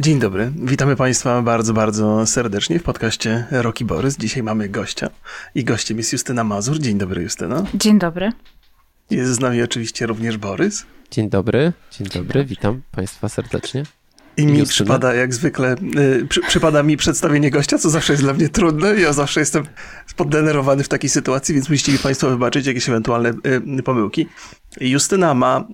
Dzień 0.00 0.18
dobry, 0.18 0.52
witamy 0.56 0.96
Państwa 0.96 1.42
bardzo, 1.42 1.72
bardzo 1.72 2.26
serdecznie 2.26 2.78
w 2.78 2.82
podcaście 2.82 3.46
Roki 3.50 3.84
Borys. 3.84 4.16
Dzisiaj 4.16 4.42
mamy 4.42 4.68
gościa 4.68 5.10
i 5.54 5.64
gościem 5.64 5.98
jest 5.98 6.12
Justyna 6.12 6.44
Mazur. 6.44 6.78
Dzień 6.78 6.98
dobry, 6.98 7.22
Justyna. 7.22 7.64
Dzień 7.74 7.98
dobry. 7.98 8.32
Jest 9.10 9.32
z 9.32 9.40
nami 9.40 9.62
oczywiście 9.62 10.06
również 10.06 10.36
Borys. 10.36 10.86
Dzień 11.10 11.30
dobry, 11.30 11.72
dzień 11.90 12.08
dobry, 12.08 12.44
witam 12.44 12.82
Państwa 12.90 13.28
serdecznie. 13.28 13.82
I 14.38 14.46
mi 14.46 14.58
Justyna. 14.58 14.66
przypada 14.72 15.14
jak 15.14 15.34
zwykle, 15.34 15.76
y, 15.98 16.26
przy, 16.28 16.40
przypada 16.40 16.82
mi 16.82 16.96
przedstawienie 16.96 17.50
gościa, 17.50 17.78
co 17.78 17.90
zawsze 17.90 18.12
jest 18.12 18.22
dla 18.22 18.34
mnie 18.34 18.48
trudne. 18.48 19.00
Ja 19.00 19.12
zawsze 19.12 19.40
jestem 19.40 19.64
poddenerowany 20.16 20.84
w 20.84 20.88
takiej 20.88 21.10
sytuacji, 21.10 21.54
więc 21.54 21.68
musicie 21.68 21.92
mi 21.92 21.98
Państwo 21.98 22.30
wybaczyć 22.30 22.66
jakieś 22.66 22.88
ewentualne 22.88 23.32
y, 23.78 23.82
pomyłki. 23.82 24.28
Justyna 24.80 25.34
ma, 25.34 25.64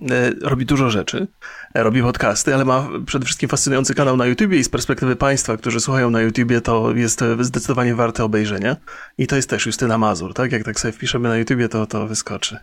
y, 0.41 0.47
robi 0.49 0.65
dużo 0.65 0.89
rzeczy, 0.89 1.27
robi 1.75 2.01
podcasty, 2.01 2.55
ale 2.55 2.65
ma 2.65 2.89
przede 3.05 3.25
wszystkim 3.25 3.49
fascynujący 3.49 3.95
kanał 3.95 4.17
na 4.17 4.25
YouTubie 4.25 4.57
i 4.57 4.63
z 4.63 4.69
perspektywy 4.69 5.15
Państwa, 5.15 5.57
którzy 5.57 5.79
słuchają 5.79 6.09
na 6.09 6.21
YouTubie, 6.21 6.61
to 6.61 6.91
jest 6.95 7.23
zdecydowanie 7.39 7.95
warte 7.95 8.23
obejrzenia. 8.23 8.75
I 9.17 9.27
to 9.27 9.35
jest 9.35 9.49
też 9.49 9.65
Justyna 9.65 9.97
Mazur, 9.97 10.33
tak? 10.33 10.51
Jak 10.51 10.63
tak 10.63 10.79
sobie 10.79 10.91
wpiszemy 10.91 11.29
na 11.29 11.37
YouTubie, 11.37 11.69
to, 11.69 11.85
to 11.85 12.07
wyskoczy. 12.07 12.59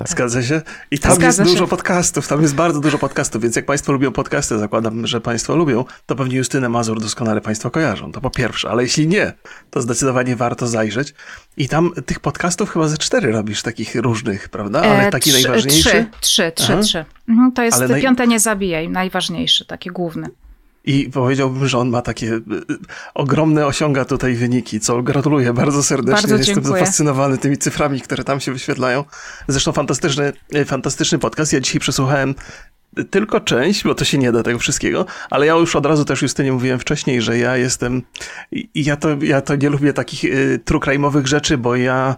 Tak. 0.00 0.08
Zgadza 0.08 0.42
się? 0.42 0.62
I 0.90 0.98
tam 0.98 1.14
Zgadza 1.14 1.42
jest 1.42 1.50
się. 1.50 1.56
dużo 1.56 1.66
podcastów, 1.66 2.28
tam 2.28 2.42
jest 2.42 2.54
bardzo 2.54 2.80
dużo 2.80 2.98
podcastów, 2.98 3.42
więc 3.42 3.56
jak 3.56 3.66
Państwo 3.66 3.92
lubią 3.92 4.12
podcasty, 4.12 4.58
zakładam, 4.58 5.06
że 5.06 5.20
Państwo 5.20 5.56
lubią, 5.56 5.84
to 6.06 6.16
pewnie 6.16 6.36
Justynę 6.36 6.68
Mazur 6.68 7.00
doskonale 7.00 7.40
Państwo 7.40 7.70
kojarzą. 7.70 8.12
To 8.12 8.20
po 8.20 8.30
pierwsze, 8.30 8.70
ale 8.70 8.82
jeśli 8.82 9.06
nie, 9.06 9.32
to 9.70 9.82
zdecydowanie 9.82 10.36
warto 10.36 10.66
zajrzeć. 10.66 11.14
I 11.56 11.68
tam 11.68 11.92
tych 12.06 12.20
podcastów 12.20 12.70
chyba 12.70 12.88
ze 12.88 12.98
cztery 12.98 13.32
robisz 13.32 13.62
takich 13.62 13.94
różnych, 13.94 14.48
prawda? 14.48 14.82
Ale 14.82 15.06
e, 15.06 15.10
taki 15.10 15.30
trzy, 15.30 15.42
najważniejszy? 15.42 15.90
Trzy, 15.90 16.06
trzy, 16.20 16.52
trzy, 16.54 16.78
trzy. 16.82 17.04
Mhm, 17.28 17.52
to 17.52 17.62
jest 17.62 17.78
ale 17.78 17.88
naj... 17.88 18.02
piąte 18.02 18.26
nie 18.26 18.40
zabijaj, 18.40 18.88
najważniejszy, 18.88 19.64
taki 19.64 19.90
główny. 19.90 20.28
I 20.84 21.10
powiedziałbym, 21.12 21.68
że 21.68 21.78
on 21.78 21.90
ma 21.90 22.02
takie 22.02 22.26
y, 22.26 22.36
y, 22.36 22.78
ogromne, 23.14 23.66
osiąga 23.66 24.04
tutaj 24.04 24.34
wyniki, 24.34 24.80
co 24.80 25.02
gratuluję 25.02 25.52
bardzo 25.52 25.82
serdecznie. 25.82 26.28
Bardzo 26.28 26.36
Jestem 26.36 26.64
zafascynowany 26.64 27.38
tymi 27.38 27.58
cyframi, 27.58 28.00
które 28.00 28.24
tam 28.24 28.40
się 28.40 28.52
wyświetlają. 28.52 29.04
Zresztą 29.48 29.72
fantastyczny, 29.72 30.32
y, 30.54 30.64
fantastyczny 30.64 31.18
podcast. 31.18 31.52
Ja 31.52 31.60
dzisiaj 31.60 31.80
przesłuchałem 31.80 32.34
tylko 33.10 33.40
część, 33.40 33.84
bo 33.84 33.94
to 33.94 34.04
się 34.04 34.18
nie 34.18 34.32
da 34.32 34.42
tego 34.42 34.58
wszystkiego, 34.58 35.06
ale 35.30 35.46
ja 35.46 35.54
już 35.54 35.76
od 35.76 35.86
razu 35.86 36.04
też 36.04 36.22
Justynie 36.22 36.52
mówiłem 36.52 36.78
wcześniej, 36.78 37.22
że 37.22 37.38
ja 37.38 37.56
jestem, 37.56 38.02
ja 38.74 38.96
to, 38.96 39.08
ja 39.22 39.40
to 39.40 39.56
nie 39.56 39.70
lubię 39.70 39.92
takich 39.92 40.24
y, 40.24 40.60
true 40.64 40.80
crime'owych 40.80 41.26
rzeczy, 41.26 41.58
bo 41.58 41.76
ja 41.76 42.16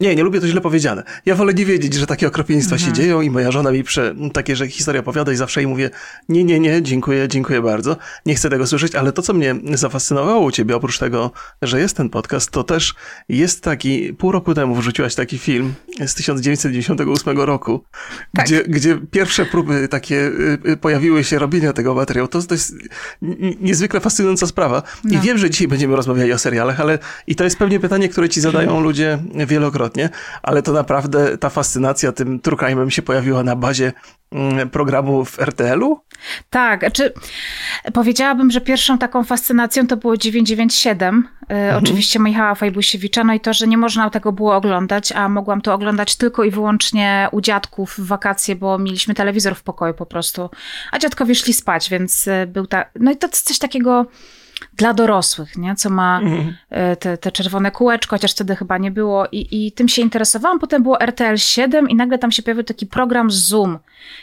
nie, 0.00 0.16
nie 0.16 0.22
lubię 0.22 0.40
to 0.40 0.48
źle 0.48 0.60
powiedziane. 0.60 1.02
Ja 1.26 1.34
wolę 1.34 1.54
nie 1.54 1.64
wiedzieć, 1.64 1.94
że 1.94 2.06
takie 2.06 2.26
okropieństwa 2.26 2.76
mhm. 2.76 2.90
się 2.90 3.02
dzieją 3.02 3.20
i 3.20 3.30
moja 3.30 3.50
żona 3.50 3.70
mi 3.70 3.84
prze, 3.84 4.14
takie, 4.32 4.56
że 4.56 4.68
historia 4.68 5.00
opowiada 5.00 5.32
i 5.32 5.36
zawsze 5.36 5.60
jej 5.60 5.66
mówię, 5.66 5.90
nie, 6.28 6.44
nie, 6.44 6.60
nie, 6.60 6.82
dziękuję, 6.82 7.28
dziękuję 7.28 7.62
bardzo. 7.62 7.96
Nie 8.26 8.34
chcę 8.34 8.50
tego 8.50 8.66
słyszeć, 8.66 8.94
ale 8.94 9.12
to, 9.12 9.22
co 9.22 9.32
mnie 9.32 9.54
zafascynowało 9.74 10.44
u 10.44 10.50
ciebie, 10.50 10.76
oprócz 10.76 10.98
tego, 10.98 11.30
że 11.62 11.80
jest 11.80 11.96
ten 11.96 12.10
podcast, 12.10 12.50
to 12.50 12.64
też 12.64 12.94
jest 13.28 13.60
taki, 13.60 14.14
pół 14.14 14.32
roku 14.32 14.54
temu 14.54 14.74
wrzuciłaś 14.74 15.14
taki 15.14 15.38
film 15.38 15.74
z 16.06 16.14
1998 16.14 17.40
roku, 17.40 17.84
tak. 18.36 18.46
gdzie, 18.46 18.64
gdzie 18.64 18.98
pierwsze 19.10 19.46
próby 19.46 19.88
takie 19.88 20.16
y, 20.16 20.58
y, 20.66 20.76
pojawiły 20.76 21.24
się 21.24 21.38
robienia 21.38 21.72
tego 21.72 21.94
materiału. 21.94 22.28
To, 22.28 22.42
to 22.42 22.54
jest 22.54 22.74
niezwykle 23.60 24.00
fascynująca 24.00 24.46
sprawa. 24.46 24.82
No. 25.04 25.18
I 25.18 25.20
wiem, 25.20 25.38
że 25.38 25.50
dzisiaj 25.50 25.68
będziemy 25.68 25.96
rozmawiali 25.96 26.32
o 26.32 26.38
serialach, 26.38 26.80
ale 26.80 26.98
i 27.26 27.34
to 27.34 27.44
jest 27.44 27.58
pewnie 27.58 27.80
pytanie, 27.80 28.08
które 28.08 28.28
ci 28.28 28.40
zadają 28.40 28.80
ludzie 28.80 29.18
wielokrotnie, 29.52 30.08
ale 30.42 30.62
to 30.62 30.72
naprawdę 30.72 31.38
ta 31.38 31.50
fascynacja 31.50 32.12
tym 32.12 32.40
true 32.40 32.56
crime'em 32.56 32.88
się 32.88 33.02
pojawiła 33.02 33.42
na 33.42 33.56
bazie 33.56 33.92
mm, 34.32 34.70
programu 34.70 35.24
w 35.24 35.38
RTL-u? 35.38 36.00
Tak, 36.50 36.92
czy 36.92 37.12
powiedziałabym, 37.92 38.50
że 38.50 38.60
pierwszą 38.60 38.98
taką 38.98 39.24
fascynacją 39.24 39.86
to 39.86 39.96
było 39.96 40.16
997, 40.16 41.28
y, 41.42 41.54
mhm. 41.54 41.84
oczywiście 41.84 42.18
Michała 42.18 42.54
Fajbusiewicza, 42.54 43.24
no 43.24 43.34
i 43.34 43.40
to, 43.40 43.52
że 43.52 43.66
nie 43.66 43.78
można 43.78 44.10
tego 44.10 44.32
było 44.32 44.56
oglądać, 44.56 45.12
a 45.12 45.28
mogłam 45.28 45.60
to 45.60 45.74
oglądać 45.74 46.16
tylko 46.16 46.44
i 46.44 46.50
wyłącznie 46.50 47.28
u 47.32 47.40
dziadków 47.40 47.94
w 47.98 48.06
wakacje, 48.06 48.56
bo 48.56 48.78
mieliśmy 48.78 49.14
telewizor 49.14 49.54
w 49.54 49.62
pokoju 49.62 49.94
po 49.94 50.06
prostu, 50.06 50.50
a 50.92 50.98
dziadkowie 50.98 51.34
szli 51.34 51.52
spać, 51.52 51.90
więc 51.90 52.26
y, 52.26 52.46
był 52.46 52.66
tak, 52.66 52.90
no 53.00 53.10
i 53.10 53.16
to 53.16 53.28
coś 53.28 53.58
takiego 53.58 54.06
dla 54.76 54.94
dorosłych, 54.94 55.56
nie? 55.56 55.74
co 55.74 55.90
ma 55.90 56.20
mhm. 56.20 56.56
e, 56.70 56.96
te, 56.96 57.18
te, 57.18 57.32
czerwone 57.32 57.70
kółeczko, 57.70 58.16
chociaż 58.16 58.32
wtedy 58.32 58.56
chyba 58.56 58.78
nie 58.78 58.90
było. 58.90 59.26
I, 59.32 59.66
I 59.66 59.72
tym 59.72 59.88
się 59.88 60.02
interesowałam. 60.02 60.58
Potem 60.58 60.82
było 60.82 61.00
RTL 61.00 61.36
7 61.36 61.90
i 61.90 61.94
nagle 61.94 62.18
tam 62.18 62.32
się 62.32 62.42
pojawił 62.42 62.64
taki 62.64 62.86
program 62.86 63.30
Zoom. 63.30 63.78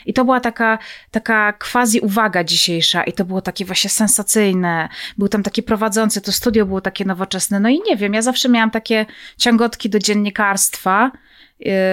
I 0.06 0.12
to 0.12 0.24
była 0.24 0.40
taka, 0.40 0.78
taka 1.10 1.52
quasi 1.52 2.00
uwaga 2.00 2.44
dzisiejsza 2.44 3.04
i 3.04 3.12
to 3.12 3.24
było 3.24 3.42
takie 3.42 3.64
właśnie 3.64 3.90
sensacyjne. 3.90 4.88
Był 5.18 5.28
tam 5.28 5.42
taki 5.42 5.62
prowadzący, 5.62 6.20
to 6.20 6.32
studio 6.32 6.66
było 6.66 6.80
takie 6.80 7.04
nowoczesne. 7.04 7.60
No 7.60 7.68
i 7.68 7.80
nie 7.86 7.96
wiem, 7.96 8.14
ja 8.14 8.22
zawsze 8.22 8.48
miałam 8.48 8.70
takie 8.70 9.06
ciągotki 9.36 9.90
do 9.90 9.98
dziennikarstwa, 9.98 11.10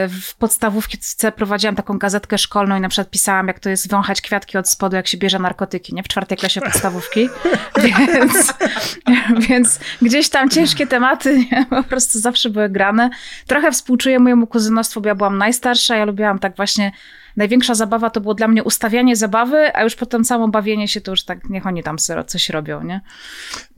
w 0.10 0.36
podstawówce 0.36 1.32
prowadziłam 1.32 1.76
taką 1.76 1.98
gazetkę 1.98 2.38
szkolną 2.38 2.78
i 2.78 2.82
na 2.82 2.90
przykład 2.90 3.10
pisałam, 3.10 3.48
jak 3.48 3.60
to 3.60 3.70
jest 3.70 3.90
wąchać 3.90 4.22
kwiatki 4.22 4.58
od 4.58 4.70
spodu, 4.70 4.96
jak 4.96 5.08
się 5.08 5.18
bierze 5.18 5.40
narkotyki, 5.40 5.96
nie? 5.96 6.04
W 6.04 6.08
czwartej 6.08 6.38
klasie 6.38 6.62
podstawówki. 6.62 7.30
więc, 8.14 8.54
więc 9.50 9.80
gdzieś 10.02 10.30
tam 10.30 10.50
ciężkie 10.50 10.88
tematy 10.88 11.38
nie? 11.52 11.66
po 11.70 11.84
prostu 11.84 12.20
zawsze 12.20 12.50
były 12.50 12.70
grane. 12.70 13.10
Trochę 13.48 13.72
współczuję 13.72 14.20
mojemu 14.20 14.48
kuzynostwu, 14.48 15.02
bo 15.02 15.08
ja 15.08 15.16
byłam 15.16 15.38
najstarsza, 15.38 15.96
ja 15.96 16.06
lubiłam 16.06 16.40
tak 16.40 16.56
właśnie 16.56 16.92
największa 17.38 17.76
zabawa 17.76 18.10
to 18.10 18.22
było 18.22 18.34
dla 18.34 18.48
mnie 18.48 18.64
ustawianie 18.64 19.16
zabawy, 19.16 19.76
a 19.76 19.84
już 19.84 19.96
potem 19.96 20.26
samo 20.26 20.48
bawienie 20.48 20.88
się 20.88 21.02
to 21.02 21.12
już 21.12 21.24
tak, 21.24 21.50
niech 21.50 21.68
oni 21.68 21.84
tam 21.84 21.98
coś 22.28 22.50
robią, 22.50 22.84
nie? 22.84 23.02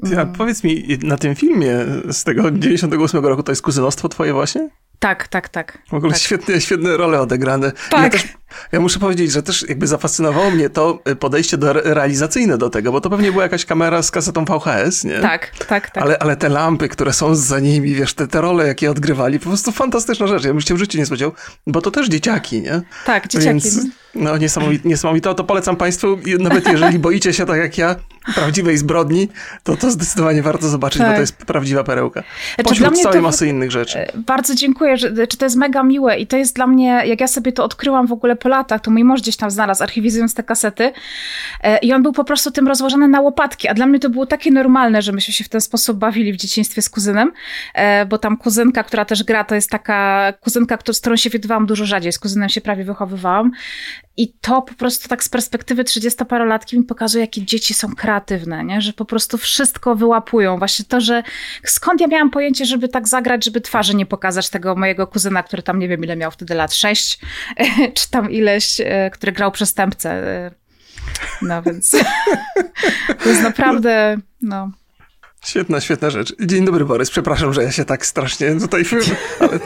Ja, 0.04 0.26
powiedz 0.26 0.64
mi, 0.64 0.98
na 1.04 1.18
tym 1.18 1.36
filmie 1.36 1.76
z 2.10 2.24
tego 2.24 2.52
98 2.52 3.26
roku 3.26 3.44
to 3.44 3.52
jest 3.52 3.62
kuzynostwo 3.62 4.10
twoje 4.10 4.34
właśnie? 4.34 4.70
Tak, 5.00 5.28
tak, 5.28 5.50
tak. 5.50 5.78
W 5.90 5.94
ogóle 5.94 6.14
tak. 6.14 6.22
świetne, 6.22 6.62
świetne 6.62 6.98
role 6.98 7.22
odegrane. 7.22 7.72
Tak. 7.90 8.04
Ja, 8.04 8.10
też, 8.10 8.28
ja 8.72 8.80
muszę 8.80 9.00
powiedzieć, 9.00 9.32
że 9.32 9.44
też 9.44 9.66
jakby 9.70 9.88
zafascynowało 9.88 10.52
mnie 10.52 10.70
to 10.70 11.00
y, 11.10 11.16
podejście 11.16 11.58
do 11.58 11.74
realizacyjne 11.74 12.58
do 12.58 12.70
tego, 12.70 12.92
bo 12.92 13.02
to 13.02 13.10
pewnie 13.10 13.32
była 13.32 13.44
jakaś 13.44 13.66
kamera 13.66 14.04
z 14.04 14.12
kasetą 14.12 14.46
VHS, 14.46 15.04
nie? 15.04 15.20
Tak, 15.20 15.52
tak, 15.68 15.90
tak. 15.90 16.04
Ale, 16.04 16.20
ale 16.20 16.38
te 16.38 16.50
lampy, 16.50 16.90
które 16.90 17.14
są 17.14 17.36
za 17.36 17.60
nimi, 17.60 17.96
wiesz, 17.96 18.14
te, 18.14 18.28
te 18.28 18.42
role, 18.42 18.68
jakie 18.68 18.92
odgrywali, 18.92 19.40
po 19.40 19.46
prostu 19.46 19.72
fantastyczna 19.72 20.28
rzecz. 20.28 20.44
Ja 20.44 20.52
bym 20.52 20.62
się 20.62 20.76
w 20.76 20.78
życiu 20.78 20.98
nie 20.98 21.06
spodziewał, 21.06 21.34
bo 21.68 21.82
to 21.82 21.92
też 21.92 22.10
dzieciaki, 22.10 22.62
nie? 22.62 22.82
Tak, 23.06 23.28
dzieciaki. 23.28 23.50
Więc, 23.50 23.80
no 24.16 24.38
niesamowite, 24.38 24.90
niesamowite. 24.90 25.36
To 25.36 25.44
polecam 25.44 25.76
Państwu, 25.76 26.18
nawet 26.40 26.68
jeżeli 26.68 27.00
boicie 27.10 27.34
się 27.34 27.46
tak 27.46 27.58
jak 27.58 27.78
ja, 27.78 27.96
prawdziwej 28.36 28.78
zbrodni, 28.78 29.30
to 29.64 29.78
to 29.78 29.92
zdecydowanie 29.92 30.42
warto 30.42 30.70
zobaczyć, 30.70 30.98
tak. 30.98 31.08
bo 31.08 31.12
to 31.12 31.16
tak. 31.16 31.22
jest 31.22 31.46
prawdziwa 31.46 31.84
perełka. 31.84 32.24
Znaczy, 32.56 32.70
Pośród 32.70 33.02
całej 33.02 33.18
to, 33.18 33.24
masy 33.24 33.48
innych 33.48 33.72
rzeczy. 33.72 34.00
E, 34.00 34.12
bardzo 34.16 34.56
dziękuję, 34.56 34.98
że, 34.98 35.28
czy 35.28 35.38
to 35.38 35.46
jest 35.46 35.56
mega 35.56 35.84
miłe 35.84 36.18
i 36.18 36.28
to 36.28 36.38
jest 36.38 36.56
dla 36.56 36.68
mnie, 36.68 37.02
jak 37.06 37.22
ja 37.22 37.28
sobie 37.28 37.52
to 37.52 37.64
odkryłam 37.64 38.08
w 38.08 38.12
ogóle 38.12 38.36
po 38.36 38.50
latach, 38.50 38.82
to 38.82 38.92
mój 38.92 39.04
mąż 39.04 39.22
gdzieś 39.22 39.38
tam 39.38 39.52
znalazł, 39.52 39.84
archiwizując 39.84 40.34
te 40.34 40.44
kasety 40.44 40.92
e, 41.64 41.78
i 41.78 41.94
on 41.94 42.04
był 42.04 42.14
po 42.14 42.24
prostu 42.24 42.52
tym 42.52 42.68
rozłożony 42.68 43.08
na 43.08 43.22
łopatki, 43.22 43.68
a 43.68 43.74
dla 43.74 43.86
mnie 43.86 44.00
to 44.00 44.10
było 44.10 44.26
takie 44.26 44.52
normalne, 44.52 45.02
że 45.02 45.12
myśmy 45.12 45.34
się 45.34 45.44
w 45.44 45.50
ten 45.50 45.62
sposób 45.62 45.98
bawili 45.98 46.34
w 46.34 46.38
dzieciństwie 46.38 46.82
z 46.82 46.90
kuzynem, 46.90 47.32
e, 47.74 48.06
bo 48.06 48.18
tam 48.18 48.38
kuzynka, 48.38 48.84
która 48.84 49.06
też 49.06 49.24
gra, 49.24 49.44
to 49.44 49.56
jest 49.56 49.70
taka 49.70 50.34
kuzynka, 50.42 50.78
z 50.92 51.00
którą 51.00 51.16
się 51.16 51.30
widywałam 51.30 51.66
dużo 51.66 51.86
rzadziej, 51.86 52.12
z 52.12 52.20
kuzynem 52.20 52.50
się 52.50 52.62
prawie 52.62 52.84
wychowywałam 52.84 53.52
i 54.18 54.34
to 54.42 54.62
po 54.62 54.74
prostu 54.74 55.10
tak 55.10 55.24
z 55.24 55.30
perspektywy 55.30 55.84
30-parolatki 55.84 56.78
mi 56.78 56.84
pokazuje, 56.84 57.24
jakie 57.24 57.46
dzieci 57.46 57.74
są 57.74 57.96
kreatywne, 57.96 58.66
nie? 58.66 58.82
że 58.82 58.94
po 58.94 59.06
prostu 59.06 59.38
wszystko 59.38 59.96
wyłapują. 59.96 60.58
Właśnie 60.58 60.86
to, 60.86 61.02
że 61.02 61.24
skąd 61.66 62.02
ja 62.02 62.08
miałam 62.08 62.30
pojęcie, 62.30 62.66
żeby 62.66 62.90
tak 62.90 63.08
zagrać, 63.08 63.46
żeby 63.46 63.62
twarzy 63.62 63.96
nie 63.96 64.06
pokazać 64.06 64.50
tego 64.50 64.76
mojego 64.76 65.08
kuzyna, 65.08 65.44
który 65.44 65.64
tam 65.64 65.80
nie 65.80 65.88
wiem 65.88 66.04
ile 66.04 66.16
miał 66.16 66.32
wtedy 66.32 66.54
lat, 66.54 66.74
sześć, 66.74 67.20
czy 67.98 68.10
tam 68.10 68.32
ileś, 68.32 68.82
e, 68.82 69.10
który 69.14 69.32
grał 69.32 69.52
przestępcę. 69.52 70.12
E, 70.12 70.52
no 71.42 71.62
więc 71.62 71.92
to 73.24 73.30
jest 73.30 73.42
naprawdę, 73.42 74.18
no... 74.42 74.72
Świetna, 75.46 75.82
świetna 75.82 76.10
rzecz. 76.10 76.34
Dzień 76.46 76.66
dobry, 76.66 76.86
Borys. 76.86 77.10
Przepraszam, 77.10 77.54
że 77.54 77.64
ja 77.64 77.72
się 77.72 77.86
tak 77.86 78.06
strasznie 78.06 78.56
tutaj... 78.60 78.84
Ale, 79.40 79.60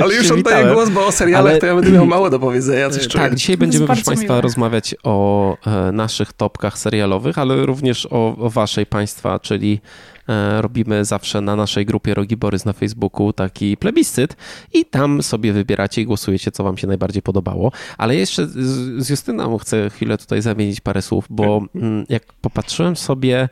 ale 0.04 0.14
już 0.14 0.30
oddaję 0.30 0.74
głos, 0.74 0.90
bo 0.90 1.06
o 1.06 1.12
serialach 1.12 1.50
ale... 1.50 1.60
to 1.60 1.66
ja 1.66 1.74
będę 1.74 1.90
miał 1.90 2.06
mało 2.16 2.30
do 2.30 2.38
powiedzenia. 2.38 2.90
Coś 2.90 3.08
tak, 3.08 3.34
dzisiaj 3.34 3.56
będziemy, 3.56 3.86
proszę 3.86 4.02
Państwa, 4.04 4.32
miłe. 4.32 4.40
rozmawiać 4.40 4.94
o 5.02 5.56
e, 5.66 5.92
naszych 5.92 6.32
topkach 6.32 6.78
serialowych, 6.78 7.38
ale 7.38 7.66
również 7.66 8.06
o, 8.10 8.36
o 8.36 8.50
waszej 8.50 8.86
Państwa, 8.86 9.38
czyli 9.38 9.80
e, 10.28 10.62
robimy 10.62 11.04
zawsze 11.04 11.40
na 11.40 11.56
naszej 11.56 11.86
grupie 11.86 12.14
Rogi 12.14 12.36
Borys 12.36 12.64
na 12.64 12.72
Facebooku 12.72 13.32
taki 13.32 13.76
plebiscyt 13.76 14.36
i 14.72 14.84
tam 14.84 15.22
sobie 15.22 15.52
wybieracie 15.52 16.02
i 16.02 16.06
głosujecie, 16.06 16.50
co 16.50 16.64
wam 16.64 16.78
się 16.78 16.86
najbardziej 16.86 17.22
podobało. 17.22 17.72
Ale 17.98 18.16
jeszcze 18.16 18.46
z, 18.46 19.10
Justyną 19.10 19.58
chcę 19.58 19.90
chwilę 19.90 20.18
tutaj 20.18 20.42
zamienić 20.42 20.80
parę 20.80 21.02
słów, 21.02 21.24
bo 21.30 21.62
mm, 21.74 22.04
jak 22.08 22.22
popatrzyłem 22.40 22.96
sobie 22.96 23.48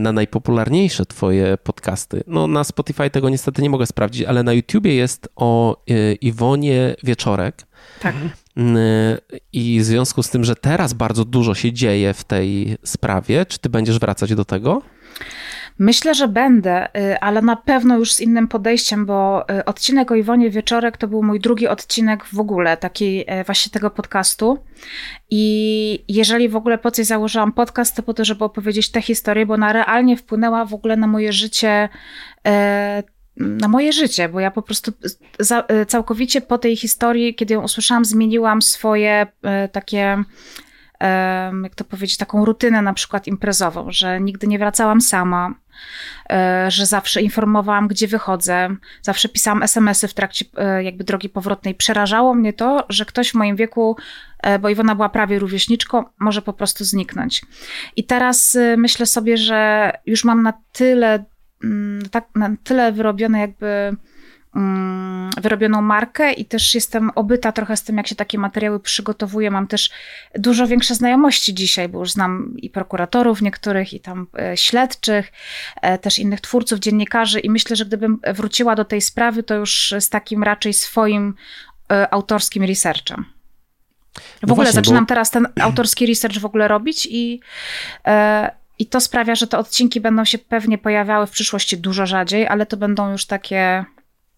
na 0.00 0.12
najpopularniejsze 0.12 1.06
twoje 1.06 1.58
podcasty. 1.58 2.24
No 2.26 2.46
na 2.46 2.64
Spotify 2.64 3.10
tego 3.10 3.28
niestety 3.28 3.62
nie 3.62 3.70
mogę 3.70 3.86
sprawdzić, 3.86 4.22
ale 4.26 4.42
na 4.42 4.52
YouTubie 4.52 4.94
jest 4.94 5.28
o 5.36 5.82
e, 5.90 6.12
Iwonie 6.12 6.94
Wieczorek. 7.02 7.66
Tak. 8.00 8.14
I 9.52 9.80
w 9.80 9.84
związku 9.84 10.22
z 10.22 10.30
tym, 10.30 10.44
że 10.44 10.56
teraz 10.56 10.92
bardzo 10.92 11.24
dużo 11.24 11.54
się 11.54 11.72
dzieje 11.72 12.14
w 12.14 12.24
tej 12.24 12.76
sprawie, 12.84 13.46
czy 13.46 13.58
ty 13.58 13.68
będziesz 13.68 13.98
wracać 13.98 14.34
do 14.34 14.44
tego? 14.44 14.82
Myślę, 15.78 16.14
że 16.14 16.28
będę, 16.28 16.86
y, 16.86 17.20
ale 17.20 17.42
na 17.42 17.56
pewno 17.56 17.98
już 17.98 18.12
z 18.12 18.20
innym 18.20 18.48
podejściem, 18.48 19.06
bo 19.06 19.44
y, 19.50 19.64
odcinek 19.64 20.10
o 20.10 20.14
Iwonie 20.14 20.50
Wieczorek 20.50 20.96
to 20.96 21.08
był 21.08 21.22
mój 21.22 21.40
drugi 21.40 21.68
odcinek 21.68 22.24
w 22.24 22.40
ogóle, 22.40 22.76
taki 22.76 23.24
e, 23.26 23.44
właśnie 23.44 23.72
tego 23.72 23.90
podcastu. 23.90 24.58
I 25.30 26.04
jeżeli 26.08 26.48
w 26.48 26.56
ogóle 26.56 26.78
po 26.78 26.90
coś 26.90 27.06
założyłam 27.06 27.52
podcast, 27.52 27.96
to 27.96 28.02
po 28.02 28.14
to, 28.14 28.24
żeby 28.24 28.44
opowiedzieć 28.44 28.90
tę 28.90 29.02
historię, 29.02 29.46
bo 29.46 29.54
ona 29.54 29.72
realnie 29.72 30.16
wpłynęła 30.16 30.64
w 30.64 30.74
ogóle 30.74 30.96
na 30.96 31.06
moje 31.06 31.32
życie 31.32 31.88
na 33.36 33.68
moje 33.68 33.92
życie, 33.92 34.28
bo 34.28 34.40
ja 34.40 34.50
po 34.50 34.62
prostu 34.62 34.92
całkowicie 35.88 36.40
po 36.40 36.58
tej 36.58 36.76
historii, 36.76 37.34
kiedy 37.34 37.54
ją 37.54 37.62
usłyszałam, 37.62 38.04
zmieniłam 38.04 38.62
swoje 38.62 39.26
takie 39.72 40.24
jak 41.62 41.74
to 41.74 41.84
powiedzieć, 41.84 42.16
taką 42.16 42.44
rutynę 42.44 42.82
na 42.82 42.92
przykład 42.92 43.26
imprezową, 43.26 43.86
że 43.90 44.20
nigdy 44.20 44.46
nie 44.46 44.58
wracałam 44.58 45.00
sama, 45.00 45.54
e, 46.30 46.70
że 46.70 46.86
zawsze 46.86 47.22
informowałam, 47.22 47.88
gdzie 47.88 48.08
wychodzę, 48.08 48.76
zawsze 49.02 49.28
pisałam 49.28 49.62
SMS-y 49.62 50.08
w 50.08 50.14
trakcie 50.14 50.44
e, 50.56 50.84
jakby 50.84 51.04
drogi 51.04 51.28
powrotnej. 51.28 51.74
Przerażało 51.74 52.34
mnie 52.34 52.52
to, 52.52 52.86
że 52.88 53.04
ktoś 53.04 53.30
w 53.30 53.34
moim 53.34 53.56
wieku, 53.56 53.96
e, 54.42 54.58
bo 54.58 54.68
Iwona 54.68 54.94
była 54.94 55.08
prawie 55.08 55.38
rówieśniczką, 55.38 56.04
może 56.18 56.42
po 56.42 56.52
prostu 56.52 56.84
zniknąć. 56.84 57.42
I 57.96 58.04
teraz 58.04 58.58
myślę 58.76 59.06
sobie, 59.06 59.36
że 59.36 59.92
już 60.06 60.24
mam 60.24 60.42
na 60.42 60.52
tyle, 60.72 61.24
mm, 61.64 62.08
tak, 62.10 62.28
na 62.34 62.50
tyle 62.64 62.92
wyrobione 62.92 63.40
jakby 63.40 63.96
wyrobioną 65.40 65.82
markę 65.82 66.32
i 66.32 66.44
też 66.44 66.74
jestem 66.74 67.10
obyta 67.14 67.52
trochę 67.52 67.76
z 67.76 67.82
tym, 67.82 67.96
jak 67.96 68.06
się 68.06 68.14
takie 68.14 68.38
materiały 68.38 68.80
przygotowuje. 68.80 69.50
Mam 69.50 69.66
też 69.66 69.90
dużo 70.34 70.66
większe 70.66 70.94
znajomości 70.94 71.54
dzisiaj, 71.54 71.88
bo 71.88 71.98
już 71.98 72.10
znam 72.10 72.54
i 72.56 72.70
prokuratorów 72.70 73.42
niektórych, 73.42 73.94
i 73.94 74.00
tam 74.00 74.26
e, 74.38 74.56
śledczych, 74.56 75.32
e, 75.82 75.98
też 75.98 76.18
innych 76.18 76.40
twórców, 76.40 76.78
dziennikarzy 76.78 77.40
i 77.40 77.50
myślę, 77.50 77.76
że 77.76 77.84
gdybym 77.84 78.18
wróciła 78.34 78.74
do 78.76 78.84
tej 78.84 79.00
sprawy, 79.00 79.42
to 79.42 79.54
już 79.54 79.94
z 80.00 80.08
takim 80.08 80.42
raczej 80.42 80.72
swoim 80.72 81.34
e, 81.92 82.14
autorskim 82.14 82.64
researchem. 82.64 83.24
W 84.14 84.46
no 84.46 84.52
ogóle 84.52 84.54
właśnie, 84.54 84.72
zaczynam 84.72 85.04
bo... 85.04 85.08
teraz 85.08 85.30
ten 85.30 85.48
autorski 85.60 86.06
research 86.06 86.38
w 86.38 86.44
ogóle 86.44 86.68
robić 86.68 87.08
i 87.10 87.40
i 88.78 88.86
to 88.86 89.00
sprawia, 89.00 89.34
że 89.34 89.46
te 89.46 89.58
odcinki 89.58 90.00
będą 90.00 90.24
się 90.24 90.38
pewnie 90.38 90.78
pojawiały 90.78 91.26
w 91.26 91.30
przyszłości 91.30 91.78
dużo 91.78 92.06
rzadziej, 92.06 92.46
ale 92.46 92.66
to 92.66 92.76
będą 92.76 93.12
już 93.12 93.26
takie 93.26 93.84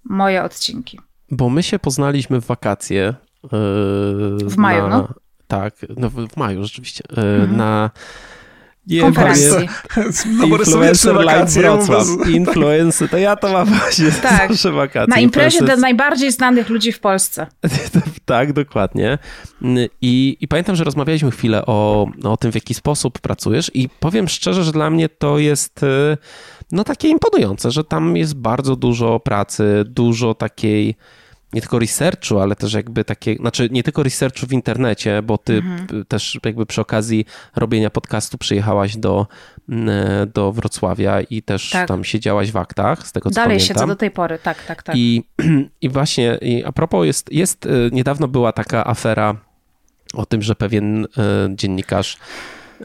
moje 0.04 0.42
odcinki. 0.42 1.00
Bo 1.30 1.50
my 1.50 1.62
się 1.62 1.78
poznaliśmy 1.78 2.40
w 2.40 2.46
wakacje. 2.46 3.14
Yy, 3.42 3.50
w 4.48 4.56
maju, 4.56 4.88
na, 4.88 4.98
no? 4.98 5.08
Tak, 5.46 5.74
no 5.96 6.10
w 6.10 6.36
maju 6.36 6.62
rzeczywiście. 6.62 7.04
Yy, 7.16 7.22
mhm. 7.22 7.56
Na 7.56 7.90
nie, 8.86 9.00
konferencji. 9.00 9.68
No 10.38 10.46
Influencer 10.46 11.14
Live 11.14 11.50
Wrocław. 11.50 12.06
Influencer, 12.28 13.08
to 13.08 13.18
ja 13.18 13.36
to 13.36 13.52
mam 13.52 13.66
właśnie 13.66 14.12
tak. 14.12 14.48
zawsze 14.48 14.72
wakacje. 14.72 15.14
Na 15.14 15.20
imprezie 15.20 15.62
dla 15.62 15.76
najbardziej 15.76 16.32
znanych 16.32 16.68
ludzi 16.68 16.92
w 16.92 17.00
Polsce. 17.00 17.46
tak, 18.24 18.52
dokładnie. 18.52 19.18
I, 20.00 20.36
I 20.40 20.48
pamiętam, 20.48 20.76
że 20.76 20.84
rozmawialiśmy 20.84 21.30
chwilę 21.30 21.66
o, 21.66 22.06
o 22.24 22.36
tym, 22.36 22.52
w 22.52 22.54
jaki 22.54 22.74
sposób 22.74 23.18
pracujesz 23.18 23.70
i 23.74 23.88
powiem 23.88 24.28
szczerze, 24.28 24.64
że 24.64 24.72
dla 24.72 24.90
mnie 24.90 25.08
to 25.08 25.38
jest 25.38 25.82
y, 25.82 26.16
no 26.72 26.84
takie 26.84 27.08
imponujące, 27.08 27.70
że 27.70 27.84
tam 27.84 28.16
jest 28.16 28.34
bardzo 28.34 28.76
dużo 28.76 29.20
pracy, 29.20 29.84
dużo 29.86 30.34
takiej 30.34 30.96
nie 31.54 31.60
tylko 31.60 31.78
researchu, 31.78 32.38
ale 32.40 32.56
też 32.56 32.72
jakby 32.72 33.04
takie, 33.04 33.34
znaczy 33.36 33.68
nie 33.70 33.82
tylko 33.82 34.02
researchu 34.02 34.46
w 34.46 34.52
internecie, 34.52 35.22
bo 35.22 35.38
ty 35.38 35.56
mhm. 35.56 36.04
też 36.04 36.38
jakby 36.44 36.66
przy 36.66 36.80
okazji 36.80 37.26
robienia 37.56 37.90
podcastu 37.90 38.38
przyjechałaś 38.38 38.96
do, 38.96 39.26
mm, 39.68 39.88
do 40.34 40.52
Wrocławia 40.52 41.20
i 41.20 41.42
też 41.42 41.70
tak. 41.70 41.88
tam 41.88 42.04
siedziałaś 42.04 42.52
w 42.52 42.56
aktach, 42.56 43.06
z 43.06 43.12
tego 43.12 43.30
co 43.30 43.34
Dalej 43.34 43.58
pamiętam. 43.58 43.76
siedzę 43.76 43.86
do 43.86 43.96
tej 43.96 44.10
pory, 44.10 44.38
tak, 44.38 44.64
tak, 44.66 44.82
tak. 44.82 44.96
I, 44.96 45.24
i 45.80 45.88
właśnie, 45.88 46.38
i 46.42 46.64
a 46.64 46.72
propos 46.72 47.06
jest, 47.06 47.32
jest, 47.32 47.66
y, 47.66 47.90
niedawno 47.92 48.28
była 48.28 48.52
taka 48.52 48.86
afera 48.86 49.36
o 50.14 50.26
tym, 50.26 50.42
że 50.42 50.54
pewien 50.54 51.04
y, 51.04 51.08
dziennikarz 51.48 52.16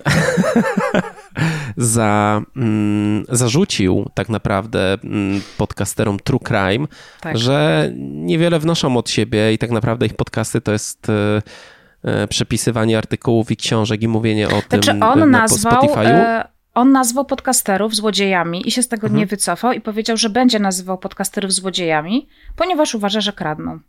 za, 1.78 2.42
mm, 2.56 3.26
zarzucił 3.30 4.06
tak 4.14 4.30
naprawdę 4.30 4.98
mm, 5.04 5.42
podcasterom 5.58 6.20
True 6.20 6.40
Crime, 6.40 6.88
tak. 7.22 7.38
że 7.38 7.90
niewiele 7.96 8.60
wnoszą 8.60 8.98
od 8.98 9.10
siebie 9.10 9.54
i 9.54 9.58
tak 9.58 9.72
naprawdę 9.72 10.06
ich 10.06 10.14
podcasty 10.14 10.62
to 10.62 10.72
jest 10.72 11.08
e, 11.10 11.42
e, 12.04 12.28
przepisywanie 12.28 12.98
artykułów 12.98 13.52
i 13.52 13.58
książek 13.58 14.02
i 14.02 14.08
mówienie 14.08 14.48
o 14.48 14.62
znaczy 14.70 14.92
tym 14.92 15.04
on 15.04 15.20
na 15.20 15.26
nazwał, 15.26 15.84
Spotify'u. 15.84 16.08
E, 16.08 16.48
on 16.74 16.92
nazwał 16.92 17.26
podcasterów 17.26 17.96
złodziejami 17.96 18.68
i 18.68 18.72
się 18.72 18.84
z 18.84 18.88
tego 18.88 19.08
mhm. 19.08 19.20
nie 19.20 19.26
wycofał 19.26 19.72
i 19.72 19.82
powiedział, 19.82 20.18
że 20.18 20.30
będzie 20.30 20.60
nazywał 20.60 20.98
podcasterów 20.98 21.54
złodziejami, 21.54 22.28
ponieważ 22.56 22.96
uważa, 22.96 23.22
że 23.22 23.34
kradną. 23.34 23.80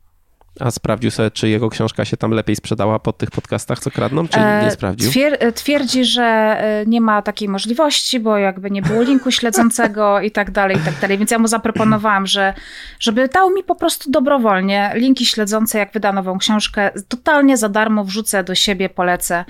A 0.60 0.70
sprawdził 0.70 1.10
sobie, 1.10 1.30
czy 1.30 1.48
jego 1.48 1.70
książka 1.70 2.04
się 2.04 2.16
tam 2.16 2.30
lepiej 2.30 2.56
sprzedała 2.56 2.98
po 2.98 3.12
tych 3.12 3.30
podcastach, 3.30 3.78
co 3.78 3.90
kradną, 3.90 4.28
czy 4.28 4.38
nie 4.38 4.44
e, 4.44 4.70
sprawdził? 4.70 5.10
Twier 5.10 5.36
e, 5.40 5.52
twierdzi, 5.52 6.04
że 6.04 6.22
e, 6.22 6.84
nie 6.86 7.00
ma 7.00 7.22
takiej 7.22 7.48
możliwości, 7.48 8.20
bo 8.20 8.38
jakby 8.38 8.70
nie 8.70 8.82
było 8.82 9.02
linku 9.02 9.30
śledzącego 9.30 10.20
i 10.20 10.30
tak 10.30 10.50
dalej, 10.50 10.76
i 10.76 10.80
tak 10.80 11.00
dalej. 11.00 11.18
Więc 11.18 11.30
ja 11.30 11.38
mu 11.38 11.48
zaproponowałam, 11.48 12.26
że 12.26 12.54
żeby 13.00 13.28
dał 13.28 13.50
mi 13.50 13.62
po 13.64 13.74
prostu 13.74 14.10
dobrowolnie 14.10 14.92
linki 14.94 15.26
śledzące, 15.26 15.78
jak 15.78 15.92
wyda 15.92 16.12
nową 16.12 16.38
książkę, 16.38 16.90
totalnie 17.08 17.56
za 17.56 17.68
darmo 17.68 18.04
wrzucę 18.04 18.44
do 18.44 18.54
siebie, 18.54 18.88
polecę 18.88 19.44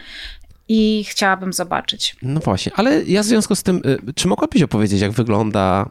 i 0.69 1.05
chciałabym 1.09 1.53
zobaczyć. 1.53 2.17
No 2.23 2.41
właśnie, 2.41 2.73
ale 2.75 3.05
ja 3.05 3.23
w 3.23 3.25
związku 3.25 3.55
z 3.55 3.63
tym, 3.63 3.83
czy 4.15 4.29
mogłabyś 4.29 4.63
opowiedzieć, 4.63 5.01
jak 5.01 5.13
wygląda 5.13 5.91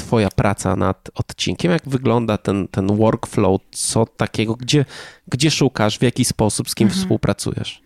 twoja 0.00 0.28
praca 0.28 0.76
nad 0.76 1.10
odcinkiem? 1.14 1.72
Jak 1.72 1.82
wygląda 1.86 2.38
ten, 2.38 2.68
ten 2.68 2.96
workflow? 2.96 3.60
Co 3.70 4.06
takiego? 4.06 4.54
Gdzie, 4.54 4.84
gdzie 5.28 5.50
szukasz? 5.50 5.98
W 5.98 6.02
jaki 6.02 6.24
sposób? 6.24 6.70
Z 6.70 6.74
kim 6.74 6.86
mhm. 6.86 7.02
współpracujesz? 7.02 7.82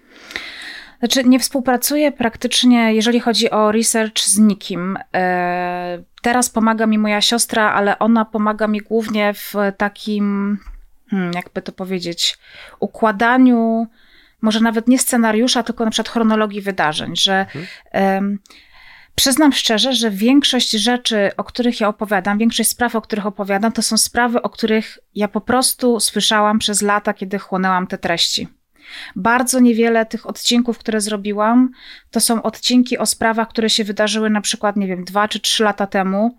Znaczy, 0.99 1.25
nie 1.25 1.39
współpracuję 1.39 2.13
praktycznie, 2.13 2.95
jeżeli 2.95 3.21
chodzi 3.21 3.51
o 3.51 3.73
research, 3.73 4.19
z 4.21 4.39
nikim. 4.39 4.99
E, 5.15 6.03
teraz 6.23 6.51
pomaga 6.51 6.87
mi 6.87 6.99
moja 6.99 7.21
siostra, 7.21 7.73
ale 7.73 7.99
ona 7.99 8.25
pomaga 8.25 8.67
mi 8.67 8.81
głównie 8.81 9.35
w 9.35 9.55
takim, 9.77 10.59
hmm, 11.11 11.33
jakby 11.35 11.63
to 11.63 11.73
powiedzieć, 11.73 12.39
układaniu, 12.81 13.87
może 14.41 14.61
nawet 14.61 14.89
nie 14.89 14.99
scenariusza, 14.99 15.63
tylko 15.63 15.85
na 15.85 15.91
przykład 15.91 16.13
chronologii 16.13 16.61
wydarzeń, 16.61 17.17
że 17.17 17.47
mhm. 17.93 18.39
Przyznam 19.15 19.53
szczerze, 19.53 19.93
że 19.93 20.11
większość 20.11 20.71
rzeczy, 20.71 21.31
o 21.37 21.45
których 21.45 21.81
ja 21.81 21.89
opowiadam, 21.89 22.39
większość 22.39 22.69
spraw, 22.69 22.97
o 22.97 23.01
których 23.01 23.27
opowiadam, 23.27 23.73
to 23.73 23.83
są 23.83 23.97
sprawy, 23.97 24.43
o 24.43 24.51
których 24.51 24.99
ja 25.15 25.29
po 25.29 25.41
prostu 25.41 26.01
słyszałam 26.01 26.59
przez 26.59 26.83
lata, 26.83 27.15
kiedy 27.15 27.39
chłonęłam 27.39 27.87
te 27.87 27.99
treści. 27.99 28.49
Bardzo 29.17 29.61
niewiele 29.61 30.07
tych 30.07 30.27
odcinków, 30.27 30.79
które 30.79 31.01
zrobiłam, 31.01 31.71
to 32.11 32.21
są 32.21 32.43
odcinki 32.43 32.99
o 32.99 33.07
sprawach, 33.07 33.49
które 33.49 33.71
się 33.71 33.85
wydarzyły 33.85 34.31
na 34.31 34.41
przykład, 34.41 34.77
nie 34.77 34.87
wiem, 34.87 35.05
dwa 35.05 35.29
czy 35.29 35.41
trzy 35.41 35.65
lata 35.65 35.87
temu, 35.87 36.39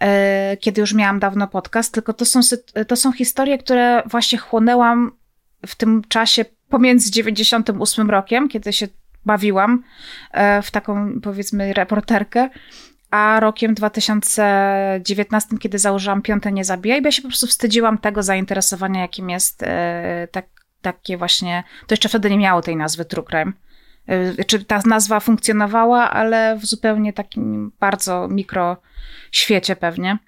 e, 0.00 0.56
kiedy 0.56 0.80
już 0.80 0.94
miałam 0.94 1.18
dawno 1.18 1.48
podcast, 1.48 1.94
tylko 1.94 2.12
to 2.12 2.24
są, 2.24 2.40
to 2.88 2.96
są 2.96 3.12
historie, 3.12 3.58
które 3.58 4.02
właśnie 4.06 4.38
chłonęłam 4.38 5.12
w 5.66 5.74
tym 5.74 6.02
czasie 6.08 6.44
pomiędzy 6.68 7.10
98 7.10 8.10
rokiem, 8.10 8.48
kiedy 8.48 8.72
się 8.72 8.88
bawiłam 9.26 9.82
e, 10.30 10.62
w 10.62 10.70
taką, 10.70 11.20
powiedzmy, 11.20 11.72
reporterkę, 11.72 12.50
a 13.10 13.40
rokiem 13.40 13.74
2019, 13.74 15.58
kiedy 15.58 15.78
założyłam 15.78 16.22
Piąte 16.22 16.52
Nie 16.52 16.64
Zabijaj, 16.64 17.02
ja 17.02 17.12
się 17.12 17.22
po 17.22 17.28
prostu 17.28 17.46
wstydziłam 17.46 17.98
tego 17.98 18.22
zainteresowania, 18.22 19.00
jakim 19.00 19.30
jest 19.30 19.62
e, 19.62 20.28
tak, 20.32 20.46
takie 20.82 21.16
właśnie, 21.16 21.64
to 21.86 21.92
jeszcze 21.92 22.08
wtedy 22.08 22.30
nie 22.30 22.38
miało 22.38 22.62
tej 22.62 22.76
nazwy 22.76 23.04
True 23.04 23.24
Crime. 23.24 23.52
E, 24.06 24.44
czy 24.44 24.64
ta 24.64 24.80
nazwa 24.86 25.20
funkcjonowała, 25.20 26.10
ale 26.10 26.56
w 26.56 26.66
zupełnie 26.66 27.12
takim 27.12 27.72
bardzo 27.80 28.28
mikro 28.28 28.76
świecie 29.32 29.76
pewnie. 29.76 30.18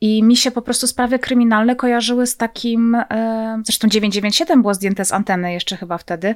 I 0.00 0.22
mi 0.22 0.36
się 0.36 0.50
po 0.50 0.62
prostu 0.62 0.86
sprawy 0.86 1.18
kryminalne 1.18 1.76
kojarzyły 1.76 2.26
z 2.26 2.36
takim, 2.36 2.96
zresztą 3.64 3.88
997 3.88 4.62
było 4.62 4.74
zdjęte 4.74 5.04
z 5.04 5.12
anteny 5.12 5.52
jeszcze 5.52 5.76
chyba 5.76 5.98
wtedy, 5.98 6.34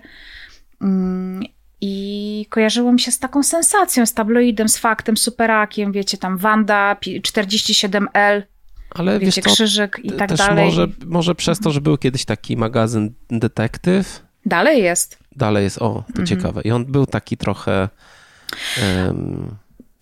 I 1.80 2.46
kojarzyło 2.50 2.92
mi 2.92 3.00
się 3.00 3.10
z 3.10 3.18
taką 3.18 3.42
sensacją, 3.42 4.06
z 4.06 4.14
tabloidem, 4.14 4.68
z 4.68 4.78
faktem, 4.78 5.16
superakiem, 5.16 5.92
wiecie, 5.92 6.18
tam 6.18 6.38
Wanda, 6.38 6.96
47L, 7.02 8.42
ale 8.90 9.18
wiecie, 9.18 9.42
wiesz, 9.42 9.54
krzyżyk 9.54 10.00
i 10.02 10.12
tak 10.12 10.34
dalej. 10.34 10.64
Może, 10.64 10.88
może 11.06 11.34
przez 11.34 11.60
to, 11.60 11.70
że 11.70 11.80
był 11.80 11.98
kiedyś 11.98 12.24
taki 12.24 12.56
magazyn 12.56 13.14
Detektyw. 13.30 14.22
Dalej 14.46 14.82
jest. 14.82 15.18
Dalej 15.36 15.64
jest, 15.64 15.78
o, 15.78 15.94
to 15.94 16.08
mhm. 16.08 16.26
ciekawe. 16.26 16.62
I 16.62 16.70
on 16.70 16.84
był 16.84 17.06
taki 17.06 17.36
trochę... 17.36 17.88
Um, 19.06 19.56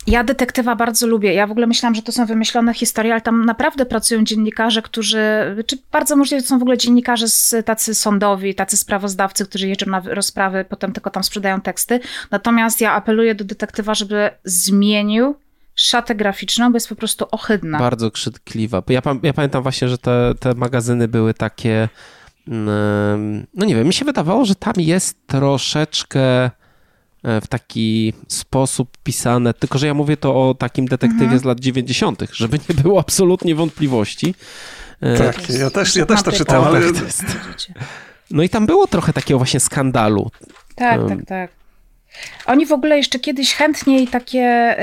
Ja 0.06 0.24
detektywa 0.24 0.76
bardzo 0.76 1.06
lubię. 1.06 1.34
Ja 1.34 1.46
w 1.46 1.50
ogóle 1.50 1.66
myślałam, 1.66 1.94
że 1.94 2.02
to 2.02 2.12
są 2.12 2.26
wymyślone 2.26 2.74
historie, 2.74 3.12
ale 3.12 3.20
tam 3.20 3.44
naprawdę 3.44 3.86
pracują 3.86 4.24
dziennikarze, 4.24 4.82
którzy, 4.82 5.18
czy 5.66 5.78
bardzo 5.92 6.16
możliwe 6.16 6.42
są 6.42 6.58
w 6.58 6.62
ogóle 6.62 6.78
dziennikarze 6.78 7.26
tacy 7.64 7.94
sądowi, 7.94 8.54
tacy 8.54 8.76
sprawozdawcy, 8.76 9.46
którzy 9.46 9.68
jeżdżą 9.68 9.90
na 9.90 10.02
rozprawy, 10.06 10.64
potem 10.68 10.92
tylko 10.92 11.10
tam 11.10 11.24
sprzedają 11.24 11.60
teksty. 11.60 12.00
Natomiast 12.30 12.80
ja 12.80 12.92
apeluję 12.92 13.34
do 13.34 13.44
detektywa, 13.44 13.94
żeby 13.94 14.30
zmienił 14.44 15.34
szatę 15.74 16.14
graficzną, 16.14 16.72
bo 16.72 16.76
jest 16.76 16.88
po 16.88 16.96
prostu 16.96 17.26
ohydna. 17.30 17.78
Bardzo 17.78 18.10
krzykliwa. 18.10 18.82
Ja, 18.88 19.02
ja 19.22 19.32
pamiętam 19.32 19.62
właśnie, 19.62 19.88
że 19.88 19.98
te, 19.98 20.34
te 20.40 20.54
magazyny 20.54 21.08
były 21.08 21.34
takie, 21.34 21.88
mm, 22.48 23.46
no 23.54 23.66
nie 23.66 23.74
wiem, 23.74 23.86
mi 23.86 23.94
się 23.94 24.04
wydawało, 24.04 24.44
że 24.44 24.54
tam 24.54 24.74
jest 24.76 25.26
troszeczkę 25.26 26.50
w 27.24 27.46
taki 27.48 28.12
sposób 28.28 28.98
pisane, 29.04 29.54
tylko 29.54 29.78
że 29.78 29.86
ja 29.86 29.94
mówię 29.94 30.16
to 30.16 30.48
o 30.48 30.54
takim 30.54 30.86
detektywie 30.86 31.24
mhm. 31.24 31.40
z 31.40 31.44
lat 31.44 31.60
90., 31.60 32.22
żeby 32.32 32.58
nie 32.68 32.74
było 32.82 33.00
absolutnie 33.00 33.54
wątpliwości. 33.54 34.34
E, 35.00 35.18
tak, 35.18 35.50
ja 35.50 35.70
też, 35.70 35.96
ja 35.96 36.06
też 36.06 36.22
to 36.22 36.32
czytałem. 36.32 36.68
Ale... 36.68 36.80
No 38.30 38.42
i 38.42 38.48
tam 38.48 38.66
było 38.66 38.86
trochę 38.86 39.12
takiego 39.12 39.38
właśnie 39.38 39.60
skandalu. 39.60 40.30
Tak, 40.74 41.00
um, 41.00 41.08
tak, 41.08 41.26
tak. 41.26 41.50
Oni 42.46 42.66
w 42.66 42.72
ogóle 42.72 42.96
jeszcze 42.96 43.18
kiedyś 43.18 43.54
chętniej 43.54 44.08
takie 44.08 44.76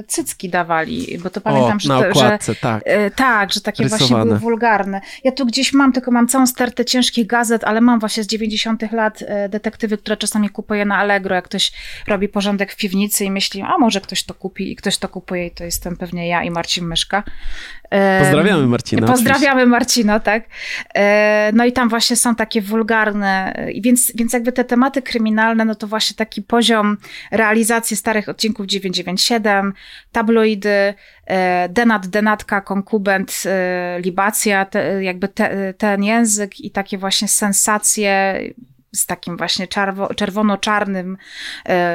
y, 0.00 0.04
cycki 0.06 0.48
dawali, 0.48 1.18
bo 1.22 1.30
to 1.30 1.40
pamiętam, 1.40 1.76
o, 1.76 1.80
że, 1.80 1.88
na 1.88 1.98
okładce, 1.98 2.54
że 2.54 2.60
tak. 2.60 2.82
Y, 2.86 3.10
tak, 3.16 3.52
że 3.52 3.60
takie 3.60 3.82
Rysowane. 3.82 4.08
właśnie 4.08 4.24
były 4.24 4.38
wulgarne. 4.38 5.00
Ja 5.24 5.32
tu 5.32 5.46
gdzieś 5.46 5.72
mam, 5.72 5.92
tylko 5.92 6.10
mam 6.10 6.28
całą 6.28 6.46
stertę 6.46 6.84
ciężkich 6.84 7.26
gazet, 7.26 7.64
ale 7.64 7.80
mam 7.80 8.00
właśnie 8.00 8.24
z 8.24 8.26
90 8.26 8.92
lat 8.92 9.22
y, 9.22 9.26
detektywy, 9.48 9.98
które 9.98 10.16
czasami 10.16 10.48
kupuję 10.48 10.84
na 10.84 10.96
Allegro, 10.96 11.34
jak 11.34 11.44
ktoś 11.44 11.72
robi 12.08 12.28
porządek 12.28 12.72
w 12.72 12.76
piwnicy 12.76 13.24
i 13.24 13.30
myśli, 13.30 13.62
a 13.62 13.78
może 13.78 14.00
ktoś 14.00 14.24
to 14.24 14.34
kupi 14.34 14.72
i 14.72 14.76
ktoś 14.76 14.98
to 14.98 15.08
kupuje 15.08 15.46
i 15.46 15.50
to 15.50 15.64
jestem 15.64 15.96
pewnie 15.96 16.28
ja 16.28 16.44
i 16.44 16.50
Marcin 16.50 16.86
Myszka. 16.86 17.22
Pozdrawiamy 18.20 18.66
Marcina. 18.66 19.06
Pozdrawiamy 19.06 19.50
oczywiście. 19.50 19.70
Marcina, 19.70 20.20
tak. 20.20 20.44
No 21.52 21.64
i 21.64 21.72
tam 21.72 21.88
właśnie 21.88 22.16
są 22.16 22.34
takie 22.34 22.62
wulgarne, 22.62 23.54
więc, 23.80 24.12
więc 24.14 24.32
jakby 24.32 24.52
te 24.52 24.64
tematy 24.64 25.02
kryminalne, 25.02 25.64
no 25.64 25.74
to 25.74 25.86
właśnie 25.86 26.16
taki 26.16 26.42
poziom 26.42 26.96
realizacji 27.30 27.96
starych 27.96 28.28
odcinków 28.28 28.66
997, 28.66 29.72
tabloidy, 30.12 30.94
denat, 31.68 32.06
denatka, 32.06 32.60
konkubent, 32.60 33.42
libacja, 33.98 34.64
te, 34.64 35.04
jakby 35.04 35.28
te, 35.28 35.74
ten 35.74 36.04
język 36.04 36.60
i 36.60 36.70
takie 36.70 36.98
właśnie 36.98 37.28
sensacje 37.28 38.40
z 38.92 39.06
takim 39.06 39.36
właśnie 39.36 39.66
czerwo, 39.66 40.14
czerwono-czarnym 40.14 41.16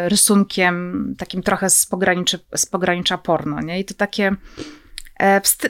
rysunkiem, 0.06 1.16
takim 1.18 1.44
trochę 1.44 1.70
z, 1.70 1.86
pograniczy, 1.86 2.40
z 2.56 2.66
pogranicza 2.66 3.18
porno, 3.18 3.62
nie? 3.62 3.80
I 3.80 3.86
to 3.86 3.94
takie 3.94 4.32
E, 4.32 4.87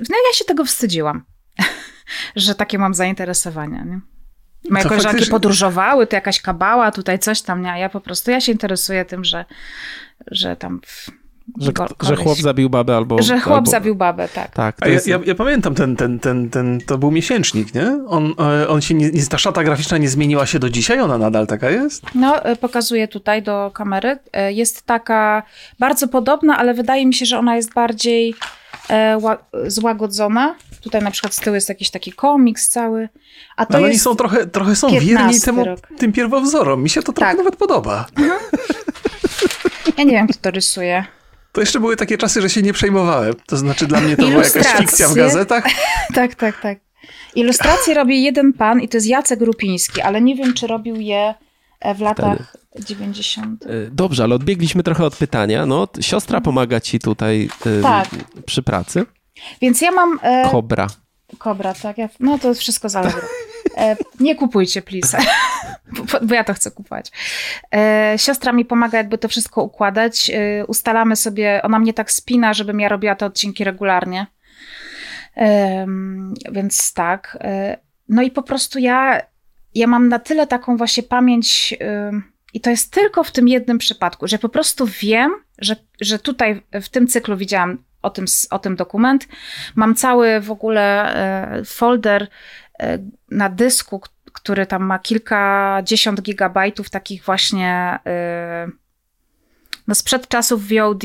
no 0.10 0.16
ja 0.28 0.34
się 0.34 0.46
tego 0.46 0.66
wstydziłam, 0.66 1.24
że 2.36 2.56
takie 2.56 2.80
mam 2.80 2.94
zainteresowania, 2.94 3.84
nie? 3.84 4.00
Moje 4.70 4.84
to 4.84 4.90
koleżanki 4.90 5.14
faktycznie... 5.14 5.32
podróżowały, 5.32 6.08
to 6.08 6.16
jakaś 6.16 6.42
kabała, 6.42 6.92
tutaj 6.92 7.20
coś 7.20 7.42
tam, 7.42 7.62
nie? 7.62 7.72
A 7.72 7.78
ja 7.78 7.90
po 7.90 8.02
prostu, 8.02 8.32
ja 8.32 8.42
się 8.42 8.52
interesuję 8.52 9.06
tym, 9.06 9.26
że, 9.26 9.46
że 10.32 10.56
tam... 10.56 10.82
W, 10.86 11.12
że, 11.60 11.72
że, 12.02 12.16
chłop 12.16 12.38
zabił 12.38 12.70
babę 12.70 12.96
albo... 12.96 13.22
Że 13.22 13.40
chłop 13.40 13.56
albo... 13.56 13.72
zabił 13.72 13.96
babę, 13.96 14.28
tak. 14.28 14.52
tak 14.52 14.76
ja, 14.82 14.88
jest... 14.88 15.08
ja, 15.08 15.20
ja, 15.26 15.36
pamiętam 15.36 15.76
ten, 15.76 15.96
ten, 15.96 16.20
ten, 16.20 16.50
ten, 16.50 16.82
to 16.82 16.98
był 16.98 17.12
miesięcznik, 17.12 17.74
nie? 17.74 18.00
On, 18.08 18.34
e, 18.40 18.68
on 18.68 18.82
się 18.82 18.94
nie, 18.94 19.26
ta 19.30 19.38
szata 19.38 19.64
graficzna 19.64 19.98
nie 19.98 20.10
zmieniła 20.10 20.46
się 20.46 20.60
do 20.60 20.70
dzisiaj? 20.70 21.00
Ona 21.00 21.18
nadal 21.18 21.48
taka 21.48 21.70
jest? 21.70 22.04
No, 22.16 22.46
e, 22.46 22.56
pokazuję 22.56 23.08
tutaj 23.08 23.44
do 23.44 23.72
kamery. 23.74 24.18
Jest 24.50 24.86
taka 24.86 25.44
bardzo 25.80 26.08
podobna, 26.08 26.58
ale 26.58 26.74
wydaje 26.74 27.06
mi 27.06 27.14
się, 27.14 27.26
że 27.26 27.40
ona 27.40 27.56
jest 27.56 27.74
bardziej 27.74 28.30
e, 28.30 28.34
złagodzona. 29.68 30.56
Tutaj 30.82 31.02
na 31.02 31.12
przykład 31.12 31.34
z 31.34 31.40
tyłu 31.40 31.56
jest 31.56 31.70
jakiś 31.70 31.90
taki 31.90 32.12
komiks 32.12 32.70
cały. 32.70 33.10
A 33.56 33.66
to 33.66 33.74
no, 33.74 33.78
ale 33.78 33.88
oni 33.88 34.00
są 34.00 34.16
trochę, 34.16 34.48
trochę 34.48 34.76
są 34.76 34.90
wierni 35.00 35.42
temu, 35.42 35.66
tym 35.98 36.14
pierwowzorom. 36.14 36.84
Mi 36.84 36.90
się 36.90 37.04
to 37.04 37.14
trochę 37.14 37.32
tak. 37.32 37.38
nawet 37.38 37.56
podoba. 37.56 38.06
Mhm. 38.18 38.40
Ja 39.98 40.04
nie 40.04 40.12
wiem, 40.12 40.28
kto 40.28 40.40
to 40.42 40.52
rysuje. 40.52 41.06
To 41.52 41.62
jeszcze 41.62 41.80
były 41.80 41.96
takie 41.96 42.18
czasy, 42.18 42.42
że 42.42 42.50
się 42.50 42.62
nie 42.62 42.74
przejmowałem. 42.74 43.34
To 43.46 43.58
znaczy 43.58 43.88
dla 43.88 44.02
mnie 44.02 44.18
to 44.18 44.28
była 44.28 44.44
jakaś 44.44 44.68
fikcja 44.68 45.08
w 45.08 45.14
gazetach. 45.14 45.64
tak, 46.16 46.36
tak, 46.36 46.62
tak. 46.62 46.78
Ilustracje 47.36 47.94
robi 47.94 48.24
jeden 48.24 48.54
pan 48.54 48.82
i 48.82 48.90
to 48.90 48.98
jest 48.98 49.08
Jacek 49.08 49.40
Grupiński, 49.40 50.02
ale 50.02 50.22
nie 50.22 50.36
wiem, 50.36 50.54
czy 50.54 50.68
robił 50.68 50.96
je 50.96 51.18
e, 51.18 51.36
w 51.94 52.02
latach 52.02 52.54
Wtedy. 52.70 52.86
90. 52.86 53.66
E, 53.66 53.68
dobrze, 53.92 54.24
ale 54.24 54.36
odbiegliśmy 54.36 54.84
trochę 54.84 55.06
od 55.06 55.16
pytania. 55.16 55.66
No, 55.66 55.88
siostra 56.02 56.42
pomaga 56.42 56.80
ci 56.80 57.00
tutaj 57.00 57.50
tak. 57.84 58.10
przy 58.46 58.64
pracy. 58.64 59.06
Więc 59.62 59.82
ja 59.82 59.92
mam. 59.92 60.20
E... 60.22 60.50
Kobra. 60.52 60.88
Kobra, 61.38 61.74
tak. 61.74 61.98
Ja... 61.98 62.10
No 62.20 62.40
to 62.40 62.54
wszystko 62.54 62.90
zależy. 62.90 63.18
E, 63.78 63.98
nie 64.20 64.36
kupujcie, 64.36 64.82
please. 64.82 65.18
bo, 65.96 66.04
bo, 66.22 66.36
ja 66.36 66.44
to 66.44 66.54
chcę 66.54 66.72
kupować. 66.72 67.12
E, 67.76 68.14
siostra 68.18 68.52
mi 68.52 68.66
pomaga 68.66 68.98
jakby 68.98 69.18
to 69.18 69.28
wszystko 69.28 69.64
układać. 69.64 70.30
E, 70.34 70.66
ustalamy 70.66 71.16
sobie, 71.16 71.62
ona 71.64 71.80
mnie 71.80 71.94
tak 71.94 72.12
spina, 72.12 72.54
żebym 72.54 72.80
ja 72.80 72.90
robiła 72.90 73.16
te 73.16 73.26
odcinki 73.26 73.64
regularnie. 73.64 74.28
więc 76.52 76.94
tak. 76.94 77.38
E, 77.42 77.78
no 78.10 78.22
i 78.22 78.32
po 78.32 78.44
prostu 78.44 78.80
ja, 78.80 79.22
ja 79.78 79.88
mam 79.88 80.10
na 80.10 80.20
tyle 80.20 80.48
taką 80.48 80.78
właśnie 80.78 81.04
pamięć 81.04 81.78
i 82.54 82.62
to 82.62 82.70
jest 82.70 82.94
tylko 82.94 83.24
w 83.24 83.32
tym 83.32 83.48
jednym 83.48 83.78
przypadku, 83.78 84.28
że 84.28 84.40
po 84.40 84.50
prostu 84.50 84.88
wiem, 85.02 85.32
że, 85.60 85.76
że 86.02 86.20
tutaj 86.20 86.62
w 86.82 86.90
tym 86.90 87.08
cyklu 87.08 87.38
widziałam 87.38 87.84
o 88.02 88.10
tym, 88.10 88.26
o 88.52 88.60
tym 88.60 88.76
dokument. 88.76 89.28
Mam 89.76 89.96
cały 89.96 90.42
w 90.42 90.52
ogóle 90.52 91.16
e, 91.16 91.66
folder 91.66 92.28
e, 92.80 93.00
na 93.32 93.50
dysku, 93.50 94.02
który 94.34 94.66
tam 94.66 94.84
ma 94.84 95.00
kilkadziesiąt 95.00 96.22
gigabajtów 96.22 96.90
takich 96.90 97.24
właśnie 97.24 98.00
e, 98.06 98.68
no 99.88 99.96
sprzed 99.96 100.28
czasów 100.28 100.68
VOD 100.68 101.04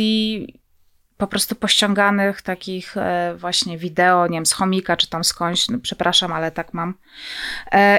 po 1.23 1.27
prostu 1.27 1.55
pościąganych 1.55 2.43
takich 2.43 2.95
właśnie 3.37 3.79
wideo, 3.79 4.27
nie 4.27 4.37
wiem, 4.37 4.47
z 4.47 4.53
chomika 4.53 4.97
czy 4.97 5.09
tam 5.11 5.25
skądś, 5.25 5.69
no 5.69 5.79
przepraszam, 5.83 6.33
ale 6.33 6.51
tak 6.51 6.75
mam. 6.75 6.95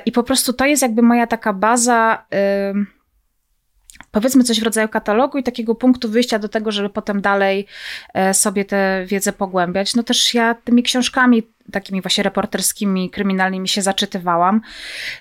I 0.05 0.11
po 0.11 0.23
prostu 0.23 0.53
to 0.53 0.65
jest 0.65 0.81
jakby 0.81 1.01
moja 1.01 1.27
taka 1.27 1.53
baza 1.53 2.25
powiedzmy 4.11 4.43
coś 4.43 4.59
w 4.59 4.63
rodzaju 4.63 4.87
katalogu 4.87 5.37
i 5.37 5.43
takiego 5.43 5.75
punktu 5.75 6.09
wyjścia 6.09 6.39
do 6.39 6.49
tego, 6.49 6.71
żeby 6.71 6.89
potem 6.89 7.21
dalej 7.21 7.67
e, 8.13 8.33
sobie 8.33 8.65
tę 8.65 9.05
wiedzę 9.07 9.33
pogłębiać. 9.33 9.95
No 9.95 10.03
też 10.03 10.33
ja 10.33 10.55
tymi 10.55 10.83
książkami 10.83 11.43
takimi 11.71 12.01
właśnie 12.01 12.23
reporterskimi, 12.23 13.09
kryminalnymi 13.09 13.67
się 13.67 13.81
zaczytywałam, 13.81 14.61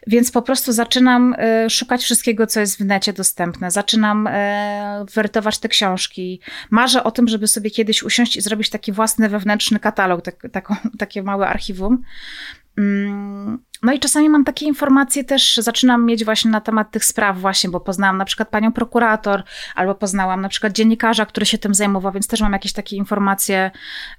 więc 0.06 0.30
po 0.30 0.42
prostu 0.42 0.72
zaczynam 0.72 1.34
e, 1.38 1.70
szukać 1.70 2.02
wszystkiego, 2.02 2.46
co 2.46 2.60
jest 2.60 2.78
w 2.78 2.84
necie 2.84 3.12
dostępne. 3.12 3.70
Zaczynam 3.70 4.26
e, 4.26 5.04
wertować 5.14 5.58
te 5.58 5.68
książki. 5.68 6.40
Marzę 6.70 7.04
o 7.04 7.10
tym, 7.10 7.28
żeby 7.28 7.46
sobie 7.48 7.70
kiedyś 7.70 8.02
usiąść 8.02 8.36
i 8.36 8.40
zrobić 8.40 8.70
taki 8.70 8.92
własny 8.92 9.28
wewnętrzny 9.28 9.80
katalog, 9.80 10.22
tak, 10.22 10.46
taką, 10.52 10.76
takie 10.98 11.22
małe 11.22 11.48
archiwum. 11.48 12.02
No 13.82 13.92
i 13.92 14.00
czasami 14.00 14.28
mam 14.28 14.44
takie 14.44 14.66
informacje 14.66 15.24
też, 15.24 15.56
zaczynam 15.56 16.06
mieć 16.06 16.24
właśnie 16.24 16.50
na 16.50 16.60
temat 16.60 16.90
tych 16.90 17.04
spraw 17.04 17.38
właśnie, 17.38 17.70
bo 17.70 17.80
poznałam 17.80 18.18
na 18.18 18.24
przykład 18.24 18.48
panią 18.48 18.72
prokurator, 18.72 19.42
albo 19.74 19.94
poznałam 19.94 20.40
na 20.40 20.48
przykład 20.48 20.72
dziennikarza, 20.72 21.26
który 21.26 21.46
się 21.46 21.58
tym 21.58 21.74
zajmował, 21.74 22.12
więc 22.12 22.26
też 22.28 22.40
mam 22.40 22.52
jakieś 22.52 22.72
takie 22.72 22.96
informacje 22.96 23.70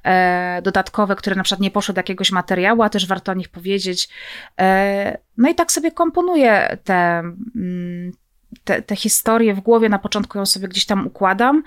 e, 0.03 0.61
dodatkowe, 0.61 1.15
które 1.15 1.35
na 1.35 1.43
przykład 1.43 1.61
nie 1.61 1.71
poszły 1.71 1.93
do 1.93 1.99
jakiegoś 1.99 2.31
materiału, 2.31 2.83
a 2.83 2.89
też 2.89 3.07
warto 3.07 3.31
o 3.31 3.35
nich 3.35 3.49
powiedzieć. 3.49 4.09
E, 4.59 5.17
no 5.37 5.49
i 5.49 5.55
tak 5.55 5.71
sobie 5.71 5.91
komponuję 5.91 6.77
te, 6.83 7.19
mm, 7.55 8.11
te, 8.63 8.81
te 8.81 8.95
historie 8.95 9.53
w 9.53 9.59
głowie, 9.59 9.89
na 9.89 9.99
początku 9.99 10.37
ją 10.37 10.45
sobie 10.45 10.67
gdzieś 10.67 10.85
tam 10.85 11.07
układam, 11.07 11.63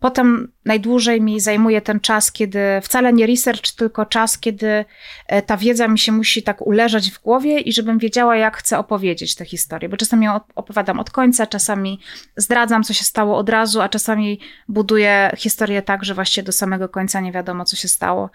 Potem 0.00 0.52
najdłużej 0.64 1.20
mi 1.20 1.40
zajmuje 1.40 1.80
ten 1.80 2.00
czas, 2.00 2.32
kiedy 2.32 2.58
wcale 2.82 3.12
nie 3.12 3.26
research, 3.26 3.72
tylko 3.76 4.06
czas, 4.06 4.38
kiedy 4.38 4.84
e, 5.26 5.42
ta 5.42 5.56
wiedza 5.56 5.88
mi 5.88 5.98
się 5.98 6.12
musi 6.12 6.42
tak 6.42 6.66
uleżeć 6.66 7.10
w 7.10 7.22
głowie 7.22 7.60
i 7.60 7.72
żebym 7.72 7.98
wiedziała, 7.98 8.36
jak 8.36 8.56
chcę 8.56 8.78
opowiedzieć 8.78 9.34
tę 9.34 9.44
historię. 9.44 9.88
Bo 9.88 9.96
czasami 9.96 10.26
ją 10.26 10.40
opowiadam 10.54 10.98
od 10.98 11.10
końca, 11.10 11.46
czasami 11.46 12.00
zdradzam, 12.36 12.82
co 12.82 12.94
się 12.94 13.04
stało 13.04 13.36
od 13.38 13.48
razu, 13.48 13.80
a 13.80 13.88
czasami 13.88 14.40
buduję 14.68 15.30
historię 15.36 15.82
tak, 15.82 16.04
że 16.04 16.14
właściwie 16.14 16.44
do 16.44 16.52
samego 16.52 16.88
końca 16.88 17.20
nie 17.20 17.32
wiadomo, 17.32 17.64
co 17.64 17.76
się 17.76 17.88
stało. 17.88 18.30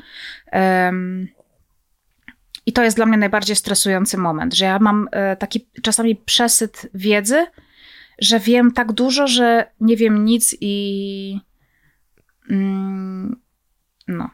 Um, 0.51 1.27
i 2.65 2.73
to 2.73 2.83
jest 2.83 2.97
dla 2.97 3.05
mnie 3.05 3.17
najbardziej 3.17 3.55
stresujący 3.55 4.17
moment, 4.17 4.53
że 4.53 4.65
ja 4.65 4.79
mam 4.79 5.07
e, 5.11 5.35
taki 5.35 5.67
czasami 5.81 6.15
przesyt 6.15 6.89
wiedzy, 6.93 7.45
że 8.19 8.39
wiem 8.39 8.71
tak 8.71 8.91
dużo, 8.91 9.27
że 9.27 9.71
nie 9.79 9.97
wiem 9.97 10.25
nic 10.25 10.55
i 10.61 11.39
Mm, 12.49 13.35
no. 14.07 14.29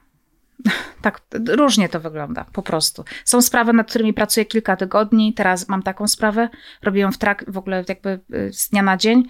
Tak, 1.02 1.22
różnie 1.48 1.90
to 1.90 2.00
wygląda, 2.00 2.46
po 2.54 2.62
prostu. 2.62 3.06
Są 3.26 3.42
sprawy, 3.42 3.74
nad 3.74 3.90
którymi 3.90 4.14
pracuję 4.14 4.46
kilka 4.46 4.76
tygodni. 4.76 5.34
Teraz 5.34 5.70
mam 5.70 5.84
taką 5.84 6.08
sprawę, 6.08 6.50
robię 6.82 7.02
ją 7.02 7.12
w 7.12 7.18
trak 7.18 7.46
w 7.48 7.58
ogóle 7.58 7.84
jakby 7.90 8.20
y, 8.34 8.54
z 8.54 8.70
dnia 8.70 8.82
na 8.82 8.98
dzień. 8.98 9.30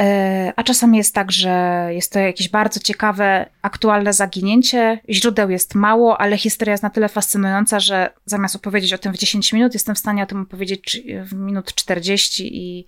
E, 0.00 0.52
a 0.56 0.62
czasami 0.62 0.98
jest 0.98 1.14
tak, 1.14 1.32
że 1.32 1.88
jest 1.90 2.12
to 2.12 2.18
jakieś 2.18 2.48
bardzo 2.48 2.80
ciekawe, 2.80 3.50
aktualne 3.62 4.12
zaginięcie. 4.12 5.00
Źródeł 5.10 5.50
jest 5.50 5.74
mało, 5.74 6.20
ale 6.20 6.38
historia 6.38 6.72
jest 6.72 6.82
na 6.82 6.90
tyle 6.90 7.08
fascynująca, 7.08 7.80
że 7.80 8.10
zamiast 8.24 8.56
opowiedzieć 8.56 8.92
o 8.92 8.98
tym 8.98 9.12
w 9.12 9.18
10 9.18 9.52
minut, 9.52 9.74
jestem 9.74 9.94
w 9.94 9.98
stanie 9.98 10.22
o 10.22 10.26
tym 10.26 10.42
opowiedzieć 10.42 11.02
w 11.24 11.34
minut 11.34 11.74
40 11.74 12.56
i, 12.56 12.86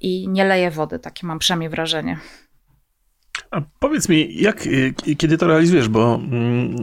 i 0.00 0.28
nie 0.28 0.44
leję 0.44 0.70
wody. 0.70 0.98
Takie 0.98 1.26
mam 1.26 1.38
przynajmniej 1.38 1.70
wrażenie. 1.70 2.18
A 3.50 3.60
powiedz 3.78 4.08
mi, 4.08 4.40
jak, 4.40 4.66
y, 4.66 4.94
kiedy 5.18 5.38
to 5.38 5.46
realizujesz, 5.46 5.88
bo 5.88 6.14
mm, 6.14 6.76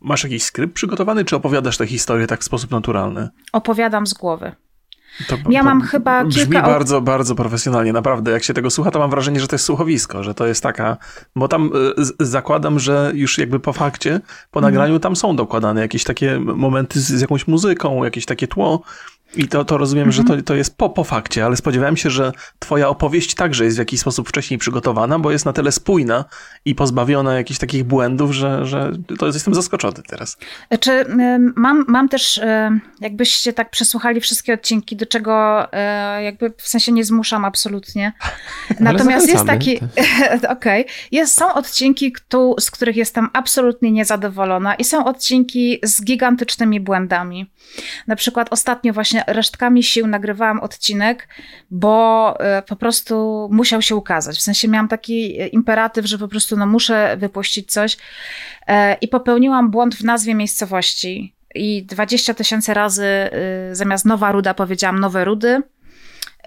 masz 0.00 0.24
jakiś 0.24 0.42
skrypt 0.42 0.74
przygotowany, 0.74 1.24
czy 1.24 1.36
opowiadasz 1.36 1.76
tę 1.76 1.86
historię 1.86 2.26
tak 2.26 2.40
w 2.40 2.44
sposób 2.44 2.70
naturalny? 2.70 3.28
Opowiadam 3.52 4.06
z 4.06 4.14
głowy. 4.14 4.52
To, 5.28 5.36
ja 5.50 5.62
mam 5.62 5.82
chyba 5.82 6.24
brzmi 6.24 6.42
kilka... 6.42 6.60
Brzmi 6.60 6.72
bardzo, 6.72 7.00
bardzo 7.00 7.34
profesjonalnie, 7.34 7.92
naprawdę. 7.92 8.30
Jak 8.30 8.44
się 8.44 8.54
tego 8.54 8.70
słucha, 8.70 8.90
to 8.90 8.98
mam 8.98 9.10
wrażenie, 9.10 9.40
że 9.40 9.48
to 9.48 9.54
jest 9.54 9.64
słuchowisko, 9.64 10.22
że 10.22 10.34
to 10.34 10.46
jest 10.46 10.62
taka... 10.62 10.96
Bo 11.36 11.48
tam 11.48 11.70
y, 12.20 12.26
zakładam, 12.26 12.78
że 12.78 13.12
już 13.14 13.38
jakby 13.38 13.60
po 13.60 13.72
fakcie, 13.72 14.20
po 14.50 14.60
mhm. 14.60 14.74
nagraniu 14.74 15.00
tam 15.00 15.16
są 15.16 15.36
dokładane 15.36 15.80
jakieś 15.80 16.04
takie 16.04 16.40
momenty 16.40 17.00
z, 17.00 17.06
z 17.06 17.20
jakąś 17.20 17.46
muzyką, 17.46 18.04
jakieś 18.04 18.26
takie 18.26 18.48
tło, 18.48 18.82
i 19.36 19.48
to, 19.48 19.64
to 19.64 19.78
rozumiem, 19.78 20.12
że 20.12 20.22
to, 20.22 20.28
mhm. 20.28 20.42
to 20.44 20.54
jest 20.54 20.76
po, 20.76 20.90
po 20.90 21.04
fakcie, 21.04 21.44
ale 21.44 21.56
spodziewałem 21.56 21.96
się, 21.96 22.10
że 22.10 22.32
twoja 22.58 22.88
opowieść 22.88 23.34
także 23.34 23.64
jest 23.64 23.76
w 23.76 23.78
jakiś 23.78 24.00
sposób 24.00 24.28
wcześniej 24.28 24.58
przygotowana, 24.58 25.18
bo 25.18 25.30
jest 25.30 25.46
na 25.46 25.52
tyle 25.52 25.72
spójna 25.72 26.24
i 26.64 26.74
pozbawiona 26.74 27.34
jakichś 27.34 27.60
takich 27.60 27.84
błędów, 27.84 28.32
że, 28.32 28.66
że 28.66 28.92
to 29.18 29.26
jestem 29.26 29.54
zaskoczony 29.54 30.02
teraz. 30.08 30.36
Czy 30.80 31.04
mam, 31.56 31.84
mam 31.88 32.08
też, 32.08 32.40
jakbyście 33.00 33.52
tak 33.52 33.70
przesłuchali 33.70 34.20
wszystkie 34.20 34.54
odcinki, 34.54 34.96
do 34.96 35.06
czego 35.06 35.66
e, 35.72 36.22
jakby 36.22 36.52
w 36.56 36.68
sensie 36.68 36.92
nie 36.92 37.04
zmuszam 37.04 37.44
absolutnie. 37.44 38.12
Natomiast 38.80 39.28
jest 39.28 39.46
taki, 39.46 39.80
okej, 40.48 40.86
okay, 41.12 41.26
są 41.26 41.54
odcinki, 41.54 42.12
z 42.60 42.70
których 42.70 42.96
jestem 42.96 43.28
absolutnie 43.32 43.92
niezadowolona 43.92 44.74
i 44.74 44.84
są 44.84 45.04
odcinki 45.04 45.78
z 45.82 46.04
gigantycznymi 46.04 46.80
błędami. 46.80 47.50
Na 48.06 48.16
przykład 48.16 48.52
ostatnio 48.52 48.92
właśnie 48.92 49.24
resztkami 49.26 49.82
sił 49.82 50.06
nagrywałam 50.06 50.60
odcinek, 50.60 51.28
bo 51.70 52.34
e, 52.40 52.62
po 52.62 52.76
prostu 52.76 53.48
musiał 53.52 53.82
się 53.82 53.96
ukazać. 53.96 54.36
W 54.38 54.42
sensie 54.42 54.68
miałam 54.68 54.88
taki 54.88 55.40
e, 55.40 55.46
imperatyw, 55.46 56.06
że 56.06 56.18
po 56.18 56.28
prostu 56.28 56.56
no, 56.56 56.66
muszę 56.66 57.16
wypuścić 57.16 57.72
coś 57.72 57.96
e, 58.66 58.94
i 58.94 59.08
popełniłam 59.08 59.70
błąd 59.70 59.94
w 59.94 60.04
nazwie 60.04 60.34
miejscowości. 60.34 61.34
I 61.54 61.84
20 61.84 62.34
tysięcy 62.34 62.74
razy 62.74 63.06
zamiast 63.72 64.04
Nowa 64.04 64.32
Ruda 64.32 64.54
powiedziałam 64.54 65.00
Nowe 65.00 65.24
Rudy. 65.24 65.62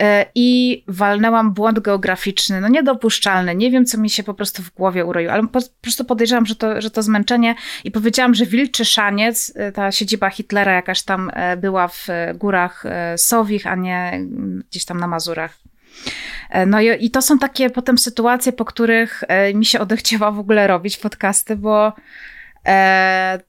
E, 0.01 0.25
i 0.35 0.83
walnęłam 0.87 1.53
błąd 1.53 1.79
geograficzny, 1.79 2.61
no 2.61 2.67
niedopuszczalny. 2.67 3.55
Nie 3.55 3.71
wiem, 3.71 3.85
co 3.85 3.97
mi 3.97 4.09
się 4.09 4.23
po 4.23 4.33
prostu 4.33 4.63
w 4.63 4.71
głowie 4.71 5.05
uroiło, 5.05 5.33
ale 5.33 5.47
po, 5.47 5.59
prostu 5.81 6.05
podejrzewam, 6.05 6.45
że 6.45 6.55
to, 6.55 6.81
że 6.81 6.91
to 6.91 7.03
zmęczenie 7.03 7.55
i 7.83 7.91
powiedziałam, 7.91 8.35
że 8.35 8.45
Wilczy 8.45 8.85
Szaniec, 8.85 9.53
e, 9.55 9.71
ta 9.71 9.91
siedziba 9.91 10.29
Hitlera 10.29 10.71
jakaś 10.71 11.03
tam 11.03 11.31
e, 11.33 11.57
była 11.57 11.87
w 11.87 12.07
górach 12.35 12.83
Sowich, 13.17 13.67
a 13.67 13.75
nie 13.75 14.25
gdzieś 14.69 14.85
tam 14.85 14.99
na 14.99 15.07
Mazurach. 15.07 15.57
No 16.67 16.81
i, 16.81 17.05
i 17.05 17.11
to 17.11 17.21
są 17.21 17.39
takie 17.39 17.69
potem 17.69 17.97
sytuacje, 17.97 18.51
po 18.51 18.65
których 18.65 19.23
mi 19.53 19.65
się 19.65 19.79
odechciewa 19.79 20.31
w 20.31 20.39
ogóle 20.39 20.67
robić 20.67 20.97
podcasty, 20.97 21.55
bo 21.55 21.93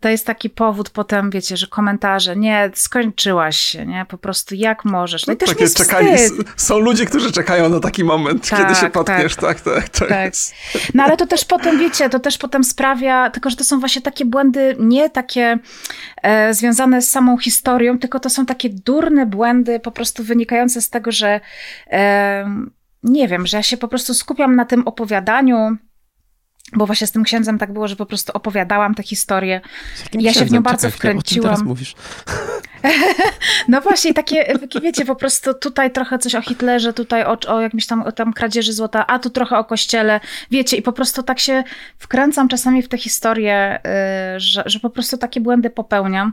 to 0.00 0.08
jest 0.08 0.26
taki 0.26 0.50
powód 0.50 0.90
potem, 0.90 1.30
wiecie, 1.30 1.56
że 1.56 1.66
komentarze, 1.66 2.36
nie, 2.36 2.70
skończyłaś 2.74 3.56
się, 3.56 3.86
nie, 3.86 4.06
po 4.08 4.18
prostu 4.18 4.54
jak 4.54 4.84
możesz. 4.84 5.26
No 5.26 5.32
i 5.32 5.36
też 5.36 5.48
Takie 5.48 5.68
czekali, 5.68 6.08
są 6.56 6.78
ludzie, 6.78 7.06
którzy 7.06 7.32
czekają 7.32 7.68
na 7.68 7.80
taki 7.80 8.04
moment, 8.04 8.48
tak, 8.48 8.60
kiedy 8.60 8.74
się 8.74 8.90
potkniesz, 8.90 9.36
tak, 9.36 9.60
tak, 9.60 9.88
tak. 9.88 10.08
tak. 10.08 10.32
No 10.94 11.04
ale 11.04 11.16
to 11.16 11.26
też 11.26 11.44
potem, 11.44 11.78
wiecie, 11.78 12.08
to 12.08 12.20
też 12.20 12.38
potem 12.38 12.64
sprawia, 12.64 13.30
tylko 13.30 13.50
że 13.50 13.56
to 13.56 13.64
są 13.64 13.80
właśnie 13.80 14.02
takie 14.02 14.24
błędy, 14.24 14.76
nie 14.78 15.10
takie 15.10 15.58
e, 16.22 16.54
związane 16.54 17.02
z 17.02 17.10
samą 17.10 17.38
historią, 17.38 17.98
tylko 17.98 18.20
to 18.20 18.30
są 18.30 18.46
takie 18.46 18.70
durne 18.70 19.26
błędy, 19.26 19.80
po 19.80 19.90
prostu 19.90 20.24
wynikające 20.24 20.80
z 20.80 20.90
tego, 20.90 21.12
że 21.12 21.40
e, 21.90 22.50
nie 23.02 23.28
wiem, 23.28 23.46
że 23.46 23.56
ja 23.56 23.62
się 23.62 23.76
po 23.76 23.88
prostu 23.88 24.14
skupiam 24.14 24.56
na 24.56 24.64
tym 24.64 24.88
opowiadaniu, 24.88 25.76
bo 26.72 26.86
właśnie 26.86 27.06
z 27.06 27.12
tym 27.12 27.24
księdzem 27.24 27.58
tak 27.58 27.72
było, 27.72 27.88
że 27.88 27.96
po 27.96 28.06
prostu 28.06 28.32
opowiadałam 28.34 28.94
tę 28.94 29.02
historię. 29.02 29.60
Ja 30.12 30.32
się 30.32 30.44
w 30.44 30.52
nią 30.52 30.62
bardzo 30.62 30.88
Czekaj, 30.88 30.98
wkręciłam. 30.98 31.50
teraz 31.50 31.66
mówisz? 31.66 31.94
no 33.68 33.80
właśnie, 33.80 34.14
takie, 34.14 34.54
wiecie, 34.82 35.04
po 35.04 35.16
prostu 35.16 35.54
tutaj 35.54 35.90
trochę 35.90 36.18
coś 36.18 36.34
o 36.34 36.42
Hitlerze, 36.42 36.92
tutaj 36.92 37.24
o, 37.24 37.38
o 37.48 37.60
jakimś 37.60 37.86
tam, 37.86 38.02
o 38.02 38.12
tam 38.12 38.32
kradzieży 38.32 38.72
złota, 38.72 39.06
a 39.06 39.18
tu 39.18 39.30
trochę 39.30 39.58
o 39.58 39.64
kościele, 39.64 40.20
wiecie, 40.50 40.76
i 40.76 40.82
po 40.82 40.92
prostu 40.92 41.22
tak 41.22 41.40
się 41.40 41.64
wkręcam 41.98 42.48
czasami 42.48 42.82
w 42.82 42.88
tę 42.88 42.98
historię, 42.98 43.78
y, 44.36 44.40
że, 44.40 44.62
że 44.66 44.80
po 44.80 44.90
prostu 44.90 45.18
takie 45.18 45.40
błędy 45.40 45.70
popełniam. 45.70 46.32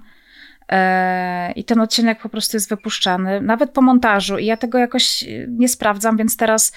E, 0.71 1.51
I 1.51 1.63
ten 1.63 1.82
odcinek 1.82 2.21
po 2.21 2.30
prostu 2.30 2.58
jest 2.58 2.69
wypuszczany, 2.69 3.41
nawet 3.41 3.71
po 3.71 3.82
montażu. 3.82 4.38
I 4.38 4.45
ja 4.45 4.58
tego 4.58 4.77
jakoś 4.77 5.25
nie 5.47 5.69
sprawdzam, 5.69 6.17
więc 6.17 6.38
teraz 6.38 6.71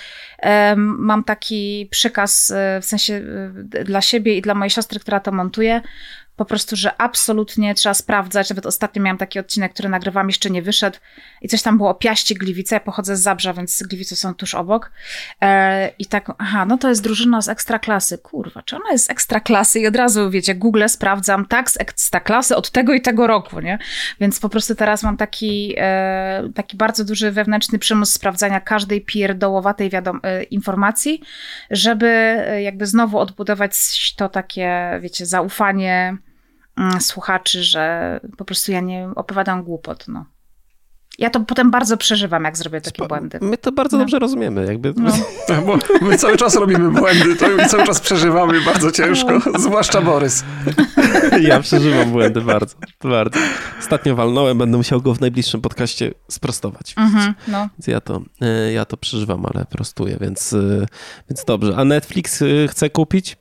mam 0.77 1.25
taki 1.25 1.89
przykaz 1.91 2.51
e, 2.51 2.81
w 2.81 2.85
sensie 2.85 3.15
e, 3.75 3.85
dla 3.85 4.01
siebie 4.01 4.37
i 4.37 4.43
dla 4.43 4.55
mojej 4.55 4.71
siostry, 4.71 5.01
która 5.01 5.21
to 5.21 5.33
montuje, 5.33 5.81
po 6.41 6.45
prostu, 6.45 6.77
że 6.77 7.01
absolutnie 7.01 7.75
trzeba 7.75 7.95
sprawdzać. 7.95 8.51
Nawet 8.51 8.67
ostatnio 8.67 9.03
miałam 9.03 9.19
taki 9.19 9.39
odcinek, 9.39 9.73
który 9.73 9.89
nagrywam, 9.89 10.27
jeszcze 10.27 10.51
nie 10.51 10.63
wyszedł 10.63 10.99
i 11.43 11.49
coś 11.49 11.63
tam 11.63 11.77
było 11.77 11.91
o 11.91 11.95
Piaście 11.95 12.35
Gliwice. 12.35 12.77
Ja 12.77 12.81
pochodzę 12.81 13.17
z 13.17 13.23
Zabrza, 13.23 13.53
więc 13.53 13.83
Gliwice 13.83 14.17
są 14.17 14.35
tuż 14.35 14.55
obok. 14.55 14.91
E, 15.43 15.91
I 15.99 16.07
tak, 16.07 16.33
aha, 16.39 16.65
no 16.67 16.79
to 16.79 16.89
jest 16.89 17.03
drużyna 17.03 17.43
z 17.43 17.49
ekstraklasy. 17.49 18.19
Kurwa, 18.19 18.63
czy 18.63 18.77
ona 18.77 18.93
jest 18.93 19.07
z 19.07 19.11
ekstraklasy? 19.11 19.81
I 19.81 19.87
od 19.87 19.97
razu, 19.97 20.31
wiecie, 20.31 20.55
Google 20.55 20.83
sprawdzam, 20.89 21.47
tak, 21.47 21.71
z 21.71 21.81
ekstraklasy 21.81 22.57
od 22.57 22.71
tego 22.71 22.95
i 22.95 23.01
tego 23.01 23.27
roku, 23.27 23.61
nie? 23.61 23.79
Więc 24.21 24.41
po 24.41 24.49
prostu 24.49 24.75
teraz 24.75 25.03
mam 25.03 25.17
taki, 25.17 25.75
e, 25.79 26.49
taki 26.55 26.77
bardzo 26.77 27.05
duży 27.05 27.31
wewnętrzny 27.31 27.79
przymus 27.79 28.13
sprawdzania 28.13 28.61
każdej 28.61 29.01
pierdołowatej 29.05 29.91
wiadom- 29.91 30.21
e, 30.23 30.43
informacji, 30.43 31.23
żeby 31.71 32.07
e, 32.07 32.63
jakby 32.63 32.87
znowu 32.87 33.19
odbudować 33.19 33.73
to 34.17 34.29
takie, 34.29 34.99
wiecie, 35.01 35.27
zaufanie 35.27 36.17
słuchaczy, 37.01 37.63
że 37.63 38.21
po 38.37 38.45
prostu 38.45 38.73
ja 38.73 38.81
nie 38.81 39.09
opowiadam 39.17 39.63
głupot. 39.63 40.09
No. 40.09 40.25
Ja 41.21 41.31
to 41.31 41.41
potem 41.41 41.71
bardzo 41.71 41.97
przeżywam, 41.97 42.45
jak 42.45 42.57
zrobię 42.57 42.81
takie 42.81 43.09
błędy. 43.09 43.39
My 43.43 43.59
to 43.59 43.73
bardzo 43.73 43.97
no. 43.97 44.03
dobrze 44.03 44.19
rozumiemy. 44.19 44.67
Jakby... 44.67 44.95
No. 44.97 45.13
Bo 45.67 45.79
my 46.01 46.19
cały 46.19 46.37
czas 46.37 46.57
robimy 46.57 46.91
błędy 46.91 47.37
to 47.37 47.51
i 47.51 47.69
cały 47.69 47.85
czas 47.85 48.01
przeżywamy 48.01 48.61
bardzo 48.61 48.93
ciężko, 48.93 49.33
no. 49.33 49.59
zwłaszcza 49.59 50.03
Borys. 50.03 50.45
Ja 51.41 51.61
przeżywam 51.61 52.11
błędy 52.11 52.41
bardzo, 52.41 52.77
bardzo. 53.03 53.39
Ostatnio 53.81 54.17
walnąłem, 54.17 54.59
będę 54.59 54.77
musiał 54.77 55.01
go 55.01 55.15
w 55.15 55.21
najbliższym 55.21 55.61
podcaście 55.61 56.15
sprostować. 56.29 56.95
Mhm, 56.97 57.35
no. 57.49 57.69
Więc 57.79 57.87
ja 57.87 58.01
to, 58.01 58.23
e, 58.41 58.73
ja 58.73 58.85
to 58.85 58.97
przeżywam, 58.97 59.47
ale 59.55 59.65
prostuję, 59.65 60.17
więc, 60.21 60.53
e, 60.53 60.87
więc 61.31 61.45
dobrze. 61.45 61.77
A 61.77 61.85
Netflix 61.85 62.43
e, 62.43 62.47
chce 62.69 62.91
kupić? 62.91 63.37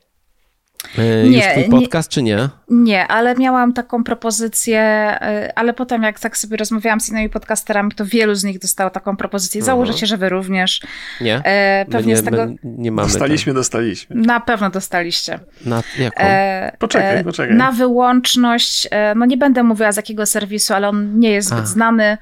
Nie, 0.97 1.37
już 1.37 1.45
twój 1.45 1.79
podcast, 1.79 2.09
nie, 2.09 2.13
czy 2.13 2.23
nie? 2.23 2.49
Nie, 2.69 3.07
ale 3.07 3.35
miałam 3.35 3.73
taką 3.73 4.03
propozycję, 4.03 4.79
e, 4.79 5.51
ale 5.55 5.73
potem 5.73 6.03
jak 6.03 6.19
tak 6.19 6.37
sobie 6.37 6.57
rozmawiałam 6.57 6.99
z 6.99 7.09
innymi 7.09 7.29
podcasterami, 7.29 7.91
to 7.91 8.05
wielu 8.05 8.35
z 8.35 8.43
nich 8.43 8.59
dostało 8.59 8.89
taką 8.89 9.17
propozycję. 9.17 9.61
Założę 9.61 9.93
się, 9.93 10.05
że 10.05 10.17
wy 10.17 10.29
również. 10.29 10.81
Nie, 11.21 11.41
e, 11.43 11.85
pewnie 11.91 12.13
nie, 12.13 12.17
z 12.17 12.23
tego... 12.23 12.47
nie 12.63 12.91
mamy. 12.91 13.07
Dostaliśmy, 13.07 13.53
dostaliśmy. 13.53 14.15
Na 14.15 14.39
pewno 14.39 14.69
dostaliście. 14.69 15.39
Na 15.65 15.83
jaką? 15.99 16.23
E, 16.23 16.71
poczekaj, 16.79 17.17
e, 17.17 17.23
poczekaj. 17.23 17.55
Na 17.55 17.71
wyłączność, 17.71 18.87
e, 18.91 19.15
no 19.15 19.25
nie 19.25 19.37
będę 19.37 19.63
mówiła 19.63 19.91
z 19.91 19.97
jakiego 19.97 20.25
serwisu, 20.25 20.73
ale 20.73 20.89
on 20.89 21.19
nie 21.19 21.31
jest 21.31 21.47
zbyt 21.47 21.63
A. 21.63 21.65
znany. 21.65 22.17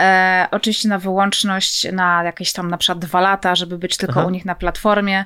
E, 0.00 0.48
oczywiście 0.50 0.88
na 0.88 0.98
wyłączność 0.98 1.92
na 1.92 2.24
jakieś 2.24 2.52
tam 2.52 2.70
na 2.70 2.76
przykład 2.78 2.98
dwa 2.98 3.20
lata, 3.20 3.54
żeby 3.54 3.78
być 3.78 3.96
tylko 3.96 4.20
Aha. 4.20 4.28
u 4.28 4.30
nich 4.30 4.44
na 4.44 4.54
platformie. 4.54 5.24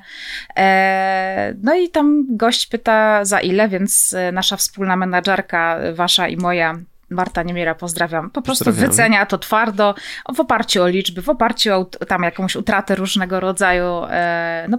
E, 0.57 1.53
no 1.63 1.75
i 1.75 1.89
tam 1.89 2.25
gość 2.29 2.67
pyta 2.67 3.25
za 3.25 3.39
ile, 3.39 3.69
więc 3.69 4.13
e, 4.13 4.31
nasza 4.31 4.57
wspólna 4.57 4.95
menadżerka, 4.95 5.79
wasza 5.93 6.27
i 6.27 6.37
moja, 6.37 6.75
Marta 7.11 7.43
Niemiera, 7.43 7.75
pozdrawiam, 7.75 8.29
po 8.29 8.41
prostu 8.41 8.71
wycenia 8.73 9.25
to 9.25 9.37
twardo, 9.37 9.95
w 10.35 10.39
oparciu 10.39 10.83
o 10.83 10.87
liczby, 10.87 11.21
w 11.21 11.29
oparciu 11.29 11.73
o 11.73 11.85
tam 11.85 12.23
jakąś 12.23 12.55
utratę 12.55 12.95
różnego 12.95 13.39
rodzaju, 13.39 13.85
e, 14.09 14.65
no 14.69 14.77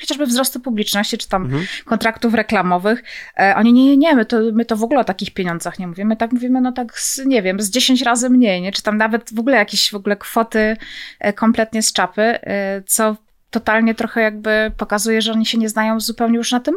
chociażby 0.00 0.26
wzrostu 0.26 0.60
publiczności, 0.60 1.18
czy 1.18 1.28
tam 1.28 1.44
mhm. 1.44 1.66
kontraktów 1.84 2.34
reklamowych. 2.34 3.02
E, 3.38 3.54
oni 3.56 3.72
nie, 3.72 3.96
nie, 3.96 4.14
my 4.14 4.24
to, 4.24 4.40
my 4.52 4.64
to 4.64 4.76
w 4.76 4.82
ogóle 4.82 5.00
o 5.00 5.04
takich 5.04 5.34
pieniądzach 5.34 5.78
nie 5.78 5.86
mówimy, 5.86 6.16
tak 6.16 6.32
mówimy, 6.32 6.60
no 6.60 6.72
tak, 6.72 6.98
z, 6.98 7.26
nie 7.26 7.42
wiem, 7.42 7.60
z 7.60 7.70
10 7.70 8.02
razy 8.02 8.30
mniej, 8.30 8.62
nie? 8.62 8.72
Czy 8.72 8.82
tam 8.82 8.96
nawet 8.96 9.34
w 9.34 9.38
ogóle 9.38 9.56
jakieś 9.56 9.90
w 9.90 9.94
ogóle 9.94 10.16
kwoty 10.16 10.76
e, 11.20 11.32
kompletnie 11.32 11.82
z 11.82 11.92
czapy, 11.92 12.38
co 12.86 13.16
totalnie 13.50 13.94
trochę 13.94 14.20
jakby 14.20 14.72
pokazuje, 14.76 15.22
że 15.22 15.32
oni 15.32 15.46
się 15.46 15.58
nie 15.58 15.68
znają 15.68 16.00
zupełnie 16.00 16.36
już 16.36 16.52
na 16.52 16.60
tym 16.60 16.74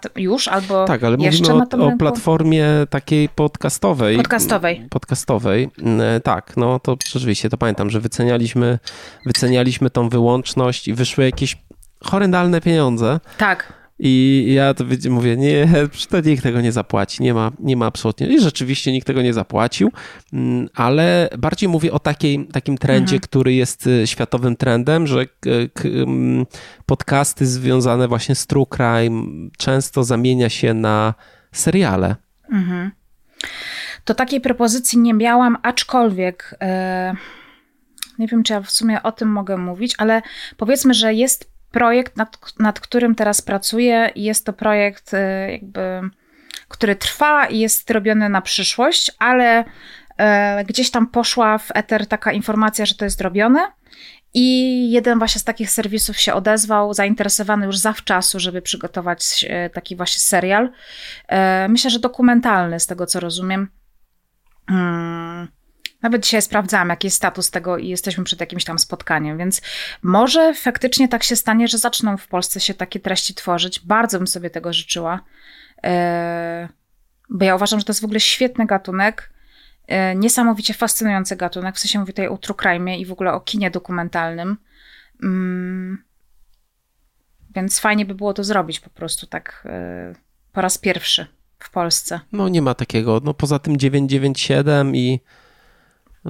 tym 0.00 0.10
już, 0.16 0.48
albo 0.48 0.84
Tak, 0.84 1.04
ale 1.04 1.16
jeszcze 1.20 1.54
mówimy 1.54 1.66
o, 1.72 1.76
o 1.76 1.88
rynku? 1.88 1.98
platformie 1.98 2.66
takiej 2.90 3.28
podcastowej. 3.28 4.16
Podcastowej. 4.16 4.86
Podcastowej. 4.90 5.70
E, 6.16 6.20
Tak, 6.20 6.56
no 6.56 6.80
to 6.80 6.96
rzeczywiście, 7.12 7.48
to 7.50 7.58
pamiętam, 7.58 7.90
że 7.90 8.00
wycenialiśmy, 8.00 8.78
wycenialiśmy 9.26 9.90
tą 9.90 10.08
wyłączność 10.08 10.88
i 10.88 10.94
wyszły 10.94 11.24
jakieś 11.24 11.56
horrendalne 12.04 12.60
pieniądze. 12.60 13.20
Tak. 13.38 13.83
I 13.98 14.44
ja 14.56 14.74
to 14.74 14.84
mówię, 15.10 15.36
nie, 15.36 15.68
to 16.10 16.20
nikt 16.20 16.42
tego 16.42 16.60
nie 16.60 16.72
zapłaci, 16.72 17.22
nie 17.22 17.34
ma, 17.34 17.52
nie 17.60 17.76
ma 17.76 17.86
absolutnie. 17.86 18.26
I 18.26 18.40
rzeczywiście 18.40 18.92
nikt 18.92 19.06
tego 19.06 19.22
nie 19.22 19.32
zapłacił, 19.32 19.92
mm, 20.32 20.68
ale 20.74 21.28
bardziej 21.38 21.68
mówię 21.68 21.92
o 21.92 21.98
takiej, 21.98 22.46
takim 22.52 22.78
trendzie, 22.78 23.20
który 23.20 23.54
jest 23.54 23.86
y, 23.86 24.06
światowym 24.06 24.56
trendem, 24.56 25.06
że 25.06 25.26
k- 25.26 25.32
mm, 25.84 26.46
podcasty 26.86 27.46
związane 27.46 28.08
właśnie 28.08 28.34
z 28.34 28.46
true 28.46 28.66
crime 28.66 29.26
często 29.58 30.04
zamienia 30.04 30.48
się 30.48 30.74
na 30.74 31.14
seriale. 31.52 32.16
To 34.04 34.14
takiej 34.14 34.40
propozycji 34.40 34.98
nie 34.98 35.14
miałam, 35.14 35.56
aczkolwiek 35.62 36.54
e, 36.60 37.14
nie 38.18 38.26
wiem, 38.28 38.42
czy 38.42 38.52
ja 38.52 38.60
w 38.60 38.70
sumie 38.70 39.02
o 39.02 39.12
tym 39.12 39.28
mogę 39.28 39.56
mówić, 39.56 39.94
ale 39.98 40.22
powiedzmy, 40.56 40.94
że 40.94 41.14
jest 41.14 41.53
projekt, 41.74 42.16
nad, 42.16 42.38
nad 42.58 42.80
którym 42.80 43.14
teraz 43.14 43.42
pracuję. 43.42 44.10
Jest 44.16 44.46
to 44.46 44.52
projekt 44.52 45.14
e, 45.14 45.52
jakby, 45.52 46.00
który 46.68 46.96
trwa 46.96 47.46
i 47.46 47.58
jest 47.58 47.90
robiony 47.90 48.28
na 48.28 48.42
przyszłość, 48.42 49.10
ale 49.18 49.64
e, 50.18 50.64
gdzieś 50.64 50.90
tam 50.90 51.06
poszła 51.06 51.58
w 51.58 51.70
eter 51.74 52.06
taka 52.06 52.32
informacja, 52.32 52.86
że 52.86 52.94
to 52.94 53.04
jest 53.04 53.20
robione. 53.20 53.72
I 54.34 54.90
jeden 54.90 55.18
właśnie 55.18 55.40
z 55.40 55.44
takich 55.44 55.70
serwisów 55.70 56.20
się 56.20 56.34
odezwał, 56.34 56.94
zainteresowany 56.94 57.66
już 57.66 57.78
zawczasu, 57.78 58.40
żeby 58.40 58.62
przygotować 58.62 59.46
e, 59.48 59.70
taki 59.70 59.96
właśnie 59.96 60.20
serial. 60.20 60.70
E, 61.28 61.68
Myślę, 61.68 61.90
że 61.90 61.98
dokumentalny, 61.98 62.80
z 62.80 62.86
tego 62.86 63.06
co 63.06 63.20
rozumiem. 63.20 63.68
Hmm. 64.68 65.48
Nawet 66.04 66.24
dzisiaj 66.24 66.42
sprawdzałam, 66.42 66.88
jaki 66.88 67.06
jest 67.06 67.16
status 67.16 67.50
tego 67.50 67.78
i 67.78 67.88
jesteśmy 67.88 68.24
przed 68.24 68.40
jakimś 68.40 68.64
tam 68.64 68.78
spotkaniem, 68.78 69.38
więc 69.38 69.62
może 70.02 70.54
faktycznie 70.54 71.08
tak 71.08 71.22
się 71.22 71.36
stanie, 71.36 71.68
że 71.68 71.78
zaczną 71.78 72.16
w 72.16 72.28
Polsce 72.28 72.60
się 72.60 72.74
takie 72.74 73.00
treści 73.00 73.34
tworzyć. 73.34 73.80
Bardzo 73.80 74.18
bym 74.18 74.26
sobie 74.26 74.50
tego 74.50 74.72
życzyła, 74.72 75.20
E, 75.84 76.68
bo 77.30 77.44
ja 77.44 77.54
uważam, 77.54 77.80
że 77.80 77.84
to 77.84 77.90
jest 77.90 78.00
w 78.00 78.04
ogóle 78.04 78.20
świetny 78.20 78.66
gatunek, 78.66 79.30
e, 79.86 80.14
niesamowicie 80.14 80.74
fascynujący 80.74 81.36
gatunek, 81.36 81.76
w 81.76 81.78
sensie 81.78 81.98
mówię 81.98 82.12
tutaj 82.12 82.28
o 82.28 82.38
true 82.38 82.56
crime 82.62 82.98
i 82.98 83.06
w 83.06 83.12
ogóle 83.12 83.32
o 83.32 83.40
kinie 83.40 83.70
dokumentalnym. 83.70 84.56
Mm. 85.22 86.04
Więc 87.54 87.80
fajnie 87.80 88.06
by 88.06 88.14
było 88.14 88.34
to 88.34 88.44
zrobić 88.44 88.80
po 88.80 88.90
prostu 88.90 89.26
tak 89.26 89.64
e, 89.66 90.14
po 90.52 90.60
raz 90.60 90.78
pierwszy 90.78 91.26
w 91.58 91.70
Polsce. 91.70 92.20
No 92.32 92.48
nie 92.48 92.62
ma 92.62 92.74
takiego, 92.74 93.20
no 93.24 93.34
poza 93.34 93.58
tym 93.58 93.76
997 93.76 94.96
i 94.96 95.20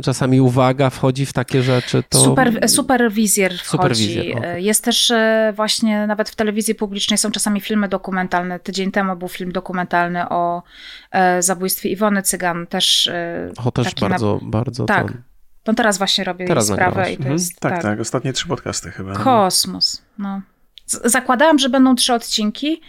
czasami 0.02 0.40
uwaga 0.40 0.90
wchodzi 0.90 1.26
w 1.26 1.32
takie 1.32 1.62
rzeczy, 1.62 2.02
to... 2.08 2.18
Super, 2.24 2.68
superwizjer 2.68 3.52
wchodzi. 3.52 3.68
Superwizjer, 3.70 4.36
okej. 4.38 4.64
Jest 4.64 4.84
też 4.84 5.10
e, 5.10 5.52
właśnie, 5.56 6.06
nawet 6.06 6.30
w 6.30 6.34
telewizji 6.36 6.74
publicznej 6.74 7.18
są 7.18 7.30
czasami 7.30 7.60
filmy 7.60 7.88
dokumentalne. 7.88 8.60
Tydzień 8.60 8.90
temu 8.92 9.16
był 9.16 9.28
film 9.28 9.52
dokumentalny 9.52 10.28
o 10.28 10.62
e, 11.10 11.42
zabójstwie 11.42 11.88
Iwony 11.88 12.22
Cygan. 12.22 12.66
Też, 12.66 13.06
e, 13.06 13.50
O, 13.64 13.70
też 13.72 13.84
taki 13.84 14.04
na- 14.04 14.08
bardzo, 14.10 14.40
bardzo 14.42 14.84
Tak. 14.84 15.12
to... 15.12 15.18
No 15.66 15.74
teraz 15.74 15.98
właśnie 15.98 16.24
robię 16.24 16.46
Teraz 16.46 16.66
sprawę 16.66 17.12
i 17.12 17.16
to 17.16 17.18
Mhm. 17.18 17.32
jest 17.32 17.60
Tak, 17.60 17.82
tak, 17.82 18.00
ostatnie 18.00 18.32
trzy 18.32 18.48
podcasty 18.48 18.90
chyba. 18.90 19.12
kosmos. 19.14 20.02
No. 20.18 20.40
Zakładałam, 20.86 21.58
że 21.58 21.68
będą 21.68 21.94
trzy 21.94 22.14
odcinki. 22.14 22.80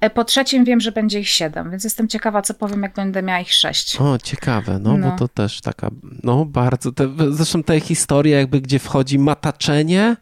E, 0.00 0.10
Po 0.10 0.24
trzecim 0.24 0.64
wiem, 0.64 0.80
że 0.80 0.92
będzie 0.92 1.20
ich 1.20 1.28
siedem, 1.28 1.70
więc 1.70 1.84
jestem 1.84 2.08
ciekawa, 2.08 2.42
co 2.42 2.54
powiem, 2.54 2.82
jak 2.82 2.94
będę 2.94 3.22
miała 3.22 3.40
ich 3.40 3.52
sześć. 3.52 3.96
O, 4.00 4.18
ciekawe, 4.18 4.78
no, 4.82 4.96
No. 4.96 5.10
bo 5.10 5.16
to 5.18 5.28
też 5.28 5.60
taka, 5.60 5.90
no 6.22 6.44
bardzo, 6.44 6.92
te, 6.92 7.08
zresztą 7.30 7.62
te 7.62 7.80
historie 7.80 8.36
jakby, 8.36 8.60
gdzie 8.60 8.78
wchodzi 8.78 9.18
mataczenie, 9.18 10.16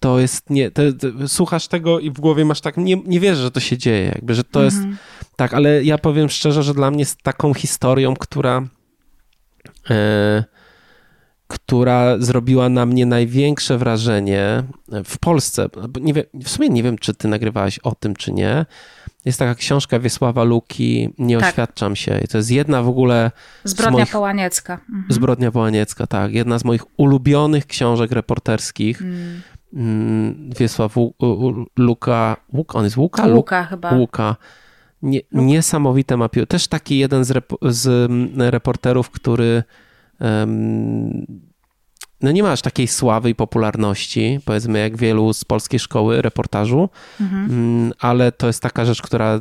to 0.00 0.18
jest, 0.20 0.50
nie, 0.50 0.70
te, 0.70 0.92
te, 0.92 1.28
słuchasz 1.28 1.68
tego 1.68 2.00
i 2.00 2.10
w 2.10 2.20
głowie 2.20 2.44
masz 2.44 2.60
tak, 2.60 2.76
nie, 2.76 2.96
nie 2.96 3.20
wierzę, 3.20 3.42
że 3.42 3.50
to 3.50 3.60
się 3.60 3.78
dzieje, 3.78 4.04
jakby, 4.06 4.34
że 4.34 4.44
to 4.44 4.62
jest, 4.64 4.78
tak, 5.36 5.54
ale 5.54 5.84
ja 5.84 5.98
powiem 5.98 6.28
szczerze, 6.28 6.62
że 6.62 6.74
dla 6.74 6.90
mnie 6.90 6.98
jest 7.00 7.22
taką 7.22 7.54
historią, 7.54 8.14
która, 8.16 8.62
e, 9.90 10.44
która 11.54 12.18
zrobiła 12.18 12.68
na 12.68 12.86
mnie 12.86 13.06
największe 13.06 13.78
wrażenie 13.78 14.62
w 15.04 15.18
Polsce. 15.18 15.68
Nie 16.00 16.12
wiem, 16.12 16.24
w 16.44 16.48
sumie 16.48 16.68
nie 16.68 16.82
wiem, 16.82 16.98
czy 16.98 17.14
ty 17.14 17.28
nagrywałaś 17.28 17.78
o 17.78 17.94
tym, 17.94 18.16
czy 18.16 18.32
nie. 18.32 18.66
Jest 19.24 19.38
taka 19.38 19.54
książka 19.54 19.98
Wiesława 19.98 20.44
Luki, 20.44 21.08
Nie 21.18 21.38
Tak. 21.38 21.48
oświadczam 21.48 21.96
się. 21.96 22.18
I 22.24 22.28
to 22.28 22.38
jest 22.38 22.50
jedna 22.50 22.82
w 22.82 22.88
ogóle 22.88 23.30
Zbrodnia 23.64 23.98
moich, 23.98 24.12
Połaniecka. 24.12 24.72
Mhm. 24.90 25.04
Zbrodnia 25.08 25.50
Połaniecka, 25.50 26.06
tak. 26.06 26.32
Jedna 26.32 26.58
z 26.58 26.64
moich 26.64 26.82
ulubionych 26.96 27.66
książek 27.66 28.12
reporterskich. 28.12 29.02
Mm, 29.74 30.50
Wiesław 30.58 30.94
Ł- 30.96 31.12
Luka, 31.76 32.36
Łuk, 32.52 32.74
on 32.74 32.84
jest 32.84 32.96
Łuka? 32.96 33.26
Luk- 33.26 33.34
Łuka 33.36 33.64
chyba. 33.64 33.90
Łuka. 33.94 34.36
Nie, 35.02 35.20
niesamowite 35.32 36.16
mapił. 36.16 36.46
Też 36.46 36.68
taki 36.68 36.98
jeden 36.98 37.24
z, 37.24 37.30
rep- 37.30 37.70
z 37.72 38.10
mm, 38.10 38.42
reporterów, 38.50 39.10
który 39.10 39.62
no 42.20 42.30
nie 42.32 42.42
ma 42.42 42.52
aż 42.52 42.62
takiej 42.62 42.88
sławy 42.88 43.30
i 43.30 43.34
popularności, 43.34 44.40
powiedzmy 44.44 44.78
jak 44.78 44.96
wielu 44.96 45.32
z 45.32 45.44
polskiej 45.44 45.80
szkoły 45.80 46.22
reportażu, 46.22 46.88
Mm, 47.20 47.92
ale 47.98 48.32
to 48.32 48.46
jest 48.46 48.62
taka 48.62 48.84
rzecz, 48.84 49.02
która 49.02 49.40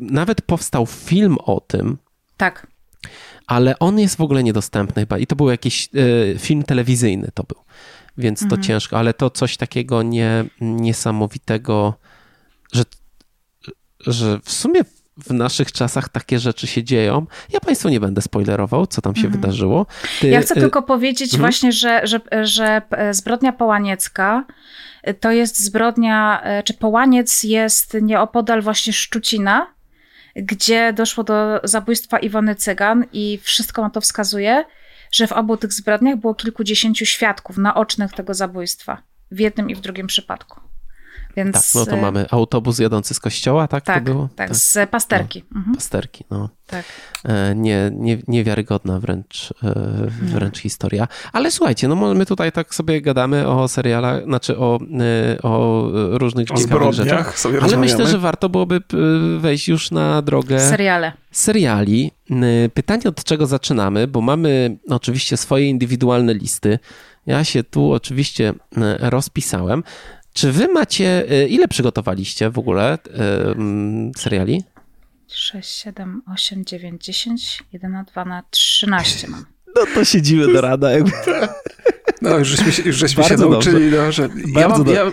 nawet 0.00 0.42
powstał 0.42 0.86
film 0.86 1.36
o 1.38 1.60
tym, 1.60 1.98
Tak. 2.36 2.66
ale 3.46 3.78
on 3.78 3.98
jest 3.98 4.16
w 4.16 4.20
ogóle 4.20 4.42
niedostępny 4.42 5.02
chyba 5.02 5.18
i 5.18 5.26
to 5.26 5.36
był 5.36 5.50
jakiś 5.50 5.88
e, 6.34 6.38
film 6.38 6.62
telewizyjny 6.62 7.28
to 7.34 7.42
był, 7.44 7.58
więc 8.18 8.48
to 8.48 8.56
ciężko, 8.58 8.98
ale 8.98 9.14
to 9.14 9.30
coś 9.30 9.56
takiego 9.56 10.02
nie, 10.02 10.44
niesamowitego, 10.60 11.94
że, 12.72 12.84
że 14.06 14.40
w 14.44 14.52
sumie 14.52 14.80
w 15.16 15.32
naszych 15.32 15.72
czasach 15.72 16.08
takie 16.08 16.38
rzeczy 16.38 16.66
się 16.66 16.84
dzieją. 16.84 17.26
Ja 17.52 17.60
Państwu 17.60 17.88
nie 17.88 18.00
będę 18.00 18.22
spoilerował, 18.22 18.86
co 18.86 19.02
tam 19.02 19.16
się 19.16 19.28
wydarzyło. 19.28 19.86
Ty, 20.20 20.28
Ja 20.28 20.40
chcę 20.40 20.54
e, 20.54 20.60
tylko 20.60 20.82
powiedzieć 20.82 21.38
właśnie, 21.38 21.72
że, 21.72 22.06
że, 22.06 22.20
że 22.42 22.82
e, 22.90 23.14
zbrodnia 23.14 23.52
połaniecka 23.52 24.44
e, 25.02 25.14
to 25.14 25.30
jest 25.30 25.64
zbrodnia, 25.64 26.42
e, 26.42 26.62
czy 26.62 26.74
połaniec 26.74 27.42
jest 27.42 27.96
nieopodal 28.02 28.62
właśnie 28.62 28.92
Szczucina, 28.92 29.74
gdzie 30.36 30.92
doszło 30.92 31.24
do 31.24 31.60
zabójstwa 31.64 32.18
Iwony 32.18 32.54
Cygan 32.54 33.04
i 33.12 33.38
wszystko 33.42 33.82
na 33.82 33.90
to 33.90 34.00
wskazuje, 34.00 34.64
że 35.12 35.26
w 35.26 35.32
obu 35.32 35.56
tych 35.56 35.72
zbrodniach 35.72 36.16
było 36.16 36.34
kilkudziesięciu 36.34 37.06
świadków 37.06 37.58
naocznych 37.58 38.12
tego 38.12 38.34
zabójstwa. 38.34 39.02
W 39.30 39.40
jednym 39.40 39.70
i 39.70 39.74
w 39.74 39.80
drugim 39.80 40.06
przypadku. 40.06 40.60
Więc 41.36 41.52
Tak, 41.54 41.64
no 41.74 41.86
to 41.86 41.92
e, 41.96 42.00
mamy 42.00 42.26
autobus 42.30 42.78
jadący 42.78 43.14
z 43.14 43.20
kościoła, 43.20 43.68
tak, 43.68 43.84
tak, 43.84 44.04
to 44.04 44.12
było? 44.12 44.28
tak, 44.36 44.56
z 44.56 44.90
pasterki. 44.90 45.44
Mhm, 45.56 45.74
Pasterki, 45.74 46.24
no. 46.30 46.48
tak. 46.66 46.84
E, 47.24 47.54
nie, 47.54 47.90
nie, 47.94 48.18
niewiarygodna 48.28 49.00
wręcz, 49.00 49.54
e, 49.62 49.74
wręcz 50.22 50.58
historia. 50.58 51.08
Ale 51.32 51.50
słuchajcie, 51.50 51.88
no 51.88 52.14
my 52.14 52.26
tutaj 52.26 52.52
tak 52.52 52.74
sobie 52.74 53.02
gadamy 53.02 53.48
o 53.48 53.68
serialach, 53.68 54.24
znaczy 54.24 54.58
o, 54.58 54.78
o 55.42 55.88
różnych 56.18 56.50
O 56.50 56.54
ciekawych 56.56 56.92
rzeczach. 56.92 57.38
sobie 57.38 57.62
Ale 57.62 57.76
myślę, 57.76 58.06
że 58.06 58.18
warto 58.18 58.48
byłoby 58.48 58.80
wejść 59.38 59.68
już 59.68 59.90
na 59.90 60.22
drogę 60.22 60.60
Seriale. 60.60 61.12
seriali. 61.30 62.10
Pytanie 62.74 63.02
od 63.08 63.24
czego 63.24 63.46
zaczynamy, 63.46 64.06
bo 64.06 64.20
mamy 64.20 64.76
oczywiście 64.88 65.36
swoje 65.36 65.66
indywidualne 65.66 66.34
listy. 66.34 66.78
Ja 67.26 67.44
się 67.44 67.64
tu 67.64 67.92
oczywiście 67.92 68.54
rozpisałem. 69.00 69.82
Czy 70.34 70.52
wy 70.52 70.68
macie, 70.68 71.32
y, 71.32 71.48
ile 71.48 71.68
przygotowaliście 71.68 72.50
w 72.50 72.58
ogóle 72.58 72.98
mm, 73.56 74.12
seriali? 74.16 74.64
6, 75.28 75.70
7, 75.70 76.22
8, 76.34 76.64
9, 76.64 77.04
10, 77.04 77.62
11, 77.72 78.12
12, 78.12 78.48
13 78.50 79.28
mam. 79.28 79.44
No 79.76 79.82
to 79.94 80.04
siedzimy 80.04 80.52
do 80.52 80.60
rada. 80.60 80.90
Jakby. 80.90 81.12
No, 82.22 82.38
już 82.38 82.48
żeśmy 82.48 82.72
się, 82.72 82.82
już 82.82 82.96
żeśmy 82.96 83.22
się 83.22 83.28
Bardzo 83.28 83.48
nauczyli, 83.48 83.90
no, 83.90 84.12
że 84.12 84.28
ja 84.56 84.68
Bardzo 84.68 84.84
mam, 84.84 84.94
ja, 84.94 85.12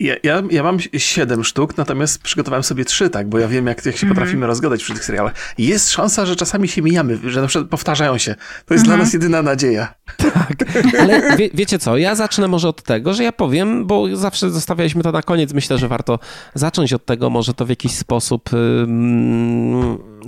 ja, 0.00 0.16
ja, 0.22 0.42
ja 0.50 0.62
mam 0.62 0.78
siedem 0.96 1.44
sztuk, 1.44 1.76
natomiast 1.76 2.22
przygotowałem 2.22 2.62
sobie 2.62 2.84
trzy, 2.84 3.10
tak, 3.10 3.28
bo 3.28 3.38
ja 3.38 3.48
wiem, 3.48 3.66
jak, 3.66 3.86
jak 3.86 3.96
się 3.96 4.06
potrafimy 4.06 4.46
rozgadać 4.46 4.82
przy 4.82 4.94
tych 4.94 5.04
serialach. 5.04 5.34
Jest 5.58 5.90
szansa, 5.90 6.26
że 6.26 6.36
czasami 6.36 6.68
się 6.68 6.82
mijamy, 6.82 7.18
że 7.24 7.40
na 7.40 7.46
przykład 7.46 7.70
powtarzają 7.70 8.18
się. 8.18 8.34
To 8.66 8.74
jest 8.74 8.86
dla 8.86 8.96
nas 8.96 9.12
jedyna 9.12 9.42
nadzieja. 9.42 9.94
Tak, 10.16 10.54
ale 11.00 11.36
wie, 11.36 11.50
wiecie 11.54 11.78
co, 11.78 11.96
ja 11.96 12.14
zacznę 12.14 12.48
może 12.48 12.68
od 12.68 12.82
tego, 12.82 13.14
że 13.14 13.24
ja 13.24 13.32
powiem, 13.32 13.86
bo 13.86 14.16
zawsze 14.16 14.50
zostawialiśmy 14.50 15.02
to 15.02 15.12
na 15.12 15.22
koniec, 15.22 15.52
myślę, 15.52 15.78
że 15.78 15.88
warto 15.88 16.18
zacząć 16.54 16.92
od 16.92 17.04
tego, 17.04 17.30
może 17.30 17.54
to 17.54 17.66
w 17.66 17.68
jakiś 17.68 17.92
sposób 17.92 18.50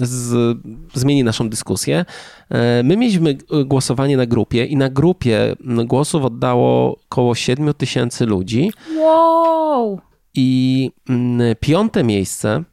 z, 0.00 0.58
zmieni 0.94 1.24
naszą 1.24 1.48
dyskusję. 1.48 2.04
E, 2.50 2.82
My 2.82 2.96
mieliśmy 2.96 3.38
głosowanie 3.64 4.16
na 4.16 4.26
grupie 4.26 4.64
i 4.64 4.76
na 4.76 4.90
grupie 4.90 5.56
głosów 5.84 6.24
oddało 6.24 6.98
około 7.10 7.34
7 7.34 7.74
tysięcy 7.74 8.26
ludzi 8.26 8.72
Wow! 8.98 10.00
i 10.34 10.90
mm, 11.08 11.56
piąte 11.60 12.04
miejsce 12.04 12.64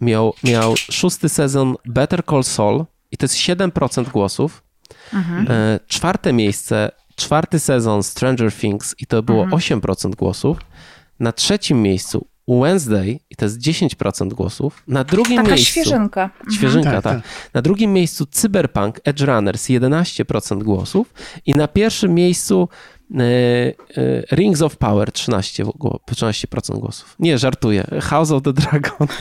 miał, 0.00 0.34
miał 0.44 0.76
szósty 0.76 1.28
sezon 1.28 1.74
Better 1.86 2.24
Call 2.24 2.44
Saul 2.44 2.84
i 3.10 3.16
to 3.16 3.24
jest 3.24 3.36
7% 3.36 4.10
głosów. 4.10 4.62
Mhm. 5.12 5.46
E, 5.50 5.80
czwarte 5.86 6.32
miejsce, 6.32 6.90
czwarty 7.16 7.58
sezon 7.58 8.02
Stranger 8.02 8.52
Things 8.52 8.94
i 8.98 9.06
to 9.06 9.22
było 9.22 9.42
mhm. 9.42 9.62
8% 9.62 10.14
głosów. 10.16 10.58
Na 11.20 11.32
trzecim 11.32 11.82
miejscu 11.82 12.26
Wednesday 12.48 13.20
i 13.30 13.36
to 13.36 13.44
jest 13.44 13.58
10% 13.58 14.28
głosów. 14.28 14.82
Na 14.88 15.04
drugim 15.04 15.36
Taka 15.36 15.48
miejscu. 15.48 15.70
Świeżynka. 15.70 16.22
Mhm. 16.24 16.52
Świeżynka, 16.52 16.90
tak, 16.90 17.04
tak. 17.04 17.22
tak. 17.22 17.50
Na 17.54 17.62
drugim 17.62 17.92
miejscu 17.92 18.26
Cyberpunk 18.26 19.00
Edge 19.04 19.20
Runners 19.20 19.64
11% 19.68 20.62
głosów 20.62 21.14
i 21.46 21.52
na 21.54 21.68
pierwszym 21.68 22.14
miejscu 22.14 22.68
e, 23.14 23.18
e, 23.20 23.74
Rings 24.36 24.62
of 24.62 24.76
Power 24.76 25.12
13, 25.12 25.64
13% 25.64 26.78
głosów. 26.78 27.16
Nie, 27.18 27.38
żartuję. 27.38 27.86
House 28.02 28.30
of 28.30 28.42
the 28.42 28.52
Dragon. 28.52 29.08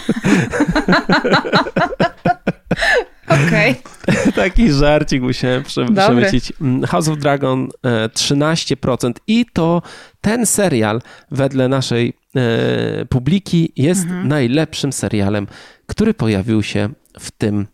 Okej. 3.27 3.75
Okay. 4.05 4.31
Taki 4.43 4.71
żarcik 4.71 5.21
musiałem 5.21 5.63
przemyśleć. 5.63 6.53
Mm, 6.61 6.83
House 6.83 7.07
of 7.07 7.17
Dragon 7.17 7.69
13% 7.83 9.09
e, 9.09 9.13
i 9.27 9.45
to 9.53 9.81
ten 10.21 10.45
serial 10.45 11.01
wedle 11.31 11.67
naszej 11.67 12.13
e, 12.35 13.05
publiki 13.05 13.71
jest 13.75 14.03
mhm. 14.03 14.27
najlepszym 14.27 14.93
serialem, 14.93 15.47
który 15.85 16.13
pojawił 16.13 16.63
się 16.63 16.89
w 17.19 17.31
tym 17.31 17.67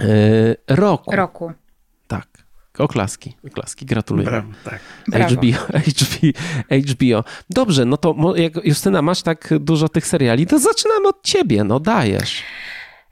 e, 0.00 0.06
roku. 0.76 1.16
Roku. 1.16 1.52
Tak. 2.06 2.26
Oklaski, 2.78 3.36
oklaski, 3.46 3.86
gratuluję. 3.86 4.26
Brawo, 4.26 4.48
tak. 4.64 4.80
HBO, 5.30 5.58
HBO, 5.86 6.40
HBO. 6.92 7.24
Dobrze, 7.50 7.84
no 7.84 7.96
to 7.96 8.36
jak 8.36 8.64
Justyna, 8.64 9.02
masz 9.02 9.22
tak 9.22 9.48
dużo 9.60 9.88
tych 9.88 10.06
seriali, 10.06 10.46
to 10.46 10.58
zaczynamy 10.58 11.08
od 11.08 11.22
ciebie, 11.22 11.64
no 11.64 11.80
dajesz. 11.80 12.42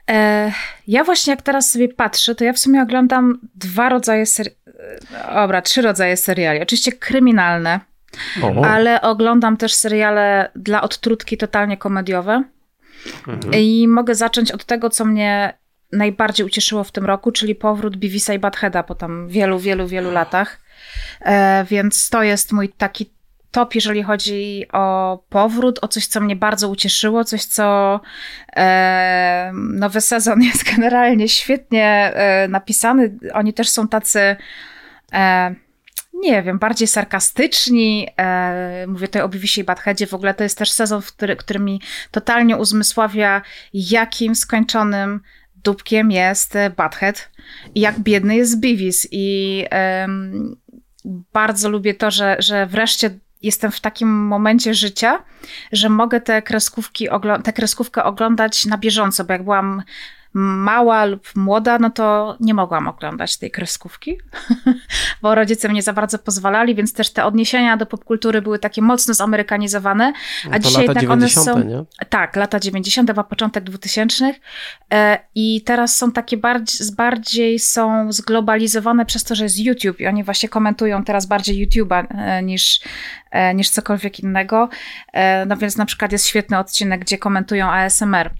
E, 0.08 0.52
ja 0.86 1.04
właśnie 1.04 1.30
jak 1.30 1.42
teraz 1.42 1.70
sobie 1.70 1.88
patrzę, 1.88 2.34
to 2.34 2.44
ja 2.44 2.52
w 2.52 2.58
sumie 2.58 2.82
oglądam 2.82 3.38
dwa 3.54 3.88
rodzaje 3.88 4.26
seriali, 4.26 4.56
dobra, 5.34 5.62
trzy 5.62 5.82
rodzaje 5.82 6.16
seriali. 6.16 6.62
Oczywiście 6.62 6.92
kryminalne, 6.92 7.80
o. 8.42 8.64
ale 8.64 9.00
oglądam 9.00 9.56
też 9.56 9.74
seriale 9.74 10.50
dla 10.56 10.82
odtrutki 10.82 11.36
totalnie 11.36 11.76
komediowe. 11.76 12.44
Mhm. 13.28 13.54
I 13.54 13.88
mogę 13.88 14.14
zacząć 14.14 14.52
od 14.52 14.64
tego, 14.64 14.90
co 14.90 15.04
mnie 15.04 15.58
najbardziej 15.92 16.46
ucieszyło 16.46 16.84
w 16.84 16.92
tym 16.92 17.06
roku, 17.06 17.32
czyli 17.32 17.54
powrót 17.54 17.96
Bivisa 17.96 18.34
i 18.34 18.38
Badheada 18.38 18.82
po 18.82 18.94
tam 18.94 19.28
wielu, 19.28 19.58
wielu, 19.58 19.86
wielu 19.86 20.10
latach. 20.10 20.60
E, 21.20 21.64
więc 21.70 22.10
to 22.10 22.22
jest 22.22 22.52
mój 22.52 22.68
taki 22.68 23.10
top, 23.50 23.74
jeżeli 23.74 24.02
chodzi 24.02 24.66
o 24.72 25.18
powrót, 25.28 25.78
o 25.82 25.88
coś, 25.88 26.06
co 26.06 26.20
mnie 26.20 26.36
bardzo 26.36 26.68
ucieszyło, 26.68 27.24
coś, 27.24 27.44
co 27.44 28.00
e, 28.56 29.50
nowy 29.54 30.00
sezon 30.00 30.42
jest 30.52 30.64
generalnie 30.76 31.28
świetnie 31.28 32.12
e, 32.14 32.48
napisany. 32.48 33.18
Oni 33.32 33.52
też 33.52 33.68
są 33.68 33.88
tacy. 33.88 34.36
E, 35.12 35.54
nie 36.14 36.42
wiem, 36.42 36.58
bardziej 36.58 36.88
sarkastyczni. 36.88 38.08
E, 38.18 38.84
mówię 38.88 39.06
tutaj 39.06 39.22
o 39.22 39.28
Beavisie 39.28 39.60
i 39.60 39.64
Badheadzie. 39.64 40.06
W 40.06 40.14
ogóle 40.14 40.34
to 40.34 40.42
jest 40.42 40.58
też 40.58 40.70
sezon, 40.70 41.02
który, 41.02 41.36
który 41.36 41.60
mi 41.60 41.80
totalnie 42.10 42.56
uzmysławia, 42.56 43.42
jakim 43.74 44.34
skończonym 44.34 45.20
dupkiem 45.64 46.10
jest 46.10 46.54
Badhead 46.76 47.30
i 47.74 47.80
jak 47.80 47.98
biedny 48.00 48.36
jest 48.36 48.60
Beavis. 48.60 49.08
I 49.10 49.64
bardzo 51.32 51.68
lubię 51.68 51.94
to, 51.94 52.10
że, 52.10 52.36
że 52.38 52.66
wreszcie 52.66 53.10
jestem 53.42 53.72
w 53.72 53.80
takim 53.80 54.26
momencie 54.26 54.74
życia, 54.74 55.22
że 55.72 55.88
mogę 55.88 56.20
te 56.20 56.42
kreskówki, 56.42 57.08
tę 57.44 57.52
kreskówkę 57.52 58.04
oglądać 58.04 58.66
na 58.66 58.78
bieżąco, 58.78 59.24
bo 59.24 59.32
jak 59.32 59.42
byłam 59.42 59.82
mała 60.34 61.04
lub 61.04 61.36
młoda, 61.36 61.78
no 61.78 61.90
to 61.90 62.36
nie 62.40 62.54
mogłam 62.54 62.88
oglądać 62.88 63.36
tej 63.36 63.50
kreskówki, 63.50 64.18
bo 65.22 65.34
rodzice 65.34 65.68
mnie 65.68 65.82
za 65.82 65.92
bardzo 65.92 66.18
pozwalali, 66.18 66.74
więc 66.74 66.92
też 66.92 67.10
te 67.10 67.24
odniesienia 67.24 67.76
do 67.76 67.86
popkultury 67.86 68.42
były 68.42 68.58
takie 68.58 68.82
mocno 68.82 69.14
zamerykanizowane, 69.14 70.12
a 70.44 70.48
no 70.48 70.58
dzisiaj 70.58 70.82
jednak 70.82 71.10
one 71.10 71.28
są... 71.28 71.64
Nie? 71.64 71.84
Tak, 72.08 72.36
lata 72.36 72.60
90., 72.60 73.10
a 73.10 73.24
początek 73.24 73.64
2000 73.64 74.34
e, 74.92 75.18
i 75.34 75.62
teraz 75.62 75.96
są 75.96 76.12
takie 76.12 76.36
bardziej, 76.36 76.86
bardziej 76.96 77.58
są 77.58 78.12
zglobalizowane 78.12 79.06
przez 79.06 79.24
to, 79.24 79.34
że 79.34 79.44
jest 79.44 79.58
YouTube 79.58 80.00
i 80.00 80.06
oni 80.06 80.24
właśnie 80.24 80.48
komentują 80.48 81.04
teraz 81.04 81.26
bardziej 81.26 81.68
YouTube'a 81.68 82.06
e, 82.10 82.42
niż, 82.42 82.80
e, 83.30 83.54
niż 83.54 83.70
cokolwiek 83.70 84.20
innego. 84.20 84.68
No 85.46 85.56
więc 85.56 85.76
na 85.76 85.86
przykład 85.86 86.12
jest 86.12 86.26
świetny 86.26 86.58
odcinek, 86.58 87.00
gdzie 87.00 87.18
komentują 87.18 87.70
ASMR 87.70 88.30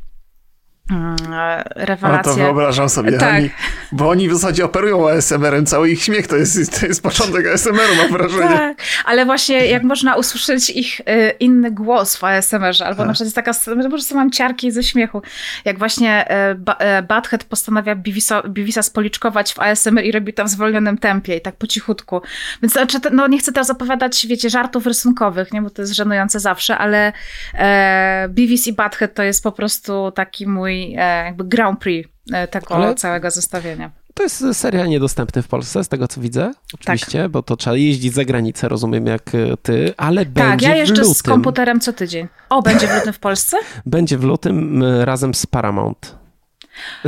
rewelacje. 1.77 2.33
No 2.33 2.37
to 2.39 2.45
wyobrażam 2.45 2.89
sobie, 2.89 3.19
tak. 3.19 3.35
oni, 3.35 3.51
bo 3.93 4.09
oni 4.09 4.29
w 4.29 4.33
zasadzie 4.33 4.65
operują 4.65 5.09
ASMR-em, 5.09 5.67
cały 5.67 5.91
ich 5.91 6.03
śmiech 6.03 6.27
to 6.27 6.37
jest, 6.37 6.81
to 6.81 6.87
jest 6.87 7.03
początek 7.03 7.47
ASMR-u, 7.47 7.97
mam 7.97 8.13
wrażenie. 8.13 8.49
Tak, 8.49 8.79
ale 9.05 9.25
właśnie 9.25 9.67
jak 9.67 9.83
można 9.83 10.17
usłyszeć 10.17 10.71
ich 10.71 11.01
y, 11.01 11.05
inny 11.41 11.71
głos 11.71 12.17
w 12.17 12.25
ASMR-ze, 12.25 12.87
albo 12.87 12.99
tak. 12.99 13.07
na 13.07 13.13
przykład 13.13 13.27
jest 13.27 13.37
taka, 13.37 13.53
po 13.83 13.91
prostu 13.91 14.15
mam 14.15 14.31
ciarki 14.31 14.71
ze 14.73 14.83
śmiechu, 14.83 15.23
jak 15.65 15.79
właśnie 15.79 16.25
y, 16.31 16.99
y, 16.99 17.03
Badhead 17.03 17.45
postanawia 17.45 17.95
Bivisa, 17.95 18.43
Bivisa 18.43 18.83
spoliczkować 18.83 19.55
w 19.55 19.61
ASMR 19.61 20.05
i 20.05 20.13
robi 20.13 20.33
to 20.33 20.45
w 20.45 20.49
zwolnionym 20.49 20.99
tempie 20.99 21.37
i 21.37 21.41
tak 21.41 21.57
po 21.57 21.67
cichutku. 21.67 22.23
Więc 22.63 22.73
znaczy, 22.73 22.99
no 23.13 23.29
nie 23.29 23.39
chcę 23.39 23.53
teraz 23.53 23.71
opowiadać, 23.71 24.27
wiecie, 24.27 24.51
żartów 24.51 24.87
rysunkowych, 24.87 25.53
nie, 25.53 25.63
bo 25.63 25.71
to 25.71 25.83
jest 25.83 25.95
żenujące 25.95 26.41
zawsze, 26.41 26.79
ale 26.79 27.13
e, 27.55 28.29
Beavis 28.29 28.67
i 28.67 28.73
Badhead 28.73 29.15
to 29.15 29.23
jest 29.23 29.43
po 29.43 29.53
prostu 29.53 30.13
taki 30.15 30.47
mój 30.47 30.78
E, 30.99 31.25
jakby 31.25 31.45
Grand 31.45 31.81
Prix 31.81 32.09
e, 32.33 32.49
tego 32.49 32.75
Ale... 32.75 32.95
całego 32.95 33.31
zestawienia. 33.31 33.91
To 34.15 34.23
jest 34.23 34.45
serial 34.53 34.89
niedostępny 34.89 35.43
w 35.43 35.49
Polsce, 35.49 35.85
z 35.85 35.89
tego 35.89 36.09
co 36.09 36.21
widzę, 36.21 36.53
oczywiście, 36.75 37.23
tak. 37.23 37.31
bo 37.31 37.43
to 37.43 37.57
trzeba 37.57 37.77
jeździć 37.77 38.15
za 38.15 38.25
granicę, 38.25 38.69
rozumiem 38.69 39.07
jak 39.07 39.35
e, 39.35 39.57
ty, 39.63 39.95
ale 39.97 40.25
tak, 40.25 40.33
będzie 40.33 40.51
Tak, 40.51 40.63
ja 40.63 40.77
jeżdżę 40.77 41.05
z 41.05 41.23
komputerem 41.23 41.81
co 41.81 41.93
tydzień. 41.93 42.29
O, 42.49 42.63
będzie 42.63 42.87
w 42.87 42.95
lutym 42.95 43.13
w 43.13 43.19
Polsce? 43.19 43.57
będzie 43.87 44.19
w 44.19 44.25
lutym 44.25 44.85
razem 45.01 45.35
z 45.35 45.47
Paramount. 45.47 46.19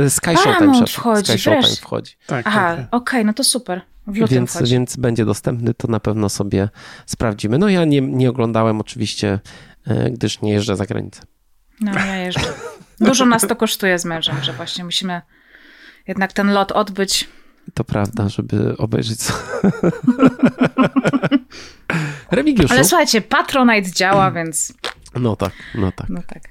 Sky 0.09 0.33
Paramount 0.43 0.89
wchodzi, 0.89 1.31
Sky 1.31 1.39
Showtime 1.39 1.75
wchodzi. 1.75 2.13
Tak, 2.27 2.47
Aha, 2.47 2.59
tak, 2.59 2.77
tak. 2.77 2.87
okej, 2.87 3.01
okay, 3.01 3.23
no 3.23 3.33
to 3.33 3.43
super. 3.43 3.81
W 4.07 4.17
lutym 4.17 4.35
więc, 4.35 4.51
wchodzi. 4.51 4.73
więc 4.73 4.95
będzie 4.95 5.25
dostępny, 5.25 5.73
to 5.73 5.87
na 5.87 5.99
pewno 5.99 6.29
sobie 6.29 6.69
sprawdzimy. 7.05 7.57
No 7.57 7.69
ja 7.69 7.85
nie, 7.85 8.01
nie 8.01 8.29
oglądałem 8.29 8.79
oczywiście, 8.81 9.39
gdyż 10.11 10.41
nie 10.41 10.51
jeżdżę 10.51 10.75
za 10.75 10.85
granicę. 10.85 11.21
No 11.81 11.91
ja 11.93 12.17
jeżdżę. 12.17 12.53
Dużo 13.01 13.25
nas 13.25 13.47
to 13.47 13.55
kosztuje 13.55 13.99
z 13.99 14.05
mężem, 14.05 14.43
że 14.43 14.53
właśnie 14.53 14.83
musimy 14.83 15.21
jednak 16.07 16.33
ten 16.33 16.51
lot 16.51 16.71
odbyć. 16.71 17.29
To 17.73 17.83
prawda, 17.83 18.29
żeby 18.29 18.77
obejrzeć. 18.77 19.19
Remigiuszu. 22.31 22.73
Ale 22.73 22.83
słuchajcie, 22.83 23.21
Patronite 23.21 23.91
działa, 23.91 24.31
więc. 24.31 24.73
No 25.15 25.35
tak, 25.35 25.53
no 25.75 25.91
tak. 25.91 26.09
No 26.09 26.21
tak. 26.27 26.50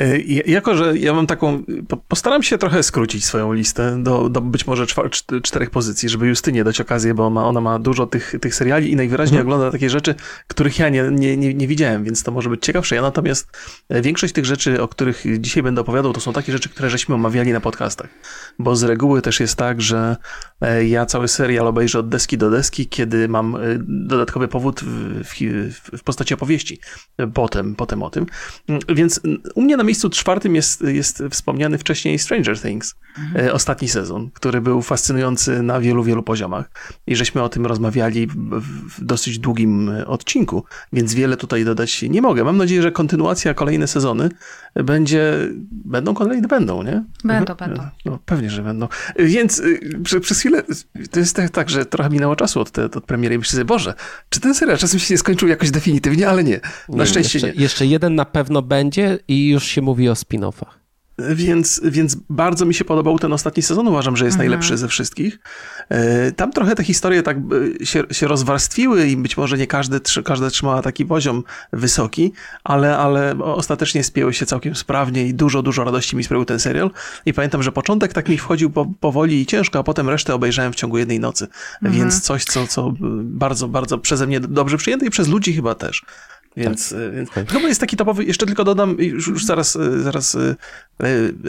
E, 0.00 0.18
jako, 0.46 0.76
że 0.76 0.98
ja 0.98 1.14
mam 1.14 1.26
taką, 1.26 1.62
postaram 2.08 2.42
się 2.42 2.58
trochę 2.58 2.82
skrócić 2.82 3.24
swoją 3.24 3.52
listę 3.52 4.02
do, 4.02 4.28
do 4.28 4.40
być 4.40 4.66
może 4.66 4.86
czterech 5.42 5.70
pozycji, 5.70 6.08
żeby 6.08 6.26
Justynie 6.26 6.64
dać 6.64 6.80
okazję, 6.80 7.14
bo 7.14 7.30
ma, 7.30 7.46
ona 7.46 7.60
ma 7.60 7.78
dużo 7.78 8.06
tych, 8.06 8.34
tych 8.40 8.54
seriali 8.54 8.92
i 8.92 8.96
najwyraźniej 8.96 9.40
mhm. 9.40 9.54
ogląda 9.54 9.72
takie 9.72 9.90
rzeczy, 9.90 10.14
których 10.46 10.78
ja 10.78 10.88
nie, 10.88 11.02
nie, 11.10 11.36
nie, 11.36 11.54
nie, 11.54 11.68
widziałem, 11.68 12.04
więc 12.04 12.22
to 12.22 12.32
może 12.32 12.50
być 12.50 12.62
ciekawsze. 12.62 12.96
Ja 12.96 13.02
natomiast 13.02 13.48
e, 13.88 14.02
większość 14.02 14.34
tych 14.34 14.44
rzeczy, 14.44 14.82
o 14.82 14.88
których 14.88 15.24
dzisiaj 15.38 15.62
będę 15.62 15.80
opowiadał, 15.80 16.12
to 16.12 16.20
są 16.20 16.32
takie 16.32 16.52
rzeczy, 16.52 16.68
które 16.68 16.90
żeśmy 16.90 17.14
omawiali 17.14 17.52
na 17.52 17.60
podcastach, 17.60 18.10
bo 18.58 18.76
z 18.76 18.82
reguły 18.82 19.22
też 19.22 19.40
jest 19.40 19.56
tak, 19.56 19.80
że 19.80 20.16
e, 20.60 20.84
ja 20.84 21.06
cały 21.06 21.28
serial 21.28 21.66
obejrzę 21.66 21.98
od 21.98 22.08
deski 22.08 22.38
do 22.38 22.50
deski, 22.50 22.86
kiedy 22.86 23.28
mam 23.28 23.56
dodatkowy 23.88 24.48
powód 24.48 24.80
w, 24.80 25.24
w, 25.24 25.98
w 25.98 26.02
postaci 26.02 26.34
opowieści 26.34 26.80
potem, 27.34 27.74
potem 27.74 28.02
o 28.02 28.10
tym. 28.10 28.26
Mm, 28.68 28.80
więc 28.88 29.20
u 29.54 29.62
mnie 29.62 29.76
na 29.76 29.84
miejscu 29.90 30.10
czwartym 30.10 30.54
jest, 30.54 30.80
jest 30.80 31.22
wspomniany 31.30 31.78
wcześniej 31.78 32.18
Stranger 32.18 32.60
Things, 32.60 32.94
mhm. 33.18 33.46
E, 33.46 33.52
ostatni 33.52 33.88
sezon, 33.88 34.30
który 34.30 34.60
był 34.60 34.82
fascynujący 34.82 35.62
na 35.62 35.80
wielu, 35.80 36.04
wielu 36.04 36.22
poziomach. 36.22 36.70
I 37.06 37.16
żeśmy 37.16 37.42
o 37.42 37.48
tym 37.48 37.66
rozmawiali 37.66 38.26
w, 38.26 38.60
w 38.98 39.04
dosyć 39.04 39.38
długim 39.38 39.88
e, 39.88 40.06
odcinku, 40.06 40.64
więc 40.92 41.14
wiele 41.14 41.36
tutaj 41.36 41.64
dodać 41.64 42.02
nie 42.02 42.22
mogę. 42.22 42.44
Mam 42.44 42.56
nadzieję, 42.56 42.82
że 42.82 42.92
kontynuacja, 42.92 43.54
kolejne 43.54 43.86
sezony 43.86 44.28
będzie, 44.74 45.48
będą 45.70 46.14
kolejne, 46.14 46.48
będą, 46.48 46.82
nie? 46.82 47.04
Będą, 47.24 47.52
mhm. 47.52 47.70
będą. 47.70 47.88
No, 48.04 48.18
pewnie, 48.26 48.50
że 48.50 48.62
będą. 48.62 48.88
Więc 49.18 49.62
przez, 50.04 50.22
przez 50.22 50.40
chwilę, 50.40 50.62
to 51.10 51.20
jest 51.20 51.36
tak, 51.36 51.50
tak, 51.50 51.70
że 51.70 51.86
trochę 51.86 52.10
minęło 52.10 52.36
czasu 52.36 52.60
od, 52.60 52.70
te, 52.70 52.84
od 52.84 53.04
premiery 53.04 53.34
i 53.34 53.38
myślę 53.38 53.52
sobie, 53.52 53.64
Boże, 53.64 53.94
czy 54.28 54.40
ten 54.40 54.54
serial 54.54 54.78
czasem 54.78 55.00
się 55.00 55.14
nie 55.14 55.18
skończył 55.18 55.48
jakoś 55.48 55.70
definitywnie, 55.70 56.28
ale 56.28 56.44
nie. 56.44 56.60
Na 56.88 56.96
nie, 56.96 57.06
szczęście 57.06 57.38
jeszcze, 57.38 57.58
nie. 57.58 57.62
Jeszcze 57.62 57.86
jeden 57.86 58.14
na 58.14 58.24
pewno 58.24 58.62
będzie 58.62 59.18
i 59.28 59.48
już 59.48 59.64
się 59.64 59.79
mówi 59.82 60.08
o 60.08 60.12
spin-offach. 60.12 60.80
więc, 61.34 61.80
więc 61.84 62.16
bardzo 62.30 62.66
mi 62.66 62.74
się 62.74 62.84
podobał 62.84 63.18
ten 63.18 63.32
ostatni 63.32 63.62
sezon. 63.62 63.88
Uważam, 63.88 64.16
że 64.16 64.24
jest 64.24 64.34
mhm. 64.34 64.50
najlepszy 64.50 64.76
ze 64.76 64.88
wszystkich. 64.88 65.38
E, 65.88 66.32
tam 66.32 66.52
trochę 66.52 66.74
te 66.74 66.84
historie 66.84 67.22
tak 67.22 67.36
e, 67.80 67.86
się, 67.86 68.04
się 68.10 68.28
rozwarstwiły 68.28 69.06
i 69.06 69.16
być 69.16 69.36
może 69.36 69.58
nie 69.58 69.66
każdy, 69.66 70.00
każda 70.24 70.50
trzymała 70.50 70.82
taki 70.82 71.06
poziom 71.06 71.44
wysoki, 71.72 72.32
ale, 72.64 72.98
ale 72.98 73.38
ostatecznie 73.42 74.04
spięły 74.04 74.34
się 74.34 74.46
całkiem 74.46 74.74
sprawnie 74.74 75.26
i 75.26 75.34
dużo, 75.34 75.62
dużo 75.62 75.84
radości 75.84 76.16
mi 76.16 76.24
sprawił 76.24 76.44
ten 76.44 76.60
serial. 76.60 76.90
I 77.26 77.32
pamiętam, 77.32 77.62
że 77.62 77.72
początek 77.72 78.12
tak 78.12 78.28
mi 78.28 78.38
wchodził 78.38 78.70
po, 78.70 78.86
powoli 79.00 79.40
i 79.40 79.46
ciężko, 79.46 79.78
a 79.78 79.82
potem 79.82 80.08
resztę 80.08 80.34
obejrzałem 80.34 80.72
w 80.72 80.76
ciągu 80.76 80.98
jednej 80.98 81.20
nocy. 81.20 81.48
Mhm. 81.74 81.94
Więc 81.94 82.20
coś, 82.20 82.44
co, 82.44 82.66
co 82.66 82.92
bardzo, 83.22 83.68
bardzo 83.68 83.98
przeze 83.98 84.26
mnie 84.26 84.40
dobrze 84.40 84.76
przyjęte 84.76 85.06
i 85.06 85.10
przez 85.10 85.28
ludzi 85.28 85.52
chyba 85.52 85.74
też. 85.74 86.04
Więc, 86.56 86.90
tak. 86.90 86.98
E, 86.98 87.10
więc 87.10 87.30
okay. 87.30 87.46
chyba 87.46 87.68
jest 87.68 87.80
taki 87.80 87.96
topowy, 87.96 88.24
jeszcze 88.24 88.46
tylko 88.46 88.64
dodam, 88.64 88.96
już, 88.98 89.26
już 89.26 89.44
zaraz, 89.44 89.76
e, 89.76 90.00
zaraz 90.00 90.34
e, 90.34 90.56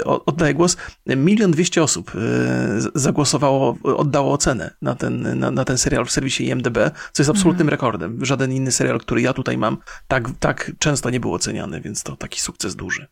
oddaję 0.03 0.53
głos. 0.53 0.77
Milion 1.05 1.51
dwieście 1.51 1.83
osób 1.83 2.11
zagłosowało, 2.95 3.77
oddało 3.83 4.33
ocenę 4.33 4.73
na 4.81 4.95
ten, 4.95 5.39
na, 5.39 5.51
na 5.51 5.65
ten 5.65 5.77
serial 5.77 6.05
w 6.05 6.11
serwisie 6.11 6.47
IMDB, 6.47 6.77
co 7.11 7.23
jest 7.23 7.29
absolutnym 7.29 7.67
mhm. 7.67 7.69
rekordem. 7.69 8.25
Żaden 8.25 8.51
inny 8.51 8.71
serial, 8.71 8.99
który 8.99 9.21
ja 9.21 9.33
tutaj 9.33 9.57
mam, 9.57 9.77
tak, 10.07 10.29
tak 10.39 10.71
często 10.79 11.09
nie 11.09 11.19
był 11.19 11.33
oceniany, 11.33 11.81
więc 11.81 12.03
to 12.03 12.15
taki 12.15 12.39
sukces 12.39 12.75
duży. 12.75 13.07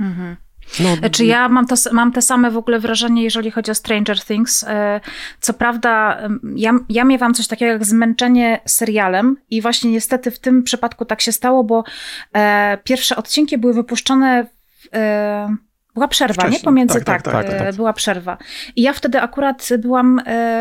Mhm. 0.00 0.36
No, 0.80 1.10
Czy 1.10 1.24
ja 1.24 1.48
mam, 1.48 1.66
to, 1.66 1.74
mam 1.92 2.12
te 2.12 2.22
same 2.22 2.50
w 2.50 2.56
ogóle 2.56 2.78
wrażenie, 2.78 3.22
jeżeli 3.22 3.50
chodzi 3.50 3.70
o 3.70 3.74
Stranger 3.74 4.20
Things. 4.20 4.64
E, 4.68 5.00
co 5.40 5.54
prawda, 5.54 6.18
ja, 6.56 6.72
ja 6.88 7.04
miewam 7.04 7.34
coś 7.34 7.46
takiego 7.46 7.72
jak 7.72 7.84
zmęczenie 7.84 8.60
serialem 8.64 9.36
i 9.50 9.62
właśnie 9.62 9.90
niestety 9.90 10.30
w 10.30 10.38
tym 10.38 10.62
przypadku 10.62 11.04
tak 11.04 11.20
się 11.20 11.32
stało, 11.32 11.64
bo 11.64 11.84
e, 12.32 12.78
pierwsze 12.84 13.16
odcinki 13.16 13.58
były 13.58 13.74
wypuszczone 13.74 14.44
w, 14.44 14.88
e, 14.94 15.56
była 15.94 16.08
przerwa, 16.08 16.34
Wcześniej. 16.34 16.60
nie? 16.60 16.64
Pomiędzy, 16.64 16.94
tak, 16.94 17.04
tak, 17.04 17.22
tak, 17.22 17.46
tak, 17.46 17.58
tak, 17.58 17.74
była 17.74 17.92
przerwa. 17.92 18.38
I 18.76 18.82
ja 18.82 18.92
wtedy 18.92 19.20
akurat 19.20 19.68
byłam 19.78 20.20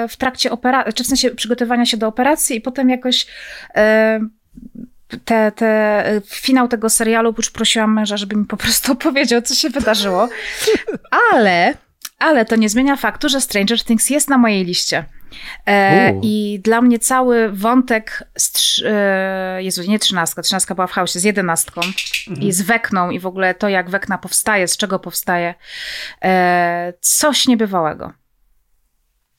w 0.10 0.18
trakcie 0.18 0.52
operacji, 0.52 0.94
czy 0.94 1.04
w 1.04 1.08
sensie 1.08 1.32
przygotowania 1.32 1.86
się 1.86 1.98
do 1.98 2.08
operacji 2.08 2.58
i 2.58 2.62
potem 2.62 2.90
jakoś 2.90 3.28
te, 5.26 5.52
te, 5.52 6.22
finał 6.26 6.68
tego 6.68 6.90
serialu 6.90 7.34
już 7.38 7.52
prosiłam 7.52 7.94
męża, 7.94 8.18
żeby 8.18 8.36
mi 8.36 8.46
po 8.46 8.58
prostu 8.58 8.92
opowiedział, 8.94 9.42
co 9.42 9.56
się 9.56 9.70
wydarzyło. 9.70 10.30
Ale, 11.32 11.74
ale 12.20 12.46
to 12.46 12.56
nie 12.56 12.70
zmienia 12.70 12.96
faktu, 12.96 13.30
że 13.30 13.42
Stranger 13.42 13.84
Things 13.84 14.10
jest 14.10 14.30
na 14.30 14.38
mojej 14.38 14.66
liście. 14.66 15.06
E, 15.66 16.14
I 16.22 16.60
dla 16.64 16.82
mnie 16.82 17.00
cały 17.00 17.52
wątek 17.52 18.24
z, 18.38 18.82
e, 18.86 19.64
Jezu, 19.64 19.84
nie 19.88 20.00
trzynastka, 20.00 20.42
trzynastka 20.42 20.76
była 20.76 20.88
w 20.88 20.92
chaosie, 20.92 21.20
z 21.20 21.24
jedenastką 21.24 21.82
mhm. 21.82 22.48
i 22.48 22.52
z 22.52 22.62
Wekną 22.62 23.10
i 23.10 23.20
w 23.20 23.26
ogóle 23.26 23.54
to, 23.54 23.70
jak 23.70 23.90
Wekna 23.90 24.18
powstaje, 24.18 24.68
z 24.68 24.78
czego 24.78 25.00
powstaje, 25.00 25.56
e, 26.24 26.94
coś 27.02 27.48
niebywałego. 27.48 28.06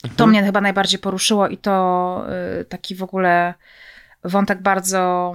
Mhm. 0.04 0.16
To 0.16 0.26
mnie 0.26 0.42
chyba 0.42 0.60
najbardziej 0.60 0.98
poruszyło 0.98 1.48
i 1.48 1.58
to 1.58 2.24
e, 2.60 2.64
taki 2.64 2.94
w 2.94 3.02
ogóle 3.02 3.54
wątek 4.24 4.62
bardzo 4.62 5.34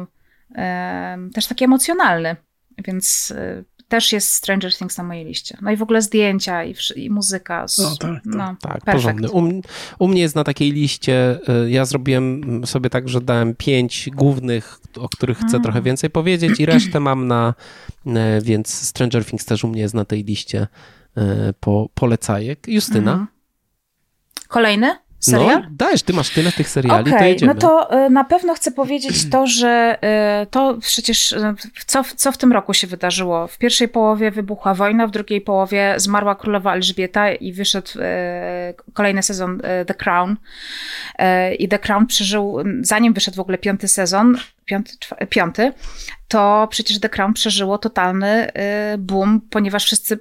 też 1.34 1.48
taki 1.48 1.64
emocjonalny, 1.64 2.36
więc 2.78 3.32
y, 3.32 3.66
też 3.88 4.12
jest 4.12 4.32
Stranger 4.32 4.78
Things 4.78 4.98
na 4.98 5.04
mojej 5.04 5.26
liście. 5.26 5.58
No 5.62 5.72
i 5.72 5.78
w 5.78 5.82
ogóle 5.82 6.02
zdjęcia 6.02 6.64
i, 6.64 6.76
i 6.96 7.10
muzyka. 7.10 7.66
No, 7.78 7.96
tak, 7.96 8.00
tak. 8.00 8.22
No, 8.26 8.56
tak 8.60 8.84
porządny. 8.86 9.32
U, 9.32 9.62
u, 10.00 10.08
mnie 10.08 10.22
jest 10.22 10.36
na 10.36 10.44
takiej 10.44 10.72
liście, 10.72 11.40
y, 11.66 11.72
ja 11.72 11.86
zrobiłem 11.86 12.62
sobie 12.66 12.90
tak, 12.90 13.10
że 13.10 13.22
dałem 13.22 13.56
pięć 13.56 14.10
głównych, 14.14 14.80
o 14.98 15.10
których 15.10 15.38
chcę 15.38 15.48
mm. 15.48 15.62
trochę 15.62 15.82
więcej 15.82 16.10
powiedzieć 16.10 16.60
i 16.60 16.66
resztę 16.66 17.00
mam 17.00 17.28
na, 17.28 17.54
y, 18.08 18.12
więc 18.42 18.74
Stranger 18.74 19.26
Things 19.26 19.46
też 19.46 19.64
u 19.64 19.68
mnie 19.68 19.82
jest 19.82 19.94
na 19.94 20.06
tej 20.06 20.24
liście 20.24 20.68
po, 21.60 21.90
polecajek. 21.94 22.68
Justyna? 22.68 23.14
Mm. 23.14 23.28
Kolejny? 24.48 24.96
Serial? 25.26 25.62
No, 25.62 25.68
dajesz, 25.72 26.04
ty 26.04 26.14
masz 26.14 26.30
tyle 26.30 26.52
tych 26.52 26.70
seriali, 26.70 27.08
okay, 27.08 27.20
to 27.20 27.26
jedziemy. 27.26 27.54
No 27.54 27.60
to 27.60 28.06
y, 28.06 28.10
na 28.10 28.24
pewno 28.24 28.54
chcę 28.54 28.72
powiedzieć 28.72 29.30
to, 29.30 29.48
że 29.48 29.98
y, 30.44 30.46
to 30.46 30.78
przecież 30.82 31.32
y, 31.32 31.56
co, 31.86 32.04
co 32.16 32.32
w 32.32 32.38
tym 32.38 32.54
roku 32.54 32.74
się 32.74 32.88
wydarzyło. 32.88 33.48
W 33.48 33.58
pierwszej 33.58 33.88
połowie 33.88 34.32
wybuchła 34.32 34.74
wojna, 34.74 35.08
w 35.08 35.12
drugiej 35.12 35.42
połowie 35.42 35.94
zmarła 35.98 36.36
królowa 36.36 36.74
Elżbieta 36.74 37.32
i 37.32 37.54
wyszedł 37.54 37.92
kolejny 38.94 39.24
sezon 39.24 39.62
The 39.88 39.94
Crown. 39.94 40.36
I 41.60 41.68
The 41.68 41.80
Crown 41.80 42.08
przeżył, 42.08 42.58
zanim 42.82 43.14
wyszedł 43.14 43.38
w 43.38 43.40
ogóle 43.40 43.58
piąty 43.58 43.88
sezon, 43.88 44.38
piąty, 44.66 44.92
piąty 45.30 45.74
to 46.28 46.68
przecież 46.72 47.00
The 47.00 47.10
Crown 47.10 47.34
przeżyło 47.34 47.78
totalny 47.78 48.52
boom, 48.98 49.42
ponieważ 49.50 49.86
wszyscy, 49.86 50.20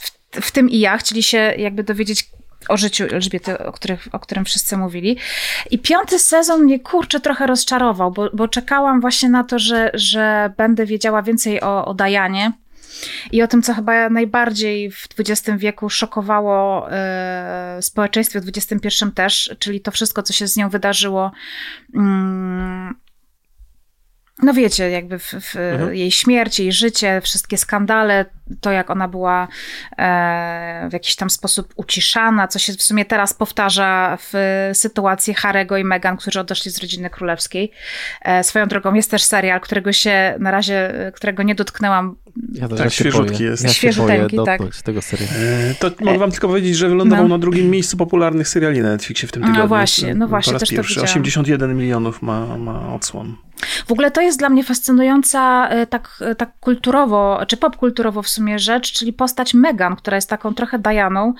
w, 0.00 0.10
w 0.40 0.50
tym 0.50 0.70
i 0.70 0.78
ja, 0.78 0.96
chcieli 0.98 1.22
się 1.22 1.38
jakby 1.38 1.84
dowiedzieć, 1.84 2.30
o 2.68 2.76
życiu 2.76 3.04
Elżbiety, 3.04 3.58
o, 3.58 3.72
których, 3.72 4.08
o 4.12 4.18
którym 4.18 4.44
wszyscy 4.44 4.76
mówili. 4.76 5.16
I 5.70 5.78
piąty 5.78 6.18
sezon 6.18 6.62
mnie 6.62 6.80
kurczę 6.80 7.20
trochę 7.20 7.46
rozczarował, 7.46 8.10
bo, 8.10 8.30
bo 8.32 8.48
czekałam 8.48 9.00
właśnie 9.00 9.28
na 9.28 9.44
to, 9.44 9.58
że, 9.58 9.90
że 9.94 10.52
będę 10.56 10.86
wiedziała 10.86 11.22
więcej 11.22 11.60
o, 11.60 11.84
o 11.84 11.94
Dajanie. 11.94 12.52
I 13.32 13.42
o 13.42 13.48
tym, 13.48 13.62
co 13.62 13.74
chyba 13.74 14.08
najbardziej 14.08 14.90
w 14.90 15.08
XX 15.18 15.58
wieku 15.58 15.90
szokowało 15.90 16.88
y, 17.78 17.82
społeczeństwie 17.82 18.40
w 18.40 18.48
XXI 18.48 19.04
też, 19.14 19.56
czyli 19.58 19.80
to 19.80 19.90
wszystko, 19.90 20.22
co 20.22 20.32
się 20.32 20.46
z 20.46 20.56
nią 20.56 20.68
wydarzyło. 20.68 21.32
Y, 21.94 21.98
no 24.42 24.52
wiecie, 24.54 24.90
jakby 24.90 25.18
w, 25.18 25.24
w 25.24 25.56
mhm. 25.56 25.94
jej 25.94 26.10
śmierć, 26.10 26.60
jej 26.60 26.72
życie, 26.72 27.20
wszystkie 27.20 27.58
skandale, 27.58 28.24
to 28.60 28.72
jak 28.72 28.90
ona 28.90 29.08
była 29.08 29.48
e, 29.98 30.88
w 30.90 30.92
jakiś 30.92 31.16
tam 31.16 31.30
sposób 31.30 31.72
uciszana, 31.76 32.48
co 32.48 32.58
się 32.58 32.72
w 32.72 32.82
sumie 32.82 33.04
teraz 33.04 33.34
powtarza 33.34 34.18
w 34.20 34.32
sytuacji 34.74 35.34
Harego 35.34 35.76
i 35.76 35.84
Meghan, 35.84 36.16
którzy 36.16 36.40
odeszli 36.40 36.70
z 36.70 36.78
rodziny 36.78 37.10
królewskiej. 37.10 37.70
E, 38.22 38.44
swoją 38.44 38.66
drogą 38.66 38.94
jest 38.94 39.10
też 39.10 39.24
serial, 39.24 39.60
którego 39.60 39.92
się 39.92 40.34
na 40.38 40.50
razie, 40.50 40.92
którego 41.14 41.42
nie 41.42 41.54
dotknęłam. 41.54 42.16
Ja 42.52 42.68
tak, 42.68 42.92
świeżutki 42.92 43.44
jest. 43.44 43.64
Ja 43.64 43.70
Świeżuteńki, 43.70 44.36
tak. 44.46 44.60
tego 44.84 45.02
serialu. 45.02 45.32
E, 45.70 45.74
to 45.74 45.90
mogę 46.04 46.18
wam 46.18 46.30
tylko 46.30 46.48
powiedzieć, 46.48 46.76
że 46.76 46.88
wylądował 46.88 47.28
no. 47.28 47.34
na 47.34 47.38
drugim 47.38 47.70
miejscu 47.70 47.96
popularnych 47.96 48.48
seriali 48.48 48.80
na 48.80 48.88
Netflixie 48.88 49.28
w 49.28 49.32
tym 49.32 49.42
no 49.42 49.46
tygodniu. 49.46 49.62
No 49.62 49.68
właśnie, 49.68 50.14
no 50.14 50.28
właśnie, 50.28 50.58
też 50.58 50.70
pierwszy. 50.70 50.94
to 50.94 51.02
81 51.02 51.76
milionów 51.76 52.22
ma, 52.22 52.58
ma 52.58 52.94
odsłon. 52.94 53.36
W 53.86 53.92
ogóle 53.92 54.10
to 54.10 54.20
jest 54.20 54.38
dla 54.38 54.48
mnie 54.48 54.64
fascynująca 54.64 55.68
tak, 55.90 56.24
tak 56.38 56.52
kulturowo, 56.60 57.40
czy 57.48 57.56
popkulturowo 57.56 58.22
w 58.22 58.28
sumie 58.28 58.41
rzecz, 58.58 58.92
czyli 58.92 59.12
postać 59.12 59.54
Megan, 59.54 59.96
która 59.96 60.16
jest 60.16 60.28
taką 60.28 60.54
trochę 60.54 60.78
Dianą 60.78 61.34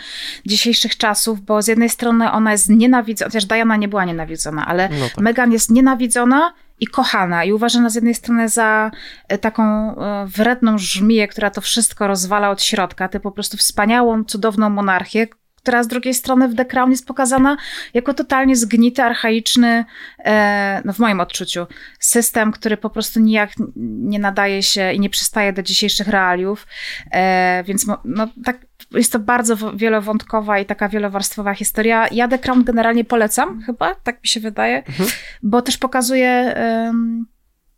dzisiejszych 0.46 0.96
czasów, 0.96 1.40
bo 1.40 1.62
z 1.62 1.66
jednej 1.66 1.88
strony 1.88 2.32
ona 2.32 2.52
jest 2.52 2.68
nienawidzona, 2.68 3.28
chociaż 3.28 3.44
Diana 3.44 3.76
nie 3.76 3.88
była 3.88 4.04
nienawidzona, 4.04 4.66
ale 4.66 4.88
no 4.88 5.08
tak. 5.08 5.18
Megan 5.18 5.52
jest 5.52 5.70
nienawidzona 5.70 6.52
i 6.80 6.86
kochana 6.86 7.44
i 7.44 7.52
uważana 7.52 7.90
z 7.90 7.94
jednej 7.94 8.14
strony 8.14 8.48
za 8.48 8.90
e, 9.28 9.38
taką 9.38 9.94
wredną 10.26 10.78
żmiję, 10.78 11.28
która 11.28 11.50
to 11.50 11.60
wszystko 11.60 12.06
rozwala 12.06 12.50
od 12.50 12.62
środka, 12.62 13.08
tę 13.08 13.20
po 13.20 13.32
prostu 13.32 13.56
wspaniałą, 13.56 14.24
cudowną 14.24 14.70
monarchię, 14.70 15.26
która 15.62 15.82
z 15.82 15.88
drugiej 15.88 16.14
strony 16.14 16.48
w 16.48 16.54
The 16.54 16.64
Crown 16.64 16.90
jest 16.90 17.06
pokazana 17.06 17.56
jako 17.94 18.14
totalnie 18.14 18.56
zgnity, 18.56 19.02
archaiczny, 19.02 19.84
e, 20.24 20.82
no 20.84 20.92
w 20.92 20.98
moim 20.98 21.20
odczuciu, 21.20 21.66
system, 21.98 22.52
który 22.52 22.76
po 22.76 22.90
prostu 22.90 23.20
nijak 23.20 23.50
nie 23.76 24.18
nadaje 24.18 24.62
się 24.62 24.92
i 24.92 25.00
nie 25.00 25.10
przystaje 25.10 25.52
do 25.52 25.62
dzisiejszych 25.62 26.08
realiów. 26.08 26.66
E, 27.12 27.64
więc 27.66 27.86
no, 28.04 28.28
tak, 28.44 28.66
jest 28.90 29.12
to 29.12 29.18
bardzo 29.18 29.56
wielowątkowa 29.74 30.58
i 30.58 30.66
taka 30.66 30.88
wielowarstwowa 30.88 31.54
historia. 31.54 32.08
Ja 32.08 32.28
The 32.28 32.38
Crown 32.38 32.64
generalnie 32.64 33.04
polecam, 33.04 33.62
chyba, 33.62 33.94
tak 33.94 34.22
mi 34.22 34.28
się 34.28 34.40
wydaje, 34.40 34.78
mhm. 34.78 35.08
bo 35.42 35.62
też 35.62 35.78
pokazuje. 35.78 36.54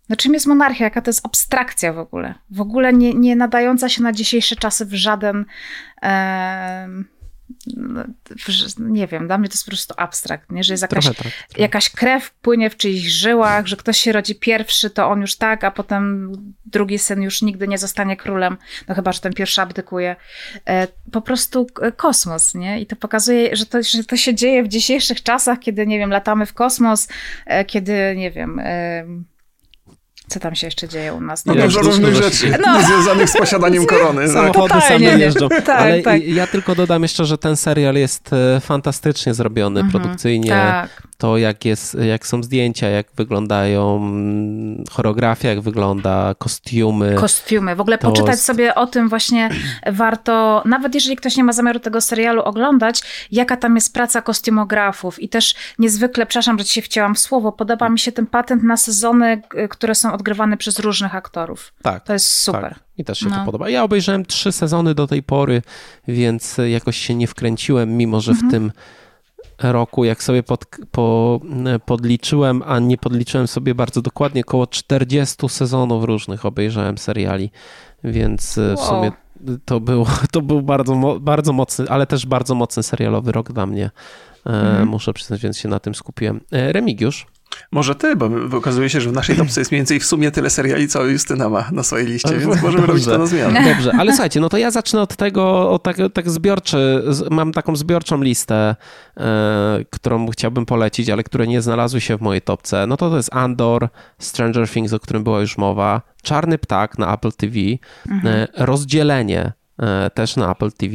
no 0.08 0.16
czym 0.16 0.34
jest 0.34 0.46
monarchia? 0.46 0.84
Jaka 0.84 1.00
to 1.00 1.08
jest 1.08 1.26
abstrakcja 1.26 1.92
w 1.92 1.98
ogóle? 1.98 2.34
W 2.50 2.60
ogóle 2.60 2.92
nie, 2.92 3.14
nie 3.14 3.36
nadająca 3.36 3.88
się 3.88 4.02
na 4.02 4.12
dzisiejsze 4.12 4.56
czasy 4.56 4.86
w 4.86 4.94
żaden 4.94 5.44
no, 7.76 8.04
nie 8.78 9.06
wiem, 9.06 9.26
dla 9.26 9.38
mnie 9.38 9.48
to 9.48 9.52
jest 9.52 9.64
po 9.64 9.70
prostu 9.70 9.94
abstrakt, 9.96 10.52
nie? 10.52 10.64
że 10.64 10.74
jest 10.74 10.82
jakaś, 10.82 11.06
tak, 11.06 11.16
jakaś 11.56 11.90
krew 11.90 12.30
płynie 12.30 12.70
w 12.70 12.76
czyichś 12.76 13.06
żyłach, 13.06 13.66
że 13.66 13.76
ktoś 13.76 13.98
się 13.98 14.12
rodzi 14.12 14.34
pierwszy, 14.34 14.90
to 14.90 15.08
on 15.08 15.20
już 15.20 15.36
tak, 15.36 15.64
a 15.64 15.70
potem 15.70 16.32
drugi 16.66 16.98
syn 16.98 17.22
już 17.22 17.42
nigdy 17.42 17.68
nie 17.68 17.78
zostanie 17.78 18.16
królem, 18.16 18.56
no 18.88 18.94
chyba, 18.94 19.12
że 19.12 19.20
ten 19.20 19.32
pierwszy 19.32 19.62
abdykuje. 19.62 20.16
E, 20.68 20.88
po 21.12 21.20
prostu 21.20 21.66
kosmos, 21.96 22.54
nie? 22.54 22.80
I 22.80 22.86
to 22.86 22.96
pokazuje, 22.96 23.56
że 23.56 23.66
to, 23.66 23.82
że 23.82 24.04
to 24.04 24.16
się 24.16 24.34
dzieje 24.34 24.62
w 24.62 24.68
dzisiejszych 24.68 25.22
czasach, 25.22 25.58
kiedy, 25.58 25.86
nie 25.86 25.98
wiem, 25.98 26.10
latamy 26.10 26.46
w 26.46 26.54
kosmos, 26.54 27.08
e, 27.46 27.64
kiedy, 27.64 28.14
nie 28.16 28.30
wiem 28.30 28.60
co 30.28 30.40
tam 30.40 30.54
się 30.54 30.66
jeszcze 30.66 30.88
dzieje 30.88 31.14
u 31.14 31.20
nas? 31.20 31.46
No, 31.46 31.54
dużo 31.54 31.80
różnych 31.80 32.14
rzeczy 32.14 32.58
no. 32.66 32.82
związanych 32.82 33.30
z 33.30 33.36
posiadaniem 33.36 33.86
korony. 33.94 34.28
Samochody 34.28 34.74
Totalnie. 34.74 35.08
same 35.08 35.20
jeżdżą. 35.20 35.48
tak, 35.48 35.68
Ale 35.68 36.02
tak. 36.02 36.24
ja 36.24 36.46
tylko 36.46 36.74
dodam 36.74 37.02
jeszcze, 37.02 37.24
że 37.24 37.38
ten 37.38 37.56
serial 37.56 37.94
jest 37.94 38.30
e, 38.32 38.60
fantastycznie 38.60 39.34
zrobiony, 39.34 39.80
mhm. 39.80 40.02
produkcyjnie. 40.02 40.50
Tak. 40.50 41.02
To 41.18 41.38
jak, 41.38 41.64
jest, 41.64 41.94
jak 41.94 42.26
są 42.26 42.42
zdjęcia, 42.42 42.88
jak 42.88 43.06
wyglądają 43.16 43.96
mm, 43.96 44.84
choreografia, 44.90 45.48
jak 45.48 45.60
wygląda 45.60 46.34
kostiumy. 46.38 47.14
Kostiumy. 47.14 47.76
W 47.76 47.80
ogóle 47.80 47.98
poczytać 47.98 48.30
jest... 48.30 48.44
sobie 48.44 48.74
o 48.74 48.86
tym 48.86 49.08
właśnie 49.08 49.50
warto, 49.92 50.62
nawet 50.64 50.94
jeżeli 50.94 51.16
ktoś 51.16 51.36
nie 51.36 51.44
ma 51.44 51.52
zamiaru 51.52 51.80
tego 51.80 52.00
serialu 52.00 52.42
oglądać, 52.42 53.02
jaka 53.30 53.56
tam 53.56 53.74
jest 53.74 53.92
praca 53.92 54.22
kostiumografów 54.22 55.22
i 55.22 55.28
też 55.28 55.54
niezwykle, 55.78 56.26
przepraszam, 56.26 56.58
że 56.58 56.64
ci 56.64 56.72
się 56.72 56.82
wcięłam 56.82 57.14
w 57.14 57.18
słowo, 57.18 57.52
podoba 57.52 57.88
mi 57.88 57.98
się 57.98 58.12
ten 58.12 58.26
patent 58.26 58.62
na 58.62 58.76
sezony, 58.76 59.42
które 59.70 59.94
są 59.94 60.12
odgrywane 60.12 60.56
przez 60.56 60.78
różnych 60.78 61.14
aktorów. 61.14 61.72
Tak. 61.82 62.04
To 62.04 62.12
jest 62.12 62.30
super. 62.30 62.62
Tak. 62.62 62.84
Mi 62.98 63.04
też 63.04 63.18
się 63.18 63.28
no. 63.28 63.36
to 63.36 63.44
podoba. 63.44 63.68
Ja 63.70 63.82
obejrzałem 63.82 64.26
trzy 64.26 64.52
sezony 64.52 64.94
do 64.94 65.06
tej 65.06 65.22
pory, 65.22 65.62
więc 66.08 66.56
jakoś 66.70 66.96
się 66.96 67.14
nie 67.14 67.26
wkręciłem, 67.26 67.96
mimo 67.96 68.20
że 68.20 68.30
mhm. 68.32 68.48
w 68.48 68.52
tym 68.52 68.72
roku, 69.62 70.04
jak 70.04 70.22
sobie 70.22 70.42
pod, 70.42 70.64
po, 70.90 71.40
podliczyłem, 71.86 72.62
a 72.66 72.78
nie 72.78 72.98
podliczyłem 72.98 73.46
sobie 73.46 73.74
bardzo 73.74 74.02
dokładnie, 74.02 74.40
około 74.40 74.66
40 74.66 75.48
sezonów 75.48 76.04
różnych 76.04 76.46
obejrzałem 76.46 76.98
seriali, 76.98 77.50
więc 78.04 78.56
wow. 78.56 78.76
w 78.76 78.80
sumie 78.80 79.12
to 79.64 79.80
był, 79.80 80.06
to 80.32 80.42
był 80.42 80.62
bardzo, 80.62 81.18
bardzo 81.20 81.52
mocny, 81.52 81.84
ale 81.88 82.06
też 82.06 82.26
bardzo 82.26 82.54
mocny 82.54 82.82
serialowy 82.82 83.32
rok 83.32 83.52
dla 83.52 83.66
mnie. 83.66 83.90
E, 84.46 84.50
mhm. 84.50 84.88
Muszę 84.88 85.12
przyznać, 85.12 85.42
więc 85.42 85.58
się 85.58 85.68
na 85.68 85.80
tym 85.80 85.94
skupiłem. 85.94 86.40
E, 86.52 86.72
Remigiusz? 86.72 87.26
Może 87.72 87.94
ty, 87.94 88.16
bo 88.16 88.30
okazuje 88.56 88.90
się, 88.90 89.00
że 89.00 89.10
w 89.10 89.12
naszej 89.12 89.36
topce 89.36 89.60
jest 89.60 89.70
mniej 89.70 89.78
więcej 89.78 90.00
w 90.00 90.04
sumie 90.04 90.30
tyle 90.30 90.50
seriali, 90.50 90.88
co 90.88 91.04
Justyna 91.04 91.48
ma 91.48 91.68
na 91.72 91.82
swojej 91.82 92.06
liście, 92.06 92.38
więc 92.38 92.44
możemy 92.62 92.86
Dobrze. 92.86 92.86
robić 92.86 93.04
to 93.04 93.18
na 93.18 93.26
zmianę. 93.26 93.64
Dobrze, 93.74 93.92
ale 93.98 94.12
słuchajcie, 94.12 94.40
no 94.40 94.48
to 94.48 94.58
ja 94.58 94.70
zacznę 94.70 95.00
od 95.00 95.16
tego, 95.16 95.70
od 95.70 95.82
tak, 95.82 95.96
tak 96.12 96.30
zbiorczy, 96.30 97.04
mam 97.30 97.52
taką 97.52 97.76
zbiorczą 97.76 98.22
listę, 98.22 98.76
e, 99.16 99.84
którą 99.90 100.28
chciałbym 100.28 100.66
polecić, 100.66 101.10
ale 101.10 101.22
które 101.22 101.46
nie 101.46 101.62
znalazły 101.62 102.00
się 102.00 102.18
w 102.18 102.20
mojej 102.20 102.42
topce. 102.42 102.86
No 102.86 102.96
to 102.96 103.10
to 103.10 103.16
jest 103.16 103.34
Andor, 103.34 103.88
Stranger 104.18 104.68
Things, 104.68 104.92
o 104.92 105.00
którym 105.00 105.24
była 105.24 105.40
już 105.40 105.58
mowa, 105.58 106.02
Czarny 106.22 106.58
Ptak 106.58 106.98
na 106.98 107.14
Apple 107.14 107.32
TV, 107.32 107.54
mhm. 108.10 108.34
e, 108.34 108.48
Rozdzielenie 108.64 109.52
e, 109.78 110.10
też 110.10 110.36
na 110.36 110.52
Apple 110.52 110.72
TV, 110.72 110.94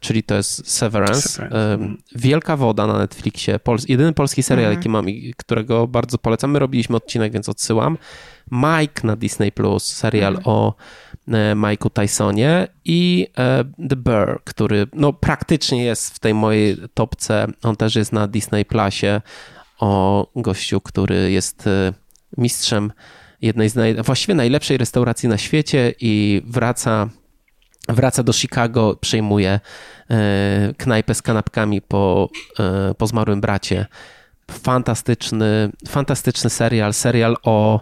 czyli 0.00 0.22
to 0.22 0.34
jest 0.34 0.70
Severance. 0.70 1.28
Severance. 1.28 1.56
Mhm. 1.56 1.98
Wielka 2.14 2.56
woda 2.56 2.86
na 2.86 2.98
Netflixie. 2.98 3.58
Pols 3.58 3.88
jedyny 3.88 4.12
polski 4.12 4.42
serial, 4.42 4.66
mhm. 4.66 4.78
jaki 4.78 4.88
mam 4.88 5.08
i 5.08 5.34
którego 5.36 5.86
bardzo 5.86 6.18
polecam. 6.18 6.50
My 6.50 6.58
robiliśmy 6.58 6.96
odcinek, 6.96 7.32
więc 7.32 7.48
odsyłam. 7.48 7.98
Mike 8.50 9.06
na 9.06 9.16
Disney 9.16 9.52
Plus, 9.52 9.84
serial 9.84 10.36
mhm. 10.36 10.56
o 10.56 10.74
e, 11.28 11.54
Mike'u 11.54 11.90
Tysonie 11.90 12.68
i 12.84 13.26
e, 13.38 13.64
The 13.88 13.96
Burr, 13.96 14.40
który 14.44 14.86
no, 14.92 15.12
praktycznie 15.12 15.84
jest 15.84 16.14
w 16.14 16.18
tej 16.18 16.34
mojej 16.34 16.76
topce. 16.94 17.46
On 17.62 17.76
też 17.76 17.96
jest 17.96 18.12
na 18.12 18.26
Disney 18.26 18.64
Plusie 18.64 19.20
o 19.78 20.26
gościu, 20.36 20.80
który 20.80 21.30
jest 21.30 21.68
mistrzem 22.36 22.92
jednej 23.42 23.68
z 23.68 23.74
naj, 23.74 23.94
właściwie 23.94 24.34
najlepszej 24.34 24.78
restauracji 24.78 25.28
na 25.28 25.38
świecie 25.38 25.94
i 26.00 26.42
wraca 26.46 27.08
wraca 27.88 28.22
do 28.22 28.32
Chicago, 28.32 28.96
przejmuje 29.00 29.60
e, 30.10 30.74
knajpę 30.76 31.14
z 31.14 31.22
kanapkami 31.22 31.82
po, 31.82 32.28
e, 32.58 32.94
po 32.94 33.06
zmarłym 33.06 33.40
bracie. 33.40 33.86
Fantastyczny, 34.50 35.70
fantastyczny 35.88 36.50
serial, 36.50 36.94
serial 36.94 37.36
o 37.42 37.80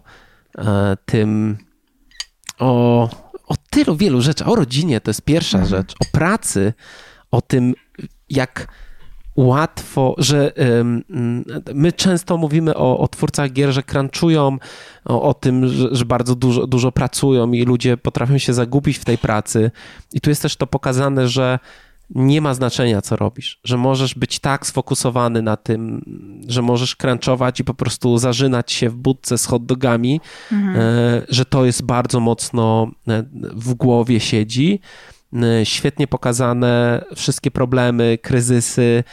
e, 0.59 0.97
tym, 1.07 1.59
o, 2.59 3.03
o 3.47 3.55
tylu 3.71 3.97
wielu 3.97 4.21
rzeczach, 4.21 4.49
o 4.49 4.55
rodzinie 4.55 5.01
to 5.01 5.11
jest 5.11 5.23
pierwsza 5.23 5.59
mhm. 5.59 5.71
rzecz, 5.71 5.95
o 6.01 6.05
pracy, 6.13 6.73
o 7.31 7.41
tym, 7.41 7.75
jak 8.29 8.69
łatwo, 9.37 10.15
że 10.19 10.53
my 11.75 11.93
często 11.93 12.37
mówimy 12.37 12.75
o, 12.75 12.99
o 12.99 13.09
twórcach 13.09 13.53
gier, 13.53 13.73
że 13.73 13.83
crunchują, 13.83 14.59
o, 15.05 15.23
o 15.23 15.35
tym, 15.35 15.69
że, 15.69 15.89
że, 15.93 16.05
bardzo 16.05 16.35
dużo, 16.35 16.67
dużo 16.67 16.93
pracują 16.93 17.53
i 17.53 17.65
ludzie 17.65 17.97
potrafią 17.97 18.39
się 18.39 18.55
zagubić 18.55 18.99
w 18.99 19.05
tej 19.05 19.19
pracy. 19.19 19.71
I 20.13 20.21
tu 20.21 20.31
jest 20.31 20.43
też 20.43 20.57
to 20.57 20.67
pokazane, 20.67 21.29
że 21.29 21.59
nie 22.11 22.41
ma 22.41 22.55
znaczenia, 22.55 23.03
co 23.03 23.17
robisz, 23.17 23.61
że 23.65 23.77
możesz 23.77 24.15
być 24.15 24.39
tak 24.39 24.67
sfokusowany 24.67 25.43
na 25.43 25.57
tym, 25.57 26.05
że 26.49 26.63
możesz 26.63 26.97
crunchować 26.97 27.61
i 27.61 27.65
po 27.65 27.75
prostu 27.75 28.19
zażynać 28.19 28.73
się 28.73 28.91
w 28.91 28.97
budce 28.97 29.39
z 29.39 29.47
hot 29.47 29.67
dogami, 29.67 30.21
mhm. 30.53 30.77
E, 30.77 31.23
że 31.29 31.45
to 31.45 31.65
jest 31.65 31.83
bardzo 31.83 32.21
mocno 32.21 32.91
e, 33.09 33.25
w 33.53 33.75
głowie 33.75 34.21
siedzi 34.21 34.81
świetnie 35.65 36.07
pokazane 36.07 37.05
wszystkie 37.17 37.51
problemy, 37.51 38.19
kryzysy, 38.23 39.05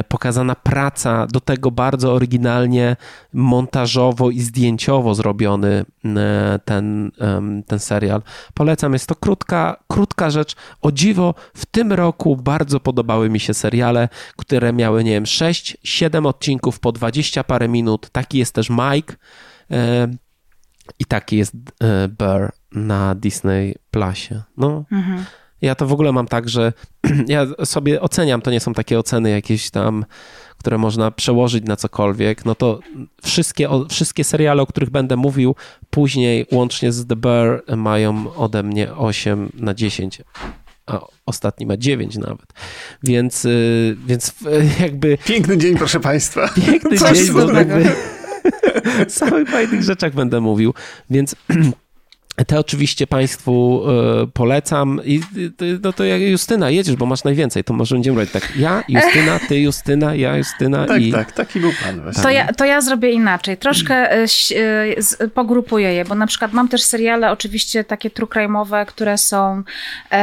y, 0.00 0.04
pokazana 0.08 0.54
praca, 0.54 1.26
do 1.26 1.40
tego 1.40 1.70
bardzo 1.70 2.12
oryginalnie 2.12 2.96
montażowo 3.32 4.30
i 4.30 4.40
zdjęciowo 4.40 5.14
zrobiony 5.14 5.84
y, 6.04 6.08
ten, 6.64 7.12
ten 7.66 7.78
serial. 7.78 8.22
Polecam, 8.54 8.92
jest 8.92 9.06
to 9.06 9.14
krótka, 9.14 9.76
krótka 9.88 10.30
rzecz. 10.30 10.56
O 10.80 10.92
dziwo, 10.92 11.34
w 11.54 11.66
tym 11.66 11.92
roku 11.92 12.36
bardzo 12.36 12.80
podobały 12.80 13.30
mi 13.30 13.40
się 13.40 13.54
seriale, 13.54 14.08
które 14.36 14.72
miały, 14.72 15.04
nie 15.04 15.10
wiem, 15.10 15.26
6, 15.26 15.76
7 15.82 16.26
odcinków 16.26 16.80
po 16.80 16.92
20 16.92 17.44
parę 17.44 17.68
minut. 17.68 18.10
Taki 18.10 18.38
jest 18.38 18.54
też 18.54 18.70
Mike 18.70 19.14
i 20.98 21.04
taki 21.04 21.36
jest 21.36 21.56
Burr 22.18 22.52
na 22.72 23.14
Disney 23.14 23.74
Plusie. 23.90 24.42
No. 24.56 24.84
Mhm. 24.92 25.24
Ja 25.62 25.74
to 25.74 25.86
w 25.86 25.92
ogóle 25.92 26.12
mam 26.12 26.26
tak, 26.26 26.48
że 26.48 26.72
ja 27.26 27.46
sobie 27.64 28.00
oceniam, 28.00 28.42
to 28.42 28.50
nie 28.50 28.60
są 28.60 28.74
takie 28.74 28.98
oceny 28.98 29.30
jakieś 29.30 29.70
tam, 29.70 30.04
które 30.58 30.78
można 30.78 31.10
przełożyć 31.10 31.64
na 31.64 31.76
cokolwiek, 31.76 32.44
no 32.44 32.54
to 32.54 32.80
wszystkie, 33.22 33.68
wszystkie 33.90 34.24
seriale, 34.24 34.62
o 34.62 34.66
których 34.66 34.90
będę 34.90 35.16
mówił 35.16 35.54
później, 35.90 36.46
łącznie 36.52 36.92
z 36.92 37.06
The 37.06 37.16
Bear, 37.16 37.62
mają 37.76 38.34
ode 38.34 38.62
mnie 38.62 38.94
8 38.94 39.52
na 39.54 39.74
10 39.74 40.22
a 40.86 41.00
ostatni 41.26 41.66
ma 41.66 41.76
9 41.76 42.16
nawet. 42.16 42.46
Więc, 43.02 43.44
y, 43.44 43.96
więc 44.06 44.34
jakby... 44.80 45.18
Piękny 45.24 45.58
dzień, 45.58 45.76
proszę 45.76 46.00
Państwa. 46.00 46.48
Piękny 46.66 46.98
Coś 46.98 47.18
dzień, 47.18 47.32
bo 47.32 47.52
jakby... 47.52 47.84
o 49.06 49.10
samych 49.10 49.48
fajnych 49.48 49.82
rzeczach 49.82 50.14
będę 50.14 50.40
mówił, 50.40 50.74
więc 51.10 51.34
te 52.46 52.58
oczywiście 52.58 53.06
Państwu 53.06 53.82
e, 54.22 54.26
polecam. 54.26 55.00
I 55.04 55.20
no 55.82 55.92
to 55.92 56.04
jak 56.04 56.20
Justyna, 56.20 56.70
jedziesz, 56.70 56.96
bo 56.96 57.06
masz 57.06 57.24
najwięcej, 57.24 57.64
to 57.64 57.72
może 57.74 57.94
będziemy 57.94 58.16
robić 58.16 58.32
tak. 58.32 58.56
Ja, 58.56 58.84
Justyna, 58.88 59.38
ty, 59.48 59.60
Justyna, 59.60 60.14
ja, 60.14 60.36
Justyna 60.36 60.86
tak, 60.86 61.02
i... 61.02 61.12
Tak, 61.12 61.32
taki 61.32 61.60
był 61.60 61.72
plan. 61.72 62.12
To 62.22 62.30
ja, 62.30 62.52
to 62.52 62.64
ja 62.64 62.80
zrobię 62.80 63.10
inaczej. 63.10 63.56
Troszkę 63.56 63.94
e, 64.12 64.26
e, 65.20 65.28
pogrupuję 65.28 65.92
je, 65.94 66.04
bo 66.04 66.14
na 66.14 66.26
przykład 66.26 66.52
mam 66.52 66.68
też 66.68 66.82
seriale 66.82 67.30
oczywiście 67.30 67.84
takie 67.84 68.10
true 68.10 68.28
crime'owe, 68.28 68.86
które 68.86 69.18
są 69.18 69.62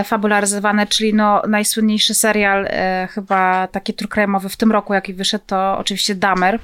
fabularyzowane, 0.06 0.88
czyli 0.88 1.14
no 1.14 1.42
najsłynniejszy 1.48 2.14
serial 2.14 2.68
chyba 3.10 3.68
taki 3.68 3.94
true 3.94 4.10
crime'owy 4.10 4.50
w 4.50 4.58
tym 4.58 4.72
roku, 4.72 4.94
jaki 4.94 5.14
wyszedł, 5.14 5.44
to 5.48 5.78
oczywiście 5.78 6.16
Damer 6.16 6.60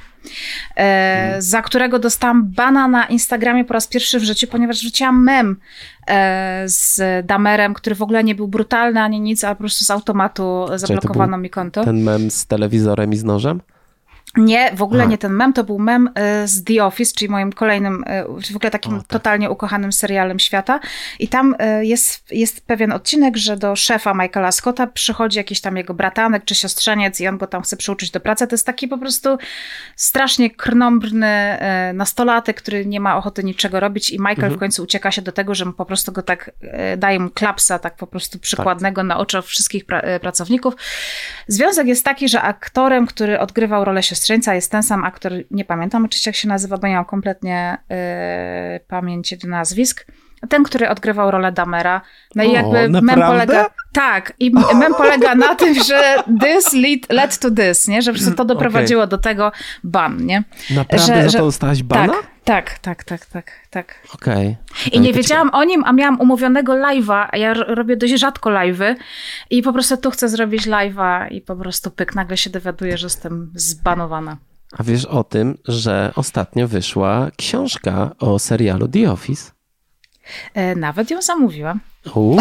e, 0.76 1.36
za 1.39 1.61
którego 1.61 1.99
dostałam 1.99 2.51
bana 2.51 2.88
na 2.88 3.05
Instagramie 3.05 3.65
po 3.65 3.73
raz 3.73 3.88
pierwszy 3.88 4.19
w 4.19 4.23
życiu, 4.23 4.47
ponieważ 4.47 4.78
wrzuciłam 4.78 5.23
mem 5.23 5.57
e, 6.07 6.63
z 6.65 7.01
Damerem, 7.26 7.73
który 7.73 7.95
w 7.95 8.01
ogóle 8.01 8.23
nie 8.23 8.36
był 8.36 8.47
brutalny 8.47 9.01
ani 9.01 9.21
nic, 9.21 9.43
a 9.43 9.55
po 9.55 9.59
prostu 9.59 9.86
z 9.86 9.91
automatu 9.91 10.65
zablokowano 10.76 11.38
mi 11.38 11.49
konto. 11.49 11.84
Ten 11.84 12.03
mem 12.03 12.32
z 12.32 12.45
telewizorem 12.45 13.13
i 13.13 13.17
z 13.17 13.23
nożem? 13.23 13.61
Nie, 14.38 14.72
w 14.76 14.82
ogóle 14.82 15.08
nie 15.08 15.18
ten 15.18 15.34
mem, 15.34 15.54
to 15.54 15.64
był 15.64 15.80
mem 15.80 16.10
e, 16.16 16.48
z 16.48 16.64
The 16.64 16.86
Office, 16.86 17.14
czyli 17.16 17.32
moim 17.32 17.54
kolejnym, 17.54 18.04
e, 18.08 18.24
w 18.24 18.56
ogóle 18.56 18.72
takim 18.72 18.94
o, 18.94 18.98
tak. 18.98 19.08
totalnie 19.08 19.50
ukochanym 19.50 19.94
serialem 19.94 20.40
świata. 20.40 20.80
I 21.20 21.28
tam 21.28 21.56
e, 21.60 21.86
jest, 21.86 22.32
jest 22.32 22.66
pewien 22.66 22.92
odcinek, 22.92 23.38
że 23.38 23.58
do 23.58 23.76
szefa 23.76 24.14
Michaela 24.14 24.52
Scotta 24.52 24.88
przychodzi 24.88 25.38
jakiś 25.38 25.62
tam 25.62 25.78
jego 25.78 25.94
bratanek 25.94 26.46
czy 26.46 26.56
siostrzeniec 26.56 27.22
i 27.22 27.28
on 27.28 27.38
go 27.38 27.48
tam 27.48 27.62
chce 27.62 27.78
przyuczyć 27.78 28.12
do 28.12 28.20
pracy. 28.20 28.48
To 28.48 28.54
jest 28.54 28.66
taki 28.66 28.88
po 28.88 28.98
prostu 28.98 29.38
strasznie 29.96 30.50
krnąbrny 30.50 31.58
nastolatek, 31.94 32.58
który 32.58 32.86
nie 32.86 33.00
ma 33.00 33.18
ochoty 33.18 33.44
niczego 33.44 33.80
robić 33.80 34.10
i 34.10 34.20
Michael 34.20 34.36
mhm. 34.36 34.54
w 34.54 34.60
końcu 34.60 34.84
ucieka 34.84 35.12
się 35.12 35.22
do 35.22 35.32
tego, 35.32 35.56
że 35.56 35.66
mu 35.66 35.74
po 35.74 35.86
prostu 35.86 36.12
go 36.12 36.22
tak 36.22 36.52
daje 36.98 37.20
mu 37.20 37.30
klapsa, 37.30 37.80
tak 37.80 37.96
po 37.96 38.08
prostu 38.08 38.40
przykładnego 38.40 39.02
tak. 39.02 39.08
na 39.08 39.18
oczach 39.18 39.46
wszystkich 39.46 39.86
pra 39.86 40.02
pracowników. 40.20 40.74
Związek 41.48 41.88
jest 41.88 42.06
taki, 42.06 42.30
że 42.30 42.42
aktorem, 42.42 43.08
który 43.08 43.40
odgrywał 43.40 43.86
rolę 43.86 44.04
siostrzeniec, 44.04 44.24
siostrzeńca 44.26 44.55
jest 44.55 44.71
ten 44.71 44.84
sam 44.84 45.03
aktor, 45.03 45.32
nie 45.51 45.65
pamiętam 45.65 46.05
oczywiście 46.05 46.30
jak 46.30 46.36
się 46.36 46.47
nazywa, 46.47 46.78
bo 46.78 46.88
nie 46.88 46.95
mam 46.95 47.05
kompletnie 47.05 47.78
y, 48.76 48.80
pamięci 48.80 49.38
do 49.38 49.47
nazwisk. 49.47 50.05
Ten, 50.49 50.63
który 50.63 50.89
odgrywał 50.89 51.32
rolę 51.32 51.51
Damera. 51.51 52.01
No 52.36 52.43
i 52.43 52.51
jakby 52.51 52.89
naprawdę? 52.89 53.01
mem 53.01 53.19
polega. 53.28 53.69
Tak, 53.93 54.34
i 54.39 54.51
mem 54.76 54.93
polega 54.93 55.36
na 55.36 55.55
tym, 55.55 55.73
że 55.84 56.23
this 56.41 56.73
lead, 56.73 57.09
led 57.09 57.39
to 57.39 57.51
this, 57.51 57.88
nie? 57.88 58.01
Że 58.01 58.13
to 58.38 58.45
doprowadziło 58.55 59.01
okay. 59.01 59.09
do 59.09 59.17
tego 59.17 59.51
ban, 59.84 60.26
nie? 60.26 60.43
Naprawdę 60.69 61.15
że, 61.15 61.23
za 61.23 61.30
że, 61.30 61.38
to 61.38 61.45
dostałaś 61.45 61.84
bana? 61.84 62.13
Tak, 62.13 62.35
tak, 62.46 63.04
tak, 63.04 63.26
tak, 63.26 63.52
tak. 63.70 63.96
Okej. 64.14 64.58
Okay. 64.72 64.91
I 64.91 65.00
nie 65.00 65.14
wiedziałam 65.14 65.50
o 65.54 65.64
nim, 65.64 65.84
a 65.84 65.93
miałam 65.93 66.22
umówionego 66.22 66.74
live'a, 66.74 67.28
a 67.32 67.38
ja 67.38 67.54
robię 67.54 67.98
dość 67.98 68.14
rzadko 68.20 68.50
live'y 68.50 68.96
i 69.50 69.62
po 69.62 69.74
prostu 69.74 69.98
tu 69.98 70.12
chcę 70.12 70.30
zrobić 70.30 70.68
live'a 70.68 71.32
i 71.32 71.41
po 71.41 71.56
prostu 71.56 71.91
pyk, 71.91 72.16
nagle 72.16 72.38
się 72.38 72.50
dowiaduję, 72.50 72.98
że 72.98 73.06
jestem 73.06 73.52
zbanowana. 73.56 74.38
A 74.78 74.84
wiesz 74.84 75.06
o 75.06 75.24
tym, 75.24 75.58
że 75.68 76.12
ostatnio 76.16 76.68
wyszła 76.68 77.32
książka 77.38 78.12
o 78.20 78.39
serialu 78.39 78.88
The 78.88 79.12
Office? 79.12 79.52
E, 80.54 80.76
nawet 80.76 81.12
ją 81.12 81.22
zamówiłam. 81.22 81.80
Uuu. 82.16 82.39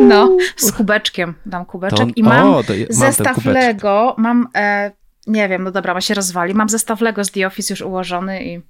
No, 0.00 0.36
z 0.56 0.72
kubeczkiem. 0.72 1.34
Dam 1.46 1.64
kubeczek 1.64 1.98
to, 2.08 2.12
i 2.16 2.22
mam, 2.22 2.48
o, 2.48 2.54
mam 2.54 2.64
zestaw 2.88 3.44
Lego. 3.44 4.14
Mam, 4.18 4.48
e, 4.54 4.92
nie 5.26 5.48
wiem, 5.48 5.64
no 5.64 5.70
dobra, 5.70 5.94
ma 5.94 6.00
się 6.00 6.14
rozwali. 6.14 6.54
Mam 6.54 6.68
zestaw 6.68 7.00
Lego 7.00 7.24
z 7.24 7.30
The 7.30 7.46
Office 7.46 7.72
już 7.72 7.80
ułożony 7.80 8.44
i 8.44 8.62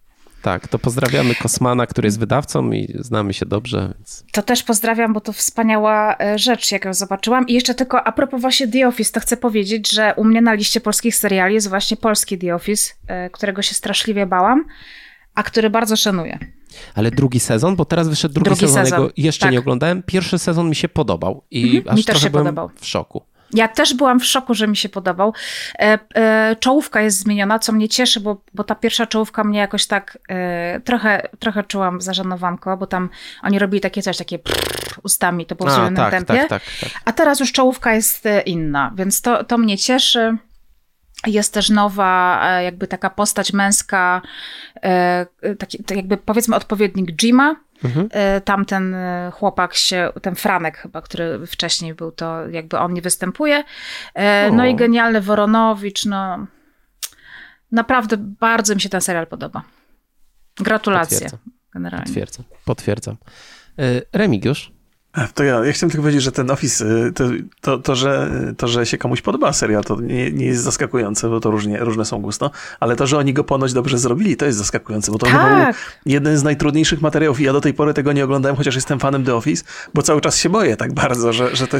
tak, 0.43 0.69
to 0.69 0.79
pozdrawiamy 0.79 1.35
Kosmana, 1.35 1.87
który 1.87 2.07
jest 2.07 2.19
wydawcą 2.19 2.73
i 2.73 2.95
znamy 2.99 3.35
się 3.35 3.47
dobrze. 3.47 3.93
Więc... 3.97 4.25
To 4.33 4.43
też 4.43 4.63
pozdrawiam, 4.63 5.13
bo 5.13 5.21
to 5.21 5.33
wspaniała 5.33 6.17
e, 6.21 6.39
rzecz, 6.39 6.73
jak 6.73 6.85
ją 6.85 6.95
zobaczyłam. 6.95 7.49
I 7.49 7.53
jeszcze 7.53 7.75
tylko 7.75 8.05
a 8.05 8.13
propos 8.13 8.41
właśnie 8.41 8.69
The 8.69 8.89
Office, 8.89 9.13
to 9.13 9.21
chcę 9.21 9.37
powiedzieć, 9.37 9.93
że 9.93 10.15
u 10.17 10.25
mnie 10.25 10.41
na 10.41 10.55
liście 10.55 10.81
polskich 10.81 11.17
seriali 11.17 11.55
jest 11.55 11.69
właśnie 11.69 11.97
polski 11.97 12.39
The 12.39 12.55
Office, 12.55 12.93
e, 13.07 13.31
którego 13.31 13.63
się 13.63 13.75
straszliwie 13.75 14.27
bałam, 14.27 14.65
a 15.35 15.43
który 15.43 15.71
bardzo 15.71 15.97
szanuję. 15.97 16.39
Ale 16.95 17.11
drugi 17.11 17.41
sezon, 17.41 17.77
bo 17.77 17.85
teraz 17.85 18.09
wyszedł 18.09 18.35
drugi, 18.35 18.45
drugi 18.45 18.61
sezon, 18.61 18.85
sezon. 18.85 19.11
jeszcze 19.17 19.47
tak. 19.47 19.53
nie 19.53 19.59
oglądałem. 19.59 20.03
Pierwszy 20.03 20.39
sezon 20.39 20.69
mi 20.69 20.75
się 20.75 20.89
podobał 20.89 21.45
i 21.51 21.77
mhm, 21.77 21.95
aż 21.95 21.97
mi 21.97 22.05
też 22.05 22.23
się 22.23 22.31
podobał. 22.31 22.71
w 22.81 22.87
szoku. 22.87 23.23
Ja 23.55 23.69
też 23.69 23.95
byłam 23.95 24.21
w 24.21 24.25
szoku, 24.25 24.55
że 24.55 24.69
mi 24.69 24.77
się 24.77 24.89
podobał. 24.89 25.35
E, 25.79 25.99
e, 26.15 26.57
czołówka 26.61 27.01
jest 27.01 27.19
zmieniona, 27.19 27.59
co 27.59 27.73
mnie 27.73 27.89
cieszy, 27.89 28.21
bo, 28.21 28.43
bo 28.55 28.65
ta 28.65 28.75
pierwsza 28.75 29.07
czołówka 29.07 29.45
mnie 29.45 29.59
jakoś 29.59 29.87
tak 29.87 30.19
e, 30.29 30.81
trochę, 30.81 31.29
trochę 31.39 31.65
czułam 31.65 32.01
zażenowanko, 32.01 32.77
bo 32.77 32.87
tam 32.87 33.09
oni 33.43 33.59
robili 33.59 33.81
takie 33.81 34.03
coś, 34.03 34.17
takie 34.17 34.39
prrr, 34.39 35.01
ustami, 35.03 35.47
to 35.47 35.55
było 35.55 35.71
w 35.71 35.73
zielonym 35.73 35.97
tak, 35.97 36.11
tempie. 36.11 36.35
Tak, 36.35 36.49
tak, 36.49 36.63
tak, 36.81 36.91
A 37.05 37.13
teraz 37.13 37.41
już 37.41 37.53
czołówka 37.53 37.95
jest 37.95 38.27
e, 38.27 38.41
inna, 38.41 38.93
więc 38.97 39.23
to, 39.23 39.45
to 39.45 39.59
mnie 39.59 39.79
cieszy. 39.79 40.37
Jest 41.27 41.55
też 41.55 41.71
nowa, 41.71 42.43
e, 42.51 42.65
jakby 42.65 42.87
taka 42.87 43.11
postać 43.11 43.53
męska, 43.53 44.23
e, 44.83 45.27
taki, 45.59 45.85
tak 45.85 45.97
jakby 45.97 46.17
powiedzmy 46.17 46.57
odpowiednik 46.57 47.13
Jima, 47.13 47.57
Mhm. 47.85 48.09
E, 48.11 48.41
tamten 48.41 48.95
e, 48.95 49.31
chłopak 49.35 49.75
się, 49.75 50.13
ten 50.23 50.35
Franek 50.35 50.79
chyba, 50.79 51.03
który 51.03 51.47
wcześniej 51.47 51.95
był, 51.95 52.13
to 52.13 52.49
jakby 52.49 52.79
on 52.79 52.95
nie 52.95 53.03
występuje. 53.03 53.65
E, 54.15 54.51
no 54.51 54.67
i 54.67 54.75
genialny 54.75 55.21
Woronowicz, 55.21 56.05
no 56.05 56.47
naprawdę 57.73 58.17
bardzo 58.19 58.75
mi 58.75 58.81
się 58.81 58.89
ten 58.89 59.01
serial 59.01 59.27
podoba. 59.27 59.63
Gratulacje. 60.57 61.19
Potwierdzam. 61.19 61.41
Generalnie. 61.75 62.07
Potwierdzam. 62.07 62.45
Potwierdzam. 62.65 63.17
Remigiusz? 64.13 64.73
To 65.35 65.45
ja, 65.45 65.65
ja 65.65 65.73
chciałem 65.73 65.91
tylko 65.91 66.03
powiedzieć, 66.03 66.23
że 66.23 66.33
ten 66.33 66.51
Office, 66.51 66.85
y, 66.85 67.13
to, 67.13 67.25
to, 67.61 67.79
to, 67.79 67.95
że, 67.95 68.31
to 68.57 68.69
że 68.69 68.87
się 68.87 68.99
komuś 68.99 69.23
podoba 69.23 69.53
serial, 69.53 69.85
to 69.85 70.01
nie, 70.01 70.33
nie 70.33 70.47
jest 70.47 70.63
zaskakujące, 70.63 71.29
bo 71.29 71.41
to 71.41 71.51
różnie, 71.51 71.79
różne 71.79 72.05
są 72.05 72.23
gusto, 72.23 72.51
ale 72.81 72.97
to, 72.97 73.07
że 73.07 73.19
oni 73.19 73.33
go 73.33 73.45
ponoć 73.45 73.73
dobrze 73.73 73.99
zrobili, 73.99 74.37
to 74.37 74.47
jest 74.47 74.59
zaskakujące, 74.59 75.13
bo 75.13 75.19
to 75.19 75.27
tak. 75.27 75.67
był 75.67 75.75
jeden 76.07 76.39
z 76.39 76.43
najtrudniejszych 76.43 77.01
materiałów 77.01 77.41
i 77.41 77.45
ja 77.45 77.53
do 77.53 77.61
tej 77.61 77.75
pory 77.75 77.95
tego 77.95 78.13
nie 78.13 78.25
oglądałem, 78.25 78.57
chociaż 78.57 78.75
jestem 78.75 79.01
fanem 79.01 79.25
The 79.25 79.35
Office, 79.35 79.65
bo 79.95 80.03
cały 80.03 80.21
czas 80.21 80.37
się 80.37 80.49
boję 80.49 80.77
tak 80.77 80.93
bardzo, 80.93 81.33
że, 81.33 81.57
że 81.57 81.67
to 81.67 81.79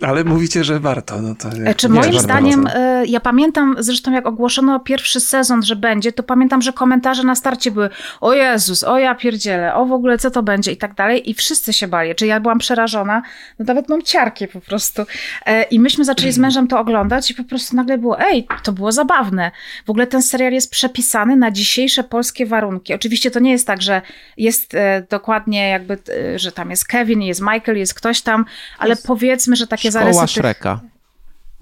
ale 0.00 0.24
mówicie, 0.24 0.64
że 0.64 0.80
warto. 0.80 1.22
No 1.22 1.34
to 1.34 1.48
e, 1.48 1.74
Czy 1.74 1.88
moim 1.88 2.18
zdaniem, 2.18 2.66
y, 2.66 3.06
ja 3.06 3.20
pamiętam 3.20 3.76
zresztą 3.78 4.12
jak 4.12 4.26
ogłoszono 4.26 4.80
pierwszy 4.80 5.20
sezon, 5.20 5.62
że 5.62 5.76
będzie, 5.76 6.12
to 6.12 6.22
pamiętam, 6.22 6.62
że 6.62 6.72
komentarze 6.72 7.22
na 7.22 7.34
starcie 7.34 7.70
były 7.70 7.90
o 8.20 8.32
Jezus, 8.32 8.84
o 8.84 8.98
ja 8.98 9.14
pierdzielę, 9.14 9.74
o 9.74 9.86
w 9.86 9.92
ogóle 9.92 10.18
co 10.18 10.30
to 10.30 10.42
będzie 10.42 10.72
i 10.72 10.76
tak 10.76 10.94
dalej 10.94 11.30
i 11.30 11.34
wszyscy 11.34 11.72
się 11.72 11.88
bali, 11.88 12.14
czy 12.14 12.26
ja 12.34 12.40
byłam 12.40 12.58
przerażona, 12.58 13.22
no 13.58 13.64
nawet 13.64 13.88
mam 13.88 14.02
ciarkie 14.02 14.48
po 14.48 14.60
prostu. 14.60 15.02
E, 15.46 15.62
I 15.62 15.80
myśmy 15.80 16.04
zaczęli 16.04 16.32
z 16.32 16.38
mężem 16.38 16.68
to 16.68 16.80
oglądać 16.80 17.30
i 17.30 17.34
po 17.34 17.44
prostu 17.44 17.76
nagle 17.76 17.98
było, 17.98 18.20
ej, 18.20 18.46
to 18.62 18.72
było 18.72 18.92
zabawne. 18.92 19.50
W 19.86 19.90
ogóle 19.90 20.06
ten 20.06 20.22
serial 20.22 20.52
jest 20.52 20.70
przepisany 20.70 21.36
na 21.36 21.50
dzisiejsze 21.50 22.04
polskie 22.04 22.46
warunki. 22.46 22.94
Oczywiście 22.94 23.30
to 23.30 23.40
nie 23.40 23.50
jest 23.50 23.66
tak, 23.66 23.82
że 23.82 24.02
jest 24.36 24.74
e, 24.74 25.06
dokładnie 25.10 25.68
jakby, 25.68 25.98
e, 26.34 26.38
że 26.38 26.52
tam 26.52 26.70
jest 26.70 26.86
Kevin, 26.86 27.22
jest 27.22 27.40
Michael, 27.40 27.78
jest 27.78 27.94
ktoś 27.94 28.22
tam, 28.22 28.44
ale 28.78 28.90
jest 28.90 29.06
powiedzmy, 29.06 29.56
że 29.56 29.66
takie 29.66 29.90
Szkoła 29.90 30.12
zarysy... 30.12 30.34
Szreka. 30.34 30.80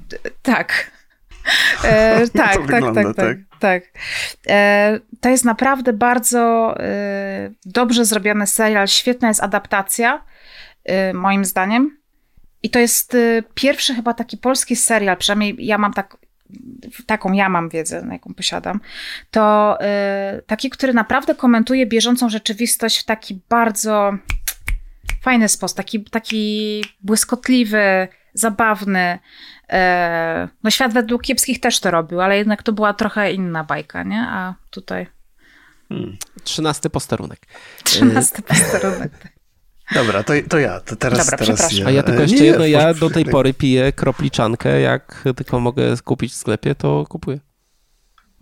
Tych... 0.09 0.21
Tak. 0.43 0.91
E, 1.85 2.29
tak, 2.29 2.53
tak, 2.53 2.67
wygląda, 2.67 3.05
tak, 3.05 3.17
tak, 3.17 3.27
tak, 3.27 3.39
tak. 3.61 3.83
E, 4.49 5.01
to 5.21 5.29
jest 5.29 5.45
naprawdę 5.45 5.93
bardzo 5.93 6.75
e, 6.81 7.51
dobrze 7.65 8.05
zrobiony 8.05 8.47
serial, 8.47 8.89
świetna 8.89 9.29
jest 9.29 9.43
adaptacja. 9.43 10.23
Y, 10.89 11.15
moim 11.15 11.45
zdaniem. 11.45 11.99
I 12.63 12.71
to 12.71 12.79
jest 12.79 13.15
y, 13.15 13.45
pierwszy 13.55 13.95
chyba 13.95 14.15
taki 14.15 14.37
polski 14.39 14.77
serial, 14.77 15.17
przynajmniej 15.17 15.67
ja 15.67 15.79
mam 15.79 15.93
tak, 15.93 16.17
taką 17.07 17.33
ja 17.33 17.49
mam 17.49 17.69
wiedzę, 17.69 18.09
jaką 18.13 18.35
posiadam, 18.35 18.81
to 19.31 19.79
y, 20.39 20.43
taki, 20.43 20.71
który 20.71 20.95
naprawdę 20.95 21.35
komentuje 21.35 21.87
bieżącą 21.87 22.29
rzeczywistość 22.29 22.99
w 22.99 23.05
taki 23.05 23.41
bardzo 23.49 24.13
fajny 25.23 25.49
sposób, 25.49 25.77
taki, 25.77 26.05
taki 26.05 26.85
błyskotliwy, 27.01 28.09
zabawny. 28.35 29.19
No 30.63 30.71
świat 30.71 30.93
według 30.93 31.23
kiepskich 31.23 31.61
też 31.61 31.81
to 31.81 31.91
robił, 31.91 32.21
ale 32.21 32.39
jednak 32.39 32.63
to 32.63 32.73
była 32.73 32.95
trochę 32.95 33.33
inna 33.33 33.65
bajka, 33.65 34.03
nie? 34.03 34.21
A 34.29 34.55
tutaj... 34.71 35.07
Hmm. 35.89 36.17
Trzynasty 36.45 36.91
posterunek. 36.91 37.41
Trzynasty 37.85 38.43
posterunek, 38.43 39.19
tak. 39.19 39.30
Dobra, 39.95 40.23
to, 40.23 40.33
to 40.49 40.59
ja. 40.59 40.81
To 40.81 40.97
teraz, 40.97 41.19
Dobra, 41.19 41.39
teraz 41.39 41.73
ja. 41.73 41.87
A 41.87 41.91
ja 41.91 42.03
tylko 42.03 42.23
jeszcze 42.23 42.37
nie, 42.37 42.45
jedno, 42.45 42.67
ja 42.67 42.95
do 42.95 43.11
tej 43.11 43.25
pory 43.25 43.55
piję 43.55 43.93
kropliczankę, 43.93 44.81
jak 44.81 45.25
tylko 45.37 45.61
mogę 45.61 45.97
kupić 46.05 46.33
w 46.33 46.37
sklepie, 46.37 46.75
to 46.75 47.05
kupuję. 47.09 47.39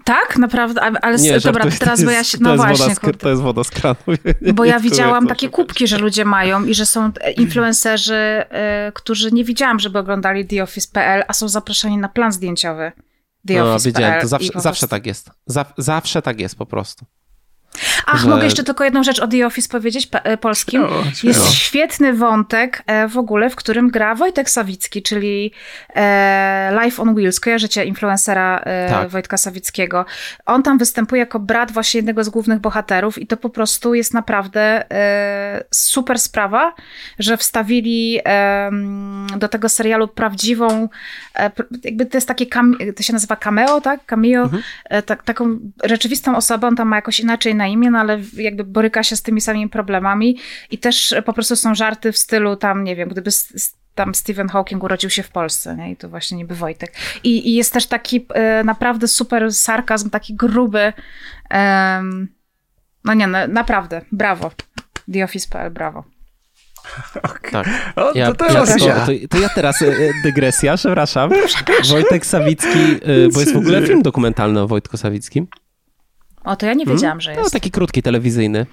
Tak, 0.04 0.38
naprawdę, 0.38 0.80
ale 0.80 1.18
nie, 1.18 1.40
dobra, 1.40 1.64
to 1.64 1.70
teraz, 1.78 2.04
bo 2.04 2.10
ja 2.10 2.24
się, 2.24 2.38
no 2.40 2.56
właśnie. 2.56 2.94
Woda 2.94 3.14
z, 3.14 3.18
to 3.18 3.30
jest 3.30 3.42
woda 3.42 3.64
z 3.64 3.70
kranu. 3.70 3.96
Bo 4.54 4.64
ja 4.64 4.80
widziałam 4.80 5.26
takie 5.26 5.48
kubki, 5.48 5.86
że 5.86 5.98
ludzie 5.98 6.24
mają 6.24 6.64
i 6.64 6.74
że 6.74 6.86
są 6.86 7.10
influencerzy, 7.36 8.44
y, 8.88 8.92
którzy 8.92 9.32
nie 9.32 9.44
widziałam, 9.44 9.80
żeby 9.80 9.98
oglądali 9.98 10.46
TheOffice.pl, 10.46 11.24
a 11.28 11.32
są 11.32 11.48
zaproszeni 11.48 11.98
na 11.98 12.08
plan 12.08 12.32
zdjęciowy. 12.32 12.92
The 13.48 13.54
no, 13.54 13.78
widziałem, 13.78 14.20
to 14.20 14.28
zawsze, 14.28 14.52
zawsze 14.54 14.88
tak 14.88 15.06
jest. 15.06 15.30
zawsze 15.78 16.22
tak 16.22 16.40
jest 16.40 16.56
po 16.56 16.66
prostu. 16.66 17.06
Ach, 18.06 18.20
że... 18.20 18.28
mogę 18.28 18.44
jeszcze 18.44 18.64
tylko 18.64 18.84
jedną 18.84 19.02
rzecz 19.02 19.18
o 19.18 19.28
The 19.28 19.46
Office 19.46 19.68
powiedzieć 19.68 20.08
e, 20.12 20.36
polskim. 20.36 20.80
Śmiało, 20.80 21.04
śmiało. 21.14 21.38
Jest 21.38 21.52
świetny 21.52 22.14
wątek 22.14 22.82
e, 22.86 23.08
w 23.08 23.18
ogóle, 23.18 23.50
w 23.50 23.56
którym 23.56 23.90
gra 23.90 24.14
Wojtek 24.14 24.50
Sawicki, 24.50 25.02
czyli 25.02 25.52
e, 25.94 26.78
Life 26.82 27.02
on 27.02 27.14
Wheels. 27.14 27.40
Kojarzycie 27.40 27.84
influencera 27.84 28.64
tak. 28.90 29.08
Wojtka 29.08 29.36
Sawickiego. 29.36 30.04
On 30.46 30.62
tam 30.62 30.78
występuje 30.78 31.20
jako 31.20 31.40
brat 31.40 31.72
właśnie 31.72 31.98
jednego 31.98 32.24
z 32.24 32.28
głównych 32.28 32.58
bohaterów 32.58 33.18
i 33.18 33.26
to 33.26 33.36
po 33.36 33.50
prostu 33.50 33.94
jest 33.94 34.14
naprawdę 34.14 34.84
super 35.70 36.18
sprawa, 36.18 36.74
że 37.18 37.36
wstawili 37.36 38.20
do 39.36 39.48
tego 39.48 39.68
serialu 39.68 40.08
prawdziwą, 40.08 40.88
jakby 41.84 42.06
to 42.06 42.16
jest 42.16 42.28
takie, 42.28 42.46
to 42.96 43.02
się 43.02 43.12
nazywa 43.12 43.36
cameo, 43.36 43.80
tak? 43.80 44.06
Cameo, 44.06 44.42
mhm. 44.42 44.62
tak, 45.06 45.22
taką 45.22 45.58
rzeczywistą 45.84 46.36
osobę, 46.36 46.66
on 46.66 46.76
tam 46.76 46.88
ma 46.88 46.96
jakoś 46.96 47.20
inaczej 47.20 47.54
na 47.58 47.66
imię, 47.66 47.90
no 47.90 47.98
ale 47.98 48.20
jakby 48.36 48.64
boryka 48.64 49.02
się 49.02 49.16
z 49.16 49.22
tymi 49.22 49.40
samymi 49.40 49.68
problemami 49.68 50.38
i 50.70 50.78
też 50.78 51.14
po 51.24 51.32
prostu 51.32 51.56
są 51.56 51.74
żarty 51.74 52.12
w 52.12 52.18
stylu 52.18 52.56
tam, 52.56 52.84
nie 52.84 52.96
wiem, 52.96 53.08
gdyby 53.08 53.30
tam 53.98 54.14
Stephen 54.14 54.48
Hawking 54.48 54.84
urodził 54.84 55.10
się 55.10 55.22
w 55.22 55.28
Polsce, 55.30 55.76
nie? 55.76 55.90
I 55.90 55.96
to 55.96 56.08
właśnie 56.08 56.36
niby 56.36 56.54
Wojtek. 56.54 56.92
I, 57.24 57.48
i 57.50 57.54
jest 57.54 57.72
też 57.72 57.86
taki 57.86 58.26
e, 58.34 58.64
naprawdę 58.64 59.08
super 59.08 59.52
sarkazm, 59.52 60.10
taki 60.10 60.34
gruby. 60.34 60.92
Um, 61.50 62.28
no 63.04 63.14
nie, 63.14 63.26
no, 63.26 63.38
naprawdę, 63.48 64.00
brawo. 64.12 64.50
The 65.12 65.24
Office.pl, 65.24 65.70
brawo. 65.70 66.04
Okay. 67.22 67.50
Tak. 67.50 67.66
O, 67.96 68.12
ja, 68.14 68.32
to, 68.32 68.46
ja, 68.46 68.66
to, 68.66 68.66
to, 68.66 69.28
to, 69.30 69.38
ja 69.38 69.48
teraz 69.48 69.82
e, 69.82 69.86
dygresja, 70.22 70.76
przepraszam. 70.76 71.30
przepraszam. 71.46 71.96
Wojtek 71.96 72.26
Sawicki, 72.26 72.78
e, 73.02 73.28
bo 73.34 73.40
jest 73.40 73.54
w 73.54 73.56
ogóle 73.56 73.86
film 73.86 74.02
dokumentalny 74.02 74.60
o 74.60 74.66
Wojtku 74.68 74.96
Sawickim. 74.96 75.46
O, 76.48 76.56
to 76.56 76.66
ja 76.66 76.74
nie 76.74 76.86
wiedziałam, 76.86 77.18
hmm? 77.18 77.20
że 77.20 77.30
jest. 77.30 77.42
No, 77.44 77.50
taki 77.50 77.70
krótki, 77.70 78.02
telewizyjny. 78.02 78.66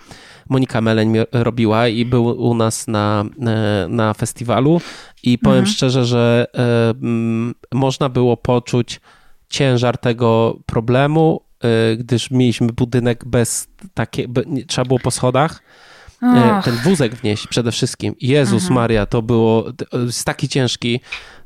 Monika 0.50 0.82
Meleń 0.82 1.14
robiła 1.32 1.88
i 1.88 2.06
był 2.06 2.26
u 2.26 2.54
nas 2.54 2.88
na, 2.88 3.26
e, 3.48 3.88
na 3.90 4.14
festiwalu 4.14 4.82
i 5.24 5.38
powiem 5.38 5.60
mhm. 5.60 5.76
szczerze, 5.76 6.06
że 6.06 6.48
y, 7.72 7.76
można 7.78 8.10
było 8.10 8.38
poczuć 8.38 9.02
ciężar 9.50 9.98
tego 9.98 10.60
problemu, 10.66 11.42
y, 11.94 11.98
gdyż 11.98 12.32
mieliśmy 12.32 12.68
budynek 12.68 13.26
bez 13.26 13.68
takie, 13.94 14.28
be, 14.28 14.42
trzeba 14.68 14.86
było 14.86 15.00
po 15.00 15.12
schodach. 15.12 15.62
Och. 16.22 16.66
Ten 16.66 16.76
wózek 16.84 17.16
wnieść 17.16 17.48
przede 17.48 17.72
wszystkim. 17.72 18.16
Jezus 18.22 18.64
mhm. 18.64 18.76
Maria, 18.76 19.06
to 19.06 19.22
było 19.22 19.66
jest 19.94 20.26
taki 20.26 20.50
ciężki, 20.50 21.00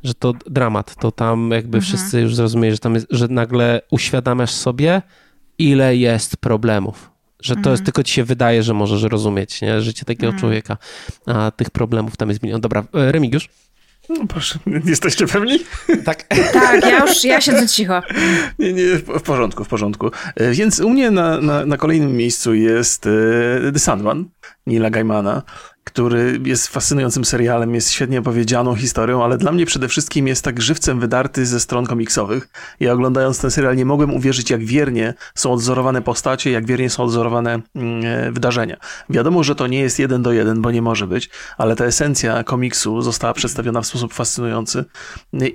że 0.04 0.14
to 0.14 0.34
dramat. 0.46 0.96
To 0.96 1.12
tam 1.12 1.52
jakby 1.52 1.78
mhm. 1.78 1.82
wszyscy 1.82 2.22
już 2.22 2.36
zrozumieli, 2.36 2.76
że 2.76 2.80
tam 2.80 2.96
jest, 2.96 3.08
że 3.10 3.28
nagle 3.28 3.82
uświadamiasz 3.92 4.52
sobie, 4.52 5.02
ile 5.60 5.96
jest 5.96 6.38
problemów. 6.38 7.12
Że 7.40 7.54
to 7.56 7.60
jest, 7.60 7.82
mhm. 7.82 7.86
tylko 7.86 8.04
ci 8.04 8.14
się 8.14 8.24
wydaje, 8.24 8.64
że 8.64 8.74
możesz 8.74 9.04
rozumieć 9.04 9.62
nie? 9.62 9.82
życie 9.82 10.06
takiego 10.06 10.28
mm. 10.28 10.40
człowieka, 10.40 10.78
a 11.26 11.52
tych 11.52 11.70
problemów 11.70 12.18
tam 12.18 12.30
jest 12.30 12.44
milion. 12.44 12.62
Dobra, 12.62 12.84
e, 12.94 13.12
Remigiusz? 13.12 13.50
No 14.10 14.28
proszę, 14.28 14.60
jesteście 14.86 15.28
pewni? 15.28 15.60
Tak. 16.06 16.24
tak, 16.54 16.84
ja 16.84 17.06
już, 17.06 17.24
ja 17.24 17.42
siedzę 17.42 17.68
cicho. 17.68 18.02
Nie, 18.60 18.74
nie, 18.74 18.84
w 18.96 19.22
porządku, 19.22 19.64
w 19.64 19.68
porządku. 19.68 20.12
E, 20.36 20.52
więc 20.52 20.80
u 20.80 20.90
mnie 20.90 21.12
na, 21.12 21.42
na, 21.42 21.66
na 21.66 21.78
kolejnym 21.78 22.16
miejscu 22.16 22.54
jest 22.54 23.08
e, 23.08 23.72
The 23.74 23.80
Sandman, 23.80 24.26
Nila 24.68 24.90
Gaimana 24.90 25.44
który 25.90 26.40
jest 26.46 26.68
fascynującym 26.68 27.26
serialem, 27.26 27.76
jest 27.76 27.92
świetnie 27.92 28.20
opowiedzianą 28.20 28.76
historią, 28.76 29.24
ale 29.24 29.38
dla 29.38 29.52
mnie 29.52 29.66
przede 29.66 29.88
wszystkim 29.88 30.28
jest 30.28 30.44
tak 30.44 30.62
żywcem 30.62 31.00
wydarty 31.00 31.46
ze 31.46 31.60
stron 31.60 31.86
komiksowych. 31.86 32.50
Ja 32.80 32.94
oglądając 32.94 33.42
ten 33.42 33.52
serial 33.52 33.76
nie 33.76 33.86
mogłem 33.86 34.14
uwierzyć, 34.14 34.50
jak 34.50 34.64
wiernie 34.64 35.14
są 35.36 35.52
odzorowane 35.52 36.02
postacie, 36.02 36.52
jak 36.52 36.66
wiernie 36.66 36.90
są 36.90 37.04
odzorowane 37.04 37.60
mm, 37.76 38.06
e, 38.06 38.32
wydarzenia. 38.32 38.78
Wiadomo, 39.10 39.44
że 39.44 39.56
to 39.56 39.68
nie 39.68 39.80
jest 39.80 40.00
jeden 40.00 40.24
do 40.24 40.32
jeden, 40.32 40.62
bo 40.62 40.72
nie 40.72 40.82
może 40.82 41.08
być, 41.08 41.30
ale 41.58 41.76
ta 41.76 41.86
esencja 41.86 42.44
komiksu 42.44 43.02
została 43.02 43.34
przedstawiona 43.34 43.82
w 43.82 43.88
sposób 43.88 44.14
fascynujący 44.14 44.86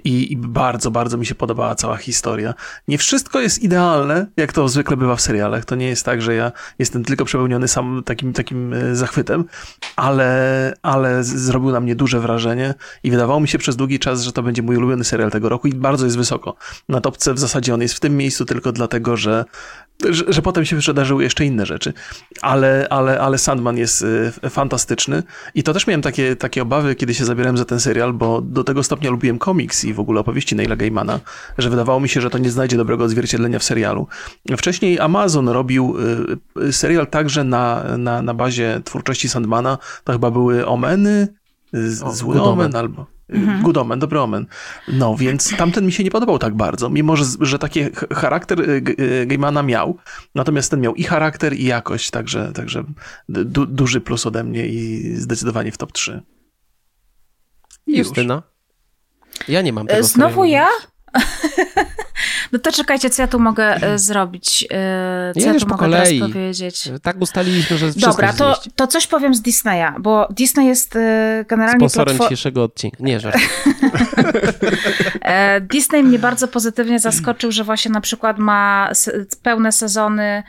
i, 0.05 0.33
i 0.33 0.37
bardzo, 0.37 0.91
bardzo 0.91 1.17
mi 1.17 1.27
się 1.27 1.35
podobała 1.35 1.75
cała 1.75 1.97
historia. 1.97 2.55
Nie 2.89 2.99
wszystko 2.99 3.41
jest 3.41 3.63
idealne, 3.63 4.27
jak 4.37 4.53
to 4.53 4.69
zwykle 4.69 4.97
bywa 4.97 5.17
w 5.17 5.21
serialach. 5.21 5.65
To 5.65 5.75
nie 5.75 5.89
jest 5.89 6.05
tak, 6.05 6.23
że 6.23 6.35
ja 6.35 6.53
jestem 6.79 7.05
tylko 7.05 7.25
przepełniony 7.25 7.69
sam 7.69 8.03
takim, 8.05 8.33
takim 8.33 8.73
e, 8.73 8.97
zachwytem, 8.97 9.45
ale 9.97 10.24
ale, 10.25 10.75
ale 10.83 11.25
zrobił 11.25 11.71
na 11.71 11.81
mnie 11.81 11.97
duże 11.97 12.21
wrażenie 12.21 12.75
i 13.03 13.11
wydawało 13.11 13.41
mi 13.41 13.49
się 13.49 13.59
przez 13.59 13.77
długi 13.77 13.99
czas, 13.99 14.23
że 14.23 14.33
to 14.33 14.43
będzie 14.43 14.63
mój 14.63 14.77
ulubiony 14.77 15.05
serial 15.05 15.31
tego 15.31 15.49
roku 15.49 15.69
i 15.69 15.73
bardzo 15.73 16.05
jest 16.05 16.17
wysoko. 16.17 16.57
Na 16.89 17.01
topce 17.01 17.35
w 17.35 17.39
zasadzie 17.39 17.75
on 17.75 17.83
jest 17.83 17.95
w 17.95 18.01
tym 18.01 18.17
miejscu 18.17 18.45
tylko 18.45 18.73
dlatego, 18.73 19.17
że 19.17 19.45
że, 20.11 20.25
że, 20.29 20.43
potem 20.43 20.65
się 20.65 20.77
wydarzyły 20.77 21.23
jeszcze 21.23 21.45
inne 21.45 21.67
rzeczy. 21.67 21.93
Ale, 22.43 22.87
ale, 22.91 23.21
ale 23.21 23.39
Sandman 23.39 23.79
jest 23.79 24.03
y, 24.03 24.51
fantastyczny 24.51 25.23
i 25.55 25.63
to 25.63 25.73
też 25.73 25.87
miałem 25.87 26.03
takie, 26.03 26.37
takie 26.37 26.63
obawy, 26.63 26.95
kiedy 26.95 27.15
się 27.15 27.25
zabierałem 27.25 27.59
za 27.59 27.65
ten 27.65 27.81
serial, 27.81 28.13
bo 28.13 28.41
do 28.41 28.65
tego 28.65 28.83
stopnia 28.83 29.11
lubiłem 29.11 29.39
komiks 29.39 29.85
i 29.85 29.95
w 29.95 30.01
ogóle 30.01 30.21
opowieści 30.21 30.57
Neila 30.57 30.77
Gaimana, 30.77 31.21
że 31.59 31.71
wydawało 31.71 32.01
mi 32.01 32.09
się, 32.09 32.21
że 32.21 32.31
to 32.31 32.39
nie 32.39 32.51
znajdzie 32.51 32.77
dobrego 32.77 33.05
odzwierciedlenia 33.05 33.59
w 33.59 33.65
serialu. 33.65 34.07
Wcześniej 34.57 35.01
Amazon 35.01 35.49
robił 35.49 35.97
y, 36.57 36.73
serial 36.73 37.07
także 37.07 37.45
na, 37.45 37.85
na, 37.99 38.23
na 38.23 38.35
bazie 38.35 38.81
twórczości 38.85 39.29
Sandmana. 39.29 39.79
To 40.05 40.13
chyba 40.13 40.31
były 40.31 40.67
Omeny, 40.67 41.29
Zły 42.13 42.43
Omen 42.43 42.77
albo... 42.77 43.14
Mhm. 43.29 43.63
Good 43.63 43.77
Omen, 43.77 43.99
dobry 43.99 44.21
Omen. 44.21 44.47
No, 44.89 45.17
więc 45.17 45.57
tamten 45.57 45.87
mi 45.87 45.93
się 45.93 46.05
nie 46.05 46.11
podobał 46.11 46.39
tak 46.39 46.55
bardzo, 46.55 46.91
mimo 46.91 47.17
że, 47.17 47.25
że 47.41 47.59
taki 47.59 47.81
charakter 48.13 48.61
y, 48.61 48.83
y, 49.01 49.27
Gaimana 49.27 49.63
miał, 49.63 49.99
natomiast 50.35 50.71
ten 50.71 50.81
miał 50.81 50.95
i 50.95 51.03
charakter, 51.05 51.53
i 51.53 51.65
jakość, 51.65 52.11
także, 52.11 52.53
także 52.53 52.85
du, 53.29 53.67
duży 53.67 54.01
plus 54.01 54.27
ode 54.27 54.45
mnie 54.45 54.67
i 54.67 55.03
zdecydowanie 55.17 55.73
w 55.73 55.79
top 55.79 55.93
3. 55.93 56.23
I 57.87 57.99
Justyna? 57.99 58.43
Ja 59.49 59.63
nie 59.63 59.73
mam 59.73 59.87
tego 59.87 60.03
Znowu 60.03 60.45
ja? 60.45 60.69
No 62.55 62.61
to 62.61 62.73
czekajcie, 62.73 63.11
co 63.11 63.23
ja 63.23 63.29
tu 63.29 63.41
mogę 63.41 63.75
e, 63.75 63.99
zrobić? 63.99 64.67
E, 64.71 65.33
co 65.35 65.41
ja, 65.41 65.53
ja 65.53 65.61
tu 65.61 65.67
mogę 65.67 65.79
kolei. 65.79 66.19
teraz 66.19 66.33
powiedzieć? 66.33 66.91
Tak 67.03 67.17
ustaliliśmy, 67.21 67.79
że 67.79 67.93
Dobra, 67.93 68.33
to, 68.33 68.61
to 68.77 68.87
coś 68.87 69.07
powiem 69.07 69.35
z 69.35 69.43
Disneya, 69.43 69.93
bo 70.01 70.29
Disney 70.31 70.67
jest 70.67 70.97
e, 70.97 71.45
generalnie... 71.49 71.79
Sponsorem 71.79 72.07
platform... 72.07 72.29
dzisiejszego 72.29 72.65
odcinka. 72.65 72.97
Nie, 73.01 73.21
żart. 73.21 73.37
Disney 75.73 76.03
mnie 76.03 76.19
bardzo 76.19 76.49
pozytywnie 76.49 76.99
zaskoczył, 76.99 77.53
że 77.53 77.65
właśnie 77.65 77.91
na 77.91 78.01
przykład 78.01 78.39
ma 78.39 78.91
pełne 79.43 79.73
sezony 79.73 80.43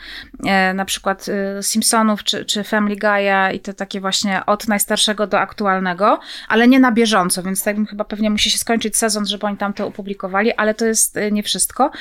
na 0.74 0.86
przykład 0.86 1.26
Simpsonów 1.62 2.24
czy, 2.24 2.46
czy 2.46 2.64
Family 2.64 2.96
Guy'a 2.96 3.54
i 3.54 3.60
to 3.60 3.74
takie 3.74 4.02
właśnie 4.02 4.46
od 4.46 4.68
najstarszego 4.68 5.28
do 5.28 5.40
aktualnego, 5.40 6.20
ale 6.48 6.68
nie 6.68 6.80
na 6.80 6.92
bieżąco, 6.92 7.44
więc 7.44 7.64
tak 7.64 7.76
chyba 7.90 8.04
pewnie 8.04 8.30
musi 8.30 8.52
się 8.52 8.58
skończyć 8.58 8.98
sezon, 8.98 9.26
żeby 9.26 9.46
oni 9.46 9.58
tam 9.58 9.74
to 9.74 9.88
opublikowali, 9.88 10.54
ale 10.54 10.74
to 10.74 10.86
jest 10.86 11.20
nie 11.32 11.44
wszystko. 11.44 11.92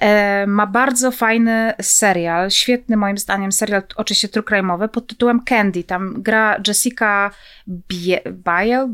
E, 0.00 0.46
ma 0.46 0.66
bardzo 0.66 1.10
fajny 1.10 1.72
serial, 1.82 2.50
świetny 2.50 2.96
moim 2.96 3.18
zdaniem 3.18 3.52
serial, 3.52 3.82
oczywiście 3.96 4.28
true 4.28 4.44
crime'owy, 4.44 4.88
pod 4.88 5.06
tytułem 5.06 5.40
Candy. 5.44 5.84
Tam 5.84 6.22
gra 6.22 6.60
Jessica 6.66 7.30
Biel? 7.68 8.88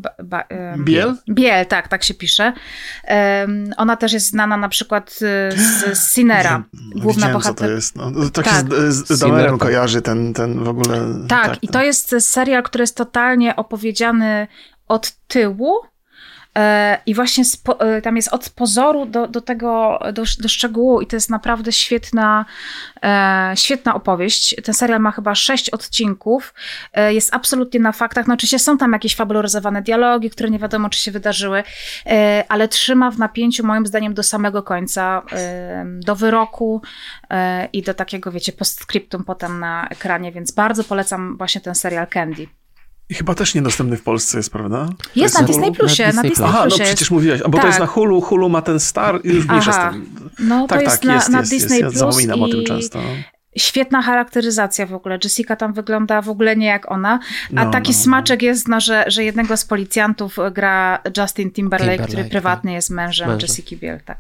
Biel? 0.79 1.15
Biel, 1.29 1.67
tak, 1.67 1.89
tak 1.89 2.05
się 2.05 2.15
pisze. 2.15 2.53
Ona 3.77 3.97
też 3.97 4.13
jest 4.13 4.27
znana 4.27 4.57
na 4.57 4.69
przykład 4.69 5.11
y, 5.13 5.57
z 5.57 6.13
Sinera, 6.15 6.63
główna 6.95 7.29
bohaterka. 7.29 7.65
to 7.65 7.71
jest. 7.71 7.97
No, 7.97 8.31
tak, 8.33 8.45
tak. 8.45 8.55
się 8.55 8.93
z, 8.93 9.09
z 9.09 9.21
Damerem 9.21 9.59
kojarzy 9.59 10.03
ten, 10.03 10.35
ten 10.35 10.65
w 10.65 10.69
ogóle... 10.69 10.99
Tak, 11.29 11.47
tak, 11.47 11.59
i 11.63 11.69
to 11.69 11.83
jest 11.83 12.17
serial, 12.21 12.63
który 12.63 12.83
jest 12.83 12.97
totalnie 12.97 13.57
opowiedziany 13.57 14.47
od 14.89 15.13
tyłu, 15.29 15.81
I 17.07 17.15
właśnie 17.15 17.45
e, 17.79 18.03
tam 18.03 18.17
jest 18.17 18.29
od 18.29 18.51
pozoru 18.51 19.07
do, 19.07 19.29
do 19.29 19.41
tego, 19.41 19.99
do, 20.13 20.23
do 20.39 20.49
szczegółu, 20.49 21.01
i 21.01 21.07
to 21.07 21.17
jest 21.17 21.31
naprawdę 21.31 21.73
świetna, 21.73 22.45
e, 23.03 23.53
świetna 23.57 23.95
opowieść. 23.95 24.57
Ten 24.65 24.75
serial 24.75 25.01
ma 25.01 25.11
chyba 25.11 25.35
sześć 25.35 25.71
odcinków. 25.71 26.55
Jest 27.09 27.35
absolutnie 27.35 27.81
na 27.81 27.93
faktach. 27.93 28.27
No, 28.27 28.35
oczywiście 28.35 28.59
są 28.59 28.79
tam 28.79 28.93
jakieś 28.93 29.17
fabularyzowane 29.17 29.83
dialogi, 29.83 30.31
które 30.31 30.51
nie 30.51 30.59
wiadomo, 30.59 30.89
czy 30.89 30.99
się 30.99 31.11
wydarzyły, 31.11 31.63
ale 32.49 32.69
trzyma 32.69 33.11
w 33.11 33.19
napięciu, 33.19 33.67
moim 33.67 33.87
zdaniem, 33.87 34.15
do 34.15 34.23
samego 34.23 34.63
końca, 34.63 35.23
do 35.85 36.17
wyroku 36.17 36.83
i 37.73 37.83
do 37.83 37.95
takiego, 37.95 38.33
wiecie, 38.33 38.53
postscriptum 38.53 39.25
potem 39.25 39.61
na 39.61 39.89
ekranie, 39.89 40.33
więc 40.33 40.53
bardzo 40.53 40.85
polecam 40.85 41.37
właśnie 41.37 41.61
ten 41.61 41.75
serial 41.75 42.07
Candy. 42.07 42.62
I 43.13 43.15
chyba 43.15 43.35
też 43.35 43.55
niedostępny 43.55 43.97
w 43.97 44.03
Polsce 44.03 44.37
jest, 44.37 44.51
prawda? 44.51 44.89
Jest, 45.05 45.17
jest 45.17 45.41
na, 45.41 45.47
Disney 45.47 45.73
Plusie, 45.73 46.03
na 46.03 46.09
Disney, 46.09 46.31
Plus. 46.31 46.41
Aha, 46.49 46.67
no 46.71 46.77
przecież 46.77 47.11
mówiłaś, 47.11 47.41
bo 47.41 47.51
tak. 47.51 47.61
to 47.61 47.67
jest 47.67 47.81
na 47.81 47.87
Hulu, 47.87 48.21
Hulu 48.21 48.49
ma 48.49 48.63
ten 48.63 48.81
star, 48.81 49.21
już 49.25 49.49
mniejsza 49.49 49.73
z 49.73 49.93
tym. 49.93 50.07
No 50.39 50.61
to 50.63 50.69
tak, 50.69 50.83
jest, 50.83 50.97
tak, 50.97 51.05
na, 51.05 51.15
jest, 51.15 51.29
na 51.29 51.39
jest, 51.39 51.51
Disney 51.51 51.79
jest. 51.79 51.95
Ja 51.95 51.99
zapominam 51.99 52.39
i... 52.39 52.43
o 52.43 52.49
tym 52.49 52.65
często. 52.65 53.01
Świetna 53.57 54.03
charakteryzacja 54.03 54.87
w 54.87 54.95
ogóle. 54.95 55.19
Jessica 55.25 55.57
tam 55.57 55.73
wygląda 55.73 56.23
w 56.23 56.29
ogóle 56.29 56.57
nie 56.57 56.67
jak 56.67 56.93
ona. 56.93 57.21
A 57.57 57.65
no, 57.65 57.71
taki 57.71 57.93
no. 57.93 57.99
smaczek 57.99 58.43
jest, 58.43 58.69
no, 58.69 58.81
że, 58.81 59.05
że 59.07 59.25
jednego 59.25 59.57
z 59.57 59.65
policjantów 59.65 60.37
gra 60.53 60.99
Justin 61.17 61.51
Timberlake, 61.51 61.91
Timberlake 61.91 62.09
który 62.09 62.25
prywatnie 62.25 62.71
tak. 62.71 62.75
jest 62.75 62.91
mężem, 62.91 63.29
mężem. 63.29 63.49
Jessica 63.49 63.77
Biel. 63.77 64.01
Tak. 64.05 64.19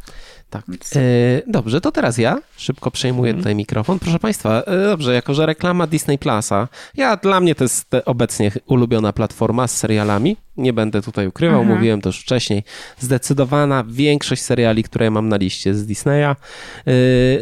Tak. 0.52 0.64
E, 0.96 1.00
dobrze, 1.46 1.80
to 1.80 1.92
teraz 1.92 2.18
ja 2.18 2.38
szybko 2.56 2.90
przejmuję 2.90 3.30
mm. 3.30 3.40
tutaj 3.42 3.54
mikrofon. 3.54 3.98
Proszę 3.98 4.18
Państwa, 4.18 4.62
e, 4.62 4.84
dobrze, 4.84 5.14
jako 5.14 5.34
że 5.34 5.46
reklama 5.46 5.86
Disney 5.86 6.18
Plusa, 6.18 6.68
ja 6.94 7.16
dla 7.16 7.40
mnie 7.40 7.54
to 7.54 7.64
jest 7.64 7.90
obecnie 8.04 8.52
ulubiona 8.66 9.12
platforma 9.12 9.68
z 9.68 9.76
serialami. 9.76 10.36
Nie 10.56 10.72
będę 10.72 11.02
tutaj 11.02 11.26
ukrywał, 11.26 11.60
mhm. 11.60 11.78
mówiłem 11.78 12.00
to 12.00 12.08
już 12.08 12.20
wcześniej. 12.20 12.64
Zdecydowana 12.98 13.84
większość 13.88 14.42
seriali, 14.42 14.82
które 14.82 15.10
mam 15.10 15.28
na 15.28 15.36
liście 15.36 15.74
z 15.74 15.86
Disneya. 15.86 16.24
E, 16.24 16.34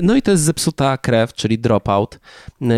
no 0.03 0.17
i 0.17 0.23
to 0.23 0.31
jest 0.31 0.43
Zepsuta 0.43 0.99
Krew, 0.99 1.35
czyli 1.35 1.59
Dropout. 1.59 2.21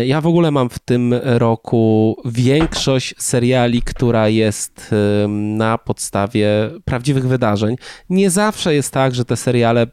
Ja 0.05 0.21
w 0.21 0.27
ogóle 0.27 0.51
mam 0.51 0.69
w 0.69 0.79
tym 0.79 1.13
roku 1.23 2.15
większość 2.25 3.15
seriali, 3.17 3.81
która 3.81 4.27
jest 4.27 4.95
na 5.27 5.77
podstawie 5.77 6.47
prawdziwych 6.85 7.27
wydarzeń. 7.27 7.75
Nie 8.09 8.29
zawsze 8.29 8.75
jest 8.75 8.93
tak, 8.93 9.15
że 9.15 9.25
te 9.25 9.37
seriale 9.37 9.87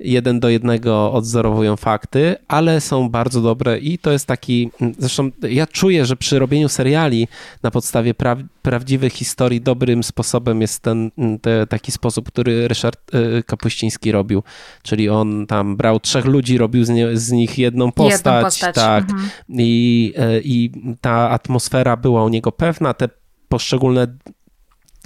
jeden 0.00 0.40
do 0.40 0.48
jednego 0.48 1.12
odzorowują 1.12 1.76
fakty, 1.76 2.36
ale 2.48 2.80
są 2.80 3.08
bardzo 3.08 3.40
dobre 3.40 3.78
i 3.78 3.98
to 3.98 4.12
jest 4.12 4.26
taki, 4.26 4.70
zresztą 4.98 5.30
ja 5.50 5.66
czuję, 5.66 6.06
że 6.06 6.16
przy 6.16 6.38
robieniu 6.38 6.68
seriali 6.68 7.28
na 7.62 7.70
podstawie 7.70 8.14
pra, 8.14 8.36
prawdziwych 8.62 9.12
historii 9.12 9.60
dobrym 9.60 10.02
sposobem 10.02 10.60
jest 10.60 10.82
ten 10.82 11.10
te, 11.42 11.66
taki 11.66 11.92
sposób, 11.92 12.28
który 12.28 12.68
Ryszard 12.68 13.14
y, 13.14 13.42
Kapuściński 13.42 14.12
robił, 14.12 14.42
czyli 14.82 15.08
on 15.08 15.46
tam 15.46 15.76
brał 15.76 16.00
trzech 16.00 16.24
ludzi, 16.24 16.58
robił 16.58 16.84
z, 16.84 16.88
nie, 16.88 17.16
z 17.16 17.30
nich 17.30 17.58
jedną 17.58 17.92
postać, 17.92 18.18
jedną 18.18 18.42
postać. 18.42 18.74
tak, 18.74 19.04
mhm. 19.10 19.30
I, 19.48 20.14
y, 20.18 20.42
i 20.44 20.70
ta 21.00 21.30
atmosfera 21.30 21.96
była 21.96 22.24
u 22.24 22.28
niego 22.28 22.52
pewna, 22.52 22.94
te 22.94 23.08
poszczególne 23.48 24.06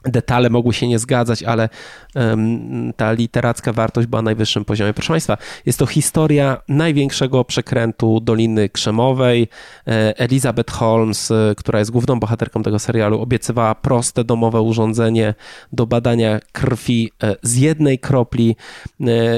detale 0.05 0.50
mogły 0.50 0.74
się 0.74 0.88
nie 0.88 0.98
zgadzać, 0.98 1.42
ale 1.42 1.68
um, 2.14 2.92
ta 2.96 3.12
literacka 3.12 3.72
wartość 3.72 4.07
była 4.07 4.22
na 4.22 4.32
najwyższym 4.32 4.64
poziomie. 4.64 4.94
Proszę 4.94 5.12
Państwa, 5.12 5.36
jest 5.66 5.78
to 5.78 5.86
historia 5.86 6.62
największego 6.68 7.44
przekrętu 7.44 8.20
Doliny 8.20 8.68
Krzemowej. 8.68 9.48
E, 9.86 10.18
Elizabeth 10.18 10.72
Holmes, 10.72 11.30
e, 11.30 11.55
która 11.57 11.78
jest 11.78 11.90
główną 11.90 12.20
bohaterką 12.20 12.62
tego 12.62 12.78
serialu, 12.78 13.20
obiecywała 13.20 13.74
proste 13.74 14.24
domowe 14.24 14.61
urządzenie 14.61 15.34
do 15.72 15.86
badania 15.86 16.40
krwi 16.53 17.11
e, 17.22 17.36
z 17.42 17.57
jednej 17.57 17.98
kropli 17.98 18.57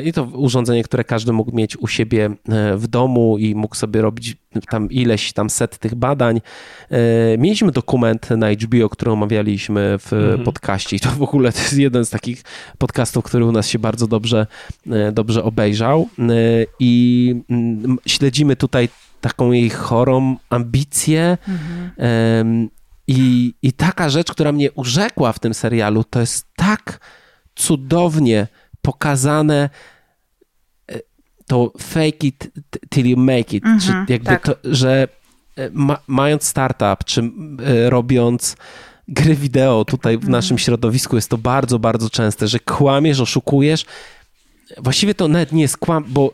i 0.04 0.12
to 0.12 0.24
urządzenie, 0.24 0.84
które 0.84 1.04
każdy 1.04 1.32
mógł 1.32 1.56
mieć 1.56 1.76
u 1.76 1.86
siebie 1.86 2.30
w 2.76 2.86
domu 2.86 3.38
i 3.38 3.54
mógł 3.54 3.74
sobie 3.74 4.02
robić 4.02 4.36
tam 4.70 4.90
ileś 4.90 5.32
tam 5.32 5.50
set 5.50 5.78
tych 5.78 5.94
badań. 5.94 6.40
Mieliśmy 7.38 7.72
dokument 7.72 8.30
na 8.30 8.50
HBO, 8.50 8.88
który 8.88 9.10
omawialiśmy 9.10 9.98
w 9.98 10.12
mhm 10.12 10.44
podcaście 10.54 10.96
i 10.96 11.00
to 11.00 11.10
w 11.10 11.22
ogóle 11.22 11.52
to 11.52 11.58
jest 11.58 11.78
jeden 11.78 12.04
z 12.04 12.10
takich 12.10 12.42
podcastów, 12.78 13.24
który 13.24 13.44
u 13.44 13.52
nas 13.52 13.68
się 13.68 13.78
bardzo 13.78 14.06
dobrze, 14.06 14.46
e, 14.90 15.12
dobrze 15.12 15.44
obejrzał 15.44 16.08
e, 16.18 16.32
i 16.78 17.34
mm, 17.50 17.98
śledzimy 18.06 18.56
tutaj 18.56 18.88
taką 19.20 19.52
jej 19.52 19.70
chorą 19.70 20.36
ambicję 20.50 21.38
mhm. 21.48 22.70
i, 23.06 23.54
I 23.62 23.72
taka 23.72 24.08
rzecz, 24.08 24.32
która 24.32 24.52
mnie 24.52 24.72
urzekła 24.72 25.32
w 25.32 25.38
tym 25.38 25.54
serialu, 25.54 26.04
to 26.04 26.20
jest 26.20 26.46
tak 26.56 27.00
cudownie 27.54 28.46
pokazane 28.82 29.70
e, 30.90 31.00
to 31.46 31.72
fake 31.78 32.26
it 32.26 32.52
till 32.90 33.06
you 33.06 33.16
make 33.16 33.54
it, 33.54 33.64
-hmm, 33.64 33.80
czy 33.80 33.88
mhm, 33.88 34.06
jakby 34.08 34.26
tak. 34.26 34.42
to, 34.42 34.54
że 34.64 35.08
ma, 35.72 35.98
mając 36.06 36.44
startup, 36.44 37.04
czy 37.04 37.20
y, 37.20 37.90
robiąc 37.90 38.56
gry 39.08 39.34
wideo 39.34 39.84
tutaj 39.84 40.14
w 40.14 40.16
mhm. 40.16 40.32
naszym 40.32 40.58
środowisku 40.58 41.16
jest 41.16 41.30
to 41.30 41.38
bardzo, 41.38 41.78
bardzo 41.78 42.10
częste, 42.10 42.48
że 42.48 42.60
kłamiesz, 42.60 43.20
oszukujesz. 43.20 43.84
Właściwie 44.78 45.14
to 45.14 45.28
nawet 45.28 45.52
nie 45.52 45.62
jest 45.62 45.76
kłam, 45.76 46.04
bo 46.08 46.32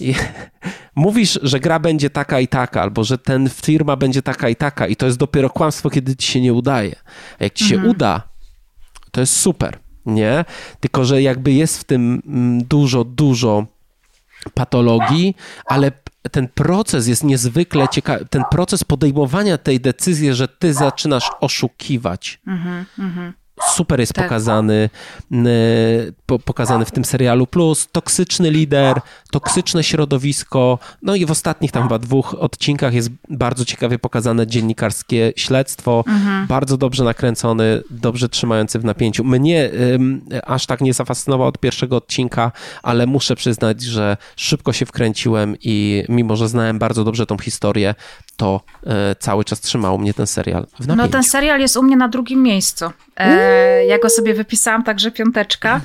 mówisz, 0.94 1.38
że 1.42 1.60
gra 1.60 1.78
będzie 1.78 2.10
taka 2.10 2.40
i 2.40 2.48
taka, 2.48 2.82
albo 2.82 3.04
że 3.04 3.18
ten 3.18 3.48
firma 3.48 3.96
będzie 3.96 4.22
taka 4.22 4.48
i 4.48 4.56
taka 4.56 4.86
i 4.86 4.96
to 4.96 5.06
jest 5.06 5.18
dopiero 5.18 5.50
kłamstwo, 5.50 5.90
kiedy 5.90 6.16
ci 6.16 6.32
się 6.32 6.40
nie 6.40 6.52
udaje. 6.52 6.96
A 7.38 7.44
jak 7.44 7.52
ci 7.54 7.64
się 7.64 7.74
mhm. 7.74 7.90
uda, 7.90 8.22
to 9.10 9.20
jest 9.20 9.36
super, 9.36 9.78
nie? 10.06 10.44
Tylko, 10.80 11.04
że 11.04 11.22
jakby 11.22 11.52
jest 11.52 11.78
w 11.78 11.84
tym 11.84 12.22
mm, 12.26 12.64
dużo, 12.64 13.04
dużo 13.04 13.66
patologii, 14.54 15.34
ale 15.66 15.92
ten 16.30 16.48
proces 16.48 17.06
jest 17.06 17.24
niezwykle 17.24 17.88
ciekawy. 17.88 18.26
Ten 18.30 18.42
proces 18.50 18.84
podejmowania 18.84 19.58
tej 19.58 19.80
decyzji, 19.80 20.34
że 20.34 20.48
ty 20.48 20.74
zaczynasz 20.74 21.30
oszukiwać. 21.40 22.40
Mm 22.46 22.84
-hmm, 22.98 23.32
super 23.68 24.00
jest 24.00 24.12
tak. 24.12 24.24
pokazany, 24.24 24.90
po, 26.26 26.38
pokazany 26.38 26.84
w 26.84 26.90
tym 26.90 27.04
serialu. 27.04 27.46
Plus 27.46 27.88
toksyczny 27.92 28.50
lider, 28.50 29.00
toksyczne 29.30 29.84
środowisko. 29.84 30.78
No 31.02 31.14
i 31.14 31.26
w 31.26 31.30
ostatnich 31.30 31.72
tam 31.72 31.82
chyba 31.82 31.98
dwóch 31.98 32.34
odcinkach 32.38 32.94
jest 32.94 33.10
bardzo 33.28 33.64
ciekawie 33.64 33.98
pokazane 33.98 34.46
dziennikarskie 34.46 35.32
śledztwo. 35.36 36.04
Mhm. 36.06 36.46
Bardzo 36.46 36.76
dobrze 36.76 37.04
nakręcony, 37.04 37.82
dobrze 37.90 38.28
trzymający 38.28 38.78
w 38.78 38.84
napięciu. 38.84 39.24
Mnie 39.24 39.70
ym, 39.94 40.24
aż 40.46 40.66
tak 40.66 40.80
nie 40.80 40.94
zafascynował 40.94 41.48
od 41.48 41.58
pierwszego 41.58 41.96
odcinka, 41.96 42.52
ale 42.82 43.06
muszę 43.06 43.36
przyznać, 43.36 43.82
że 43.82 44.16
szybko 44.36 44.72
się 44.72 44.86
wkręciłem 44.86 45.56
i 45.62 46.04
mimo, 46.08 46.36
że 46.36 46.48
znałem 46.48 46.78
bardzo 46.78 47.04
dobrze 47.04 47.26
tą 47.26 47.38
historię, 47.38 47.94
to 48.36 48.60
e, 48.86 49.16
cały 49.18 49.44
czas 49.44 49.60
trzymał 49.60 49.98
mnie 49.98 50.14
ten 50.14 50.26
serial 50.26 50.66
w 50.66 50.86
napięciu. 50.86 50.96
No 50.96 51.08
ten 51.08 51.22
serial 51.22 51.60
jest 51.60 51.76
u 51.76 51.82
mnie 51.82 51.96
na 51.96 52.08
drugim 52.08 52.42
miejscu. 52.42 52.84
E, 53.16 53.49
ja 53.86 53.98
go 53.98 54.10
sobie 54.10 54.34
wypisałam, 54.34 54.82
także 54.82 55.10
piąteczka. 55.10 55.80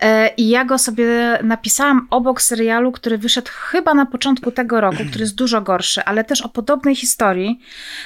E, 0.00 0.28
I 0.28 0.48
ja 0.48 0.64
go 0.64 0.78
sobie 0.78 1.38
napisałam 1.42 2.06
obok 2.10 2.42
serialu, 2.42 2.92
który 2.92 3.18
wyszedł 3.18 3.50
chyba 3.52 3.94
na 3.94 4.06
początku 4.06 4.50
tego 4.50 4.80
roku, 4.80 5.04
który 5.08 5.20
jest 5.20 5.34
dużo 5.34 5.60
gorszy, 5.60 6.04
ale 6.04 6.24
też 6.24 6.42
o 6.42 6.48
podobnej 6.48 6.96
historii. 6.96 7.60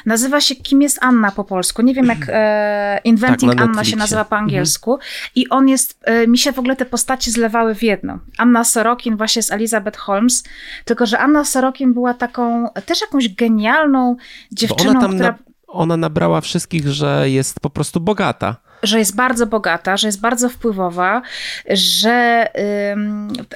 Nazywa 0.07 0.41
się 0.41 0.55
Kim 0.55 0.83
jest 0.83 0.99
Anna 1.01 1.31
po 1.31 1.45
polsku. 1.45 1.83
Nie 1.83 1.95
wiem 1.95 2.07
jak 2.07 2.19
e, 2.29 3.01
Inventing 3.05 3.55
tak, 3.55 3.63
Anna 3.63 3.85
się 3.85 3.97
nazywa 3.97 4.25
po 4.25 4.37
angielsku. 4.37 4.95
Mhm. 4.95 5.11
I 5.35 5.49
on 5.49 5.69
jest, 5.69 5.99
e, 6.05 6.27
mi 6.27 6.39
się 6.39 6.53
w 6.53 6.59
ogóle 6.59 6.77
te 6.77 6.85
postaci 6.85 7.31
zlewały 7.31 7.75
w 7.75 7.83
jedno. 7.83 8.19
Anna 8.39 8.65
Sorokin 8.65 9.17
właśnie 9.17 9.43
z 9.43 9.51
Elizabeth 9.51 9.99
Holmes, 9.99 10.45
tylko 10.85 11.07
że 11.07 11.19
Anna 11.19 11.45
Sorokin 11.45 11.95
była 11.95 12.15
taką 12.15 12.69
też 12.87 13.01
jakąś 13.01 13.35
genialną 13.35 14.17
dziewczyną, 14.53 15.01
która... 15.01 15.31
Na, 15.31 15.39
ona 15.67 15.97
nabrała 15.97 16.41
wszystkich, 16.41 16.89
że 16.89 17.31
jest 17.31 17.61
po 17.61 17.71
prostu 17.71 18.01
bogata 18.01 18.57
że 18.83 18.99
jest 18.99 19.17
bardzo 19.17 19.47
bogata, 19.47 19.97
że 19.97 20.09
jest 20.09 20.21
bardzo 20.21 20.49
wpływowa, 20.49 21.23
że 21.71 22.47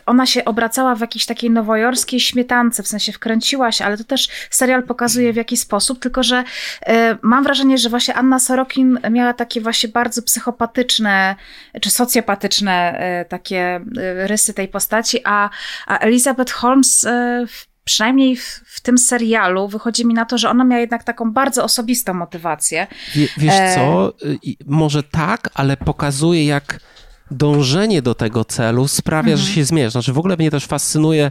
ona 0.06 0.26
się 0.26 0.44
obracała 0.44 0.94
w 0.94 1.00
jakiejś 1.00 1.26
takiej 1.26 1.50
nowojorskiej 1.50 2.20
śmietance, 2.20 2.82
w 2.82 2.88
sensie 2.88 3.12
wkręciła 3.12 3.72
się, 3.72 3.84
ale 3.84 3.98
to 3.98 4.04
też 4.04 4.28
serial 4.50 4.82
pokazuje 4.82 5.32
w 5.32 5.36
jaki 5.36 5.56
sposób, 5.56 5.98
tylko 5.98 6.22
że 6.22 6.44
y, 6.88 6.92
mam 7.22 7.44
wrażenie, 7.44 7.78
że 7.78 7.88
właśnie 7.88 8.14
Anna 8.14 8.38
Sorokin 8.38 8.98
miała 9.10 9.32
takie 9.32 9.60
właśnie 9.60 9.88
bardzo 9.88 10.22
psychopatyczne 10.22 11.36
czy 11.80 11.90
socjopatyczne 11.90 13.00
y, 13.22 13.28
takie 13.28 13.76
y, 13.76 14.26
rysy 14.26 14.54
tej 14.54 14.68
postaci, 14.68 15.20
a, 15.24 15.50
a 15.86 15.98
Elizabeth 15.98 16.52
Holmes 16.52 17.06
w 17.48 17.71
przynajmniej 17.84 18.36
w, 18.36 18.60
w, 18.66 18.80
tym 18.80 18.98
serialu 18.98 19.68
wychodzi 19.68 20.06
mi 20.06 20.14
na 20.14 20.24
to, 20.24 20.38
że 20.38 20.50
ona 20.50 20.64
miała 20.64 20.80
jednak 20.80 21.04
taką 21.04 21.32
bardzo 21.32 21.64
osobistą 21.64 22.14
motywację. 22.14 22.86
Wie, 23.14 23.28
wiesz 23.36 23.54
e... 23.54 23.74
co, 23.74 24.12
może 24.66 25.02
tak, 25.02 25.50
ale 25.54 25.76
pokazuje 25.76 26.46
jak 26.46 26.80
dążenie 27.30 28.02
do 28.02 28.14
tego 28.14 28.44
celu 28.44 28.88
sprawia, 28.88 29.34
-hmm. 29.34 29.38
że 29.38 29.42
mhm. 29.42 29.54
się 29.54 29.64
zmierza. 29.64 29.90
Znaczy 29.90 30.12
w 30.12 30.18
ogóle 30.18 30.36
mnie 30.36 30.50
też 30.50 30.66
fascynuje, 30.66 31.30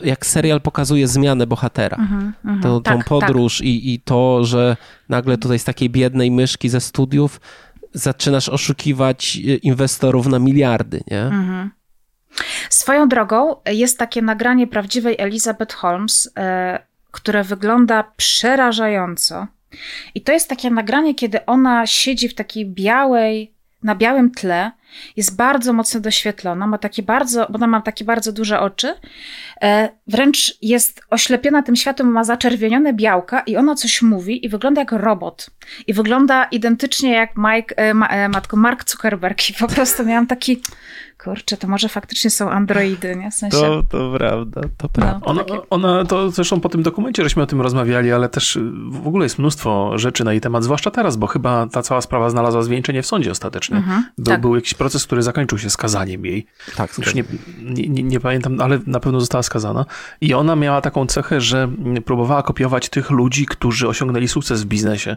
jak 0.00 0.26
serial 0.26 0.60
pokazuje 0.60 1.08
zmianę 1.08 1.46
bohatera. 1.46 1.96
Mm 1.96 2.32
-hmm, 2.44 2.62
to, 2.62 2.80
tak, 2.80 2.94
tą 2.94 3.20
podróż 3.20 3.58
tak. 3.58 3.66
i, 3.66 3.94
i 3.94 4.00
to, 4.00 4.44
że 4.44 4.76
nagle 5.08 5.38
tutaj 5.38 5.58
z 5.58 5.64
takiej 5.64 5.90
biednej 5.90 6.30
myszki 6.30 6.68
ze 6.68 6.80
studiów 6.80 7.40
zaczynasz 7.92 8.48
oszukiwać 8.48 9.36
e, 9.36 9.56
inwestorów 9.56 10.26
na 10.26 10.38
miliardy, 10.38 11.00
nie? 11.10 11.30
-hmm. 11.30 11.68
Swoją 12.70 13.08
drogą 13.08 13.56
jest 13.66 13.98
takie 13.98 14.22
nagranie 14.22 14.66
prawdziwej 14.66 15.16
Elizabeth 15.18 15.74
Holmes, 15.74 16.30
e, 16.36 16.78
które 17.10 17.44
wygląda 17.44 18.04
przerażająco. 18.16 19.46
I 20.14 20.20
to 20.20 20.32
jest 20.32 20.48
takie 20.48 20.70
nagranie, 20.70 21.14
kiedy 21.14 21.46
ona 21.46 21.86
siedzi 21.86 22.28
w 22.28 22.34
takiej 22.34 22.66
białej, 22.66 23.52
na 23.82 23.94
białym 23.94 24.30
tle, 24.30 24.70
jest 25.16 25.36
bardzo 25.36 25.72
mocno 25.72 26.00
doświetlona, 26.00 26.66
ma 26.66 26.78
takie 26.78 27.02
bardzo, 27.02 27.48
ona 27.48 27.66
ma 27.66 27.80
takie 27.82 28.04
bardzo 28.04 28.32
duże 28.32 28.60
oczy, 28.60 28.94
e, 29.62 29.88
wręcz 30.06 30.58
jest 30.62 31.00
oślepiona 31.10 31.62
tym 31.62 31.76
światłem, 31.76 32.12
ma 32.12 32.24
zaczerwienione 32.24 32.92
białka 32.92 33.40
i 33.40 33.56
ona 33.56 33.74
coś 33.74 34.02
mówi 34.02 34.46
i 34.46 34.48
wygląda 34.48 34.80
jak 34.80 34.92
robot. 34.92 35.50
I 35.86 35.92
wygląda 35.92 36.44
identycznie 36.44 37.12
jak 37.12 37.30
Mike, 37.36 37.76
e, 37.76 38.28
matko 38.28 38.56
Mark 38.56 38.90
Zuckerberg 38.90 39.50
i 39.50 39.54
po 39.54 39.68
prostu 39.68 40.04
miałam 40.04 40.26
taki 40.26 40.62
kurczę, 41.24 41.56
to 41.56 41.68
może 41.68 41.88
faktycznie 41.88 42.30
są 42.30 42.50
androidy, 42.50 43.16
nie? 43.16 43.30
W 43.30 43.34
sensie... 43.34 43.56
To, 43.56 43.82
to 43.82 44.12
prawda, 44.16 44.60
to 44.60 44.68
no, 44.82 44.88
prawda. 44.88 45.20
No, 45.20 45.26
ona, 45.26 45.44
ona, 45.70 46.04
to 46.04 46.30
zresztą 46.30 46.60
po 46.60 46.68
tym 46.68 46.82
dokumencie 46.82 47.22
żeśmy 47.22 47.42
o 47.42 47.46
tym 47.46 47.60
rozmawiali, 47.60 48.12
ale 48.12 48.28
też 48.28 48.58
w 48.90 49.06
ogóle 49.06 49.24
jest 49.24 49.38
mnóstwo 49.38 49.98
rzeczy 49.98 50.24
na 50.24 50.32
jej 50.32 50.40
temat, 50.40 50.64
zwłaszcza 50.64 50.90
teraz, 50.90 51.16
bo 51.16 51.26
chyba 51.26 51.66
ta 51.66 51.82
cała 51.82 52.00
sprawa 52.00 52.30
znalazła 52.30 52.62
zwieńczenie 52.62 53.02
w 53.02 53.06
sądzie 53.06 53.30
ostatecznie. 53.30 53.76
Mhm, 53.76 54.04
był, 54.18 54.24
tak. 54.24 54.40
był 54.40 54.54
jakiś 54.54 54.74
proces, 54.74 55.06
który 55.06 55.22
zakończył 55.22 55.58
się 55.58 55.70
skazaniem 55.70 56.26
jej. 56.26 56.46
Tak. 56.76 56.98
Już 56.98 57.14
nie, 57.14 57.24
nie, 57.62 58.02
nie, 58.02 58.20
pamiętam, 58.20 58.60
ale 58.60 58.78
na 58.86 59.00
pewno 59.00 59.20
została 59.20 59.42
skazana. 59.42 59.84
I 60.20 60.34
ona 60.34 60.56
miała 60.56 60.80
taką 60.80 61.06
cechę, 61.06 61.40
że 61.40 61.68
próbowała 62.04 62.42
kopiować 62.42 62.88
tych 62.88 63.10
ludzi, 63.10 63.46
którzy 63.46 63.88
osiągnęli 63.88 64.28
sukces 64.28 64.62
w 64.62 64.66
biznesie. 64.66 65.16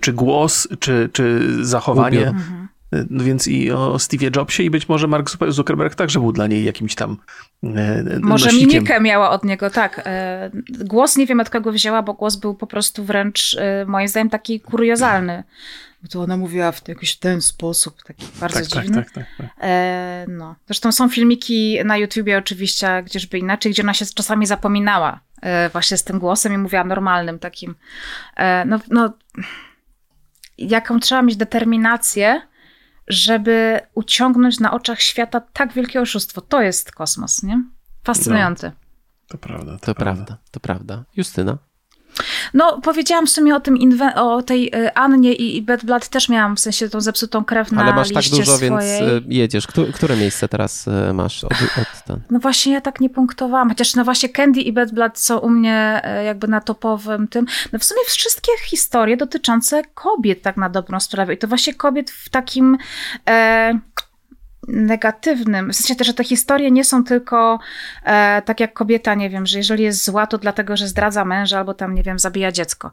Czy 0.00 0.12
głos, 0.12 0.68
czy, 0.80 1.10
czy 1.12 1.40
zachowanie. 1.64 2.28
Mhm. 2.28 2.68
No 3.10 3.24
więc 3.24 3.48
i 3.48 3.70
o 3.70 3.96
Steve'ie 3.96 4.36
Jobsie 4.36 4.62
i 4.62 4.70
być 4.70 4.88
może 4.88 5.06
Mark 5.06 5.30
Zuckerberg 5.48 5.94
także 5.94 6.20
był 6.20 6.32
dla 6.32 6.46
niej 6.46 6.64
jakimś 6.64 6.94
tam 6.94 7.16
e, 7.62 8.04
Może 8.20 8.46
nosikiem. 8.46 8.68
mimikę 8.68 9.00
miała 9.00 9.30
od 9.30 9.44
niego, 9.44 9.70
tak. 9.70 10.02
E, 10.04 10.50
głos 10.68 11.16
nie 11.16 11.26
wiem 11.26 11.40
od 11.40 11.50
kogo 11.50 11.72
wzięła, 11.72 12.02
bo 12.02 12.14
głos 12.14 12.36
był 12.36 12.54
po 12.54 12.66
prostu 12.66 13.04
wręcz 13.04 13.56
e, 13.60 13.84
moim 13.86 14.08
zdaniem 14.08 14.30
taki 14.30 14.60
kuriozalny. 14.60 15.44
Bo 16.02 16.08
to 16.08 16.20
ona 16.20 16.36
mówiła 16.36 16.72
w 16.72 16.88
jakiś 16.88 17.16
ten 17.16 17.42
sposób, 17.42 18.02
taki 18.02 18.26
bardzo 18.40 18.60
tak, 18.60 18.68
tak 18.68 18.82
dziwny. 18.82 19.02
Tak, 19.02 19.10
tak, 19.12 19.26
tak, 19.38 19.46
tak. 19.46 19.68
no. 20.28 20.54
Zresztą 20.66 20.92
są 20.92 21.08
filmiki 21.08 21.78
na 21.84 21.96
YouTubie 21.96 22.38
oczywiście, 22.38 23.02
gdzieżby 23.02 23.38
inaczej, 23.38 23.72
gdzie 23.72 23.82
ona 23.82 23.94
się 23.94 24.06
czasami 24.14 24.46
zapominała 24.46 25.20
właśnie 25.72 25.96
z 25.96 26.04
tym 26.04 26.18
głosem 26.18 26.52
i 26.52 26.58
mówiła 26.58 26.84
normalnym 26.84 27.38
takim. 27.38 27.74
no, 28.66 28.80
no 28.90 29.12
jaką 30.58 31.00
trzeba 31.00 31.22
mieć 31.22 31.36
determinację, 31.36 32.40
żeby 33.08 33.80
uciągnąć 33.94 34.60
na 34.60 34.72
oczach 34.72 35.00
świata 35.00 35.40
tak 35.40 35.72
wielkie 35.72 36.00
oszustwo. 36.00 36.40
To 36.40 36.62
jest 36.62 36.92
kosmos, 36.92 37.42
nie? 37.42 37.64
Fascynujący. 38.04 38.66
No, 38.66 38.72
to 39.28 39.38
prawda. 39.38 39.72
To, 39.72 39.86
to 39.86 39.94
prawda. 39.94 40.24
prawda. 40.24 40.44
To 40.50 40.60
prawda. 40.60 41.04
Justyna? 41.16 41.58
No, 42.54 42.80
powiedziałam 42.80 43.26
w 43.26 43.30
sumie 43.30 43.56
o 43.56 43.60
tym, 43.60 43.78
o 44.16 44.42
tej 44.42 44.74
y, 44.74 44.94
Annie 44.94 45.32
i, 45.32 45.62
Bad 45.62 45.84
Blood 45.84 46.08
też 46.08 46.28
miałam 46.28 46.56
w 46.56 46.60
sensie 46.60 46.88
tą 46.88 47.00
zepsutą 47.00 47.44
krew 47.44 47.72
na 47.72 47.82
Ale 47.82 47.94
masz 47.94 48.12
tak 48.12 48.24
dużo, 48.24 48.56
swojej. 48.56 48.60
więc 48.60 48.82
y, 48.82 49.22
jedziesz. 49.28 49.66
Które 49.94 50.16
miejsce 50.16 50.48
teraz 50.48 50.88
y, 50.88 51.12
masz 51.12 51.44
od, 51.44 51.52
od 51.52 52.04
ten? 52.06 52.20
No 52.30 52.38
właśnie 52.38 52.72
ja 52.72 52.80
tak 52.80 53.00
nie 53.00 53.10
punktowałam, 53.10 53.68
chociaż 53.68 53.94
no 53.94 54.04
właśnie 54.04 54.28
Candy 54.28 54.60
i 54.60 54.72
Bad 54.72 54.92
Blood 54.92 55.18
są 55.18 55.38
u 55.38 55.50
mnie 55.50 56.02
jakby 56.26 56.48
na 56.48 56.60
topowym 56.60 57.28
tym. 57.28 57.46
No 57.72 57.78
w 57.78 57.84
sumie 57.84 58.00
wszystkie 58.06 58.52
historie 58.66 59.16
dotyczące 59.16 59.82
kobiet 59.94 60.42
tak 60.42 60.56
na 60.56 60.68
dobrą 60.68 61.00
sprawę 61.00 61.34
i 61.34 61.38
to 61.38 61.48
właśnie 61.48 61.74
kobiet 61.74 62.10
w 62.10 62.28
takim... 62.28 62.78
E, 63.28 63.78
negatywnym. 64.68 65.70
W 65.70 65.76
sensie 65.76 65.96
też, 65.96 66.06
że 66.06 66.14
te 66.14 66.24
historie 66.24 66.70
nie 66.70 66.84
są 66.84 67.04
tylko 67.04 67.58
e, 68.04 68.42
tak 68.42 68.60
jak 68.60 68.72
kobieta, 68.72 69.14
nie 69.14 69.30
wiem, 69.30 69.46
że 69.46 69.58
jeżeli 69.58 69.84
jest 69.84 70.04
zła, 70.04 70.26
to 70.26 70.38
dlatego, 70.38 70.76
że 70.76 70.88
zdradza 70.88 71.24
męża 71.24 71.58
albo 71.58 71.74
tam, 71.74 71.94
nie 71.94 72.02
wiem, 72.02 72.18
zabija 72.18 72.52
dziecko. 72.52 72.90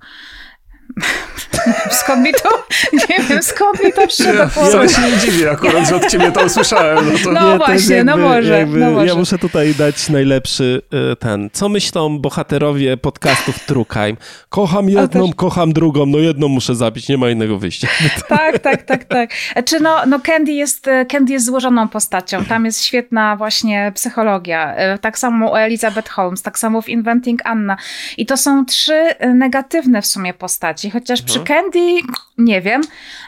Skąd 1.92 2.24
mi 2.24 2.34
to, 2.44 2.50
nie 2.94 3.26
wiem, 3.30 3.44
skąd 3.44 3.84
mi 3.84 3.94
to 3.94 4.08
przyszło 4.08 4.34
ja, 4.34 4.82
Ja 4.82 4.90
się 4.90 5.02
nie 5.02 5.18
dziwię 5.18 5.52
akurat, 5.52 5.88
że 5.90 5.96
od 5.96 6.08
ciebie 6.08 6.32
to 6.32 6.46
usłyszałem. 6.46 7.06
No, 7.06 7.20
to... 7.24 7.32
no 7.32 7.58
właśnie, 7.58 7.96
jakby, 7.96 8.12
no, 8.12 8.18
może, 8.18 8.60
jakby, 8.60 8.80
no 8.80 8.92
może. 8.92 9.08
Ja 9.08 9.16
muszę 9.16 9.38
tutaj 9.38 9.76
dać 9.76 10.10
najlepszy 10.10 10.82
y, 11.12 11.16
ten, 11.16 11.50
co 11.54 11.70
myślą 11.70 12.20
bohaterowie 12.20 12.98
podcastów 12.98 13.60
True 13.66 13.86
Crime. 13.86 14.18
Kocham 14.50 14.90
jedną, 14.90 15.28
też... 15.28 15.36
kocham 15.36 15.74
drugą, 15.74 16.06
no 16.06 16.18
jedną 16.18 16.48
muszę 16.48 16.76
zabić, 16.76 17.10
nie 17.10 17.18
ma 17.18 17.30
innego 17.30 17.58
wyjścia. 17.58 17.88
Tak, 18.28 18.60
tak, 18.60 18.84
tak, 18.84 19.04
tak. 19.04 19.30
Czy 19.66 19.80
no, 19.80 20.06
no 20.08 20.20
Candy, 20.20 20.52
jest, 20.52 20.86
Candy 21.12 21.34
jest 21.34 21.46
złożoną 21.46 21.88
postacią, 21.88 22.46
tam 22.46 22.66
jest 22.66 22.84
świetna 22.84 23.36
właśnie 23.36 23.92
psychologia. 23.96 24.94
Y, 24.96 25.00
tak 25.00 25.20
samo 25.20 25.52
u 25.52 25.56
Elizabeth 25.56 26.10
Holmes, 26.10 26.42
tak 26.42 26.60
samo 26.60 26.82
w 26.82 26.90
Inventing 26.90 27.42
Anna. 27.46 27.78
I 28.18 28.26
to 28.26 28.38
są 28.38 28.66
trzy 28.66 29.04
negatywne 29.34 30.02
w 30.02 30.06
sumie 30.06 30.34
postaci, 30.82 30.92
chociaż 30.92 31.22
mhm. 31.22 31.28
przy 31.28 31.54
Candy 31.54 32.14
nie 32.38 32.62
wiem, 32.62 32.82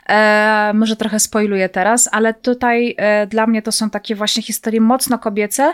e, 0.10 0.72
może 0.76 0.96
trochę 0.96 1.20
spoiluję 1.20 1.70
teraz, 1.70 2.10
ale 2.12 2.34
tutaj 2.34 2.96
e, 2.98 3.28
dla 3.28 3.48
mnie 3.48 3.62
to 3.62 3.72
są 3.72 3.90
takie 3.90 4.16
właśnie 4.16 4.44
historie 4.44 4.82
mocno 4.82 5.20
kobiece. 5.20 5.74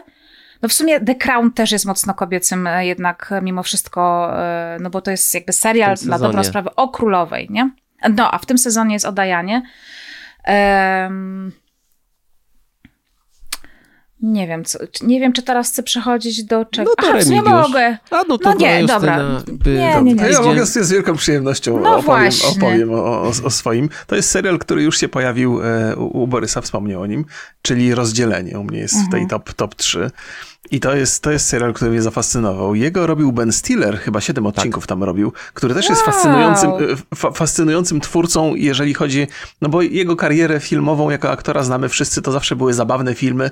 No 0.61 0.69
w 0.69 0.73
sumie 0.73 0.99
The 0.99 1.15
Crown 1.15 1.51
też 1.51 1.71
jest 1.71 1.85
mocno 1.85 2.13
kobiecym 2.13 2.67
e, 2.67 2.85
jednak 2.85 3.33
mimo 3.41 3.63
wszystko, 3.63 4.31
e, 4.39 4.77
no 4.81 4.89
bo 4.89 5.01
to 5.01 5.11
jest 5.11 5.33
jakby 5.33 5.53
serial 5.53 5.95
na 6.05 6.19
dobrą 6.19 6.43
sprawę 6.43 6.75
o 6.75 6.89
królowej, 6.89 7.47
nie? 7.49 7.71
No, 8.15 8.31
a 8.31 8.37
w 8.37 8.45
tym 8.45 8.57
sezonie 8.57 8.93
jest 8.93 9.05
o 9.05 9.11
Dajanie. 9.11 9.61
Nie 14.21 14.47
wiem, 14.47 14.65
co, 14.65 14.79
nie 15.01 15.19
wiem, 15.19 15.33
czy 15.33 15.43
teraz 15.43 15.71
chcę 15.71 15.83
przechodzić 15.83 16.43
do 16.43 16.65
czego. 16.65 16.91
No 16.97 17.03
to 17.03 17.13
Aha, 17.15 17.29
nie 17.29 17.41
mogę. 17.41 17.97
A 18.11 18.23
no 18.27 18.37
to 18.37 18.49
no 18.49 18.55
nie, 18.55 18.85
dobra. 18.85 19.41
By... 19.47 19.73
Nie, 19.73 20.01
nie, 20.01 20.13
nie. 20.13 20.29
Ja 20.29 20.41
mogę 20.41 20.65
z 20.65 20.91
wielką 20.91 21.15
przyjemnością 21.15 21.79
no 21.79 21.97
opowiem, 21.97 22.31
opowiem 22.57 22.93
o, 22.93 23.21
o, 23.21 23.31
o, 23.43 23.49
swoim. 23.49 23.89
To 24.07 24.15
jest 24.15 24.29
serial, 24.29 24.59
który 24.59 24.83
już 24.83 24.97
się 24.97 25.09
pojawił 25.09 25.61
e, 25.63 25.95
u, 25.95 26.23
u 26.23 26.27
Borysa, 26.27 26.61
wspomniał 26.61 27.01
o 27.01 27.05
nim, 27.05 27.25
czyli 27.61 27.95
Rozdzielenie. 27.95 28.59
U 28.59 28.63
mnie 28.63 28.79
jest 28.79 28.93
mhm. 28.93 29.09
w 29.09 29.11
tej 29.11 29.21
mhm. 29.21 29.41
top, 29.41 29.53
top 29.53 29.75
3. 29.75 30.11
I 30.71 30.79
to 30.79 30.95
jest, 30.95 31.23
to 31.23 31.31
jest 31.31 31.45
serial, 31.45 31.73
który 31.73 31.91
mnie 31.91 32.01
zafascynował. 32.01 32.75
Jego 32.75 33.07
robił 33.07 33.31
Ben 33.31 33.51
Stiller, 33.51 33.99
chyba 33.99 34.21
siedem 34.21 34.43
tak. 34.43 34.57
odcinków 34.57 34.83
tak. 34.83 34.89
tam 34.89 35.03
robił, 35.03 35.33
który 35.53 35.73
też 35.73 35.85
wow. 35.85 35.91
jest 35.91 36.05
fascynującym, 36.05 36.71
fa 37.15 37.31
fascynującym 37.31 37.99
twórcą, 37.99 38.55
jeżeli 38.55 38.93
chodzi, 38.93 39.27
no 39.61 39.69
bo 39.69 39.81
jego 39.81 40.15
karierę 40.15 40.59
filmową 40.59 41.09
jako 41.09 41.31
aktora 41.31 41.63
znamy 41.63 41.89
wszyscy, 41.89 42.21
to 42.21 42.31
zawsze 42.31 42.55
były 42.55 42.73
zabawne 42.73 43.15
filmy, 43.15 43.51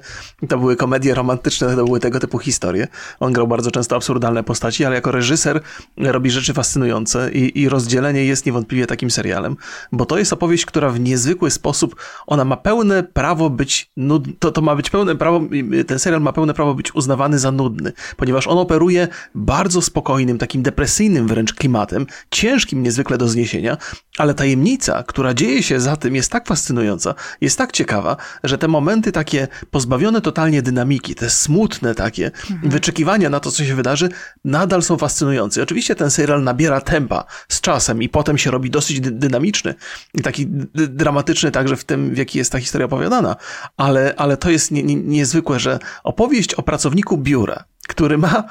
to 0.50 0.58
były 0.58 0.76
komedie 0.76 1.16
romantyczne, 1.16 1.76
to 1.76 1.86
były 1.86 2.00
tego 2.00 2.20
typu 2.20 2.40
historie. 2.40 2.88
On 3.20 3.34
grał 3.34 3.48
bardzo 3.48 3.72
często 3.72 3.96
absurdalne 3.96 4.44
postaci, 4.44 4.86
ale 4.86 4.96
jako 4.96 5.12
reżyser 5.12 5.62
robi 5.98 6.32
rzeczy 6.32 6.54
fascynujące 6.54 7.32
i, 7.32 7.62
i 7.62 7.70
rozdzielenie 7.70 8.26
jest 8.26 8.46
niewątpliwie 8.46 8.88
takim 8.88 9.12
serialem, 9.12 9.58
bo 9.92 10.06
to 10.06 10.18
jest 10.18 10.34
opowieść, 10.34 10.66
która 10.66 10.90
w 10.90 11.00
niezwykły 11.00 11.52
sposób, 11.52 11.96
ona 12.28 12.46
ma 12.46 12.58
pełne 12.58 13.04
prawo 13.04 13.50
być, 13.50 13.92
nud, 13.98 14.24
to, 14.40 14.52
to 14.52 14.62
ma 14.62 14.76
być 14.76 14.90
pełne 14.90 15.16
prawo, 15.16 15.42
ten 15.88 16.00
serial 16.00 16.22
ma 16.22 16.34
pełne 16.34 16.54
prawo 16.54 16.74
być 16.74 16.92
uznawany 17.08 17.40
za 17.40 17.52
nudny, 17.52 17.94
ponieważ 18.18 18.48
on 18.48 18.58
operuje 18.58 19.08
bardzo 19.36 19.82
spokojnym, 19.82 20.38
takim 20.38 20.62
depresyjnym 20.62 21.28
wręcz 21.28 21.54
klimatem, 21.54 22.06
ciężkim 22.32 22.84
niezwykle 22.84 23.18
do 23.18 23.28
zniesienia, 23.28 23.78
ale 24.18 24.34
tajemnica, 24.34 25.04
która 25.04 25.34
dzieje 25.34 25.64
się 25.64 25.80
za 25.80 25.96
tym, 25.96 26.16
jest 26.16 26.32
tak 26.32 26.48
fascynująca, 26.48 27.16
jest 27.42 27.58
tak 27.58 27.72
ciekawa, 27.72 28.18
że 28.44 28.58
te 28.58 28.68
momenty 28.68 29.12
takie 29.12 29.48
pozbawione 29.72 30.22
totalnie 30.22 30.62
dynamiki, 30.62 31.16
te 31.16 31.30
smutne 31.30 31.96
takie 31.96 32.32
mhm. 32.52 32.72
wyczekiwania 32.72 33.30
na 33.30 33.40
to, 33.40 33.52
co 33.52 33.64
się 33.64 33.76
wydarzy, 33.76 34.10
nadal 34.46 34.84
są 34.84 34.98
fascynujące. 34.98 35.64
Oczywiście 35.64 35.96
ten 35.96 36.12
serial 36.12 36.44
nabiera 36.44 36.82
tempa 36.82 37.26
z 37.48 37.62
czasem 37.62 38.04
i 38.04 38.10
potem 38.10 38.38
się 38.38 38.52
robi 38.52 38.70
dosyć 38.70 39.00
dy 39.00 39.12
dynamiczny 39.12 39.76
i 40.14 40.22
taki 40.22 40.48
dramatyczny 40.74 41.52
także 41.52 41.76
w 41.76 41.84
tym, 41.84 42.14
w 42.14 42.18
jaki 42.18 42.38
jest 42.38 42.52
ta 42.52 42.60
historia 42.60 42.86
opowiadana, 42.86 43.36
ale, 43.78 44.14
ale 44.18 44.38
to 44.38 44.50
jest 44.50 44.72
nie, 44.72 44.84
nie, 44.84 44.96
niezwykłe, 44.96 45.60
że 45.60 45.80
opowieść 46.04 46.54
o 46.54 46.62
pracowniku 46.62 46.97
pracowniku 46.98 47.18
biura, 47.18 47.64
który 47.88 48.18
ma, 48.18 48.44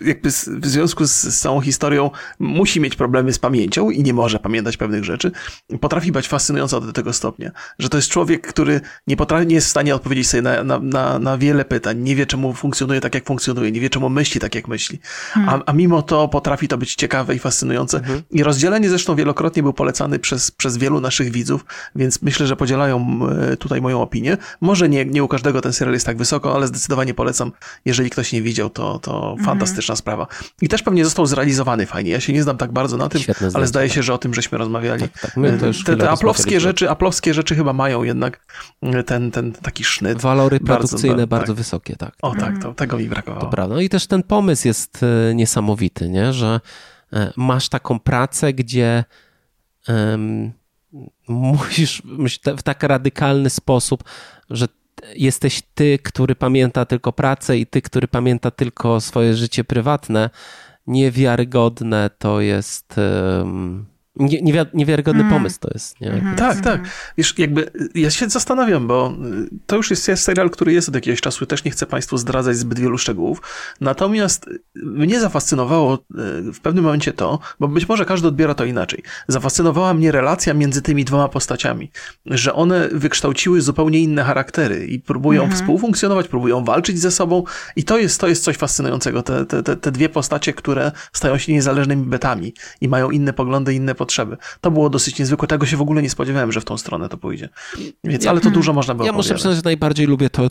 jakby 0.00 0.30
w 0.30 0.66
związku 0.66 1.06
z, 1.06 1.10
z 1.10 1.40
całą 1.40 1.60
historią, 1.60 2.10
musi 2.38 2.80
mieć 2.80 2.96
problemy 2.96 3.32
z 3.32 3.38
pamięcią 3.38 3.90
i 3.90 4.02
nie 4.02 4.14
może 4.14 4.38
pamiętać 4.38 4.76
pewnych 4.76 5.04
rzeczy, 5.04 5.32
potrafi 5.80 6.12
być 6.12 6.28
fascynująca 6.28 6.80
do 6.80 6.92
tego 6.92 7.12
stopnia, 7.12 7.50
że 7.78 7.88
to 7.88 7.98
jest 7.98 8.08
człowiek, 8.08 8.46
który 8.46 8.80
nie, 9.06 9.16
potrafi, 9.16 9.46
nie 9.46 9.54
jest 9.54 9.66
w 9.66 9.70
stanie 9.70 9.94
odpowiedzieć 9.94 10.28
sobie 10.28 10.42
na, 10.42 10.64
na, 10.64 10.78
na, 10.78 11.18
na 11.18 11.38
wiele 11.38 11.64
pytań, 11.64 12.00
nie 12.00 12.16
wie 12.16 12.26
czemu 12.26 12.52
funkcjonuje 12.52 13.00
tak, 13.00 13.14
jak 13.14 13.24
funkcjonuje, 13.24 13.72
nie 13.72 13.80
wie 13.80 13.90
czemu 13.90 14.08
myśli 14.08 14.40
tak, 14.40 14.54
jak 14.54 14.68
myśli, 14.68 14.98
hmm. 15.32 15.48
a, 15.48 15.62
a 15.66 15.72
mimo 15.72 16.02
to 16.02 16.28
potrafi 16.28 16.68
to 16.68 16.78
być 16.78 16.94
ciekawe 16.94 17.34
i 17.34 17.38
fascynujące. 17.38 18.00
Hmm. 18.00 18.22
I 18.30 18.42
rozdzielenie 18.42 18.88
zresztą 18.88 19.16
wielokrotnie 19.16 19.62
był 19.62 19.72
polecany 19.72 20.18
przez, 20.18 20.50
przez 20.50 20.76
wielu 20.76 21.00
naszych 21.00 21.32
widzów, 21.32 21.64
więc 21.94 22.22
myślę, 22.22 22.46
że 22.46 22.56
podzielają 22.56 23.20
e, 23.52 23.56
tutaj 23.56 23.80
moją 23.80 24.02
opinię. 24.02 24.36
Może 24.60 24.88
nie, 24.88 25.04
nie 25.04 25.24
u 25.24 25.28
każdego 25.28 25.60
ten 25.60 25.72
serial 25.72 25.94
jest 25.94 26.06
tak 26.06 26.16
wysoko, 26.16 26.54
ale 26.54 26.66
zdecydowanie 26.66 27.14
polecam, 27.14 27.52
jeżeli 27.84 28.10
ktoś 28.10 28.32
nie 28.32 28.42
widział, 28.42 28.70
to, 28.74 28.98
to 28.98 29.30
mhm. 29.30 29.46
fantastyczna 29.46 29.96
sprawa. 29.96 30.26
I 30.62 30.68
też 30.68 30.82
pewnie 30.82 31.04
został 31.04 31.26
zrealizowany 31.26 31.86
fajnie. 31.86 32.10
Ja 32.10 32.20
się 32.20 32.32
nie 32.32 32.42
znam 32.42 32.56
tak 32.56 32.72
bardzo 32.72 32.96
na 32.96 33.08
tym, 33.08 33.20
Świetne 33.20 33.48
ale 33.54 33.66
zdaje 33.66 33.90
się, 33.90 34.02
że 34.02 34.14
o 34.14 34.18
tym 34.18 34.34
żeśmy 34.34 34.58
rozmawiali. 34.58 35.02
Tak, 35.02 35.20
tak. 35.20 35.36
My 35.36 35.58
już 35.66 35.84
te, 35.84 35.96
te 35.96 36.10
aplowskie 36.10 36.60
rzeczy, 36.60 36.90
aplowskie 36.90 37.34
rzeczy 37.34 37.54
chyba 37.54 37.72
mają 37.72 38.02
jednak 38.02 38.46
ten, 39.06 39.30
ten 39.30 39.52
taki 39.52 39.84
sznyt. 39.84 40.20
Walory 40.20 40.60
produkcyjne 40.60 41.16
bardzo, 41.16 41.26
bardzo 41.26 41.52
tak. 41.52 41.56
wysokie, 41.56 41.96
tak. 41.96 42.14
O 42.22 42.34
tak, 42.34 42.62
to, 42.62 42.74
tego 42.74 42.98
mi 42.98 43.08
brakowało. 43.08 43.44
To 43.44 43.50
prawda. 43.50 43.74
No 43.74 43.80
i 43.80 43.88
też 43.88 44.06
ten 44.06 44.22
pomysł 44.22 44.68
jest 44.68 45.00
e, 45.02 45.34
niesamowity, 45.34 46.08
nie? 46.08 46.32
że 46.32 46.60
e, 47.12 47.32
masz 47.36 47.68
taką 47.68 47.98
pracę, 47.98 48.52
gdzie 48.52 49.04
um, 49.88 50.52
musisz 51.28 52.02
w 52.58 52.62
tak 52.62 52.82
radykalny 52.82 53.50
sposób, 53.50 54.04
że 54.50 54.68
jesteś 55.16 55.62
ty, 55.74 55.98
który 55.98 56.34
pamięta 56.34 56.84
tylko 56.84 57.12
pracę 57.12 57.58
i 57.58 57.66
ty, 57.66 57.82
który 57.82 58.08
pamięta 58.08 58.50
tylko 58.50 59.00
swoje 59.00 59.34
życie 59.34 59.64
prywatne, 59.64 60.30
niewiarygodne 60.86 62.10
to 62.18 62.40
jest. 62.40 63.00
Nie, 64.16 64.66
niewiarygodny 64.74 65.20
mm. 65.20 65.32
pomysł 65.32 65.58
to 65.60 65.68
jest. 65.74 66.00
Nie? 66.00 66.10
Mm 66.10 66.34
-hmm. 66.34 66.38
Tak, 66.38 66.60
tak. 66.60 66.80
Wiesz, 67.18 67.38
jakby 67.38 67.70
ja 67.94 68.10
się 68.10 68.28
zastanawiam, 68.28 68.86
bo 68.86 69.14
y, 69.44 69.48
to 69.66 69.76
już 69.76 69.90
jest 69.90 70.22
serial, 70.22 70.50
który 70.50 70.72
jest 70.72 70.88
od 70.88 70.94
jakiegoś 70.94 71.20
czasu, 71.20 71.46
też 71.46 71.64
nie 71.64 71.70
chcę 71.70 71.86
Państwu 71.86 72.16
zdradzać 72.16 72.56
zbyt 72.56 72.78
wielu 72.78 72.98
szczegółów. 72.98 73.42
Natomiast 73.80 74.50
mnie 74.74 75.20
zafascynowało 75.20 75.94
y, 75.94 75.98
w 76.52 76.60
pewnym 76.60 76.84
momencie 76.84 77.12
to, 77.12 77.38
bo 77.60 77.68
być 77.68 77.88
może 77.88 78.04
każdy 78.04 78.28
odbiera 78.28 78.54
to 78.54 78.64
inaczej. 78.64 79.02
Zafascynowała 79.28 79.94
mnie 79.94 80.12
relacja 80.12 80.54
między 80.54 80.82
tymi 80.82 81.04
dwoma 81.04 81.28
postaciami, 81.28 81.90
że 82.26 82.54
one 82.54 82.88
wykształciły 82.88 83.60
zupełnie 83.60 83.98
inne 84.00 84.24
charaktery 84.24 84.86
i 84.86 85.00
próbują 85.00 85.42
mm 85.42 85.54
-hmm. 85.54 85.60
współfunkcjonować, 85.60 86.28
próbują 86.28 86.64
walczyć 86.64 86.98
ze 86.98 87.10
sobą 87.10 87.44
i 87.76 87.84
to 87.84 87.98
jest, 87.98 88.20
to 88.20 88.28
jest 88.28 88.44
coś 88.44 88.56
fascynującego. 88.56 89.22
Te, 89.22 89.46
te, 89.46 89.62
te, 89.62 89.76
te 89.76 89.92
dwie 89.92 90.08
postacie, 90.08 90.52
które 90.52 90.92
stają 91.12 91.38
się 91.38 91.52
niezależnymi 91.52 92.06
betami 92.06 92.54
i 92.80 92.88
mają 92.88 93.10
inne 93.10 93.32
poglądy, 93.32 93.74
inne 93.74 93.94
potrzeby. 94.04 94.36
To 94.60 94.70
było 94.70 94.90
dosyć 94.90 95.18
niezwykłe, 95.18 95.48
tego 95.48 95.66
się 95.66 95.76
w 95.76 95.82
ogóle 95.82 96.02
nie 96.02 96.10
spodziewałem, 96.10 96.52
że 96.52 96.60
w 96.60 96.64
tą 96.64 96.78
stronę 96.78 97.08
to 97.08 97.16
pójdzie. 97.16 97.48
Więc, 98.04 98.26
ale 98.26 98.40
to 98.40 98.50
dużo 98.50 98.72
można 98.72 98.94
było 98.94 99.06
Ja 99.06 99.12
muszę 99.12 99.34
przyznać, 99.34 99.56
że 99.56 99.62
najbardziej 99.64 100.06
lubię 100.06 100.30
to, 100.30 100.48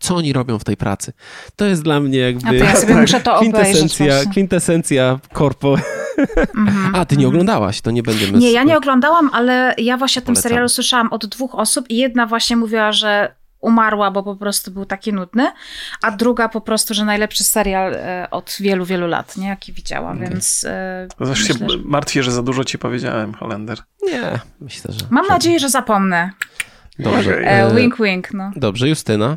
co 0.00 0.16
oni 0.16 0.32
robią 0.32 0.58
w 0.58 0.64
tej 0.64 0.76
pracy. 0.76 1.12
To 1.56 1.64
jest 1.64 1.82
dla 1.82 2.00
mnie 2.00 2.18
jakby... 2.18 2.48
A 2.48 2.50
to 2.50 2.56
ja 2.56 2.76
sobie 2.82 2.94
muszę 2.94 3.20
to 3.20 3.38
kwintesencja, 3.38 4.24
kwintesencja 4.30 5.18
korpo. 5.32 5.76
Mhm. 6.54 6.94
A, 6.96 7.04
ty 7.04 7.16
nie 7.16 7.28
oglądałaś, 7.28 7.80
to 7.80 7.90
nie 7.90 8.02
będziemy... 8.02 8.38
Nie, 8.38 8.52
ja 8.52 8.62
nie 8.62 8.76
oglądałam, 8.76 9.30
ale 9.32 9.74
ja 9.78 9.96
właśnie 9.96 10.22
o 10.22 10.24
tym 10.24 10.36
serialu 10.36 10.68
słyszałam 10.68 11.12
od 11.12 11.26
dwóch 11.26 11.54
osób 11.54 11.90
i 11.90 11.96
jedna 11.96 12.26
właśnie 12.26 12.56
mówiła, 12.56 12.92
że 12.92 13.34
umarła, 13.64 14.10
bo 14.10 14.22
po 14.22 14.36
prostu 14.36 14.70
był 14.70 14.84
taki 14.84 15.12
nudny, 15.12 15.52
a 16.02 16.10
druga 16.10 16.48
po 16.48 16.60
prostu, 16.60 16.94
że 16.94 17.04
najlepszy 17.04 17.44
serial 17.44 17.94
e, 17.94 18.28
od 18.30 18.56
wielu, 18.60 18.84
wielu 18.84 19.06
lat, 19.06 19.36
nie? 19.36 19.48
Jaki 19.48 19.72
widziałam, 19.72 20.16
okay. 20.16 20.28
więc... 20.28 20.64
E, 20.68 21.08
Zresztą 21.20 21.46
się 21.46 21.54
że... 21.54 21.78
martwię, 21.84 22.22
że 22.22 22.32
za 22.32 22.42
dużo 22.42 22.64
ci 22.64 22.78
powiedziałem, 22.78 23.34
Holender. 23.34 23.78
Nie, 24.02 24.40
myślę, 24.60 24.94
że... 24.94 25.06
Mam 25.10 25.26
nadzieję, 25.26 25.58
że 25.58 25.70
zapomnę. 25.70 26.30
Dobrze. 26.98 27.38
E, 27.38 27.74
wink, 27.74 27.96
wink, 28.02 28.34
no. 28.34 28.50
Dobrze, 28.56 28.88
Justyna? 28.88 29.36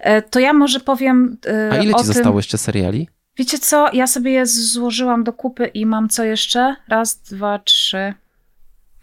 E, 0.00 0.22
to 0.22 0.40
ja 0.40 0.52
może 0.52 0.80
powiem 0.80 1.36
A 1.72 1.76
ile 1.76 1.94
ci 1.94 2.04
zostało 2.04 2.38
jeszcze 2.38 2.58
seriali? 2.58 3.08
Wiecie 3.38 3.58
co, 3.58 3.88
ja 3.92 4.06
sobie 4.06 4.30
je 4.30 4.46
złożyłam 4.46 5.24
do 5.24 5.32
kupy 5.32 5.66
i 5.66 5.86
mam 5.86 6.08
co 6.08 6.24
jeszcze? 6.24 6.76
Raz, 6.88 7.18
dwa, 7.18 7.58
trzy. 7.58 8.14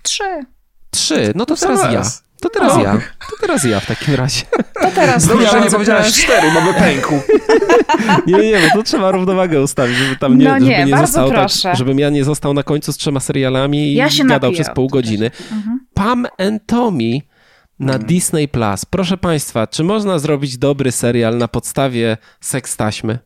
Trzy. 0.03 0.45
Trzy, 0.91 1.31
no 1.35 1.45
to 1.45 1.53
no 1.53 1.59
teraz 1.59 1.93
ja. 1.93 2.24
To 2.45 2.49
teraz 2.49 2.77
no. 2.77 2.83
ja. 2.83 2.93
To 3.29 3.35
teraz 3.41 3.63
ja 3.63 3.79
w 3.79 3.85
takim 3.85 4.15
razie. 4.15 4.41
To 4.81 4.91
teraz 4.95 5.27
Dobrze, 5.27 5.47
że 5.51 5.61
nie 5.61 5.71
powiedziałeś 5.71 6.23
cztery, 6.23 6.51
mamy 6.51 6.73
pęku. 6.73 7.19
nie, 8.27 8.37
nie, 8.37 8.59
bo 8.59 8.77
to 8.77 8.83
trzeba 8.83 9.11
równowagę 9.11 9.61
ustawić, 9.61 9.97
żeby 9.97 10.15
tam 10.15 10.37
nie, 10.37 10.45
no 10.45 10.59
nie, 10.59 10.75
żeby 10.75 10.91
nie 10.91 10.97
został 10.97 11.31
tak, 11.31 11.49
żebym 11.73 11.99
ja 11.99 12.09
nie 12.09 12.23
został 12.23 12.53
na 12.53 12.63
końcu 12.63 12.93
z 12.93 12.97
trzema 12.97 13.19
serialami 13.19 13.77
i 13.77 13.93
ja 13.93 14.07
gadał 14.25 14.51
przez 14.51 14.69
pół 14.69 14.87
godziny. 14.87 15.31
Mhm. 15.51 15.79
Pam 15.93 16.27
and 16.37 16.65
Tommy 16.65 17.21
na 17.79 17.93
hmm. 17.93 18.07
Disney 18.07 18.47
Plus. 18.47 18.85
Proszę 18.85 19.17
Państwa, 19.17 19.67
czy 19.67 19.83
można 19.83 20.19
zrobić 20.19 20.57
dobry 20.57 20.91
serial 20.91 21.37
na 21.37 21.47
podstawie 21.47 22.17
seks 22.41 22.77
taśmy? 22.77 23.19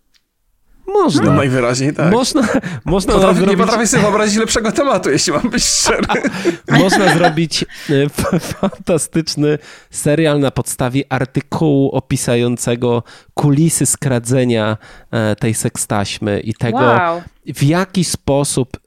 Można. 0.93 1.23
No 1.23 1.33
najwyraźniej 1.33 1.93
tak. 1.93 2.11
Można, 2.11 2.41
można 2.85 3.13
Potrafię, 3.13 3.35
zrobić... 3.35 3.57
Nie 3.57 3.65
potrafię 3.65 3.87
sobie 3.87 4.03
wyobrazić 4.03 4.37
lepszego 4.37 4.71
tematu, 4.71 5.09
jeśli 5.09 5.33
mam 5.33 5.49
być 5.49 5.63
szczery. 5.63 6.07
Można 6.79 7.13
zrobić 7.13 7.63
e, 7.63 8.09
fantastyczny 8.39 9.57
serial 9.89 10.39
na 10.39 10.51
podstawie 10.51 11.03
artykułu 11.09 11.89
opisującego 11.91 13.03
kulisy 13.33 13.85
skradzenia 13.85 14.77
e, 15.11 15.35
tej 15.35 15.53
sekstaśmy 15.53 16.39
i 16.39 16.53
tego, 16.53 16.77
wow. 16.77 17.21
w 17.45 17.63
jaki 17.63 18.03
sposób 18.03 18.77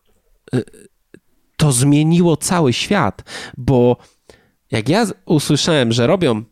e, 0.55 0.61
to 1.57 1.72
zmieniło 1.72 2.36
cały 2.36 2.72
świat, 2.72 3.22
bo 3.57 3.96
jak 4.70 4.88
ja 4.88 5.07
usłyszałem, 5.26 5.92
że 5.92 6.07
robią 6.07 6.44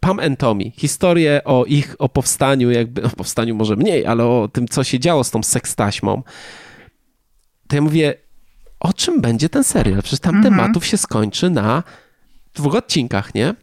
Pam 0.00 0.20
and 0.20 0.38
Tommy, 0.38 0.70
historię 0.70 1.40
o 1.44 1.64
ich, 1.64 1.96
o 1.98 2.08
powstaniu, 2.08 2.70
jakby, 2.70 3.02
o 3.02 3.08
powstaniu 3.08 3.54
może 3.54 3.76
mniej, 3.76 4.06
ale 4.06 4.24
o 4.24 4.48
tym, 4.52 4.68
co 4.68 4.84
się 4.84 4.98
działo 4.98 5.24
z 5.24 5.30
tą 5.30 5.42
sekstaśmą, 5.42 6.22
to 7.68 7.76
ja 7.76 7.82
mówię, 7.82 8.14
o 8.80 8.92
czym 8.92 9.20
będzie 9.20 9.48
ten 9.48 9.64
serial? 9.64 10.02
Przecież 10.02 10.20
tam 10.20 10.36
mhm. 10.36 10.54
tematów 10.54 10.86
się 10.86 10.96
skończy 10.96 11.50
na 11.50 11.82
dwóch 12.54 12.74
odcinkach, 12.74 13.34
nie? 13.34 13.54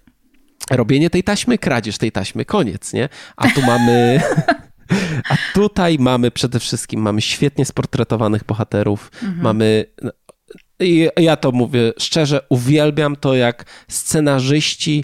Robienie 0.71 1.09
tej 1.09 1.23
taśmy, 1.23 1.57
kradzież 1.57 1.97
tej 1.97 2.11
taśmy, 2.11 2.45
koniec, 2.45 2.93
nie? 2.93 3.09
A 3.36 3.47
tu 3.47 3.61
mamy... 3.61 4.21
A 5.29 5.38
tutaj 5.53 5.97
mamy 5.99 6.31
przede 6.31 6.59
wszystkim, 6.59 7.01
mamy 7.01 7.21
świetnie 7.21 7.65
sportretowanych 7.65 8.43
bohaterów, 8.43 9.11
mhm. 9.13 9.41
mamy 9.41 9.86
i 10.79 11.09
ja 11.17 11.36
to 11.36 11.51
mówię 11.51 11.93
szczerze, 11.97 12.41
uwielbiam 12.49 13.15
to, 13.15 13.36
jak 13.36 13.65
scenarzyści 13.88 15.03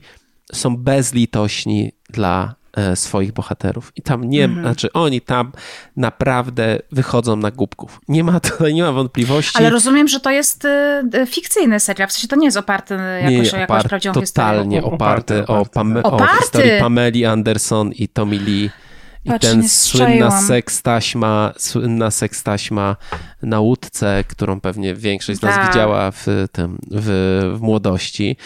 są 0.53 0.77
bezlitośni 0.77 1.91
dla 2.09 2.55
e, 2.73 2.95
swoich 2.95 3.31
bohaterów. 3.31 3.91
I 3.95 4.01
tam 4.01 4.23
nie, 4.23 4.43
mhm. 4.43 4.65
znaczy 4.65 4.93
oni 4.93 5.21
tam 5.21 5.51
naprawdę 5.95 6.79
wychodzą 6.91 7.35
na 7.35 7.51
głupków. 7.51 8.01
Nie 8.07 8.23
ma 8.23 8.39
tutaj, 8.39 8.73
nie 8.73 8.83
ma 8.83 8.91
wątpliwości. 8.91 9.57
Ale 9.57 9.69
rozumiem, 9.69 10.07
że 10.07 10.19
to 10.19 10.29
jest 10.31 10.65
y, 10.65 11.25
fikcyjny 11.27 11.79
serial, 11.79 12.09
w 12.09 12.11
sensie 12.11 12.27
to 12.27 12.35
nie 12.35 12.45
jest 12.45 12.57
oparty 12.57 12.97
jakoś 13.21 13.51
nie, 13.51 13.57
o 13.57 13.61
jakąś 13.61 13.83
prawdziwą 13.83 14.13
totalnie 14.13 14.25
historię. 14.25 14.81
Totalnie 14.81 14.83
oparty, 14.83 15.47
o, 15.47 15.65
pame, 15.65 16.03
o 16.03 16.27
historii 16.39 16.71
Pameli 16.79 17.25
Anderson 17.25 17.91
i 17.91 18.07
Tommy 18.07 18.37
Lee 18.39 18.69
i 19.25 19.29
Patrz, 19.29 19.47
ten 19.47 19.69
słynna 19.69 20.41
sekstaśma, 20.41 21.53
słynna 21.57 22.11
sekstaśma 22.11 22.95
na 23.41 23.59
łódce, 23.59 24.23
którą 24.27 24.61
pewnie 24.61 24.95
większość 24.95 25.39
z 25.39 25.41
nas 25.41 25.55
tak. 25.55 25.67
widziała 25.67 26.11
w, 26.11 26.25
tym, 26.51 26.77
w, 26.91 27.53
w 27.57 27.61
młodości. 27.61 28.37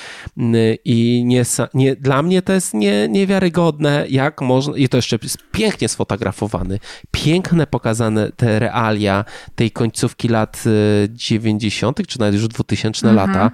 I 0.85 1.23
nie, 1.25 1.43
nie, 1.73 1.95
dla 1.95 2.23
mnie 2.23 2.41
to 2.41 2.53
jest 2.53 2.73
nie, 2.73 3.07
niewiarygodne, 3.07 4.05
jak 4.09 4.41
można, 4.41 4.77
i 4.77 4.89
to 4.89 4.97
jeszcze 4.97 5.19
jest 5.23 5.37
pięknie 5.51 5.89
sfotografowany, 5.89 6.79
piękne 7.11 7.67
pokazane 7.67 8.31
te 8.31 8.59
realia 8.59 9.25
tej 9.55 9.71
końcówki 9.71 10.27
lat 10.27 10.63
90., 11.09 11.99
y, 11.99 12.05
czy 12.05 12.19
nawet 12.19 12.35
już 12.35 12.47
2000 12.47 13.09
mhm. 13.09 13.29
lata. 13.29 13.51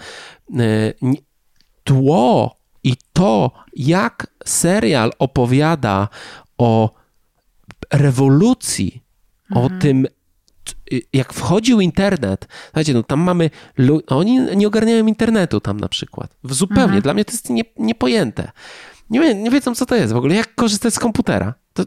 Y, 0.59 0.93
tło 1.83 2.55
i 2.83 2.93
to, 3.13 3.51
jak 3.75 4.27
serial 4.45 5.11
opowiada 5.19 6.07
o 6.57 6.98
rewolucji, 7.93 9.03
mhm. 9.51 9.65
o 9.65 9.79
tym, 9.81 10.07
jak 11.13 11.33
wchodził 11.33 11.81
internet, 11.81 12.47
słuchajcie, 12.63 12.93
no 12.93 13.03
tam 13.03 13.19
mamy, 13.19 13.49
oni 14.07 14.39
nie 14.55 14.67
ogarniają 14.67 15.07
internetu 15.07 15.59
tam 15.59 15.79
na 15.79 15.89
przykład. 15.89 16.35
Zupełnie, 16.43 16.83
mhm. 16.83 17.01
dla 17.01 17.13
mnie 17.13 17.25
to 17.25 17.31
jest 17.31 17.49
nie, 17.49 17.63
niepojęte. 17.77 18.51
Nie, 19.09 19.35
nie 19.35 19.51
wiedzą, 19.51 19.75
co 19.75 19.85
to 19.85 19.95
jest 19.95 20.13
w 20.13 20.17
ogóle, 20.17 20.35
jak 20.35 20.55
korzystać 20.55 20.93
z 20.93 20.99
komputera. 20.99 21.53
To, 21.73 21.83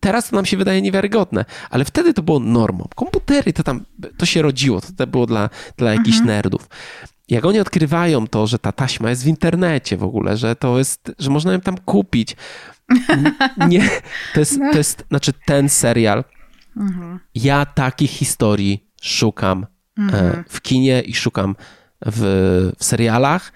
teraz 0.00 0.30
to 0.30 0.36
nam 0.36 0.44
się 0.44 0.56
wydaje 0.56 0.82
niewiarygodne, 0.82 1.44
ale 1.70 1.84
wtedy 1.84 2.14
to 2.14 2.22
było 2.22 2.40
normą. 2.40 2.88
Komputery 2.94 3.52
to 3.52 3.62
tam, 3.62 3.84
to 4.16 4.26
się 4.26 4.42
rodziło, 4.42 4.80
to, 4.80 4.88
to 4.96 5.06
było 5.06 5.26
dla, 5.26 5.50
dla 5.76 5.92
jakichś 5.92 6.18
mhm. 6.18 6.36
nerdów. 6.36 6.68
Jak 7.28 7.44
oni 7.44 7.60
odkrywają 7.60 8.26
to, 8.26 8.46
że 8.46 8.58
ta 8.58 8.72
taśma 8.72 9.10
jest 9.10 9.24
w 9.24 9.26
internecie 9.26 9.96
w 9.96 10.04
ogóle, 10.04 10.36
że 10.36 10.56
to 10.56 10.78
jest, 10.78 11.12
że 11.18 11.30
można 11.30 11.52
ją 11.52 11.60
tam 11.60 11.78
kupić, 11.78 12.36
nie, 13.68 13.90
to 14.34 14.40
jest, 14.40 14.58
to 14.72 14.78
jest, 14.78 15.04
znaczy 15.08 15.32
ten 15.46 15.68
serial, 15.68 16.24
mhm. 16.76 17.20
ja 17.34 17.66
takich 17.66 18.10
historii 18.10 18.90
szukam 19.02 19.66
e, 19.98 20.02
mhm. 20.02 20.44
w 20.48 20.60
kinie 20.60 21.00
i 21.00 21.14
szukam 21.14 21.56
w, 22.06 22.20
w 22.78 22.84
serialach. 22.84 23.52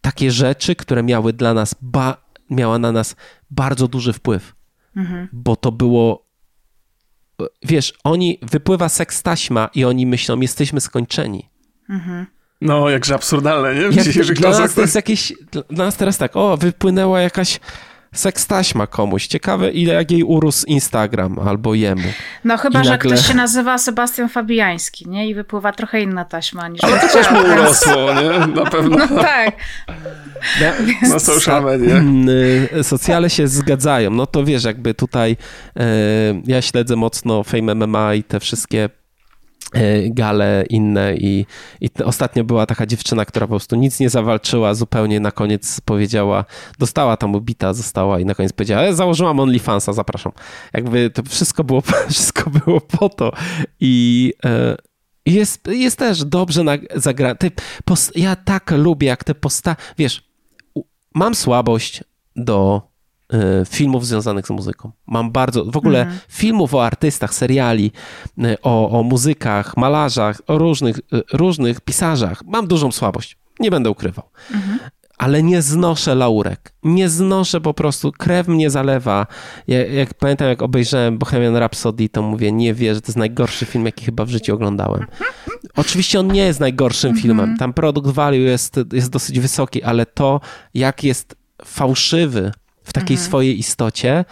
Takie 0.00 0.30
rzeczy, 0.30 0.76
które 0.76 1.02
miały 1.02 1.32
dla 1.32 1.54
nas, 1.54 1.74
ba, 1.80 2.16
miała 2.50 2.78
na 2.78 2.92
nas 2.92 3.16
bardzo 3.50 3.88
duży 3.88 4.12
wpływ, 4.12 4.54
mhm. 4.96 5.28
bo 5.32 5.56
to 5.56 5.72
było 5.72 6.32
wiesz, 7.62 7.94
oni, 8.04 8.38
wypływa 8.42 8.88
seks 8.88 9.22
taśma 9.22 9.70
i 9.74 9.84
oni 9.84 10.06
myślą, 10.06 10.40
jesteśmy 10.40 10.80
skończeni. 10.80 11.50
Mhm. 11.88 12.26
No, 12.62 12.90
jakże 12.90 13.14
absurdalne, 13.14 13.74
nie? 13.74 13.88
W 13.88 13.96
Jak, 13.96 14.04
dzisiejszych 14.04 14.38
dla 14.38 14.50
nas 14.50 14.74
to 14.74 14.80
jest 14.80 14.94
jakieś, 14.94 15.32
dla 15.70 15.84
nas 15.84 15.96
teraz 15.96 16.18
tak, 16.18 16.36
o, 16.36 16.56
wypłynęła 16.56 17.20
jakaś 17.20 17.60
sekstaśma 18.14 18.86
komuś. 18.86 19.26
Ciekawe, 19.26 19.70
ile 19.70 19.94
jak 19.94 20.10
jej 20.10 20.22
urósł 20.22 20.66
Instagram 20.66 21.38
albo 21.38 21.74
jemu. 21.74 22.08
No 22.44 22.56
chyba, 22.56 22.80
I 22.80 22.84
że 22.84 22.90
nagle... 22.90 23.10
ktoś 23.10 23.26
się 23.26 23.34
nazywa 23.34 23.78
Sebastian 23.78 24.28
Fabiański, 24.28 25.08
nie? 25.08 25.28
I 25.28 25.34
wypływa 25.34 25.72
trochę 25.72 26.00
inna 26.00 26.24
taśma 26.24 26.68
niż... 26.68 26.84
Ale 26.84 27.00
to 27.00 27.08
też 27.08 27.30
mu 27.30 27.40
urosło, 27.40 28.14
nie? 28.14 28.54
Na 28.62 28.70
pewno. 28.70 28.96
No 28.96 29.22
tak. 29.22 29.56
Na, 30.60 31.08
na 31.08 31.18
social 31.18 31.64
media. 31.64 31.96
Mm, 31.96 32.28
y, 32.78 32.84
socjale 32.84 33.30
się 33.30 33.48
zgadzają. 33.48 34.10
No 34.10 34.26
to 34.26 34.44
wiesz, 34.44 34.64
jakby 34.64 34.94
tutaj 34.94 35.36
e, 35.76 35.84
ja 36.46 36.62
śledzę 36.62 36.96
mocno 36.96 37.42
Fame 37.42 37.74
MMA 37.74 38.14
i 38.14 38.22
te 38.22 38.40
wszystkie 38.40 38.88
gale 40.10 40.64
inne 40.70 41.16
i, 41.16 41.46
i 41.80 41.88
ostatnio 42.04 42.44
była 42.44 42.66
taka 42.66 42.86
dziewczyna, 42.86 43.24
która 43.24 43.46
po 43.46 43.50
prostu 43.50 43.76
nic 43.76 44.00
nie 44.00 44.10
zawalczyła, 44.10 44.74
zupełnie 44.74 45.20
na 45.20 45.30
koniec 45.30 45.80
powiedziała, 45.80 46.44
dostała 46.78 47.16
tam 47.16 47.34
ubita, 47.34 47.74
została 47.74 48.20
i 48.20 48.24
na 48.24 48.34
koniec 48.34 48.52
powiedziała, 48.52 48.82
ja 48.82 48.92
założyłam 48.92 49.40
OnlyFansa, 49.40 49.92
zapraszam. 49.92 50.32
Jakby 50.72 51.10
to 51.10 51.22
wszystko 51.22 51.64
było, 51.64 51.82
wszystko 52.10 52.50
było 52.50 52.80
po 52.80 53.08
to 53.08 53.32
i 53.80 54.34
e, 54.44 54.76
jest, 55.26 55.66
jest 55.66 55.98
też 55.98 56.24
dobrze 56.24 56.64
zagrane. 56.94 57.36
Ja 58.14 58.36
tak 58.36 58.70
lubię, 58.70 59.08
jak 59.08 59.24
te 59.24 59.34
posta... 59.34 59.76
Wiesz, 59.98 60.22
mam 61.14 61.34
słabość 61.34 62.04
do 62.36 62.82
E, 62.82 62.91
filmów 63.68 64.06
związanych 64.06 64.46
z 64.46 64.50
muzyką. 64.50 64.92
Mam 65.06 65.32
bardzo, 65.32 65.64
w 65.64 65.76
ogóle 65.76 66.00
mhm. 66.00 66.20
filmów 66.28 66.74
o 66.74 66.86
artystach, 66.86 67.34
seriali, 67.34 67.92
e, 68.38 68.56
o, 68.62 68.90
o 68.90 69.02
muzykach, 69.02 69.76
malarzach, 69.76 70.40
o 70.46 70.58
różnych, 70.58 70.98
e, 70.98 71.22
różnych 71.32 71.80
pisarzach. 71.80 72.42
Mam 72.46 72.66
dużą 72.66 72.92
słabość, 72.92 73.36
nie 73.60 73.70
będę 73.70 73.90
ukrywał. 73.90 74.24
Mhm. 74.54 74.78
Ale 75.18 75.42
nie 75.42 75.62
znoszę 75.62 76.14
laurek. 76.14 76.72
Nie 76.82 77.08
znoszę 77.08 77.60
po 77.60 77.74
prostu, 77.74 78.12
krew 78.12 78.48
mnie 78.48 78.70
zalewa. 78.70 79.26
Ja, 79.68 79.86
jak 79.86 80.14
pamiętam, 80.14 80.48
jak 80.48 80.62
obejrzałem 80.62 81.18
Bohemian 81.18 81.56
Rhapsody, 81.56 82.08
to 82.08 82.22
mówię, 82.22 82.52
nie 82.52 82.74
wierzę, 82.74 83.00
to 83.00 83.06
jest 83.06 83.18
najgorszy 83.18 83.66
film, 83.66 83.86
jaki 83.86 84.04
chyba 84.04 84.24
w 84.24 84.28
życiu 84.28 84.54
oglądałem. 84.54 85.06
Oczywiście 85.76 86.20
on 86.20 86.26
nie 86.26 86.42
jest 86.42 86.60
najgorszym 86.60 87.08
mhm. 87.08 87.22
filmem. 87.22 87.56
Tam 87.56 87.72
produkt 87.72 88.08
value 88.10 88.36
jest, 88.36 88.80
jest 88.92 89.10
dosyć 89.10 89.40
wysoki, 89.40 89.82
ale 89.82 90.06
to, 90.06 90.40
jak 90.74 91.04
jest 91.04 91.36
fałszywy 91.64 92.52
w 92.84 92.92
takiej 92.92 93.14
mhm. 93.14 93.28
swojej 93.28 93.58
istocie, 93.58 94.24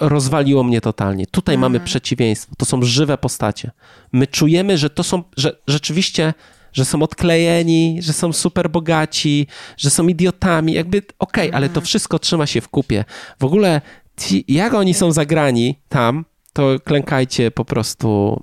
rozwaliło 0.00 0.64
mnie 0.64 0.80
totalnie. 0.80 1.26
Tutaj 1.26 1.54
mhm. 1.54 1.72
mamy 1.72 1.84
przeciwieństwo. 1.84 2.54
To 2.58 2.64
są 2.64 2.82
żywe 2.82 3.18
postacie. 3.18 3.70
My 4.12 4.26
czujemy, 4.26 4.78
że 4.78 4.90
to 4.90 5.02
są, 5.02 5.22
że 5.36 5.56
rzeczywiście, 5.66 6.34
że 6.72 6.84
są 6.84 7.02
odklejeni, 7.02 7.98
że 8.02 8.12
są 8.12 8.32
super 8.32 8.70
bogaci, 8.70 9.46
że 9.76 9.90
są 9.90 10.08
idiotami. 10.08 10.72
Jakby 10.72 10.98
okej, 10.98 11.14
okay, 11.18 11.44
mhm. 11.44 11.56
ale 11.56 11.66
to 11.66 11.70
mhm. 11.70 11.86
wszystko 11.86 12.18
trzyma 12.18 12.46
się 12.46 12.60
w 12.60 12.68
kupie. 12.68 13.04
W 13.40 13.44
ogóle 13.44 13.80
ci, 14.16 14.44
jak 14.48 14.74
oni 14.74 14.94
są 14.94 15.12
zagrani 15.12 15.78
tam, 15.88 16.24
to 16.56 16.80
klękajcie 16.84 17.50
po 17.50 17.64
prostu 17.64 18.40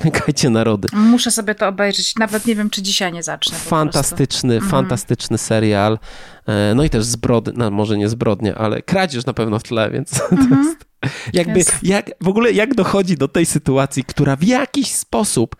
Klękajcie 0.00 0.50
narody. 0.50 0.88
Muszę 0.92 1.30
sobie 1.30 1.54
to 1.54 1.68
obejrzeć. 1.68 2.16
Nawet 2.16 2.46
nie 2.46 2.56
wiem, 2.56 2.70
czy 2.70 2.82
dzisiaj 2.82 3.12
nie 3.12 3.22
zacznę. 3.22 3.58
Fantastyczny, 3.58 4.54
mhm. 4.54 4.70
fantastyczny 4.70 5.38
serial. 5.38 5.98
E, 6.46 6.72
no 6.74 6.84
i 6.84 6.90
też 6.90 7.04
zbrodnia, 7.04 7.52
no 7.56 7.70
może 7.70 7.98
nie 7.98 8.08
zbrodnia, 8.08 8.54
ale 8.54 8.82
kradzież 8.82 9.26
na 9.26 9.32
pewno 9.32 9.58
w 9.58 9.62
tle, 9.62 9.90
więc 9.90 10.20
mhm. 10.32 10.50
to 10.50 10.56
jest, 10.56 10.86
jakby, 11.32 11.58
jest. 11.58 11.78
jak, 11.82 12.10
w 12.20 12.28
ogóle 12.28 12.52
jak 12.52 12.74
dochodzi 12.74 13.16
do 13.16 13.28
tej 13.28 13.46
sytuacji, 13.46 14.04
która 14.04 14.36
w 14.36 14.44
jakiś 14.44 14.94
sposób 14.94 15.56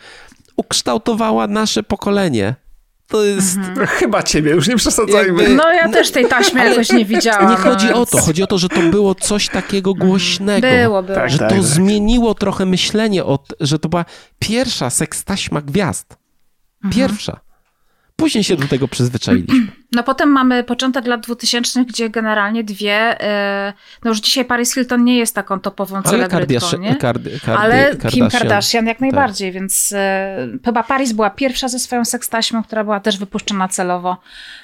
ukształtowała 0.57 1.47
nasze 1.47 1.83
pokolenie 1.83 2.55
to 3.09 3.25
jest... 3.25 3.57
Mhm. 3.57 3.87
Chyba 3.87 4.23
ciebie, 4.23 4.51
już 4.51 4.69
nie 4.69 4.77
przesadzajmy. 4.77 5.43
Jakby... 5.43 5.57
No 5.57 5.73
ja 5.73 5.89
też 5.89 6.11
tej 6.11 6.29
taśmy 6.29 6.65
jakoś 6.65 6.93
nie 6.93 7.05
widziałam. 7.05 7.51
Nie 7.51 7.57
chodzi 7.57 7.93
o 7.93 8.07
to, 8.07 8.19
chodzi 8.19 8.43
o 8.43 8.47
to, 8.47 8.59
że 8.59 8.69
to 8.69 8.81
było 8.81 9.15
coś 9.15 9.49
takiego 9.49 9.91
mhm. 9.91 10.09
głośnego. 10.09 10.69
Było, 10.69 11.03
było. 11.03 11.17
Tak, 11.19 11.31
że 11.31 11.39
tak, 11.39 11.49
to 11.49 11.55
tak. 11.55 11.65
zmieniło 11.65 12.35
trochę 12.35 12.67
myślenie, 12.67 13.25
o, 13.25 13.39
że 13.61 13.79
to 13.79 13.89
była 13.89 14.05
pierwsza 14.39 14.91
sekstaśma 14.91 15.61
gwiazd. 15.61 16.17
Mhm. 16.85 16.95
Pierwsza. 16.95 17.41
Później 18.17 18.45
się 18.45 18.57
do 18.57 18.69
tego 18.69 18.89
przyzwyczailiśmy. 18.89 19.67
No 19.93 20.03
potem 20.03 20.29
mamy 20.29 20.65
początek 20.65 21.07
lat 21.07 21.21
2000, 21.21 21.85
gdzie 21.85 22.11
generalnie 22.11 22.65
dwie, 22.65 23.21
e, 23.21 23.73
no 24.05 24.11
już 24.11 24.21
dzisiaj 24.21 24.45
Paris 24.45 24.75
Hilton 24.75 25.05
nie 25.05 25.19
jest 25.19 25.35
taką 25.35 25.61
topową 25.61 26.03
celebrytką, 26.03 26.79
nie? 26.79 26.97
Kardy, 26.97 27.41
kardy, 27.41 27.63
Ale 27.63 27.85
Kardashian. 27.85 28.11
Kim 28.11 28.41
Kardashian 28.41 28.87
jak 28.87 29.01
najbardziej, 29.01 29.49
tak. 29.49 29.61
więc 29.61 29.93
e, 29.97 30.49
chyba 30.65 30.83
Paris 30.83 31.13
była 31.13 31.31
pierwsza 31.31 31.69
ze 31.69 31.79
swoją 31.79 32.05
sekstaśmą, 32.05 32.63
która 32.63 32.85
była 32.85 33.01
też 33.01 33.19
wypuszczona 33.19 33.69
celowo. 33.69 34.17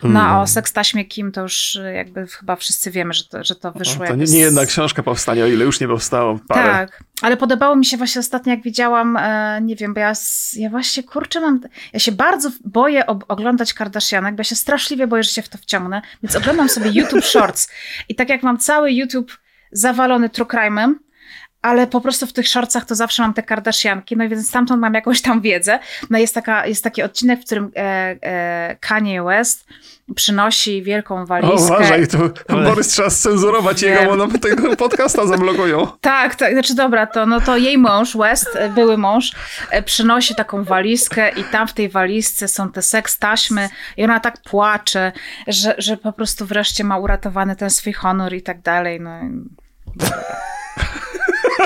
No 0.03 0.21
mm. 0.21 0.37
o 0.37 0.47
sekstaśmie 0.47 1.05
Kim 1.05 1.33
to 1.33 1.41
już 1.41 1.79
jakby 1.95 2.27
chyba 2.27 2.57
wszyscy 2.57 2.91
wiemy, 2.91 3.15
że 3.15 3.25
to, 3.25 3.45
że 3.45 3.55
to 3.55 3.73
wyszło. 3.73 4.05
O, 4.05 4.09
to 4.09 4.15
nie, 4.15 4.25
nie 4.25 4.39
jedna 4.39 4.67
książka 4.67 5.03
powstanie, 5.03 5.45
o 5.45 5.47
ile 5.47 5.65
już 5.65 5.81
nie 5.81 5.89
powstało 5.89 6.39
parę. 6.49 6.71
Tak, 6.73 7.05
ale 7.23 7.37
podobało 7.37 7.77
mi 7.77 7.85
się 7.85 7.97
właśnie 7.97 8.21
ostatnio, 8.21 8.51
jak 8.51 8.63
widziałam, 8.63 9.19
nie 9.63 9.77
wiem, 9.77 9.95
bo 9.95 10.01
ja, 10.01 10.13
ja 10.57 10.71
właśnie, 10.71 11.03
kurczę, 11.03 11.41
mam, 11.41 11.61
ja 11.93 11.99
się 11.99 12.13
bardzo 12.13 12.51
boję 12.65 13.07
oglądać 13.07 13.75
Kardashianek, 13.75 14.35
bo 14.35 14.41
ja 14.41 14.45
się 14.45 14.57
straszliwie 14.57 15.07
boję, 15.07 15.14
że 15.23 15.31
się 15.31 15.43
w 15.43 15.49
to 15.49 15.59
wciągnę, 15.59 16.03
więc 16.23 16.37
oglądam 16.37 16.69
sobie 16.69 16.91
YouTube 16.91 17.25
Shorts. 17.25 17.69
I 18.09 18.15
tak 18.15 18.29
jak 18.29 18.43
mam 18.43 18.59
cały 18.59 18.93
YouTube 18.93 19.39
zawalony 19.73 20.31
true 20.31 20.47
crime'em, 20.47 20.95
ale 21.65 21.87
po 21.87 22.01
prostu 22.01 22.27
w 22.27 22.33
tych 22.33 22.49
shortsach 22.49 22.85
to 22.85 22.95
zawsze 22.95 23.23
mam 23.23 23.35
te 23.35 23.43
Kardashianki, 23.43 24.17
no 24.17 24.25
i 24.25 24.29
więc 24.29 24.49
stamtąd 24.49 24.81
mam 24.81 24.95
jakąś 24.95 25.23
tam 25.23 25.41
wiedzę. 25.41 25.79
No 26.11 26.19
jest, 26.19 26.35
taka, 26.35 26.67
jest 26.67 26.85
taki 26.85 27.03
odcinek, 27.03 27.41
w 27.41 27.45
którym 27.45 27.71
e, 27.77 27.81
e, 28.23 28.77
Kanye 28.81 29.23
West 29.23 29.67
przynosi 30.17 30.83
wielką 30.83 31.27
walizkę. 31.27 31.55
O, 31.55 31.65
uważaj, 31.65 32.07
to 32.07 32.19
ale... 32.49 32.65
Borys 32.65 32.89
trzeba 32.89 33.11
scenzurować 33.11 33.83
jego, 33.83 34.05
bo 34.05 34.17
nam 34.17 34.31
tego 34.31 34.77
podcasta 34.77 35.27
zablokują. 35.27 35.89
Tak, 36.01 36.35
tak, 36.35 36.53
znaczy 36.53 36.75
dobra, 36.75 37.07
to, 37.07 37.27
no 37.27 37.41
to 37.41 37.57
jej 37.57 37.79
mąż, 37.79 38.17
West, 38.17 38.59
były 38.75 38.99
mąż, 38.99 39.33
e, 39.71 39.83
przynosi 39.83 40.35
taką 40.35 40.65
walizkę 40.65 41.31
i 41.31 41.45
tam 41.45 41.69
w 41.69 41.73
tej 41.73 41.89
walizce 41.89 42.49
są 42.49 42.73
te 42.73 42.83
seks 42.83 43.19
taśmy 43.19 43.69
i 43.97 44.05
ona 44.05 44.21
tak 44.21 44.43
płacze, 44.43 45.13
że, 45.47 45.75
że 45.79 45.97
po 45.97 46.13
prostu 46.13 46.47
wreszcie 46.47 46.85
ma 46.85 46.99
uratowany 46.99 47.57
ten 47.57 47.71
swój 47.71 47.93
honor 47.93 48.35
i 48.35 48.43
tak 48.43 48.61
dalej, 48.61 49.01
no. 49.01 49.21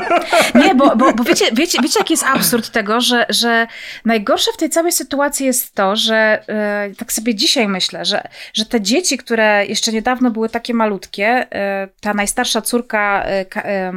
Nie, 0.65 0.75
bo, 0.75 0.97
bo, 0.97 1.13
bo 1.13 1.25
wiecie, 1.25 1.45
wiecie, 1.53 1.79
wiecie, 1.83 2.01
jaki 2.01 2.13
jest 2.13 2.25
absurd 2.25 2.71
tego, 2.71 3.01
że, 3.01 3.27
że 3.29 3.67
najgorsze 4.05 4.53
w 4.53 4.57
tej 4.57 4.71
całej 4.71 4.93
sytuacji 4.93 5.47
jest 5.47 5.75
to, 5.75 5.97
że 5.97 6.43
e, 6.49 6.91
tak 6.99 7.13
sobie 7.13 7.35
dzisiaj 7.35 7.69
myślę, 7.69 8.05
że, 8.05 8.29
że 8.55 8.67
te 8.67 8.81
dzieci, 8.81 9.19
które 9.19 9.67
jeszcze 9.67 9.93
niedawno 9.93 10.31
były 10.31 10.49
takie 10.49 10.75
malutkie, 10.75 11.27
e, 11.53 11.89
ta 12.01 12.15
najstarsza 12.15 12.63
córka 12.63 13.25
e, 13.25 13.93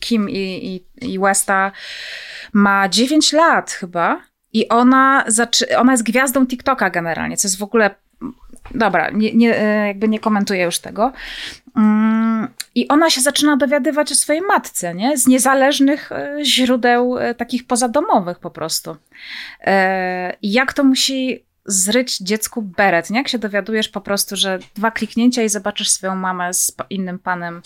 Kim 0.00 0.30
i, 0.30 0.82
i, 1.02 1.14
i 1.14 1.18
Westa 1.18 1.72
ma 2.52 2.88
9 2.88 3.32
lat 3.32 3.70
chyba. 3.70 4.20
I 4.52 4.68
ona, 4.68 5.24
ona 5.76 5.92
jest 5.92 6.04
gwiazdą 6.04 6.46
TikToka 6.46 6.90
generalnie, 6.90 7.36
co 7.36 7.48
jest 7.48 7.58
w 7.58 7.62
ogóle 7.62 7.94
Dobra, 8.70 9.10
nie, 9.10 9.32
nie, 9.34 9.48
jakby 9.86 10.08
nie 10.08 10.20
komentuję 10.20 10.64
już 10.64 10.78
tego. 10.78 11.12
Mm, 11.76 12.48
I 12.74 12.88
ona 12.88 13.10
się 13.10 13.20
zaczyna 13.20 13.56
dowiadywać 13.56 14.12
o 14.12 14.14
swojej 14.14 14.42
matce, 14.42 14.94
nie? 14.94 15.18
Z 15.18 15.26
niezależnych 15.26 16.12
e, 16.12 16.38
źródeł 16.42 17.18
e, 17.18 17.34
takich 17.34 17.66
pozadomowych 17.66 18.38
po 18.38 18.50
prostu. 18.50 18.96
E, 19.60 20.36
I 20.42 20.52
jak 20.52 20.72
to 20.72 20.84
musi 20.84 21.44
zryć 21.66 22.18
dziecku 22.18 22.62
beret, 22.62 23.10
nie? 23.10 23.18
Jak 23.18 23.28
się 23.28 23.38
dowiadujesz 23.38 23.88
po 23.88 24.00
prostu, 24.00 24.36
że 24.36 24.58
dwa 24.74 24.90
kliknięcia 24.90 25.42
i 25.42 25.48
zobaczysz 25.48 25.90
swoją 25.90 26.14
mamę 26.14 26.54
z 26.54 26.76
innym 26.90 27.18
panem 27.18 27.62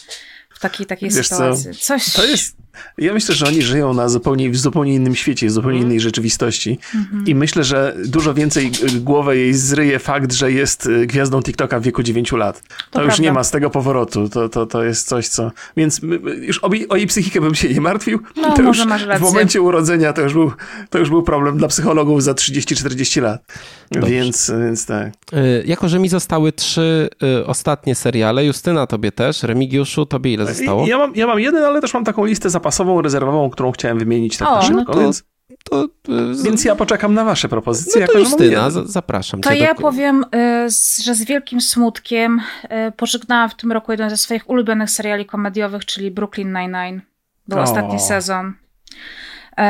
w 0.50 0.60
takiej, 0.60 0.86
takiej 0.86 1.10
Wiesz 1.10 1.28
sytuacji. 1.28 1.74
Co? 1.74 1.80
Coś... 1.80 2.12
To 2.12 2.26
jest, 2.26 2.56
ja 2.98 3.12
myślę, 3.12 3.34
że 3.34 3.46
oni 3.46 3.62
żyją 3.62 3.94
na 3.94 4.08
zupełnie, 4.08 4.50
w 4.50 4.56
zupełnie 4.56 4.94
innym 4.94 5.14
świecie, 5.14 5.46
w 5.46 5.50
zupełnie 5.50 5.80
innej 5.80 6.00
rzeczywistości. 6.00 6.78
Mhm. 6.94 7.26
I 7.26 7.34
myślę, 7.34 7.64
że 7.64 7.96
dużo 8.04 8.34
więcej 8.34 8.70
głowę 9.00 9.36
jej 9.36 9.54
zryje 9.54 9.98
fakt, 9.98 10.32
że 10.32 10.52
jest 10.52 10.86
y, 10.86 11.06
gwiazdą 11.06 11.42
TikToka 11.42 11.80
w 11.80 11.82
wieku 11.82 12.02
9 12.02 12.32
lat. 12.32 12.62
To, 12.90 12.98
to 12.98 13.04
już 13.04 13.18
nie 13.18 13.32
ma 13.32 13.44
z 13.44 13.50
tego 13.50 13.70
powrotu. 13.70 14.28
To, 14.28 14.48
to, 14.48 14.66
to 14.66 14.84
jest 14.84 15.08
coś, 15.08 15.28
co. 15.28 15.52
Więc 15.76 16.00
już 16.40 16.64
o, 16.64 16.70
o 16.88 16.96
jej 16.96 17.06
psychikę 17.06 17.40
bym 17.40 17.54
się 17.54 17.68
nie 17.68 17.80
martwił. 17.80 18.20
No, 18.36 18.52
to 18.56 18.62
już 18.62 18.78
w 19.18 19.20
momencie 19.20 19.62
urodzenia 19.62 20.12
to 20.12 20.22
już, 20.22 20.32
był, 20.32 20.52
to 20.90 20.98
już 20.98 21.10
był 21.10 21.22
problem 21.22 21.58
dla 21.58 21.68
psychologów 21.68 22.22
za 22.22 22.32
30-40 22.32 23.22
lat. 23.22 23.42
Więc, 23.90 24.52
więc 24.60 24.86
tak. 24.86 25.12
Y, 25.32 25.64
jako, 25.66 25.88
że 25.88 25.98
mi 25.98 26.08
zostały 26.08 26.52
trzy 26.52 27.08
y, 27.22 27.46
ostatnie 27.46 27.94
seriale, 27.94 28.44
Justyna, 28.44 28.86
tobie 28.86 29.12
też, 29.12 29.42
Remigiuszu, 29.42 30.06
tobie 30.06 30.32
ile 30.32 30.46
zostało? 30.46 30.86
Ja 30.86 30.98
mam, 30.98 31.14
ja 31.14 31.26
mam 31.26 31.40
jeden, 31.40 31.64
ale 31.64 31.80
też 31.80 31.94
mam 31.94 32.04
taką 32.04 32.24
listę 32.24 32.50
zapasową 32.50 32.67
zapasową, 32.68 33.02
rezerwową, 33.02 33.50
którą 33.50 33.72
chciałem 33.72 33.98
wymienić 33.98 34.36
tak 34.36 34.48
o, 34.48 34.54
na 34.54 34.62
szybko, 34.62 34.84
no 34.86 34.94
to, 34.94 35.00
więc... 35.00 35.24
To, 35.64 35.88
to, 36.02 36.12
więc 36.44 36.64
ja 36.64 36.76
poczekam 36.76 37.14
na 37.14 37.24
wasze 37.24 37.48
propozycje. 37.48 38.00
No 38.00 38.12
to 38.12 38.18
Justyna, 38.18 38.70
zapraszam 38.70 39.40
To 39.40 39.52
ja 39.52 39.74
do... 39.74 39.80
powiem, 39.80 40.24
y, 40.24 40.68
że 41.04 41.14
z 41.14 41.24
wielkim 41.24 41.60
smutkiem 41.60 42.40
y, 42.88 42.92
pożegnałam 42.92 43.50
w 43.50 43.54
tym 43.54 43.72
roku 43.72 43.92
jeden 43.92 44.10
ze 44.10 44.16
swoich 44.16 44.50
ulubionych 44.50 44.90
seriali 44.90 45.26
komediowych, 45.26 45.84
czyli 45.84 46.10
Brooklyn 46.10 46.52
Nine-Nine. 46.52 47.00
Był 47.48 47.58
o. 47.58 47.62
ostatni 47.62 48.00
sezon. 48.00 48.46
Y, 48.46 49.62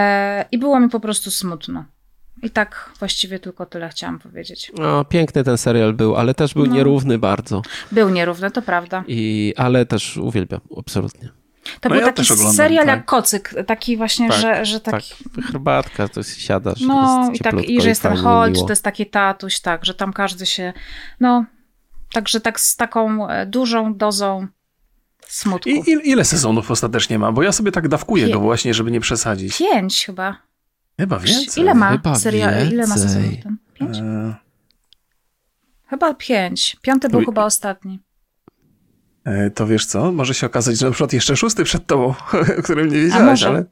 I 0.53 0.59
było 0.59 0.81
mi 0.81 0.89
po 0.89 1.01
prostu 1.01 1.31
smutno. 1.31 1.85
I 2.43 2.51
tak 2.51 2.91
właściwie 2.99 3.39
tylko 3.39 3.67
tyle 3.67 3.89
chciałam 3.89 4.19
powiedzieć. 4.19 4.73
No, 4.79 5.05
piękny 5.05 5.45
ten 5.45 5.59
serial 5.59 5.93
był, 5.93 6.17
ale 6.17 6.35
też 6.35 6.55
był 6.55 6.67
no. 6.67 6.75
nierówny 6.75 7.19
bardzo. 7.19 7.63
Był 7.93 8.09
nierówny, 8.09 8.51
to 8.51 8.63
prawda. 8.63 9.05
I, 9.09 9.55
ale 9.57 9.87
też 9.87 10.17
uwielbiam, 10.17 10.61
absolutnie. 10.79 11.38
To 11.81 11.89
no 11.89 11.95
był 11.95 12.05
ja 12.05 12.13
taki 12.13 12.37
serial 12.37 12.87
tak. 12.87 12.97
jak 12.97 13.05
kocyk, 13.05 13.55
taki 13.67 13.97
właśnie, 13.97 14.29
tak, 14.29 14.41
że, 14.41 14.65
że 14.65 14.81
taki... 14.81 15.15
Tak, 15.35 15.45
herbatka, 15.45 16.09
to 16.09 16.21
jest 16.21 16.41
siadasz, 16.41 16.81
No 16.81 17.31
i, 17.35 17.39
tak, 17.39 17.65
i 17.65 17.81
że 17.81 17.89
jest 17.89 18.03
ten 18.03 18.17
chodź, 18.17 18.63
to 18.63 18.69
jest 18.71 18.85
taki 18.85 19.07
tatuś, 19.07 19.61
tak, 19.61 19.85
że 19.85 19.95
tam 19.95 20.13
każdy 20.13 20.47
się, 20.47 20.73
no, 21.21 21.45
także 22.13 22.41
tak 22.41 22.61
z 22.61 22.77
taką 22.77 23.29
e, 23.29 23.47
dużą 23.47 23.95
dozą 23.95 24.47
smutku. 25.29 25.69
I, 25.69 26.11
ile 26.11 26.25
sezonów 26.25 26.71
ostatecznie 26.71 27.19
ma? 27.19 27.33
Bo 27.33 27.43
ja 27.43 27.53
sobie 27.53 27.73
tak 27.73 27.89
dawkuję 27.89 28.27
Pię... 28.27 28.33
go 28.33 28.41
właśnie, 28.41 28.75
żeby 28.75 28.91
nie 28.91 29.01
przesadzić. 29.01 29.59
Pięć 29.59 30.07
chyba. 30.07 30.37
Chyba 31.01 31.19
więcej. 31.19 31.63
Ile 31.63 31.75
ma 31.75 31.91
chyba 31.91 32.15
serial, 32.15 32.69
ile 32.69 32.87
ma 32.87 32.97
sezonów 32.97 33.43
ten? 33.43 33.57
Pięć? 33.75 33.99
E... 33.99 34.35
Chyba 35.87 36.15
pięć. 36.15 36.77
Piąty 36.83 37.09
był 37.09 37.25
chyba 37.25 37.45
ostatni. 37.45 38.01
E, 39.29 39.51
to 39.51 39.67
wiesz 39.67 39.87
co, 39.87 40.13
może 40.13 40.35
się 40.35 40.47
okazać, 40.47 40.79
że 40.79 40.87
na 40.87 40.93
przykład 40.93 41.13
jeszcze 41.13 41.37
szósty 41.37 41.65
przed 41.65 41.87
tobą, 41.87 42.05
o 42.09 42.15
którym 42.65 42.89
nie 42.89 43.01
wiedziałeś, 43.01 43.43
ale... 43.43 43.65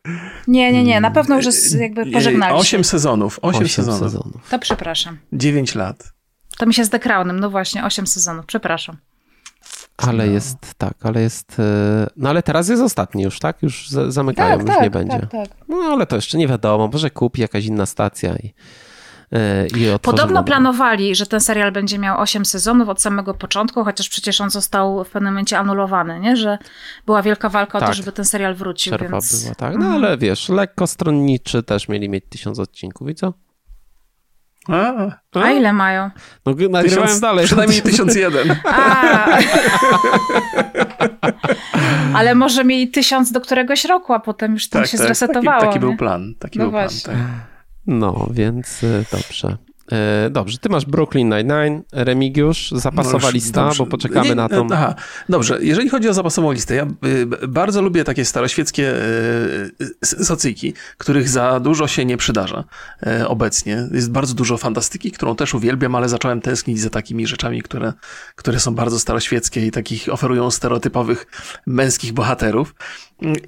Nie, 0.48 0.72
nie, 0.72 0.84
nie, 0.84 1.00
na 1.00 1.10
pewno 1.10 1.36
już 1.36 1.46
jest 1.46 1.74
jakby 1.80 2.06
pożegnaliśmy. 2.06 2.60
Osiem 2.60 2.84
sezonów, 2.84 3.38
osiem, 3.42 3.62
osiem 3.62 3.68
sezonów. 3.68 4.00
sezonów. 4.00 4.48
To 4.50 4.58
przepraszam. 4.58 5.18
Dziewięć 5.32 5.74
lat. 5.74 6.12
To 6.58 6.66
mi 6.66 6.74
się 6.74 6.84
z 6.84 6.90
The 6.90 6.98
Crownem, 6.98 7.40
no 7.40 7.50
właśnie, 7.50 7.84
osiem 7.84 8.06
sezonów, 8.06 8.46
przepraszam. 8.46 8.96
Ale 9.96 10.26
no. 10.26 10.32
jest, 10.32 10.74
tak, 10.78 10.94
ale 11.02 11.22
jest, 11.22 11.60
e, 11.60 12.06
no 12.16 12.28
ale 12.28 12.42
teraz 12.42 12.68
jest 12.68 12.82
ostatni 12.82 13.22
już, 13.22 13.38
tak? 13.38 13.62
Już 13.62 13.88
zamykają, 14.08 14.58
tak, 14.58 14.66
już 14.66 14.74
tak, 14.74 14.82
nie 14.82 14.90
będzie. 14.90 15.18
Tak, 15.18 15.30
tak. 15.30 15.48
No 15.68 15.76
ale 15.76 16.06
to 16.06 16.16
jeszcze 16.16 16.38
nie 16.38 16.48
wiadomo, 16.48 16.88
może 16.92 17.10
kupi 17.10 17.40
jakaś 17.40 17.64
inna 17.64 17.86
stacja 17.86 18.36
i 18.36 18.54
I 19.76 19.98
Podobno 20.02 20.44
planowali, 20.44 21.14
że 21.14 21.26
ten 21.26 21.40
serial 21.40 21.72
będzie 21.72 21.98
miał 21.98 22.20
8 22.20 22.44
sezonów 22.44 22.88
od 22.88 23.02
samego 23.02 23.34
początku, 23.34 23.84
chociaż 23.84 24.08
przecież 24.08 24.40
on 24.40 24.50
został 24.50 25.04
w 25.04 25.10
pewnym 25.10 25.32
momencie 25.32 25.58
anulowany, 25.58 26.20
nie? 26.20 26.36
że 26.36 26.58
była 27.06 27.22
wielka 27.22 27.48
walka 27.48 27.72
tak. 27.72 27.82
o 27.82 27.86
to, 27.86 27.86
tak. 27.86 27.94
żeby 27.94 28.12
ten 28.12 28.24
serial 28.24 28.54
wrócił. 28.54 28.90
Przerwa 28.96 29.12
więc... 29.12 29.42
była, 29.42 29.54
tak. 29.54 29.72
No 29.72 29.86
mhm. 29.86 29.94
ale 29.94 30.18
wiesz, 30.18 30.48
lekko 30.48 30.86
stronniczy 30.86 31.62
też 31.62 31.88
mieli 31.88 32.08
mieć 32.08 32.24
tysiąc 32.28 32.58
odcinków 32.58 33.08
i 33.08 33.14
co? 33.14 33.32
A, 34.68 35.08
a? 35.34 35.42
a 35.42 35.50
ile 35.50 35.72
mają? 35.72 36.10
No 36.46 36.52
nagrywałem 36.52 36.84
tysiąc, 36.84 37.20
dalej. 37.20 37.46
Przynajmniej 37.46 37.82
tysiąc 37.82 38.14
jeden. 38.14 38.56
Ale 42.14 42.34
może 42.34 42.64
mieli 42.64 42.90
tysiąc 42.90 43.32
do 43.32 43.40
któregoś 43.40 43.84
roku, 43.84 44.12
a 44.12 44.20
potem 44.20 44.52
już 44.52 44.68
tam 44.68 44.82
tak, 44.82 44.90
się 44.90 44.98
tak, 44.98 45.06
zresetowało. 45.06 45.60
Taki, 45.60 45.66
taki 45.66 45.80
był 45.80 45.96
plan. 45.96 46.34
Taki 46.38 46.58
no 46.58 46.64
był 46.64 46.70
właśnie. 46.70 47.12
plan. 47.12 47.26
Tak. 47.26 47.55
No, 47.86 48.28
więc 48.30 48.82
y, 48.82 49.04
dobrze. 49.12 49.56
E, 49.92 50.30
dobrze, 50.30 50.58
ty 50.58 50.68
masz 50.68 50.84
Brooklyn 50.86 51.28
Nine-Nine, 51.28 51.82
Remigiusz, 51.92 52.70
zapasowa 52.70 53.26
no 53.28 53.30
lista, 53.30 53.64
dobrze. 53.64 53.84
bo 53.84 53.90
poczekamy 53.90 54.28
Nie, 54.28 54.34
na 54.34 54.48
tą. 54.48 54.66
Aha, 54.72 54.94
dobrze, 55.28 55.58
jeżeli 55.60 55.88
chodzi 55.88 56.08
o 56.08 56.14
zapasową 56.14 56.52
listę, 56.52 56.74
ja 56.74 56.86
bardzo 57.48 57.82
lubię 57.82 58.04
takie 58.04 58.24
staroświeckie 58.24 58.94
socyjki, 60.04 60.74
których 60.98 61.28
za 61.28 61.60
dużo 61.60 61.88
się 61.88 62.04
nie 62.04 62.16
przydarza 62.16 62.64
e, 63.06 63.28
obecnie. 63.28 63.88
Jest 63.92 64.10
bardzo 64.10 64.34
dużo 64.34 64.56
fantastyki, 64.56 65.10
którą 65.10 65.36
też 65.36 65.54
uwielbiam, 65.54 65.94
ale 65.94 66.08
zacząłem 66.08 66.40
tęsknić 66.40 66.80
za 66.80 66.90
takimi 66.90 67.26
rzeczami, 67.26 67.62
które, 67.62 67.92
które 68.36 68.60
są 68.60 68.74
bardzo 68.74 68.98
staroświeckie 68.98 69.66
i 69.66 69.70
takich 69.70 70.08
oferują 70.12 70.50
stereotypowych 70.50 71.26
męskich 71.66 72.12
bohaterów. 72.12 72.74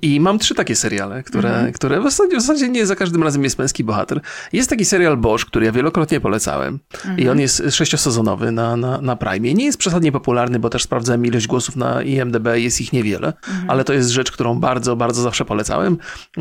I 0.02 0.20
mam 0.20 0.38
trzy 0.38 0.54
takie 0.54 0.76
seriale, 0.76 1.22
które, 1.22 1.48
mhm. 1.48 1.72
które 1.72 2.00
w, 2.00 2.04
zasadzie, 2.04 2.36
w 2.36 2.40
zasadzie 2.40 2.68
nie 2.68 2.86
za 2.86 2.96
każdym 2.96 3.22
razem 3.22 3.44
jest 3.44 3.58
męski 3.58 3.84
bohater. 3.84 4.20
Jest 4.52 4.70
taki 4.70 4.84
serial 4.84 5.16
Bosch, 5.16 5.46
który 5.46 5.66
ja 5.66 5.72
wielokrotnie 5.72 6.20
polecałem 6.20 6.78
mhm. 6.94 7.18
i 7.18 7.28
on 7.28 7.40
jest 7.40 7.62
sześciosezonowy 7.70 8.52
na, 8.52 8.76
na, 8.76 9.00
na 9.00 9.16
Prime. 9.16 9.54
Nie 9.54 9.64
jest 9.64 9.78
przesadnie 9.78 10.12
popularny, 10.12 10.58
bo 10.58 10.70
też 10.70 10.82
sprawdzałem 10.82 11.26
ilość 11.26 11.46
głosów 11.46 11.76
na 11.76 12.02
IMDB, 12.02 12.46
jest 12.54 12.80
ich 12.80 12.92
niewiele, 12.92 13.26
mhm. 13.48 13.70
ale 13.70 13.84
to 13.84 13.92
jest 13.92 14.10
rzecz, 14.10 14.32
którą 14.32 14.60
bardzo, 14.60 14.96
bardzo 14.96 15.22
zawsze 15.22 15.44
polecałem. 15.44 15.98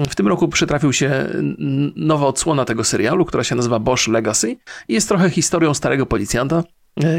W 0.10 0.16
tym 0.16 0.28
roku 0.28 0.48
przytrafił 0.48 0.94
się 0.94 1.30
nowa 1.96 2.28
odsłona 2.28 2.66
tego 2.66 2.84
serialu, 2.84 3.26
która 3.26 3.44
się 3.44 3.56
nazywa 3.56 3.80
Bosch 3.80 4.08
Legacy 4.08 4.58
i 4.88 4.94
jest 4.94 5.08
trochę 5.08 5.30
historią 5.30 5.74
starego 5.74 6.06
policjanta, 6.06 6.64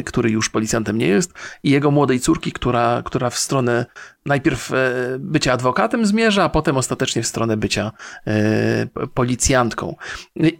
który 0.04 0.30
już 0.30 0.50
policjantem 0.50 0.98
nie 0.98 1.06
jest, 1.06 1.32
i 1.62 1.70
jego 1.70 1.90
młodej 1.90 2.20
córki, 2.20 2.52
która, 2.52 3.02
która 3.04 3.30
w 3.30 3.38
stronę 3.38 3.86
najpierw 4.26 4.72
e, 4.72 4.76
bycia 5.18 5.52
adwokatem 5.52 6.06
zmierza, 6.06 6.44
a 6.44 6.48
potem 6.48 6.76
ostatecznie 6.76 7.22
w 7.22 7.26
stronę 7.26 7.56
bycia 7.56 7.92
e, 8.26 8.86
policjantką. 9.14 9.96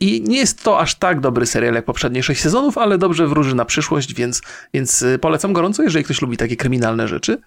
I 0.01 0.23
nie 0.27 0.37
jest 0.37 0.63
to 0.63 0.81
aż 0.81 0.95
tak 0.95 1.21
dobry 1.21 1.47
serial 1.47 1.75
jak 1.75 1.85
poprzednie 1.85 2.23
sześć 2.23 2.41
sezonów, 2.41 2.79
ale 2.79 2.99
dobrze 2.99 3.27
wróży 3.27 3.55
na 3.55 3.65
przyszłość, 3.65 4.15
więc, 4.15 4.43
więc 4.75 5.05
polecam 5.21 5.53
gorąco, 5.53 5.83
jeżeli 5.83 6.05
ktoś 6.05 6.23
lubi 6.23 6.37
takie 6.37 6.57
kryminalne 6.57 7.09
rzeczy. 7.09 7.39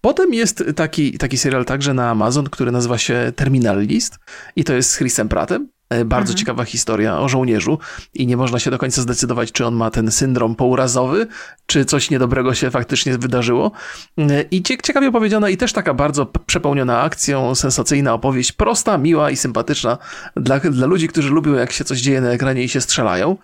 Potem 0.00 0.34
jest 0.34 0.64
taki, 0.76 1.18
taki 1.18 1.38
serial 1.38 1.64
także 1.64 1.94
na 1.94 2.10
Amazon, 2.10 2.44
który 2.50 2.72
nazywa 2.72 2.98
się 2.98 3.32
Terminal 3.36 3.80
List 3.80 4.18
i 4.56 4.64
to 4.64 4.74
jest 4.74 4.90
z 4.90 4.98
Chrisem 4.98 5.28
Prattem. 5.28 5.73
E, 5.90 6.04
bardzo 6.04 6.32
mhm. 6.32 6.38
ciekawa 6.38 6.64
historia 6.64 7.18
o 7.18 7.28
żołnierzu 7.28 7.78
i 8.14 8.26
nie 8.26 8.36
można 8.36 8.58
się 8.58 8.70
do 8.70 8.78
końca 8.78 9.02
zdecydować, 9.02 9.52
czy 9.52 9.66
on 9.66 9.74
ma 9.74 9.90
ten 9.90 10.10
syndrom 10.10 10.56
pourazowy, 10.56 11.26
czy 11.66 11.84
coś 11.84 12.10
niedobrego 12.10 12.54
się 12.54 12.70
faktycznie 12.70 13.18
wydarzyło. 13.18 13.72
E, 14.18 14.42
I 14.50 14.62
ciekawie 14.62 15.08
opowiedziana 15.08 15.48
i 15.48 15.56
też 15.56 15.72
taka 15.72 15.94
bardzo 15.94 16.26
przepełniona 16.26 17.00
akcją, 17.00 17.54
sensacyjna 17.54 18.14
opowieść, 18.14 18.52
prosta, 18.52 18.98
miła 18.98 19.30
i 19.30 19.36
sympatyczna 19.36 19.98
dla, 20.36 20.60
dla 20.60 20.86
ludzi, 20.86 21.08
którzy 21.08 21.30
lubią 21.30 21.54
jak 21.54 21.72
się 21.72 21.84
coś 21.84 22.00
dzieje 22.00 22.20
na 22.20 22.30
ekranie 22.30 22.62
i 22.62 22.68
się 22.68 22.80
strzelają. 22.80 23.36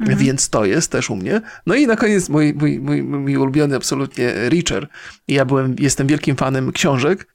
Mhm. 0.00 0.18
Więc 0.18 0.50
to 0.50 0.64
jest 0.64 0.92
też 0.92 1.10
u 1.10 1.16
mnie. 1.16 1.40
No 1.66 1.74
i 1.74 1.86
na 1.86 1.96
koniec 1.96 2.28
mój, 2.28 2.54
mój, 2.54 2.80
mój, 2.80 3.02
mój 3.02 3.36
ulubiony 3.36 3.76
absolutnie 3.76 4.34
Richer. 4.48 4.88
Ja 5.28 5.44
byłem, 5.44 5.76
jestem 5.78 6.06
wielkim 6.06 6.36
fanem 6.36 6.72
książek 6.72 7.26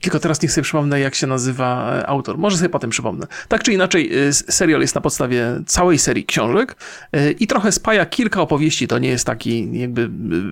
tylko 0.00 0.20
teraz 0.20 0.42
niech 0.42 0.52
sobie 0.52 0.62
przypomnę, 0.62 1.00
jak 1.00 1.14
się 1.14 1.26
nazywa 1.26 1.94
e, 1.96 2.06
autor. 2.06 2.38
Może 2.38 2.56
sobie 2.56 2.68
potem 2.68 2.90
przypomnę. 2.90 3.26
Tak 3.48 3.62
czy 3.62 3.72
inaczej, 3.72 4.28
e, 4.28 4.32
serial 4.32 4.80
jest 4.80 4.94
na 4.94 5.00
podstawie 5.00 5.46
całej 5.66 5.98
serii 5.98 6.24
książek 6.24 6.76
e, 7.12 7.30
i 7.30 7.46
trochę 7.46 7.72
spaja 7.72 8.06
kilka 8.06 8.40
opowieści. 8.40 8.88
To 8.88 8.98
nie 8.98 9.08
jest 9.08 9.26
taki 9.26 9.78
jakby 9.78 10.10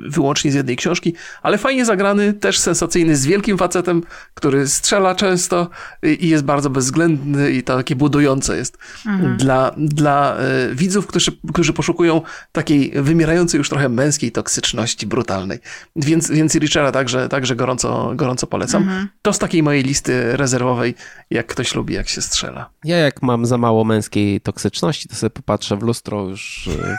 wyłącznie 0.08 0.52
z 0.52 0.54
jednej 0.54 0.76
książki, 0.76 1.14
ale 1.42 1.58
fajnie 1.58 1.84
zagrany, 1.84 2.32
też 2.32 2.58
sensacyjny, 2.58 3.16
z 3.16 3.26
wielkim 3.26 3.58
facetem, 3.58 4.02
który 4.34 4.68
strzela 4.68 5.14
często 5.14 5.70
i 6.02 6.28
jest 6.28 6.44
bardzo 6.44 6.70
bezwzględny 6.70 7.50
i 7.50 7.62
to 7.62 7.76
takie 7.76 7.96
budujące 7.96 8.56
jest 8.56 8.78
mhm. 9.06 9.36
dla, 9.36 9.74
dla 9.76 10.36
widzów, 10.72 11.06
którzy, 11.06 11.32
którzy 11.52 11.72
poszukują 11.72 12.22
takiej 12.52 12.92
wymierającej 12.94 13.58
już 13.58 13.68
trochę 13.68 13.88
męskiej 13.88 14.32
toksyczności 14.32 15.06
brutalnej. 15.06 15.58
Więc, 15.96 16.30
więc 16.30 16.54
Richera 16.54 16.92
także, 16.92 17.28
także 17.28 17.56
gorąco, 17.56 18.12
gorąco 18.14 18.46
polecam. 18.46 18.82
Mhm. 18.82 18.99
To 19.22 19.32
z 19.32 19.38
takiej 19.38 19.62
mojej 19.62 19.82
listy 19.82 20.36
rezerwowej, 20.36 20.94
jak 21.30 21.46
ktoś 21.46 21.74
lubi, 21.74 21.94
jak 21.94 22.08
się 22.08 22.22
strzela. 22.22 22.70
Ja 22.84 22.96
jak 22.96 23.22
mam 23.22 23.46
za 23.46 23.58
mało 23.58 23.84
męskiej 23.84 24.40
toksyczności, 24.40 25.08
to 25.08 25.14
sobie 25.14 25.30
popatrzę 25.30 25.76
w 25.76 25.82
lustro 25.82 26.28
już... 26.28 26.68
E, 26.68 26.98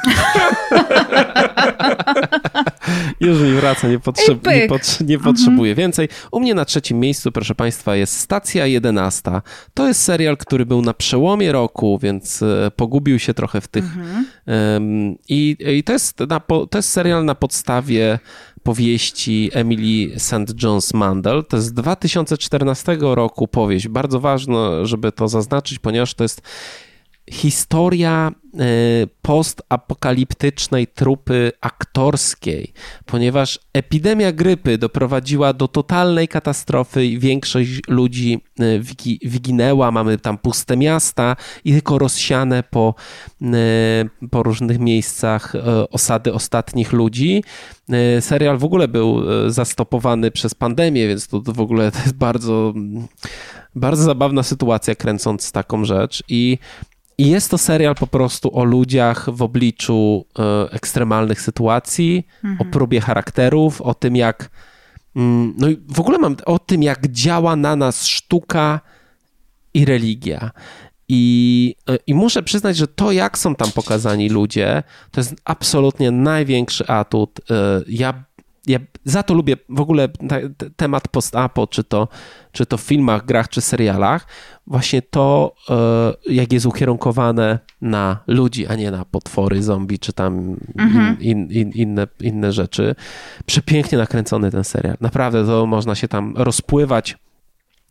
już 3.27 3.41
mi 3.41 3.51
wraca, 3.51 3.87
nie, 3.87 3.99
potrzeb, 3.99 4.47
nie, 4.47 4.67
pot, 4.67 4.99
nie 5.01 5.15
mhm. 5.15 5.35
potrzebuję 5.35 5.75
więcej. 5.75 6.09
U 6.31 6.39
mnie 6.39 6.55
na 6.55 6.65
trzecim 6.65 6.99
miejscu, 6.99 7.31
proszę 7.31 7.55
Państwa, 7.55 7.95
jest 7.95 8.19
Stacja 8.19 8.65
11. 8.65 9.31
To 9.73 9.87
jest 9.87 10.01
serial, 10.01 10.37
który 10.37 10.65
był 10.65 10.81
na 10.81 10.93
przełomie 10.93 11.51
roku, 11.51 11.99
więc 12.01 12.41
e, 12.41 12.71
pogubił 12.75 13.19
się 13.19 13.33
trochę 13.33 13.61
w 13.61 13.67
tych... 13.67 13.83
Mhm. 13.83 14.25
Um, 14.47 15.15
i, 15.29 15.57
I 15.77 15.83
to 15.83 15.93
jest, 15.93 16.19
na, 16.19 16.39
to 16.39 16.77
jest 16.77 16.89
serial 16.89 17.25
na 17.25 17.35
podstawie 17.35 18.19
powieści 18.63 19.49
Emily 19.53 20.19
St. 20.19 20.55
John's 20.63 20.95
Mandel. 20.95 21.45
To 21.45 21.57
jest 21.57 21.67
z 21.67 21.73
2014 21.73 22.97
roku 23.01 23.47
powieść. 23.47 23.87
Bardzo 23.87 24.19
ważne, 24.19 24.85
żeby 24.85 25.11
to 25.11 25.27
zaznaczyć, 25.27 25.79
ponieważ 25.79 26.13
to 26.13 26.23
jest 26.23 26.41
historia 27.31 28.31
e, 28.31 28.63
postapokaliptycznej 29.21 30.87
trupy 30.87 31.51
aktorskiej, 31.61 32.73
ponieważ 33.05 33.59
epidemia 33.73 34.31
grypy 34.31 34.77
doprowadziła 34.77 35.53
do 35.53 35.67
totalnej 35.67 36.27
katastrofy 36.27 37.05
i 37.05 37.19
większość 37.19 37.81
ludzi 37.87 38.41
e, 38.59 38.63
wyginęła. 39.29 39.91
Mamy 39.91 40.17
tam 40.17 40.37
puste 40.37 40.77
miasta 40.77 41.35
i 41.65 41.71
tylko 41.71 41.97
rozsiane 41.97 42.63
po, 42.63 42.95
e, 43.41 44.27
po 44.31 44.43
różnych 44.43 44.79
miejscach 44.79 45.53
osady 45.91 46.33
ostatnich 46.33 46.93
ludzi. 46.93 47.43
Serial 48.19 48.57
w 48.57 48.63
ogóle 48.63 48.87
był 48.87 49.21
zastopowany 49.51 50.31
przez 50.31 50.53
pandemię, 50.55 51.07
więc 51.07 51.27
to 51.27 51.41
w 51.41 51.59
ogóle 51.59 51.91
to 51.91 51.99
jest 51.99 52.15
bardzo, 52.15 52.73
bardzo 53.75 54.03
zabawna 54.03 54.43
sytuacja 54.43 54.95
kręcąc 54.95 55.51
taką 55.51 55.85
rzecz 55.85 56.23
i 56.27 56.57
i 57.17 57.29
jest 57.29 57.51
to 57.51 57.57
serial 57.57 57.95
po 57.95 58.07
prostu 58.07 58.57
o 58.57 58.63
ludziach 58.63 59.29
w 59.29 59.41
obliczu 59.41 60.25
e, 60.39 60.71
ekstremalnych 60.71 61.41
sytuacji, 61.41 62.27
mhm. 62.43 62.69
o 62.69 62.71
próbie 62.71 63.01
charakterów, 63.01 63.81
o 63.81 63.93
tym 63.93 64.15
jak. 64.15 64.49
Mm, 65.15 65.53
no 65.57 65.69
i 65.69 65.77
w 65.89 65.99
ogóle 65.99 66.17
mam 66.17 66.35
o 66.45 66.59
tym, 66.59 66.83
jak 66.83 67.07
działa 67.07 67.55
na 67.55 67.75
nas 67.75 68.05
sztuka 68.05 68.79
i 69.73 69.85
religia. 69.85 70.51
I, 71.13 71.75
e, 71.89 71.97
I 72.07 72.13
muszę 72.13 72.43
przyznać, 72.43 72.77
że 72.77 72.87
to, 72.87 73.11
jak 73.11 73.37
są 73.37 73.55
tam 73.55 73.71
pokazani 73.71 74.29
ludzie, 74.29 74.83
to 75.11 75.19
jest 75.19 75.35
absolutnie 75.45 76.11
największy 76.11 76.87
atut. 76.87 77.39
E, 77.49 77.81
ja 77.87 78.23
ja 78.67 78.79
za 79.05 79.23
to 79.23 79.33
lubię 79.33 79.57
w 79.69 79.79
ogóle 79.79 80.09
temat 80.75 81.07
post-apo, 81.07 81.67
czy 81.67 81.83
to, 81.83 82.07
czy 82.51 82.65
to 82.65 82.77
w 82.77 82.81
filmach, 82.81 83.25
grach, 83.25 83.49
czy 83.49 83.61
serialach. 83.61 84.27
Właśnie 84.67 85.01
to, 85.01 85.55
e, 85.69 86.13
jak 86.33 86.53
jest 86.53 86.65
ukierunkowane 86.65 87.59
na 87.81 88.23
ludzi, 88.27 88.67
a 88.67 88.75
nie 88.75 88.91
na 88.91 89.05
potwory, 89.05 89.63
zombie, 89.63 89.99
czy 89.99 90.13
tam 90.13 90.57
mhm. 90.77 91.19
in, 91.19 91.47
in, 91.51 91.71
inne, 91.71 92.07
inne 92.19 92.51
rzeczy. 92.51 92.95
Przepięknie 93.45 93.97
nakręcony 93.97 94.51
ten 94.51 94.63
serial. 94.63 94.97
Naprawdę 95.01 95.45
to 95.45 95.65
można 95.65 95.95
się 95.95 96.07
tam 96.07 96.33
rozpływać 96.37 97.17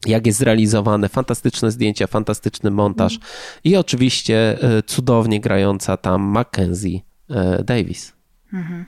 jak 0.06 0.26
jest 0.26 0.38
zrealizowane, 0.38 1.08
fantastyczne 1.08 1.70
zdjęcia, 1.70 2.06
fantastyczny 2.06 2.70
montaż 2.70 3.14
mhm. 3.14 3.32
i 3.64 3.76
oczywiście 3.76 4.62
e, 4.62 4.82
cudownie 4.82 5.40
grająca 5.40 5.96
tam 5.96 6.22
Mackenzie 6.22 7.00
e, 7.30 7.64
Davis. 7.64 8.12
Mhm. 8.52 8.86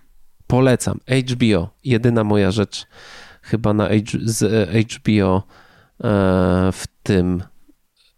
Polecam. 0.52 1.00
HBO. 1.30 1.68
Jedyna 1.84 2.24
moja 2.24 2.50
rzecz 2.50 2.86
chyba 3.42 3.72
na 3.72 3.88
H, 3.88 4.18
z 4.22 4.70
HBO 4.92 5.42
e, 6.04 6.72
w 6.72 6.84
tym 7.02 7.42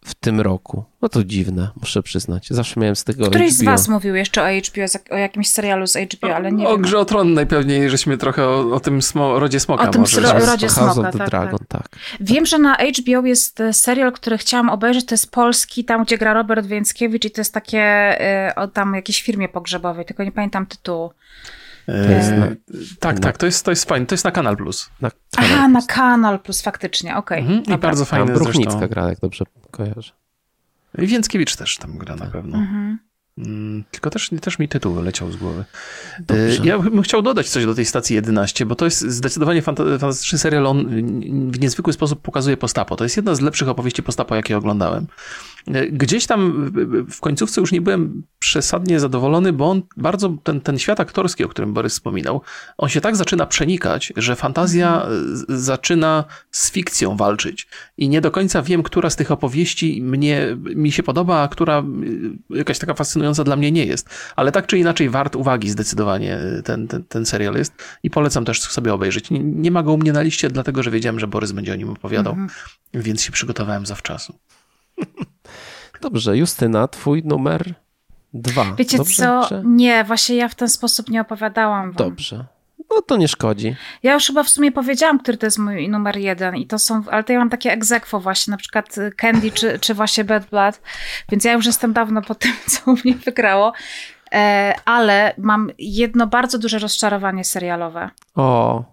w 0.05 0.15
tym 0.15 0.41
roku. 0.41 0.85
No 1.03 1.09
to 1.09 1.25
dziwne, 1.25 1.71
muszę 1.81 2.03
przyznać. 2.03 2.49
Zawsze 2.51 2.81
miałem 2.81 2.97
z 2.97 3.05
tego 3.05 3.27
Któryś 3.27 3.53
HBO. 3.53 3.63
z 3.63 3.65
was 3.65 3.89
mówił 3.89 4.15
jeszcze 4.15 4.43
o 4.43 4.47
HBO, 4.47 4.85
o 5.11 5.17
jakimś 5.17 5.49
serialu 5.49 5.87
z 5.87 5.97
HBO, 5.97 6.35
ale 6.37 6.53
nie 6.53 6.67
o, 6.67 6.71
wiem. 6.71 6.81
O 6.81 6.83
Grze 6.83 6.99
o 6.99 7.05
Tron 7.05 7.35
najpewniej, 7.35 7.91
żeśmy 7.91 8.19
trochę 8.19 8.49
o, 8.49 8.75
o 8.75 8.81
tym 8.81 9.03
smo, 9.03 9.39
Rodzie 9.39 9.61
Smoka 9.61 9.89
O 9.89 9.93
tym 9.93 10.01
może. 10.01 10.21
Ro, 10.21 10.47
Rodzie 10.47 10.71
Smoka, 10.71 11.03
tak, 11.03 11.17
tak, 11.17 11.29
Dragon, 11.29 11.61
tak. 11.69 11.89
Wiem, 12.21 12.47
że 12.47 12.59
na 12.59 12.77
HBO 12.77 13.27
jest 13.27 13.61
e, 13.61 13.73
serial, 13.73 14.13
który 14.13 14.39
chciałam 14.39 14.69
obejrzeć, 14.69 15.07
to 15.07 15.15
jest 15.15 15.31
polski, 15.31 15.85
tam 15.85 16.05
gdzie 16.05 16.19
gra 16.19 16.35
Robert 16.35 16.67
Więckiewicz 16.67 17.25
i 17.25 17.31
to 17.31 17.41
jest 17.41 17.55
takie 17.55 18.15
y, 18.51 18.55
o 18.55 18.69
tam 18.69 18.95
jakiejś 18.95 19.23
firmie 19.23 19.49
pogrzebowej, 19.49 20.05
tylko 20.05 20.25
nie 20.25 20.33
pamiętam 20.33 20.67
tytułu. 20.67 21.11
E, 21.89 22.39
na, 22.39 22.47
tak, 23.01 23.17
na, 23.17 23.23
tak, 23.23 23.39
to 23.39 23.47
jest, 23.47 23.65
to 23.65 23.71
jest 23.71 23.89
fajne. 23.89 24.07
To 24.07 24.15
jest 24.15 24.25
na 24.25 24.31
Kanal 24.31 24.57
Plus. 24.57 24.91
Na 25.01 25.11
Kanal 25.11 25.51
Aha, 25.51 25.69
Plus. 25.69 25.73
na 25.73 25.95
Kanal 25.95 26.41
Plus, 26.41 26.63
faktycznie, 26.63 27.17
okej. 27.17 27.43
Okay. 27.43 27.57
Mhm, 27.57 27.79
I 27.79 27.83
bardzo 27.83 28.05
fajne 28.05 28.33
Bruchnicka 28.33 28.89
gra, 28.89 29.09
jak 29.09 29.21
dobrze 29.21 29.45
kojarzę. 29.71 30.13
I 30.99 31.07
Więckiewicz 31.07 31.57
też 31.57 31.77
tam 31.77 31.99
gra 31.99 32.17
na 32.17 32.27
pewno. 32.27 32.59
Mhm. 32.59 32.99
Mm, 33.39 33.85
tylko 33.91 34.11
też, 34.11 34.31
też 34.41 34.59
mi 34.59 34.69
tytuł 34.69 35.03
leciał 35.03 35.33
z 35.33 35.37
głowy. 35.37 35.65
Dobrze. 36.21 36.65
Ja 36.65 36.79
bym 36.79 37.03
chciał 37.03 37.23
dodać 37.23 37.49
coś 37.49 37.67
do 37.67 37.75
tej 37.75 37.85
stacji 37.85 38.17
11, 38.17 38.67
bo 38.67 38.75
to 38.75 38.85
jest 38.85 39.01
zdecydowanie 39.01 39.63
fantastyczny 39.63 40.39
serial. 40.39 40.67
On 40.67 40.89
w 41.51 41.61
niezwykły 41.61 41.93
sposób 41.93 42.23
pokazuje 42.23 42.57
postapo. 42.57 42.97
To 42.97 43.05
jest 43.05 43.17
jedna 43.17 43.35
z 43.35 43.41
lepszych 43.41 43.69
opowieści 43.69 44.03
postapo, 44.03 44.35
jakie 44.35 44.57
oglądałem. 44.57 45.07
Gdzieś 45.93 46.27
tam 46.27 46.71
w 47.11 47.21
końcówce 47.21 47.61
już 47.61 47.73
nie 47.73 47.81
byłem 47.81 48.23
przesadnie 48.39 49.01
zadowolony, 49.01 49.53
bo 49.53 49.71
on 49.71 49.83
bardzo, 49.97 50.37
ten, 50.43 50.61
ten 50.61 50.79
świat 50.79 51.01
aktorski, 51.01 51.45
o 51.45 51.49
którym 51.49 51.73
Borys 51.73 51.93
wspominał, 51.93 52.41
on 52.79 52.89
się 52.89 53.01
tak 53.01 53.17
zaczyna 53.17 53.47
przenikać, 53.47 54.13
że 54.17 54.37
fantazja 54.37 54.95
mhm. 54.95 55.45
zaczyna 55.49 56.25
z 56.51 56.71
fikcją 56.71 57.17
walczyć. 57.17 57.69
I 57.99 58.09
nie 58.09 58.21
do 58.21 58.31
końca 58.31 58.63
wiem, 58.63 58.83
która 58.83 59.11
z 59.11 59.17
tych 59.17 59.31
opowieści 59.31 60.03
mnie, 60.03 60.57
mi 60.57 60.93
się 60.93 61.03
podoba, 61.03 61.43
a 61.43 61.49
która 61.49 61.85
jakaś 62.51 62.79
taka 62.79 62.95
fascynująca 62.95 63.45
dla 63.45 63.57
mnie 63.57 63.73
nie 63.73 63.87
jest. 63.87 64.09
Ale 64.37 64.53
tak 64.53 64.67
czy 64.67 64.79
inaczej 64.79 65.11
wart 65.11 65.37
uwagi 65.37 65.71
zdecydowanie 65.71 66.39
ten, 66.65 66.89
ten, 66.89 67.05
ten 67.05 67.27
serial 67.27 67.55
jest 67.55 67.73
i 68.03 68.11
polecam 68.11 68.45
też 68.45 68.63
sobie 68.63 68.95
obejrzeć. 68.95 69.31
Nie, 69.31 69.39
nie 69.39 69.71
ma 69.71 69.83
go 69.83 69.93
u 69.93 69.99
mnie 69.99 70.13
na 70.13 70.23
liście, 70.23 70.51
dlatego 70.51 70.83
że 70.83 70.91
wiedziałem, 70.91 71.21
że 71.21 71.27
Borys 71.27 71.53
będzie 71.53 71.73
o 71.73 71.77
nim 71.77 71.91
opowiadał, 71.91 72.33
mhm. 72.33 72.51
więc 72.95 73.23
się 73.23 73.33
przygotowałem 73.33 73.87
zawczasu. 73.87 74.39
Dobrze, 76.05 76.37
Justyna, 76.37 76.89
twój 76.89 77.23
numer 77.25 77.75
dwa. 78.35 78.65
Wiecie 78.79 78.99
Dobrze, 78.99 79.15
co? 79.15 79.47
Czy... 79.49 79.63
Nie, 79.65 80.05
właśnie 80.05 80.37
ja 80.37 80.49
w 80.49 80.55
ten 80.55 80.69
sposób 80.69 81.11
nie 81.11 81.21
opowiadałam. 81.21 81.93
Wam. 81.93 82.09
Dobrze. 82.09 82.45
No 82.91 83.03
to 83.03 83.17
nie 83.17 83.29
szkodzi. 83.29 83.77
Ja 84.03 84.15
już 84.15 84.27
chyba 84.27 84.43
w 84.43 84.49
sumie 84.49 84.73
powiedziałam, 84.73 85.19
który 85.19 85.39
to 85.39 85.47
jest 85.47 85.59
mój 85.59 85.89
numer 85.89 86.17
jeden 86.17 86.57
i 86.57 86.67
to 86.67 86.79
są, 86.79 87.03
ale 87.11 87.25
to 87.25 87.33
ja 87.33 87.39
mam 87.39 87.51
takie 87.51 87.73
egzekwo 87.73 88.21
właśnie, 88.21 88.51
na 88.51 88.57
przykład 88.57 88.97
Candy 89.17 89.51
czy, 89.51 89.79
czy 89.79 89.95
właśnie 89.95 90.25
Bad 90.25 90.51
Blood, 90.51 90.81
więc 91.29 91.45
ja 91.45 91.53
już 91.53 91.67
jestem 91.67 91.93
dawno 91.93 92.23
po 92.23 92.35
tym, 92.35 92.53
co 92.71 92.91
u 92.91 92.95
mnie 93.05 93.15
wygrało. 93.15 93.73
E, 94.33 94.75
ale 94.85 95.35
mam 95.39 95.71
jedno 95.79 96.27
bardzo 96.27 96.59
duże 96.59 96.79
rozczarowanie 96.79 97.45
serialowe. 97.45 98.11
O, 98.35 98.85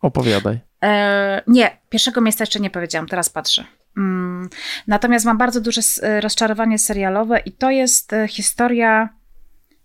opowiadaj. 0.00 0.58
E, 0.82 1.42
nie, 1.46 1.78
pierwszego 1.90 2.20
miejsca 2.20 2.42
jeszcze 2.42 2.60
nie 2.60 2.70
powiedziałam, 2.70 3.08
teraz 3.08 3.30
patrzę. 3.30 3.64
Mm, 3.96 4.48
natomiast 4.86 5.26
mam 5.26 5.38
bardzo 5.38 5.60
duże 5.60 5.80
rozczarowanie 6.20 6.78
serialowe 6.78 7.38
i 7.38 7.52
to 7.52 7.70
jest 7.70 8.14
historia 8.28 9.08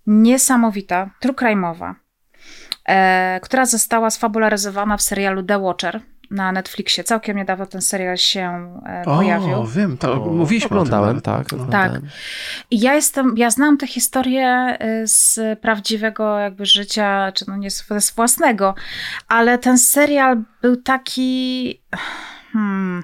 niesamowita, 0.08 1.10
true 1.20 1.36
crime'owa, 1.36 1.94
która 3.42 3.66
została 3.66 4.10
sfabularyzowana 4.10 4.98
w 4.98 5.02
serialu 5.02 5.44
The 5.44 5.60
Watcher 5.60 6.02
na 6.32 6.52
Netflixie. 6.52 7.04
Całkiem 7.04 7.38
niedawno 7.38 7.66
ten 7.66 7.82
serial 7.82 8.18
się 8.18 8.76
e, 8.86 9.04
o, 9.06 9.16
pojawił. 9.16 9.66
wiem, 9.66 9.98
to 9.98 10.24
o, 10.24 10.34
mówiliśmy 10.34 10.70
oglądałem, 10.70 11.10
o 11.10 11.14
tym. 11.14 11.22
tak. 11.22 11.52
No. 11.52 11.66
Tak. 11.66 11.92
I 12.72 12.80
ja 12.80 12.94
jestem, 12.94 13.34
ja 13.38 13.50
znam 13.50 13.78
tę 13.78 13.88
historię 13.88 14.48
e, 14.80 15.08
z 15.08 15.40
prawdziwego 15.60 16.40
jakby 16.40 16.66
życia, 16.66 17.32
czy 17.32 17.46
no 17.48 17.58
nie 17.58 17.72
z 17.72 18.12
własnego, 18.16 18.76
ale 19.28 19.58
ten 19.58 19.78
serial 19.78 20.44
był 20.62 20.76
taki... 20.76 21.82
Hmm, 22.54 23.04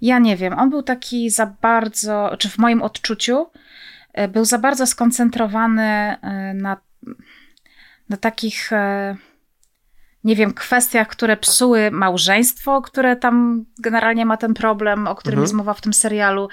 ja 0.00 0.18
nie 0.18 0.36
wiem, 0.36 0.58
on 0.58 0.70
był 0.70 0.82
taki 0.82 1.30
za 1.30 1.46
bardzo, 1.46 2.36
czy 2.38 2.48
w 2.48 2.58
moim 2.58 2.82
odczuciu, 2.82 3.46
e, 4.12 4.28
był 4.28 4.44
za 4.44 4.58
bardzo 4.58 4.86
skoncentrowany 4.86 6.16
na, 6.54 6.76
na 8.08 8.16
takich 8.16 8.70
nie 10.24 10.36
wiem, 10.36 10.54
kwestiach, 10.54 11.08
które 11.08 11.36
psuły 11.36 11.90
małżeństwo, 11.90 12.82
które 12.82 13.16
tam 13.16 13.64
generalnie 13.78 14.26
ma 14.26 14.36
ten 14.36 14.54
problem, 14.54 15.06
o 15.06 15.14
którym 15.14 15.38
mhm. 15.38 15.44
jest 15.44 15.54
mowa 15.54 15.74
w 15.74 15.80
tym 15.80 15.92
serialu. 15.92 16.48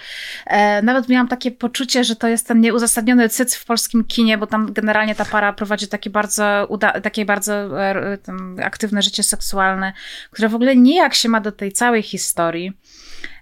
E, 0.45 0.81
nawet 0.81 1.09
miałam 1.09 1.27
takie 1.27 1.51
poczucie, 1.51 2.03
że 2.03 2.15
to 2.15 2.27
jest 2.27 2.47
ten 2.47 2.61
nieuzasadniony 2.61 3.29
cyc 3.29 3.55
w 3.55 3.65
polskim 3.65 4.03
kinie, 4.03 4.37
bo 4.37 4.47
tam 4.47 4.73
generalnie 4.73 5.15
ta 5.15 5.25
para 5.25 5.53
prowadzi 5.53 5.87
takie 5.87 6.09
bardzo, 6.09 6.65
uda, 6.69 7.01
takie 7.01 7.25
bardzo 7.25 7.83
e, 7.83 8.17
aktywne 8.63 9.01
życie 9.01 9.23
seksualne, 9.23 9.93
które 10.31 10.49
w 10.49 10.55
ogóle 10.55 10.75
nijak 10.75 11.13
się 11.13 11.29
ma 11.29 11.41
do 11.41 11.51
tej 11.51 11.71
całej 11.71 12.01
historii. 12.01 12.73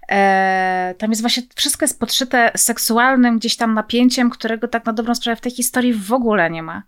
E, 0.08 0.94
tam 0.98 1.10
jest 1.10 1.22
właśnie, 1.22 1.42
wszystko 1.54 1.84
jest 1.84 2.00
podszyte 2.00 2.50
seksualnym 2.56 3.38
gdzieś 3.38 3.56
tam 3.56 3.74
napięciem, 3.74 4.30
którego 4.30 4.68
tak 4.68 4.86
na 4.86 4.92
dobrą 4.92 5.14
sprawę 5.14 5.36
w 5.36 5.40
tej 5.40 5.52
historii 5.52 5.94
w 5.94 6.12
ogóle 6.12 6.50
nie 6.50 6.62
ma. 6.62 6.82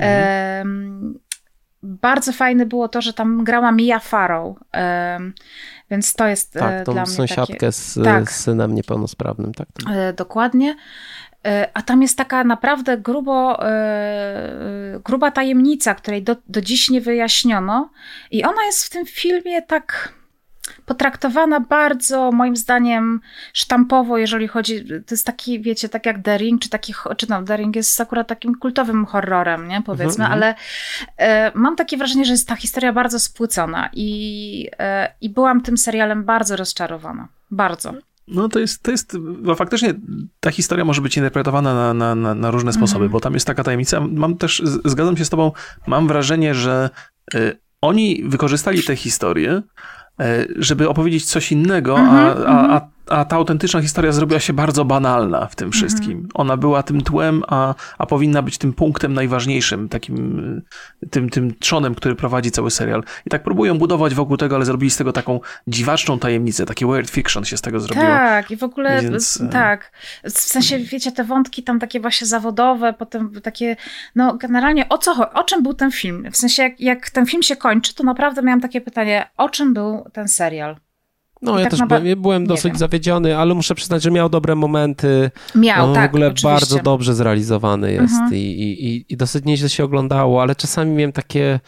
Mhm 0.00 1.14
bardzo 1.86 2.32
fajne 2.32 2.66
było 2.66 2.88
to, 2.88 3.02
że 3.02 3.12
tam 3.12 3.44
grała 3.44 3.72
Mia 3.72 3.98
Farrow, 3.98 4.56
więc 5.90 6.14
to 6.14 6.26
jest 6.26 6.56
e, 6.56 6.60
tak, 6.60 6.86
tą 6.86 6.92
dla 6.92 7.02
mnie 7.02 7.12
sąsiadkę 7.12 7.54
takie... 7.54 7.72
z, 7.72 7.98
tak. 8.04 8.32
z 8.32 8.40
synem 8.40 8.74
niepełnosprawnym. 8.74 9.54
Tak, 9.54 9.68
e, 9.90 10.12
Dokładnie. 10.12 10.76
E, 11.46 11.68
a 11.74 11.82
tam 11.82 12.02
jest 12.02 12.18
taka 12.18 12.44
naprawdę 12.44 12.98
grubo, 12.98 13.58
gruba 15.04 15.30
tajemnica, 15.30 15.94
której 15.94 16.22
do, 16.22 16.36
do 16.48 16.60
dziś 16.60 16.90
nie 16.90 17.00
wyjaśniono. 17.00 17.90
I 18.30 18.44
ona 18.44 18.64
jest 18.64 18.84
w 18.84 18.90
tym 18.90 19.06
filmie 19.06 19.62
tak 19.62 20.12
potraktowana 20.84 21.60
bardzo, 21.60 22.32
moim 22.32 22.56
zdaniem, 22.56 23.20
sztampowo, 23.52 24.18
jeżeli 24.18 24.48
chodzi, 24.48 24.84
to 24.84 25.14
jest 25.14 25.26
taki, 25.26 25.60
wiecie, 25.60 25.88
tak 25.88 26.06
jak 26.06 26.22
The 26.22 26.38
Ring, 26.38 26.62
czy 26.62 26.68
taki, 26.68 26.94
czy 27.16 27.26
no, 27.30 27.42
The 27.42 27.56
Ring 27.56 27.76
jest 27.76 28.00
akurat 28.00 28.28
takim 28.28 28.54
kultowym 28.54 29.06
horrorem, 29.06 29.68
nie, 29.68 29.82
powiedzmy, 29.82 30.24
mm 30.24 30.38
-hmm. 30.38 30.42
ale 30.42 30.54
e, 31.18 31.52
mam 31.54 31.76
takie 31.76 31.96
wrażenie, 31.96 32.24
że 32.24 32.32
jest 32.32 32.48
ta 32.48 32.56
historia 32.56 32.92
bardzo 32.92 33.20
spłycona 33.20 33.90
i, 33.92 34.70
e, 34.78 35.14
i 35.20 35.30
byłam 35.30 35.60
tym 35.60 35.78
serialem 35.78 36.24
bardzo 36.24 36.56
rozczarowana. 36.56 37.28
Bardzo. 37.50 37.94
No 38.28 38.48
to 38.48 38.58
jest, 38.58 38.82
to 38.82 38.90
jest, 38.90 39.18
bo 39.18 39.54
faktycznie 39.54 39.94
ta 40.40 40.50
historia 40.50 40.84
może 40.84 41.02
być 41.02 41.16
interpretowana 41.16 41.74
na, 41.74 41.94
na, 41.94 42.14
na, 42.14 42.34
na 42.34 42.50
różne 42.50 42.72
sposoby, 42.72 42.98
mm 42.98 43.08
-hmm. 43.08 43.12
bo 43.12 43.20
tam 43.20 43.34
jest 43.34 43.46
taka 43.46 43.64
tajemnica. 43.64 44.00
Mam 44.00 44.36
też, 44.36 44.62
zgadzam 44.84 45.16
się 45.16 45.24
z 45.24 45.30
tobą, 45.30 45.52
mam 45.86 46.08
wrażenie, 46.08 46.54
że 46.54 46.90
y, 47.34 47.58
oni 47.80 48.22
wykorzystali 48.24 48.82
tę 48.82 48.96
historię, 48.96 49.62
E, 49.62 50.05
żeby 50.56 50.88
opowiedzieć 50.88 51.24
coś 51.24 51.52
innego, 51.52 51.96
mm 51.96 52.10
-hmm, 52.10 52.16
a, 52.16 52.46
a, 52.46 52.62
mhm. 52.62 52.70
a, 52.72 52.95
a 53.08 53.24
ta 53.24 53.36
autentyczna 53.36 53.82
historia 53.82 54.12
zrobiła 54.12 54.40
się 54.40 54.52
bardzo 54.52 54.84
banalna 54.84 55.46
w 55.46 55.56
tym 55.56 55.72
wszystkim. 55.72 56.12
Mm 56.12 56.24
-hmm. 56.24 56.30
Ona 56.34 56.56
była 56.56 56.82
tym 56.82 57.00
tłem, 57.00 57.42
a, 57.48 57.74
a 57.98 58.06
powinna 58.06 58.42
być 58.42 58.58
tym 58.58 58.72
punktem 58.72 59.14
najważniejszym, 59.14 59.88
takim 59.88 60.62
tym, 61.10 61.30
tym 61.30 61.54
trzonem, 61.58 61.94
który 61.94 62.14
prowadzi 62.14 62.50
cały 62.50 62.70
serial. 62.70 63.04
I 63.26 63.30
tak 63.30 63.42
próbują 63.42 63.78
budować 63.78 64.14
wokół 64.14 64.36
tego, 64.36 64.56
ale 64.56 64.64
zrobili 64.64 64.90
z 64.90 64.96
tego 64.96 65.12
taką 65.12 65.40
dziwaczną 65.66 66.18
tajemnicę, 66.18 66.66
takie 66.66 66.86
weird 66.86 67.10
fiction 67.10 67.44
się 67.44 67.56
z 67.56 67.60
tego 67.60 67.80
zrobiło. 67.80 68.06
Tak, 68.06 68.50
i 68.50 68.56
w 68.56 68.62
ogóle 68.62 69.02
Więc... 69.02 69.40
E, 69.40 69.48
tak. 69.48 69.92
W 70.24 70.30
sensie, 70.30 70.78
wiecie, 70.78 71.12
te 71.12 71.24
wątki 71.24 71.62
tam 71.62 71.78
takie 71.78 72.00
właśnie 72.00 72.26
zawodowe, 72.26 72.92
potem 72.92 73.40
takie, 73.42 73.76
no 74.14 74.36
generalnie 74.36 74.88
o 74.88 74.98
co 74.98 75.32
o 75.32 75.44
czym 75.44 75.62
był 75.62 75.74
ten 75.74 75.92
film? 75.92 76.28
W 76.32 76.36
sensie, 76.36 76.62
jak, 76.62 76.80
jak 76.80 77.10
ten 77.10 77.26
film 77.26 77.42
się 77.42 77.56
kończy, 77.56 77.94
to 77.94 78.04
naprawdę 78.04 78.42
miałam 78.42 78.60
takie 78.60 78.80
pytanie, 78.80 79.30
o 79.36 79.48
czym 79.48 79.74
był 79.74 80.04
ten 80.12 80.28
serial? 80.28 80.76
No, 81.46 81.58
I 81.58 81.62
ja 81.62 81.70
tak 81.70 81.70
też 81.70 81.88
byłem, 81.88 82.22
byłem 82.22 82.46
dosyć 82.46 82.64
wiem. 82.64 82.76
zawiedziony, 82.76 83.38
ale 83.38 83.54
muszę 83.54 83.74
przyznać, 83.74 84.02
że 84.02 84.10
miał 84.10 84.28
dobre 84.28 84.54
momenty. 84.54 85.30
Miał, 85.54 85.88
On 85.88 85.94
tak, 85.94 86.10
w 86.10 86.14
ogóle 86.14 86.26
oczywiście. 86.26 86.48
bardzo 86.48 86.78
dobrze 86.78 87.14
zrealizowany 87.14 87.92
jest 87.92 88.14
mhm. 88.14 88.34
i, 88.34 88.38
i, 88.38 89.12
i 89.12 89.16
dosyć 89.16 89.44
nieźle 89.44 89.68
się 89.68 89.84
oglądało, 89.84 90.42
ale 90.42 90.54
czasami 90.54 90.90
miałem 90.90 91.12
takie 91.12 91.60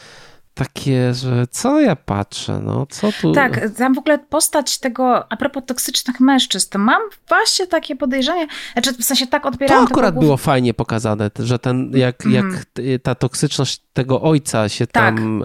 takie, 0.58 1.14
że 1.14 1.46
co 1.50 1.80
ja 1.80 1.96
patrzę, 1.96 2.60
no 2.64 2.86
co 2.90 3.12
tu... 3.20 3.32
Tak, 3.32 3.60
tam 3.76 3.94
w 3.94 3.98
ogóle 3.98 4.18
postać 4.18 4.78
tego, 4.78 5.32
a 5.32 5.36
propos 5.36 5.62
toksycznych 5.66 6.20
mężczyzn, 6.20 6.70
to 6.70 6.78
mam 6.78 7.02
właśnie 7.28 7.66
takie 7.66 7.96
podejrzenie, 7.96 8.46
znaczy 8.72 8.92
w 8.92 9.04
sensie 9.04 9.26
tak 9.26 9.46
odbierałam... 9.46 9.86
To 9.86 9.92
akurat 9.92 10.14
było 10.14 10.36
fajnie 10.36 10.74
pokazane, 10.74 11.30
że 11.38 11.58
ten, 11.58 11.92
jak, 11.94 12.26
mm. 12.26 12.34
jak 12.34 12.64
ta 13.02 13.14
toksyczność 13.14 13.82
tego 13.92 14.22
ojca 14.22 14.68
się 14.68 14.86
tak. 14.86 15.14
tam 15.14 15.42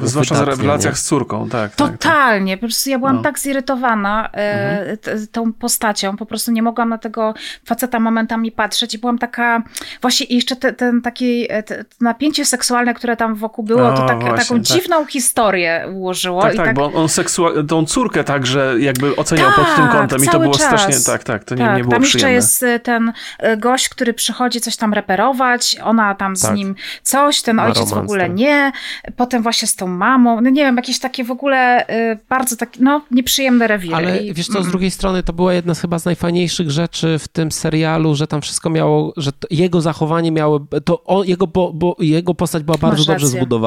e, 0.00 0.06
Zwłaszcza 0.06 0.44
w 0.44 0.60
relacjach 0.60 0.94
nie? 0.94 0.98
z 0.98 1.02
córką, 1.02 1.48
tak. 1.48 1.74
Totalnie, 1.74 2.52
tak, 2.52 2.56
tak. 2.56 2.60
po 2.60 2.66
prostu 2.66 2.90
ja 2.90 2.98
byłam 2.98 3.16
no. 3.16 3.22
tak 3.22 3.38
zirytowana 3.38 4.30
e, 4.32 4.90
mhm. 4.90 5.26
tą 5.32 5.52
postacią, 5.52 6.16
po 6.16 6.26
prostu 6.26 6.52
nie 6.52 6.62
mogłam 6.62 6.88
na 6.88 6.98
tego 6.98 7.34
faceta 7.64 8.00
momentami 8.00 8.52
patrzeć 8.52 8.94
i 8.94 8.98
byłam 8.98 9.18
taka, 9.18 9.62
właśnie 10.02 10.26
jeszcze 10.30 10.56
te, 10.56 10.72
ten 10.72 11.02
taki 11.02 11.52
e, 11.52 11.62
te, 11.62 11.84
napięcie 12.00 12.44
seksualne, 12.44 12.94
które 12.94 13.16
tam 13.16 13.34
wokół 13.34 13.64
było, 13.64 13.75
było, 13.76 13.92
to 13.92 14.06
tak, 14.06 14.20
właśnie, 14.20 14.38
taką 14.38 14.54
tak. 14.54 14.62
dziwną 14.62 15.06
historię 15.06 15.88
ułożyło. 15.92 16.42
Tak, 16.42 16.56
tak, 16.56 16.66
tak, 16.66 16.76
bo 16.76 16.92
on 16.92 17.06
seksua- 17.06 17.66
tą 17.66 17.86
córkę 17.86 18.24
także 18.24 18.74
jakby 18.78 19.16
oceniał 19.16 19.46
tak, 19.46 19.56
pod 19.56 19.76
tym 19.76 19.88
kątem 19.88 20.24
i 20.24 20.28
to 20.28 20.40
było 20.40 20.54
czas. 20.54 20.62
strasznie, 20.62 21.12
tak, 21.12 21.24
tak, 21.24 21.44
to 21.44 21.54
nie, 21.54 21.64
tak, 21.64 21.76
nie 21.76 21.82
było 21.82 21.92
Tam 21.92 22.02
przyjemne. 22.02 22.32
jeszcze 22.34 22.66
jest 22.66 22.84
ten 22.84 23.12
e, 23.38 23.56
gość, 23.56 23.88
który 23.88 24.14
przychodzi 24.14 24.60
coś 24.60 24.76
tam 24.76 24.94
reperować, 24.94 25.76
ona 25.84 26.14
tam 26.14 26.36
z 26.36 26.42
tak. 26.42 26.54
nim 26.54 26.74
coś, 27.02 27.42
ten 27.42 27.60
ojciec 27.60 27.90
romans, 27.90 27.94
w 27.94 28.04
ogóle 28.04 28.26
tak. 28.26 28.36
nie, 28.36 28.72
potem 29.16 29.42
właśnie 29.42 29.68
z 29.68 29.76
tą 29.76 29.86
mamą, 29.86 30.40
no 30.40 30.50
nie 30.50 30.64
wiem, 30.64 30.76
jakieś 30.76 30.98
takie 30.98 31.24
w 31.24 31.30
ogóle 31.30 31.88
y, 31.88 32.18
bardzo 32.28 32.56
takie, 32.56 32.80
no 32.82 33.00
nieprzyjemne 33.10 33.66
rewiry. 33.66 33.94
Ale 33.94 34.18
wiesz 34.32 34.46
co, 34.46 34.52
z 34.52 34.56
mm. 34.56 34.70
drugiej 34.70 34.90
strony 34.90 35.22
to 35.22 35.32
była 35.32 35.54
jedna 35.54 35.74
z 35.74 35.80
chyba 35.80 35.98
z 35.98 36.04
najfajniejszych 36.04 36.70
rzeczy 36.70 37.18
w 37.18 37.28
tym 37.28 37.52
serialu, 37.52 38.14
że 38.14 38.26
tam 38.26 38.40
wszystko 38.40 38.70
miało, 38.70 39.12
że 39.16 39.30
jego 39.50 39.80
zachowanie 39.80 40.32
miało, 40.32 40.60
to 40.84 41.04
on, 41.04 41.26
jego, 41.26 41.46
bo, 41.46 41.72
bo 41.72 41.96
jego 41.98 42.34
postać 42.34 42.62
była 42.62 42.78
bardzo 42.78 43.04
dobrze 43.04 43.26
zbudowana 43.26 43.65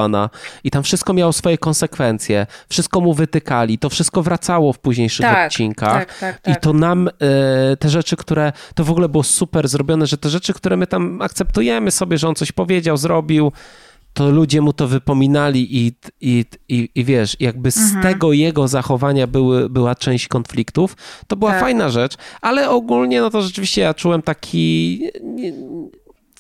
i 0.64 0.72
tam 0.72 0.84
wszystko 0.84 1.14
miało 1.14 1.34
swoje 1.34 1.58
konsekwencje, 1.58 2.48
wszystko 2.70 3.02
mu 3.02 3.14
wytykali, 3.14 3.80
to 3.80 3.90
wszystko 3.90 4.24
wracało 4.24 4.74
w 4.74 4.80
późniejszych 4.80 5.26
tak, 5.26 5.48
odcinkach 5.48 6.06
tak, 6.06 6.20
tak, 6.20 6.40
i 6.48 6.52
tak. 6.54 6.62
to 6.62 6.74
nam 6.74 7.08
e, 7.08 7.78
te 7.78 7.90
rzeczy, 7.90 8.16
które, 8.16 8.52
to 8.76 8.84
w 8.84 8.92
ogóle 8.92 9.10
było 9.10 9.24
super 9.24 9.68
zrobione, 9.68 10.08
że 10.08 10.18
te 10.18 10.30
rzeczy, 10.30 10.54
które 10.54 10.78
my 10.78 10.88
tam 10.88 11.22
akceptujemy 11.22 11.92
sobie, 11.92 12.18
że 12.18 12.28
on 12.28 12.36
coś 12.36 12.52
powiedział, 12.52 12.98
zrobił, 12.98 13.52
to 14.14 14.30
ludzie 14.30 14.62
mu 14.62 14.74
to 14.74 14.88
wypominali 14.88 15.78
i, 15.78 15.94
i, 16.22 16.46
i, 16.70 16.90
i 16.96 17.06
wiesz, 17.06 17.38
jakby 17.40 17.72
z 17.72 17.78
mhm. 17.78 18.04
tego 18.04 18.34
jego 18.34 18.68
zachowania 18.68 19.28
były, 19.28 19.70
była 19.70 19.96
część 19.96 20.28
konfliktów, 20.28 20.96
to 21.28 21.36
była 21.36 21.52
tak. 21.52 21.60
fajna 21.60 21.90
rzecz, 21.90 22.18
ale 22.42 22.70
ogólnie 22.70 23.22
no 23.22 23.30
to 23.30 23.42
rzeczywiście 23.42 23.82
ja 23.82 23.94
czułem 23.94 24.22
taki 24.22 25.02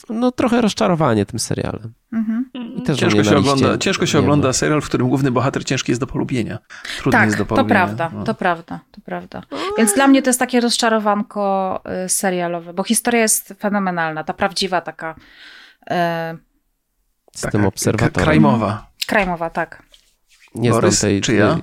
no 0.09 0.31
trochę 0.31 0.61
rozczarowanie 0.61 1.25
tym 1.25 1.39
serialem. 1.39 1.93
Mhm. 2.13 2.49
I 2.53 2.81
też 2.81 2.97
ciężko 2.97 3.23
się, 3.23 3.37
ogląda, 3.37 3.77
ciężko 3.77 4.05
się 4.05 4.19
ogląda 4.19 4.53
serial, 4.53 4.81
w 4.81 4.85
którym 4.85 5.09
główny 5.09 5.31
bohater 5.31 5.65
ciężki 5.65 5.91
jest 5.91 6.01
do 6.01 6.07
polubienia. 6.07 6.59
Trudny 6.97 7.19
tak, 7.19 7.25
jest 7.25 7.37
do 7.37 7.45
polubienia. 7.45 7.67
to 7.67 7.85
prawda, 7.85 8.11
no. 8.13 8.23
to 8.23 8.33
prawda, 8.33 8.79
to 8.91 9.01
prawda. 9.01 9.43
Więc 9.77 9.93
dla 9.93 10.07
mnie 10.07 10.21
to 10.21 10.29
jest 10.29 10.39
takie 10.39 10.59
rozczarowanko 10.59 11.81
y, 12.05 12.09
serialowe, 12.09 12.73
bo 12.73 12.83
historia 12.83 13.21
jest 13.21 13.53
fenomenalna, 13.59 14.23
ta 14.23 14.33
prawdziwa 14.33 14.81
taka... 14.81 15.15
E... 15.89 16.37
Z 17.35 17.41
taka, 17.41 17.51
tym 17.51 17.65
obserwatorem. 17.65 18.25
Krajmowa. 18.25 18.87
Krajmowa, 19.07 19.49
tak. 19.49 19.83
Nie 20.55 20.71
Borys, 20.71 20.99
znam 20.99 21.09
tej... 21.09 21.21
Czy 21.21 21.33
ja? 21.33 21.59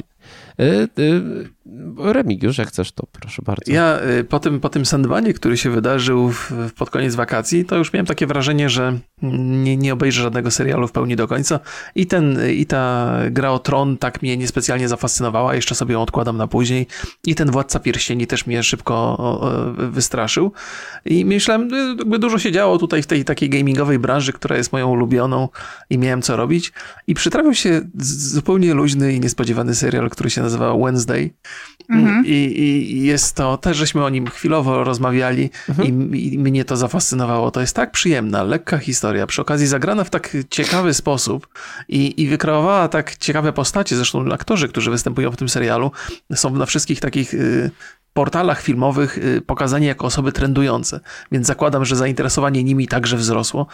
Remigiusz, 1.99 2.59
jak 2.59 2.69
chcesz, 2.69 2.93
to 2.93 3.07
proszę 3.13 3.43
bardzo. 3.43 3.73
Ja 3.73 3.99
po 4.29 4.41
tym, 4.41 4.61
po 4.61 4.69
tym 4.69 4.87
sandbanie, 4.87 5.35
który 5.35 5.57
się 5.57 5.71
wydarzył 5.71 6.31
w, 6.31 6.53
pod 6.79 6.91
koniec 6.91 7.15
wakacji, 7.15 7.65
to 7.65 7.77
już 7.77 7.93
miałem 7.93 8.07
takie 8.07 8.27
wrażenie, 8.27 8.71
że 8.71 8.99
nie, 9.23 9.77
nie 9.77 9.93
obejrzę 9.93 10.23
żadnego 10.23 10.51
serialu 10.51 10.89
w 10.89 10.93
pełni 10.93 11.17
do 11.17 11.29
końca. 11.29 11.61
I 11.95 12.07
ten, 12.07 12.39
i 12.51 12.67
ta 12.67 13.13
gra 13.31 13.51
o 13.51 13.59
tron 13.59 13.99
tak 13.99 14.23
mnie 14.23 14.37
niespecjalnie 14.37 14.89
zafascynowała, 14.89 15.55
jeszcze 15.55 15.75
sobie 15.75 15.93
ją 15.93 16.03
odkładam 16.03 16.37
na 16.37 16.47
później. 16.47 16.87
I 17.25 17.35
ten 17.35 17.51
Władca 17.51 17.81
Pierścieni 17.81 18.27
też 18.27 18.47
mnie 18.47 18.63
szybko 18.63 19.17
wystraszył. 19.91 20.53
I 21.05 21.25
myślałem, 21.25 21.71
jakby 21.99 22.19
dużo 22.19 22.39
się 22.39 22.53
działo 22.53 22.79
tutaj 22.79 23.03
w 23.03 23.07
tej 23.07 23.25
takiej 23.25 23.51
gamingowej 23.51 23.99
branży, 23.99 24.33
która 24.33 24.57
jest 24.57 24.73
moją 24.73 24.91
ulubioną 24.91 25.49
i 25.91 25.99
miałem 25.99 26.23
co 26.23 26.37
robić. 26.37 26.73
I 27.07 27.15
przytrafił 27.15 27.55
się 27.55 27.81
zupełnie 27.99 28.75
luźny 28.75 29.15
i 29.15 29.21
niespodziewany 29.21 29.75
serial, 29.75 30.11
który 30.11 30.31
się 30.31 30.43
nazywa 30.43 30.77
Wednesday 30.77 31.31
mhm. 31.91 32.27
I, 32.27 32.31
I, 32.31 33.03
jest 33.03 33.35
to, 33.35 33.57
też 33.57 33.77
żeśmy 33.77 34.05
o 34.05 34.09
nim 34.09 34.27
chwilowo 34.27 34.85
rozmawiali 34.85 35.51
mhm. 35.69 36.15
i, 36.17 36.35
i 36.35 36.39
mnie 36.39 36.65
to 36.65 36.77
zafascynowało. 36.77 37.51
To 37.51 37.61
jest 37.61 37.77
tak 37.77 37.91
przyjemna, 37.91 38.43
lekka 38.43 38.79
historia, 38.79 39.27
przy 39.27 39.43
okazji 39.43 39.67
zagrana 39.67 40.05
w 40.05 40.11
tak 40.11 40.37
ciekawy 40.51 40.95
sposób 40.95 41.49
i, 41.89 42.23
i 42.23 42.29
wykreowała 42.29 42.89
tak 42.89 43.17
ciekawe 43.17 43.53
postacie, 43.53 43.97
zresztą 43.97 44.33
aktorzy, 44.33 44.69
którzy 44.69 44.91
występują 44.91 45.31
w 45.31 45.37
tym 45.37 45.49
serialu 45.49 45.91
są 46.35 46.57
na 46.57 46.67
wszystkich 46.67 47.01
takich 47.01 47.35
y, 47.35 47.71
portalach 48.17 48.63
filmowych 48.63 49.19
y, 49.19 49.43
pokazani 49.47 49.87
jako 49.87 50.07
osoby 50.07 50.33
trendujące, 50.33 51.01
więc 51.33 51.47
zakładam, 51.47 51.85
że 51.85 51.97
zainteresowanie 51.97 52.65
nimi 52.65 52.89
także 52.89 53.17
wzrosło, 53.17 53.67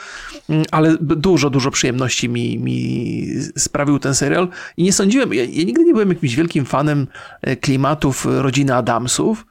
mm, 0.48 0.64
ale 0.70 0.96
dużo, 1.00 1.50
dużo 1.50 1.70
przyjemności 1.70 2.28
mi, 2.28 2.58
mi 2.58 3.26
sprawił 3.56 3.98
ten 3.98 4.14
serial 4.14 4.48
i 4.76 4.82
nie 4.82 4.92
sądziłem, 4.92 5.34
ja, 5.34 5.44
ja 5.44 5.64
nigdy 5.64 5.84
nie 5.84 5.92
byłem 5.92 6.08
jakimś 6.08 6.34
wielkim 6.34 6.64
fanem 6.64 7.06
y, 7.48 7.56
klimatów 7.56 8.26
rodziny 8.30 8.74
Adamsów. 8.74 9.46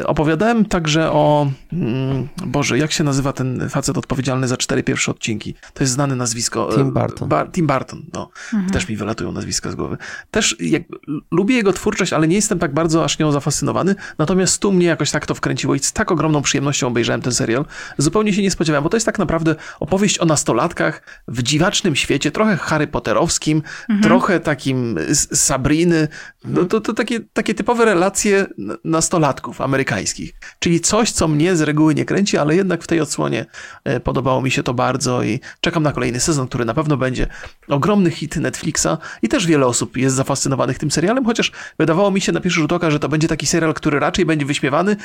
Y, 0.00 0.06
opowiadałem 0.06 0.64
także 0.64 1.12
o, 1.12 1.50
mm, 1.72 2.28
Boże, 2.46 2.78
jak 2.78 2.92
się 2.92 3.04
nazywa 3.04 3.32
ten 3.32 3.68
facet 3.68 3.98
odpowiedzialny 3.98 4.48
za 4.48 4.56
cztery 4.56 4.82
pierwsze 4.82 5.10
odcinki? 5.10 5.54
To 5.74 5.84
jest 5.84 5.92
znane 5.92 6.16
nazwisko. 6.16 6.70
Tim 6.74 6.92
Burton. 6.92 7.28
Bar 7.28 7.50
Tim 7.52 7.66
Burton, 7.66 8.02
no. 8.12 8.30
Mhm. 8.54 8.72
Też 8.72 8.88
mi 8.88 8.96
wylatują 8.96 9.32
nazwiska 9.32 9.70
z 9.70 9.74
głowy. 9.74 9.96
Też 10.30 10.56
jak, 10.60 10.82
lubię 11.30 11.56
jego 11.56 11.72
twórczość, 11.72 12.12
ale 12.12 12.28
nie 12.28 12.36
jestem 12.36 12.58
tak 12.58 12.74
bardzo 12.74 13.04
aż 13.04 13.18
nią 13.18 13.32
zafascynowany, 13.32 13.94
Natomiast 14.18 14.62
tu 14.62 14.72
mnie 14.72 14.86
jakoś 14.86 15.10
tak 15.10 15.26
to 15.26 15.34
wkręciło 15.34 15.74
i 15.74 15.78
z 15.78 15.92
taką 15.92 16.14
ogromną 16.14 16.42
przyjemnością 16.42 16.86
obejrzałem 16.86 17.22
ten 17.22 17.32
serial. 17.32 17.64
Zupełnie 17.98 18.32
się 18.32 18.42
nie 18.42 18.50
spodziewałem, 18.50 18.82
bo 18.82 18.88
to 18.90 18.96
jest 18.96 19.06
tak 19.06 19.18
naprawdę 19.18 19.54
opowieść 19.80 20.18
o 20.18 20.24
nastolatkach 20.24 21.02
w 21.28 21.42
dziwacznym 21.42 21.96
świecie, 21.96 22.30
trochę 22.30 22.56
Harry 22.56 22.86
Potterowskim, 22.86 23.62
mhm. 23.88 24.02
trochę 24.02 24.40
takim 24.40 24.98
Sabriny. 25.32 26.08
No, 26.44 26.64
to, 26.64 26.80
to 26.80 26.92
takie, 26.92 27.20
takie 27.32 27.54
typowe 27.54 27.84
relacje 27.84 28.46
nastolatków 28.84 29.49
amerykańskich. 29.58 30.32
Czyli 30.58 30.80
coś, 30.80 31.12
co 31.12 31.28
mnie 31.28 31.56
z 31.56 31.60
reguły 31.60 31.94
nie 31.94 32.04
kręci, 32.04 32.38
ale 32.38 32.56
jednak 32.56 32.82
w 32.82 32.86
tej 32.86 33.00
odsłonie 33.00 33.46
e, 33.84 34.00
podobało 34.00 34.42
mi 34.42 34.50
się 34.50 34.62
to 34.62 34.74
bardzo 34.74 35.22
i 35.22 35.40
czekam 35.60 35.82
na 35.82 35.92
kolejny 35.92 36.20
sezon, 36.20 36.48
który 36.48 36.64
na 36.64 36.74
pewno 36.74 36.96
będzie 36.96 37.26
ogromny 37.68 38.10
hit 38.10 38.36
Netflixa 38.36 38.88
i 39.22 39.28
też 39.28 39.46
wiele 39.46 39.66
osób 39.66 39.96
jest 39.96 40.16
zafascynowanych 40.16 40.78
tym 40.78 40.90
serialem, 40.90 41.24
chociaż 41.24 41.52
wydawało 41.78 42.10
mi 42.10 42.20
się 42.20 42.32
na 42.32 42.40
pierwszy 42.40 42.60
rzut 42.60 42.72
oka, 42.72 42.90
że 42.90 42.98
to 42.98 43.08
będzie 43.08 43.28
taki 43.28 43.46
serial, 43.46 43.74
który 43.74 43.98
raczej 44.00 44.26
będzie 44.26 44.46
wyśmiewany 44.46 44.96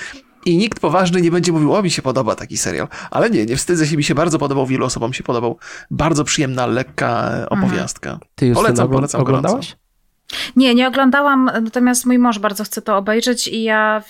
i 0.46 0.58
nikt 0.58 0.80
poważny 0.80 1.22
nie 1.22 1.32
będzie 1.32 1.52
mówił, 1.52 1.74
o 1.74 1.82
mi 1.82 1.92
się 1.92 2.02
podoba 2.02 2.36
taki 2.36 2.58
serial. 2.58 2.88
Ale 3.12 3.30
nie, 3.30 3.46
nie 3.46 3.58
wstydzę 3.58 3.88
się, 3.88 3.98
mi 3.98 4.04
się 4.04 4.16
bardzo 4.16 4.40
podobał, 4.40 4.68
wielu 4.68 4.86
osobom 4.86 5.14
się 5.14 5.24
podobał. 5.24 5.58
Bardzo 5.92 6.24
przyjemna, 6.24 6.66
lekka 6.66 7.32
opowiastka. 7.50 8.20
Ty 8.36 8.48
już 8.48 8.56
polecam, 8.56 8.90
polecam 8.90 9.22
oglądałaś? 9.22 9.66
Gorąco. 9.66 9.85
Nie, 10.56 10.76
nie 10.76 10.88
oglądałam, 10.88 11.52
natomiast 11.64 12.06
mój 12.06 12.20
mąż 12.20 12.40
bardzo 12.40 12.64
chce 12.64 12.82
to 12.82 12.98
obejrzeć 12.98 13.48
i 13.48 13.64
ja 13.64 14.04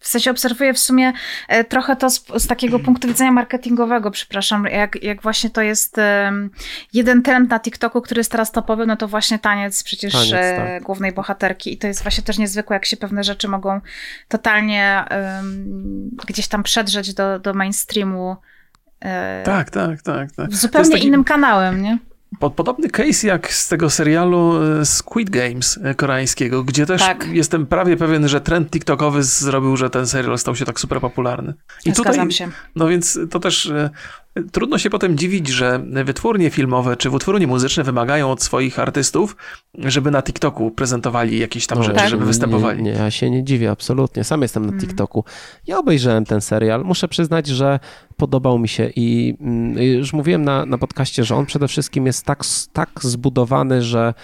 w, 0.00 0.08
sensie 0.08 0.30
obserwuję 0.30 0.74
w 0.74 0.78
sumie 0.78 1.12
e, 1.48 1.64
trochę 1.64 1.96
to 1.96 2.10
z, 2.10 2.24
z, 2.36 2.46
takiego 2.46 2.78
punktu 2.78 3.08
widzenia 3.08 3.32
marketingowego, 3.32 4.10
przepraszam, 4.10 4.64
jak, 4.64 5.02
jak 5.02 5.22
właśnie 5.22 5.50
to 5.50 5.62
jest 5.62 5.98
um, 5.98 6.50
jeden 6.92 7.22
trend 7.22 7.50
na 7.50 7.60
TikToku, 7.60 8.02
który 8.02 8.20
jest 8.20 8.30
teraz 8.30 8.52
topowy, 8.52 8.86
no 8.86 8.96
to 8.96 9.08
właśnie 9.08 9.38
taniec 9.38 9.82
przecież 9.82 10.12
taniec, 10.12 10.32
e, 10.32 10.56
tak. 10.56 10.82
głównej 10.82 11.12
bohaterki 11.12 11.72
i 11.72 11.78
to 11.78 11.86
jest 11.86 12.02
właśnie 12.02 12.24
też 12.24 12.38
niezwykłe, 12.38 12.76
jak 12.76 12.84
się 12.84 12.96
pewne 12.96 13.24
rzeczy 13.24 13.48
mogą 13.48 13.80
totalnie 14.28 15.04
um, 15.10 16.10
gdzieś 16.26 16.48
tam 16.48 16.62
przedrzeć 16.62 17.14
do, 17.14 17.38
do 17.38 17.54
mainstreamu. 17.54 18.36
E, 19.00 19.42
tak, 19.44 19.70
tak, 19.70 20.02
tak. 20.02 20.32
tak. 20.32 20.54
Zupełnie 20.54 20.90
taki... 20.90 21.06
innym 21.06 21.24
kanałem, 21.24 21.82
nie? 21.82 21.98
Podobny 22.56 22.90
case 22.90 23.26
jak 23.26 23.52
z 23.52 23.68
tego 23.68 23.90
serialu 23.90 24.62
e, 24.62 24.86
Squid 24.86 25.30
Games 25.30 25.78
e, 25.82 25.94
koreańskiego, 25.94 26.64
gdzie 26.64 26.86
też 26.86 27.00
tak. 27.00 27.28
jestem 27.32 27.66
prawie 27.66 27.96
pewien, 27.96 28.28
że 28.28 28.40
trend 28.40 28.70
TikTokowy 28.70 29.22
zrobił, 29.22 29.76
że 29.76 29.90
ten 29.90 30.06
serial 30.06 30.38
stał 30.38 30.56
się 30.56 30.64
tak 30.64 30.80
super 30.80 31.00
popularny. 31.00 31.54
I 31.84 31.92
Zgadzam 31.92 32.14
tutaj, 32.14 32.30
się. 32.30 32.50
No 32.76 32.88
więc 32.88 33.18
to 33.30 33.40
też 33.40 33.66
e, 33.66 33.90
Trudno 34.52 34.78
się 34.78 34.90
potem 34.90 35.18
dziwić, 35.18 35.48
że 35.48 35.80
wytwórnie 36.04 36.50
filmowe 36.50 36.96
czy 36.96 37.10
wytwórnie 37.10 37.46
muzyczne 37.46 37.84
wymagają 37.84 38.30
od 38.30 38.42
swoich 38.42 38.78
artystów, 38.78 39.36
żeby 39.74 40.10
na 40.10 40.22
TikToku 40.22 40.70
prezentowali 40.70 41.38
jakieś 41.38 41.66
tam 41.66 41.78
no, 41.78 41.84
rzeczy, 41.84 41.96
tak. 41.98 42.08
żeby 42.08 42.24
występowali. 42.24 42.82
Nie, 42.82 42.92
nie, 42.92 42.98
ja 42.98 43.10
się 43.10 43.30
nie 43.30 43.44
dziwię, 43.44 43.70
absolutnie. 43.70 44.24
Sam 44.24 44.42
jestem 44.42 44.62
na 44.62 44.72
mm. 44.72 44.80
TikToku. 44.80 45.24
Ja 45.66 45.78
obejrzałem 45.78 46.24
ten 46.24 46.40
serial. 46.40 46.84
Muszę 46.84 47.08
przyznać, 47.08 47.46
że 47.46 47.80
podobał 48.16 48.58
mi 48.58 48.68
się 48.68 48.90
i 48.96 49.36
mm, 49.40 49.82
już 49.82 50.12
mówiłem 50.12 50.44
na, 50.44 50.66
na 50.66 50.78
podcaście, 50.78 51.24
że 51.24 51.36
on 51.36 51.46
przede 51.46 51.68
wszystkim 51.68 52.06
jest 52.06 52.24
tak, 52.24 52.42
tak 52.72 52.90
zbudowany, 53.02 53.82
że 53.82 54.14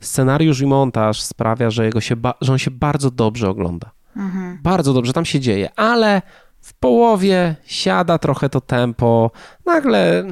scenariusz 0.00 0.60
i 0.60 0.66
montaż 0.66 1.22
sprawia, 1.22 1.70
że, 1.70 1.84
jego 1.84 2.00
się 2.00 2.16
że 2.40 2.52
on 2.52 2.58
się 2.58 2.70
bardzo 2.70 3.10
dobrze 3.10 3.48
ogląda. 3.48 3.90
Mhm. 4.16 4.58
Bardzo 4.62 4.92
dobrze 4.92 5.12
tam 5.12 5.24
się 5.24 5.40
dzieje, 5.40 5.68
ale 5.76 6.22
w 6.62 6.74
połowie 6.74 7.56
siada 7.66 8.18
trochę 8.18 8.48
to 8.48 8.60
tempo, 8.60 9.30
nagle, 9.66 10.24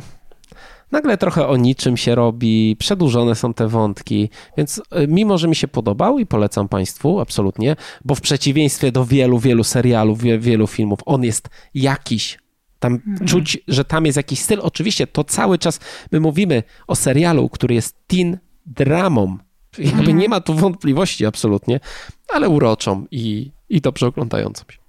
nagle 0.92 1.18
trochę 1.18 1.46
o 1.46 1.56
niczym 1.56 1.96
się 1.96 2.14
robi, 2.14 2.76
przedłużone 2.78 3.34
są 3.34 3.54
te 3.54 3.68
wątki, 3.68 4.30
więc 4.56 4.78
y, 4.78 4.82
mimo, 5.08 5.38
że 5.38 5.48
mi 5.48 5.56
się 5.56 5.68
podobał 5.68 6.18
i 6.18 6.26
polecam 6.26 6.68
Państwu 6.68 7.20
absolutnie, 7.20 7.76
bo 8.04 8.14
w 8.14 8.20
przeciwieństwie 8.20 8.92
do 8.92 9.04
wielu, 9.04 9.38
wielu 9.38 9.64
serialów, 9.64 10.22
wielu 10.22 10.66
filmów, 10.66 11.00
on 11.06 11.24
jest 11.24 11.48
jakiś 11.74 12.38
tam 12.78 12.92
mhm. 12.92 13.28
czuć, 13.28 13.58
że 13.68 13.84
tam 13.84 14.06
jest 14.06 14.16
jakiś 14.16 14.40
styl. 14.40 14.60
Oczywiście 14.62 15.06
to 15.06 15.24
cały 15.24 15.58
czas 15.58 15.80
my 16.12 16.20
mówimy 16.20 16.62
o 16.86 16.96
serialu, 16.96 17.48
który 17.48 17.74
jest 17.74 17.96
teen 18.06 18.38
dramą. 18.66 19.38
Jakby 19.78 19.98
mhm. 19.98 20.18
nie 20.18 20.28
ma 20.28 20.40
tu 20.40 20.54
wątpliwości 20.54 21.26
absolutnie, 21.26 21.80
ale 22.28 22.48
uroczą 22.48 23.06
i, 23.10 23.52
i 23.68 23.80
dobrze 23.80 24.06
oglądającą 24.06 24.64
się. 24.70 24.79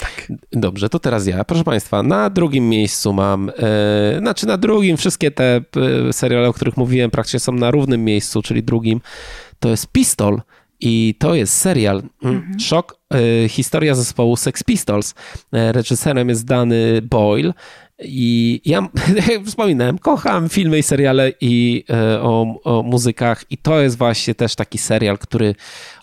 Tak. 0.00 0.32
Dobrze, 0.52 0.88
to 0.88 0.98
teraz 0.98 1.26
ja. 1.26 1.44
Proszę 1.44 1.64
Państwa, 1.64 2.02
na 2.02 2.30
drugim 2.30 2.68
miejscu 2.68 3.12
mam, 3.12 3.50
e, 3.58 4.18
znaczy 4.18 4.46
na 4.46 4.56
drugim, 4.56 4.96
wszystkie 4.96 5.30
te 5.30 5.60
e, 6.08 6.12
seriale, 6.12 6.48
o 6.48 6.52
których 6.52 6.76
mówiłem, 6.76 7.10
praktycznie 7.10 7.40
są 7.40 7.52
na 7.52 7.70
równym 7.70 8.04
miejscu, 8.04 8.42
czyli 8.42 8.62
drugim. 8.62 9.00
To 9.58 9.68
jest 9.68 9.86
Pistol 9.92 10.40
i 10.80 11.14
to 11.18 11.34
jest 11.34 11.56
serial. 11.56 12.02
Mm, 12.22 12.36
mhm. 12.36 12.60
Szok, 12.60 12.96
e, 13.14 13.48
historia 13.48 13.94
zespołu 13.94 14.36
Sex 14.36 14.62
Pistols. 14.62 15.14
Reżyserem 15.52 16.28
jest 16.28 16.44
Danny 16.44 17.02
Boyle. 17.02 17.52
I 17.98 18.60
ja, 18.64 18.88
jak 19.28 19.44
wspominałem, 19.50 19.98
kocham 19.98 20.48
filmy 20.48 20.78
i 20.78 20.82
seriale 20.82 21.32
i 21.40 21.84
e, 21.90 22.20
o, 22.22 22.60
o 22.64 22.82
muzykach, 22.82 23.44
i 23.50 23.58
to 23.58 23.80
jest 23.80 23.98
właśnie 23.98 24.34
też 24.34 24.54
taki 24.54 24.78
serial, 24.78 25.18
który 25.18 25.54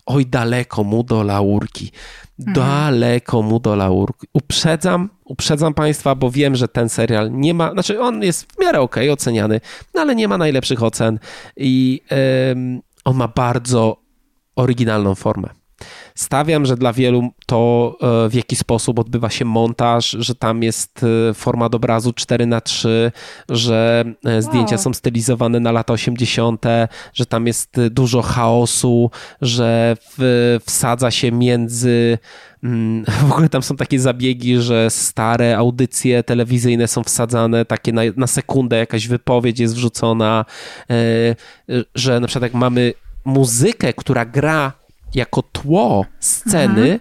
oj 0.05 0.25
daleko 0.25 0.83
mu 0.83 1.03
do 1.03 1.23
laurki. 1.23 1.91
Mhm. 2.39 2.55
Daleko 2.55 3.41
mu 3.41 3.59
do 3.59 3.75
laurki. 3.75 4.27
Uprzedzam, 4.33 5.09
uprzedzam 5.25 5.73
Państwa, 5.73 6.15
bo 6.15 6.31
wiem, 6.31 6.55
że 6.55 6.67
ten 6.67 6.89
serial 6.89 7.31
nie 7.31 7.53
ma, 7.53 7.71
znaczy 7.71 8.01
on 8.01 8.23
jest 8.23 8.53
w 8.53 8.59
miarę 8.59 8.81
okej 8.81 9.03
okay, 9.03 9.13
oceniany, 9.13 9.61
no 9.93 10.01
ale 10.01 10.15
nie 10.15 10.27
ma 10.27 10.37
najlepszych 10.37 10.83
ocen 10.83 11.19
i 11.57 12.01
on 13.05 13.15
ma 13.15 13.27
bardzo 13.27 13.97
oryginalną 14.55 15.15
formę. 15.15 15.62
Stawiam, 16.15 16.65
że 16.65 16.77
dla 16.77 16.93
wielu 16.93 17.29
to 17.45 17.95
e, 18.25 18.29
w 18.29 18.33
jaki 18.33 18.55
sposób 18.55 18.99
odbywa 18.99 19.29
się 19.29 19.45
montaż, 19.45 20.09
że 20.19 20.35
tam 20.35 20.63
jest 20.63 21.05
e, 21.29 21.33
format 21.33 21.75
obrazu 21.75 22.13
4 22.13 22.45
na 22.45 22.61
3 22.61 23.11
że 23.49 24.05
e, 24.25 24.41
zdjęcia 24.41 24.75
wow. 24.75 24.83
są 24.83 24.93
stylizowane 24.93 25.59
na 25.59 25.71
lata 25.71 25.93
80., 25.93 26.65
że 27.13 27.25
tam 27.25 27.47
jest 27.47 27.75
dużo 27.91 28.21
chaosu, 28.21 29.11
że 29.41 29.97
w, 30.17 30.57
wsadza 30.65 31.11
się 31.11 31.31
między 31.31 32.17
mm, 32.63 33.05
w 33.27 33.31
ogóle 33.31 33.49
tam 33.49 33.63
są 33.63 33.75
takie 33.75 33.99
zabiegi, 33.99 34.57
że 34.61 34.89
stare 34.89 35.57
audycje 35.57 36.23
telewizyjne 36.23 36.87
są 36.87 37.03
wsadzane, 37.03 37.65
takie 37.65 37.93
na, 37.93 38.01
na 38.17 38.27
sekundę 38.27 38.77
jakaś 38.77 39.07
wypowiedź 39.07 39.59
jest 39.59 39.75
wrzucona, 39.75 40.45
że 41.95 42.19
na 42.19 42.27
przykład 42.27 42.43
jak 42.43 42.53
mamy 42.53 42.93
muzykę, 43.25 43.93
która 43.93 44.25
gra 44.25 44.82
jako 45.15 45.41
tło 45.41 46.05
sceny, 46.19 46.99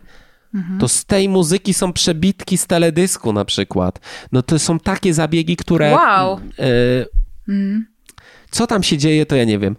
mhm. 0.54 0.78
to 0.78 0.88
z 0.88 1.04
tej 1.04 1.28
muzyki 1.28 1.74
są 1.74 1.92
przebitki 1.92 2.58
z 2.58 2.66
teledysku 2.66 3.32
na 3.32 3.44
przykład. 3.44 4.00
No 4.32 4.42
to 4.42 4.58
są 4.58 4.78
takie 4.78 5.14
zabiegi, 5.14 5.56
które... 5.56 5.92
Wow. 5.92 6.38
Y, 6.38 7.06
Co 8.50 8.66
tam 8.66 8.82
się 8.82 8.98
dzieje, 8.98 9.26
to 9.26 9.36
ja 9.36 9.44
nie 9.44 9.58
wiem. 9.58 9.76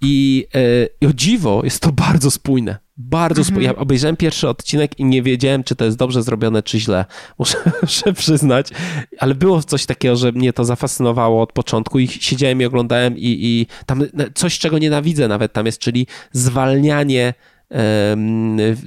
I, 0.00 0.46
yy, 0.54 0.88
I 1.00 1.06
o 1.06 1.12
dziwo 1.12 1.60
jest 1.64 1.82
to 1.82 1.92
bardzo 2.08 2.30
spójne. 2.30 2.78
Bardzo 2.98 3.44
spójne. 3.44 3.64
Ja 3.64 3.76
obejrzałem 3.76 4.16
pierwszy 4.16 4.48
odcinek 4.48 4.98
i 4.98 5.04
nie 5.04 5.22
wiedziałem, 5.22 5.64
czy 5.64 5.76
to 5.76 5.84
jest 5.84 5.96
dobrze 5.96 6.22
zrobione, 6.22 6.62
czy 6.62 6.80
źle. 6.80 7.04
Muszę, 7.38 7.58
muszę 7.82 8.12
przyznać. 8.12 8.68
Ale 9.18 9.34
było 9.34 9.62
coś 9.62 9.86
takiego, 9.86 10.16
że 10.16 10.32
mnie 10.32 10.52
to 10.52 10.64
zafascynowało 10.64 11.42
od 11.42 11.52
początku 11.52 11.98
i 11.98 12.08
siedziałem 12.08 12.60
i 12.60 12.64
oglądałem 12.64 13.18
i, 13.18 13.38
i 13.40 13.66
tam 13.86 14.02
coś, 14.34 14.58
czego 14.58 14.78
nienawidzę 14.78 15.28
nawet 15.28 15.52
tam 15.52 15.66
jest, 15.66 15.78
czyli 15.78 16.06
zwalnianie 16.32 17.34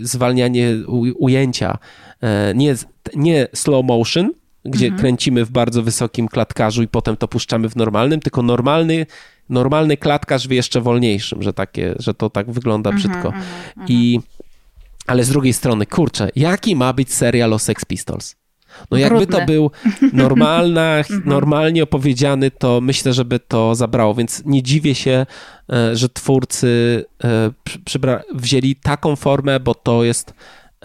zwalnianie 0.02 0.78
ujęcia. 1.16 1.78
E, 2.22 2.54
nie, 2.56 2.76
nie 3.16 3.48
slow 3.54 3.86
motion, 3.86 4.32
gdzie 4.66 4.86
mhm. 4.86 5.02
kręcimy 5.02 5.46
w 5.46 5.52
bardzo 5.52 5.84
wysokim 5.84 6.28
klatkarzu 6.28 6.84
i 6.84 6.88
potem 6.88 7.18
to 7.18 7.28
puszczamy 7.28 7.70
w 7.70 7.76
normalnym, 7.76 8.20
tylko 8.20 8.42
normalny, 8.42 9.06
normalny 9.52 9.98
klatkarz 9.98 10.48
w 10.48 10.52
jeszcze 10.52 10.82
wolniejszym, 10.82 11.44
że, 11.44 11.54
takie, 11.54 11.96
że 12.00 12.14
to 12.14 12.30
tak 12.30 12.52
wygląda 12.52 12.90
mhm, 12.90 12.98
brzydko. 12.98 13.28
Mhm, 13.28 13.46
I, 13.88 14.20
ale 15.08 15.24
z 15.24 15.30
drugiej 15.30 15.54
strony, 15.54 15.86
kurczę, 15.86 16.30
jaki 16.36 16.76
ma 16.76 16.94
być 16.94 17.14
serial 17.14 17.54
o 17.54 17.60
Sex 17.60 17.86
Pistols? 17.86 18.36
No 18.92 18.98
jakby 18.98 19.28
to 19.28 19.46
był 19.46 19.72
normalna, 20.14 20.96
normalnie 21.26 21.84
opowiedziany, 21.84 22.52
to 22.52 22.82
myślę, 22.82 23.14
żeby 23.14 23.40
to 23.40 23.76
zabrało, 23.76 24.14
więc 24.14 24.46
nie 24.46 24.64
dziwię 24.64 24.96
się, 24.96 25.26
e, 25.74 25.96
że 25.96 26.10
twórcy 26.10 27.06
e, 27.24 27.52
wzięli 28.34 28.76
taką 28.76 29.16
formę, 29.16 29.60
bo 29.60 29.76
to 29.76 30.04
jest 30.04 30.34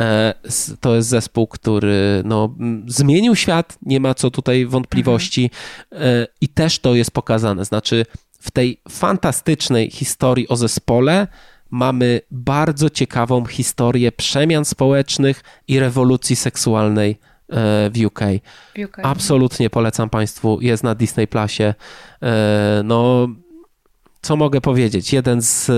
e, 0.01 0.35
to 0.81 0.97
jest 0.97 1.09
zespół, 1.09 1.47
który 1.47 2.23
no, 2.25 2.55
zmienił 2.87 3.37
świat, 3.37 3.79
nie 3.83 4.01
ma 4.01 4.15
co 4.15 4.31
tutaj 4.31 4.67
wątpliwości 4.67 5.51
mhm. 5.91 6.27
i 6.41 6.49
też 6.49 6.79
to 6.79 6.95
jest 6.95 7.11
pokazane. 7.11 7.65
Znaczy, 7.65 8.07
w 8.47 8.51
tej 8.51 8.81
fantastycznej 8.89 9.91
historii 9.91 10.49
o 10.49 10.57
zespole 10.57 11.27
mamy 11.71 12.21
bardzo 12.31 12.91
ciekawą 12.91 13.45
historię 13.45 14.13
przemian 14.13 14.65
społecznych 14.65 15.43
i 15.69 15.81
rewolucji 15.81 16.37
seksualnej 16.37 17.19
E, 17.49 17.91
w 17.91 18.07
UK. 18.07 18.21
w 18.77 18.85
UK. 18.85 18.97
Absolutnie 19.03 19.71
polecam 19.71 20.11
Państwu, 20.11 20.59
jest 20.61 20.85
na 20.85 20.95
Disney 20.95 21.27
Plusie. 21.27 21.75
E, 22.23 22.81
no, 22.85 23.29
co 24.27 24.37
mogę 24.37 24.61
powiedzieć? 24.61 25.13
Jeden 25.13 25.43
z. 25.43 25.71
E, 25.71 25.73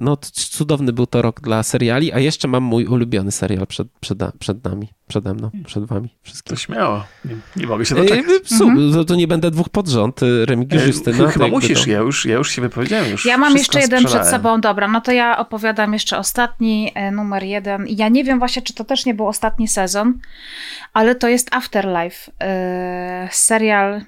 no, 0.00 0.16
cudowny 0.32 0.92
był 0.92 1.06
to 1.06 1.22
rok 1.22 1.40
dla 1.40 1.62
seriali, 1.62 2.12
a 2.12 2.18
jeszcze 2.18 2.48
mam 2.48 2.62
mój 2.62 2.86
ulubiony 2.86 3.32
serial 3.32 3.66
przed, 3.66 3.88
przed, 4.00 4.18
przed 4.38 4.64
nami, 4.64 4.88
przede 5.08 5.34
mną, 5.34 5.50
przed 5.66 5.84
Wami 5.84 6.08
wszystkimi. 6.22 6.56
To 6.56 6.62
śmiało. 6.62 7.04
Nie, 7.24 7.36
nie 7.56 7.66
mogę 7.66 7.84
się 7.86 7.94
doczekać. 7.94 8.24
mhm. 8.52 8.92
to, 8.92 9.04
to, 9.04 9.14
nie 9.14 9.28
będę 9.28 9.50
dwóch 9.50 9.68
pod 9.68 9.88
rząd. 9.88 10.20
Remigiusz 10.44 10.86
Justyna. 10.86 11.28
Chyba 11.28 11.48
musisz, 11.48 11.84
to... 11.84 11.90
ja, 11.90 11.98
już, 11.98 12.26
ja 12.26 12.34
już 12.34 12.50
się 12.50 12.62
wypowiedziałem. 12.62 13.10
Już 13.10 13.24
ja 13.26 13.38
mam 13.38 13.56
jeszcze 13.56 13.80
jeden 13.80 14.04
przed 14.04 14.26
sobą. 14.26 14.60
Dobra, 14.60 14.88
no 14.88 15.00
to 15.00 15.12
ja 15.12 15.38
opowiadam 15.38 15.92
jeszcze 15.92 16.18
ostatni, 16.18 16.92
numer 17.12 17.42
jeden. 17.42 17.86
Ja 17.88 18.08
nie 18.08 18.24
wiem 18.24 18.38
właśnie, 18.38 18.62
czy 18.62 18.74
to 18.74 18.84
też 18.84 19.06
nie 19.06 19.14
był 19.14 19.28
ostatni 19.28 19.68
sezon, 19.68 20.18
ale 20.92 21.14
to 21.14 21.28
jest 21.28 21.54
Afterlife. 21.54 22.32
serial, 23.30 24.00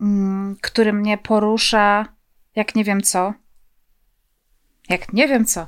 mm, 0.00 0.56
który 0.60 0.92
mnie 0.92 1.18
porusza 1.18 2.19
jak 2.56 2.74
nie 2.74 2.84
wiem 2.84 3.02
co. 3.02 3.34
Jak 4.88 5.12
nie 5.12 5.28
wiem 5.28 5.44
co. 5.44 5.66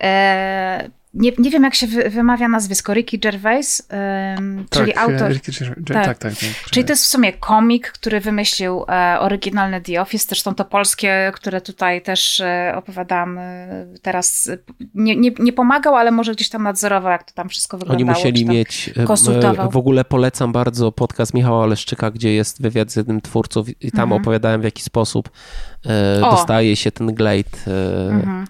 E, 0.00 0.90
nie, 1.16 1.32
nie 1.38 1.50
wiem, 1.50 1.62
jak 1.62 1.74
się 1.74 1.86
wy, 1.86 2.10
wymawia 2.10 2.48
nazwisko, 2.48 2.94
Ricky 2.94 3.18
Gervais, 3.18 3.88
um, 4.36 4.66
tak, 4.70 4.80
czyli 4.80 4.92
e, 4.92 4.98
autor. 4.98 5.32
Ricky 5.32 5.52
Gervais, 5.52 5.84
tak. 5.86 6.04
Tak, 6.06 6.18
tak, 6.18 6.34
tak, 6.34 6.70
Czyli 6.70 6.84
to 6.84 6.92
jest 6.92 7.04
w 7.04 7.06
sumie 7.06 7.32
komik, 7.32 7.92
który 7.92 8.20
wymyślił 8.20 8.84
e, 8.88 9.20
oryginalny 9.20 9.80
The 9.80 10.00
Office, 10.00 10.26
zresztą 10.28 10.54
to 10.54 10.64
polskie, 10.64 11.32
które 11.34 11.60
tutaj 11.60 12.02
też 12.02 12.40
e, 12.40 12.72
opowiadam 12.76 13.38
e, 13.38 13.86
teraz. 14.02 14.50
Nie, 14.94 15.16
nie, 15.16 15.30
nie, 15.38 15.52
pomagał, 15.52 15.94
ale 15.96 16.10
może 16.10 16.32
gdzieś 16.32 16.48
tam 16.48 16.62
nadzorował, 16.62 17.12
jak 17.12 17.24
to 17.24 17.34
tam 17.34 17.48
wszystko 17.48 17.78
wyglądało. 17.78 18.10
Oni 18.10 18.18
musieli 18.18 18.46
mieć. 18.46 18.90
E, 18.96 19.04
konsultował. 19.04 19.70
W 19.70 19.76
ogóle 19.76 20.04
polecam 20.04 20.52
bardzo 20.52 20.92
podcast 20.92 21.34
Michała 21.34 21.66
Leszczyka, 21.66 22.10
gdzie 22.10 22.34
jest 22.34 22.62
wywiad 22.62 22.92
z 22.92 22.96
jednym 22.96 23.20
twórców 23.20 23.68
i 23.82 23.90
tam 23.90 24.02
mhm. 24.02 24.22
opowiadałem, 24.22 24.60
w 24.60 24.64
jaki 24.64 24.82
sposób 24.82 25.30
e, 25.86 26.20
dostaje 26.20 26.76
się 26.76 26.90
ten 26.90 27.14
glade 27.14 27.50
mhm. 28.10 28.46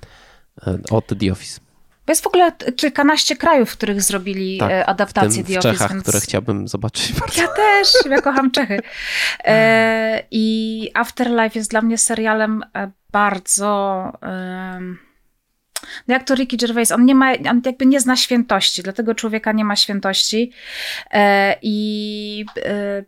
od 0.91 1.07
The 1.19 1.33
Office. 1.33 1.66
Bo 2.07 2.11
jest 2.11 2.23
w 2.23 2.27
ogóle 2.27 2.53
kilkanaście 2.77 3.37
krajów, 3.37 3.71
w 3.71 3.77
których 3.77 4.03
zrobili 4.03 4.59
tak, 4.59 4.71
e, 4.71 4.87
adaptację 4.87 5.45
w 5.45 5.47
The 5.47 5.59
Office. 5.59 5.73
Czechach, 5.73 5.91
więc... 5.91 6.03
które 6.03 6.21
chciałbym 6.21 6.69
zobaczyć. 6.69 7.13
Bardzo. 7.21 7.43
Ja 7.43 7.49
też, 7.49 7.89
ja 8.11 8.21
kocham 8.21 8.51
Czechy. 8.51 8.81
E, 9.45 10.23
I 10.31 10.91
Afterlife 10.95 11.59
jest 11.59 11.71
dla 11.71 11.83
mnie 11.83 11.99
serialem 11.99 12.65
e, 12.75 12.91
bardzo... 13.13 14.13
E, 14.23 14.81
no 16.09 16.15
jak 16.15 16.25
to 16.25 16.35
Ricky 16.35 16.57
Gervais, 16.57 16.93
on 16.93 17.05
nie 17.05 17.15
ma, 17.15 17.33
on 17.51 17.63
jakby 17.65 17.87
nie 17.87 18.01
zna 18.01 18.17
świętości, 18.17 18.83
dlatego 18.83 19.15
człowieka 19.15 19.53
nie 19.53 19.65
ma 19.65 19.77
świętości. 19.77 20.53
E, 21.11 21.57
I 21.63 22.45
e, 22.65 23.05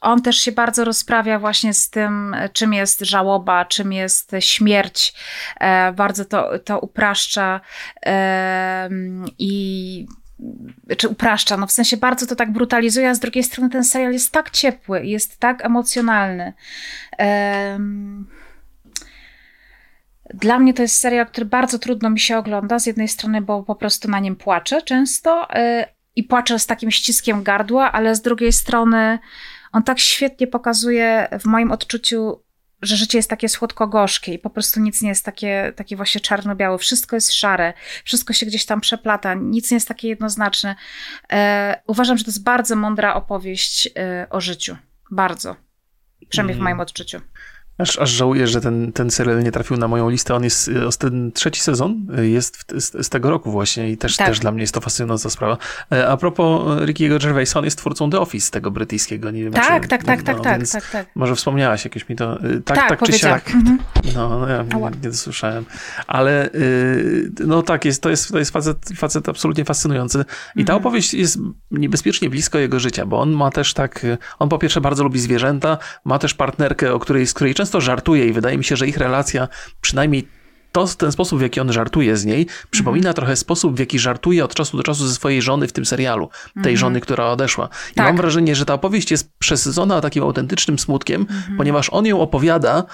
on 0.00 0.22
też 0.22 0.36
się 0.36 0.52
bardzo 0.52 0.84
rozprawia 0.84 1.38
właśnie 1.38 1.74
z 1.74 1.90
tym, 1.90 2.36
czym 2.52 2.72
jest 2.72 3.00
żałoba, 3.00 3.64
czym 3.64 3.92
jest 3.92 4.32
śmierć. 4.40 5.14
E, 5.60 5.92
bardzo 5.92 6.24
to, 6.24 6.58
to 6.58 6.78
upraszcza 6.78 7.60
i 9.38 10.06
czy 10.96 11.08
upraszcza, 11.08 11.56
no 11.56 11.66
w 11.66 11.72
sensie 11.72 11.96
bardzo 11.96 12.26
to 12.26 12.36
tak 12.36 12.52
brutalizuje, 12.52 13.10
a 13.10 13.14
z 13.14 13.20
drugiej 13.20 13.44
strony 13.44 13.70
ten 13.70 13.84
serial 13.84 14.12
jest 14.12 14.32
tak 14.32 14.50
ciepły, 14.50 15.06
jest 15.06 15.38
tak 15.38 15.64
emocjonalny. 15.64 16.52
Dla 20.34 20.58
mnie 20.58 20.74
to 20.74 20.82
jest 20.82 21.00
serial, 21.00 21.26
który 21.26 21.46
bardzo 21.46 21.78
trudno 21.78 22.10
mi 22.10 22.20
się 22.20 22.38
ogląda. 22.38 22.78
Z 22.78 22.86
jednej 22.86 23.08
strony, 23.08 23.40
bo 23.40 23.62
po 23.62 23.74
prostu 23.74 24.10
na 24.10 24.20
nim 24.20 24.36
płaczę 24.36 24.82
często 24.82 25.50
e, 25.50 25.86
i 26.16 26.24
płaczę 26.24 26.58
z 26.58 26.66
takim 26.66 26.90
ściskiem 26.90 27.42
gardła, 27.42 27.92
ale 27.92 28.14
z 28.14 28.22
drugiej 28.22 28.52
strony 28.52 29.18
on 29.72 29.82
tak 29.82 29.98
świetnie 29.98 30.46
pokazuje 30.46 31.28
w 31.40 31.44
moim 31.44 31.72
odczuciu, 31.72 32.42
że 32.82 32.96
życie 32.96 33.18
jest 33.18 33.30
takie 33.30 33.48
słodko-gorzkie 33.48 34.34
i 34.34 34.38
po 34.38 34.50
prostu 34.50 34.80
nic 34.80 35.02
nie 35.02 35.08
jest 35.08 35.24
takie, 35.24 35.72
takie 35.76 35.96
właśnie 35.96 36.20
czarno-białe. 36.20 36.78
Wszystko 36.78 37.16
jest 37.16 37.32
szare, 37.32 37.72
wszystko 38.04 38.32
się 38.32 38.46
gdzieś 38.46 38.66
tam 38.66 38.80
przeplata, 38.80 39.34
nic 39.34 39.70
nie 39.70 39.74
jest 39.74 39.88
takie 39.88 40.08
jednoznaczne. 40.08 40.76
E, 41.32 41.82
uważam, 41.86 42.18
że 42.18 42.24
to 42.24 42.30
jest 42.30 42.42
bardzo 42.42 42.76
mądra 42.76 43.14
opowieść 43.14 43.88
e, 43.96 44.26
o 44.30 44.40
życiu. 44.40 44.76
Bardzo. 45.10 45.56
Przynajmniej 46.28 46.54
mm. 46.54 46.62
w 46.62 46.64
moim 46.64 46.80
odczuciu. 46.80 47.20
Aż, 47.78 47.98
aż 47.98 48.10
żałuję, 48.10 48.46
że 48.46 48.60
ten, 48.60 48.92
ten 48.92 49.10
serial 49.10 49.42
nie 49.42 49.52
trafił 49.52 49.76
na 49.76 49.88
moją 49.88 50.10
listę. 50.10 50.34
On 50.34 50.44
jest, 50.44 50.68
y, 50.68 50.98
ten 50.98 51.32
trzeci 51.32 51.60
sezon 51.60 52.06
y, 52.18 52.28
jest 52.28 52.56
w, 52.56 52.80
z, 52.80 53.06
z, 53.06 53.08
tego 53.08 53.30
roku 53.30 53.50
właśnie 53.50 53.90
i 53.90 53.96
też, 53.96 54.16
tak. 54.16 54.26
też 54.26 54.38
dla 54.38 54.52
mnie 54.52 54.60
jest 54.60 54.74
to 54.74 54.80
fascynująca 54.80 55.30
sprawa. 55.30 55.56
E, 55.92 56.08
a 56.08 56.16
propos 56.16 56.80
Rickiego 56.84 57.18
Gervaisa, 57.18 57.58
on 57.58 57.64
jest 57.64 57.78
twórcą 57.78 58.10
The 58.10 58.20
Office, 58.20 58.50
tego 58.50 58.70
brytyjskiego. 58.70 59.30
Nie 59.30 59.44
wiem, 59.44 59.52
tak, 59.52 59.82
czy, 59.82 59.88
tak, 59.88 60.04
tak, 60.04 60.22
tak, 60.22 60.36
no, 60.36 60.42
tak, 60.42 60.68
tak, 60.68 60.90
tak. 60.90 61.06
Może 61.14 61.36
wspomniałaś 61.36 61.84
jakieś 61.84 62.08
mi 62.08 62.16
to, 62.16 62.44
y, 62.44 62.60
tak, 62.60 62.76
tak, 62.76 62.88
tak 62.88 63.02
czy 63.02 63.12
siak. 63.12 63.50
Mhm. 63.50 63.78
No, 64.14 64.38
no, 64.38 64.48
ja 64.48 64.62
nie, 64.62 64.80
nie 64.80 65.10
dosłyszałem. 65.10 65.64
Ale 66.06 66.50
no 67.46 67.62
tak, 67.62 67.84
jest, 67.84 68.02
to 68.02 68.10
jest, 68.10 68.32
to 68.32 68.38
jest 68.38 68.50
facet, 68.50 68.78
facet 68.96 69.28
absolutnie 69.28 69.64
fascynujący 69.64 70.24
i 70.56 70.64
ta 70.64 70.72
mhm. 70.72 70.78
opowieść 70.78 71.14
jest 71.14 71.38
niebezpiecznie 71.70 72.30
blisko 72.30 72.58
jego 72.58 72.80
życia, 72.80 73.06
bo 73.06 73.20
on 73.20 73.30
ma 73.30 73.50
też 73.50 73.74
tak, 73.74 74.06
on 74.38 74.48
po 74.48 74.58
pierwsze 74.58 74.80
bardzo 74.80 75.04
lubi 75.04 75.20
zwierzęta, 75.20 75.78
ma 76.04 76.18
też 76.18 76.34
partnerkę, 76.34 76.94
o 76.94 76.98
której, 76.98 77.26
z 77.26 77.34
której 77.34 77.54
często 77.54 77.67
często 77.68 77.80
żartuje 77.80 78.26
i 78.26 78.32
wydaje 78.32 78.58
mi 78.58 78.64
się, 78.64 78.76
że 78.76 78.88
ich 78.88 78.96
relacja, 78.96 79.48
przynajmniej 79.80 80.28
to 80.72 80.86
ten 80.86 81.12
sposób, 81.12 81.38
w 81.38 81.42
jaki 81.42 81.60
on 81.60 81.72
żartuje 81.72 82.16
z 82.16 82.24
niej, 82.24 82.46
przypomina 82.70 83.08
mhm. 83.08 83.14
trochę 83.14 83.36
sposób, 83.36 83.76
w 83.76 83.78
jaki 83.78 83.98
żartuje 83.98 84.44
od 84.44 84.54
czasu 84.54 84.76
do 84.76 84.82
czasu 84.82 85.06
ze 85.06 85.14
swojej 85.14 85.42
żony 85.42 85.68
w 85.68 85.72
tym 85.72 85.86
serialu, 85.86 86.28
tej 86.54 86.56
mhm. 86.56 86.76
żony, 86.76 87.00
która 87.00 87.26
odeszła. 87.26 87.68
I 87.92 87.94
tak. 87.94 88.06
mam 88.06 88.16
wrażenie, 88.16 88.54
że 88.54 88.64
ta 88.64 88.74
opowieść 88.74 89.10
jest 89.10 89.30
przesycona 89.38 90.00
takim 90.00 90.22
autentycznym 90.22 90.78
smutkiem, 90.78 91.20
mhm. 91.20 91.56
ponieważ 91.56 91.90
on 91.92 92.06
ją 92.06 92.20
opowiada 92.20 92.84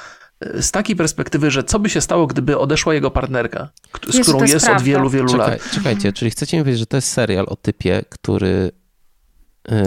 e, 0.41 0.63
z 0.63 0.71
takiej 0.71 0.97
perspektywy, 0.97 1.51
że 1.51 1.65
co 1.65 1.79
by 1.79 1.91
się 1.91 2.01
stało, 2.01 2.27
gdyby 2.27 2.59
odeszła 2.59 2.95
jego 2.95 3.11
partnerka, 3.11 3.69
z 4.09 4.15
Jezu, 4.15 4.33
którą 4.33 4.47
jest, 4.47 4.69
od 4.69 4.83
wielu, 4.83 5.11
wielu 5.11 5.29
Czekaj, 5.29 5.51
lat. 5.51 5.71
Czekajcie, 5.71 6.13
czyli 6.13 6.31
chcecie 6.31 6.57
mi 6.57 6.63
powiedzieć, 6.63 6.81
że 6.81 6.87
to 6.87 6.97
jest 6.97 7.09
serial 7.09 7.47
o 7.49 7.57
typie, 7.57 8.05
który 8.09 8.71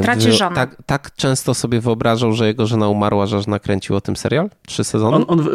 Traci 0.02 0.32
żonę. 0.32 0.56
Tak, 0.56 0.76
tak 0.86 1.16
często 1.16 1.54
sobie 1.54 1.82
wyobrażał, 1.82 2.34
że 2.34 2.48
jego 2.48 2.68
żona 2.68 2.88
umarła, 2.88 3.26
że 3.26 3.38
aż 3.38 3.48
nakręcił 3.48 3.96
o 3.96 4.02
tym 4.02 4.16
serial? 4.16 4.50
Trzy 4.68 4.84
sezony? 4.84 5.16
On, 5.16 5.26
on, 5.28 5.48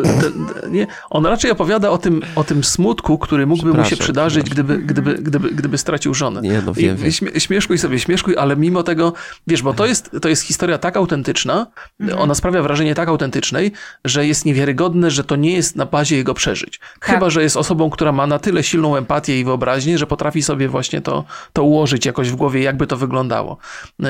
nie, 0.70 0.86
on 1.10 1.26
raczej 1.26 1.50
opowiada 1.50 1.90
o 1.90 1.98
tym, 1.98 2.22
o 2.36 2.44
tym 2.44 2.64
smutku, 2.64 3.18
który 3.18 3.46
mógłby 3.46 3.74
mu 3.74 3.84
się 3.84 3.96
przydarzyć, 3.96 4.50
gdyby, 4.50 4.78
gdyby, 4.78 5.14
gdyby, 5.14 5.50
gdyby 5.50 5.78
stracił 5.78 6.14
żonę. 6.14 6.40
Nie, 6.40 6.62
no 6.66 6.74
wiem, 6.74 6.96
I, 6.96 6.98
wiem. 6.98 7.12
Śmie, 7.12 7.40
śmieszkuj 7.40 7.78
sobie, 7.78 7.98
śmieszkuj, 7.98 8.36
ale 8.36 8.56
mimo 8.56 8.82
tego, 8.82 9.12
wiesz, 9.46 9.62
bo 9.62 9.74
to 9.74 9.86
jest, 9.86 10.10
to 10.22 10.28
jest 10.28 10.42
historia 10.42 10.78
tak 10.78 10.96
autentyczna, 10.96 11.66
mhm. 12.00 12.20
ona 12.20 12.34
sprawia 12.34 12.62
wrażenie 12.62 12.94
tak 12.94 13.08
autentycznej, 13.08 13.72
że 14.04 14.26
jest 14.26 14.44
niewiarygodne, 14.44 15.10
że 15.10 15.24
to 15.24 15.36
nie 15.36 15.52
jest 15.52 15.76
na 15.76 15.86
bazie 15.86 16.16
jego 16.16 16.34
przeżyć. 16.34 16.78
Tak. 16.78 17.10
Chyba, 17.10 17.30
że 17.30 17.42
jest 17.42 17.56
osobą, 17.56 17.90
która 17.90 18.12
ma 18.12 18.26
na 18.26 18.38
tyle 18.38 18.62
silną 18.62 18.96
empatię 18.96 19.40
i 19.40 19.44
wyobraźnię, 19.44 19.98
że 19.98 20.06
potrafi 20.06 20.42
sobie 20.42 20.68
właśnie 20.68 21.00
to, 21.00 21.24
to 21.52 21.62
ułożyć 21.62 22.06
jakoś 22.06 22.30
w 22.30 22.36
głowie, 22.36 22.62
jakby 22.62 22.86
to 22.86 22.96
wyglądało. 22.96 23.58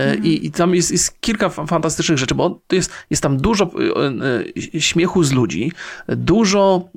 Mhm. 0.03 0.24
I, 0.24 0.47
I, 0.47 0.51
tam 0.51 0.74
jest, 0.74 0.91
jest 0.91 1.20
kilka 1.20 1.49
fantastycznych 1.49 2.19
rzeczy, 2.19 2.35
bo 2.35 2.61
jest, 2.73 2.91
jest 3.11 3.23
tam 3.23 3.37
dużo 3.37 3.70
śmiechu 4.79 5.24
z 5.24 5.33
ludzi, 5.33 5.73
dużo 6.09 6.89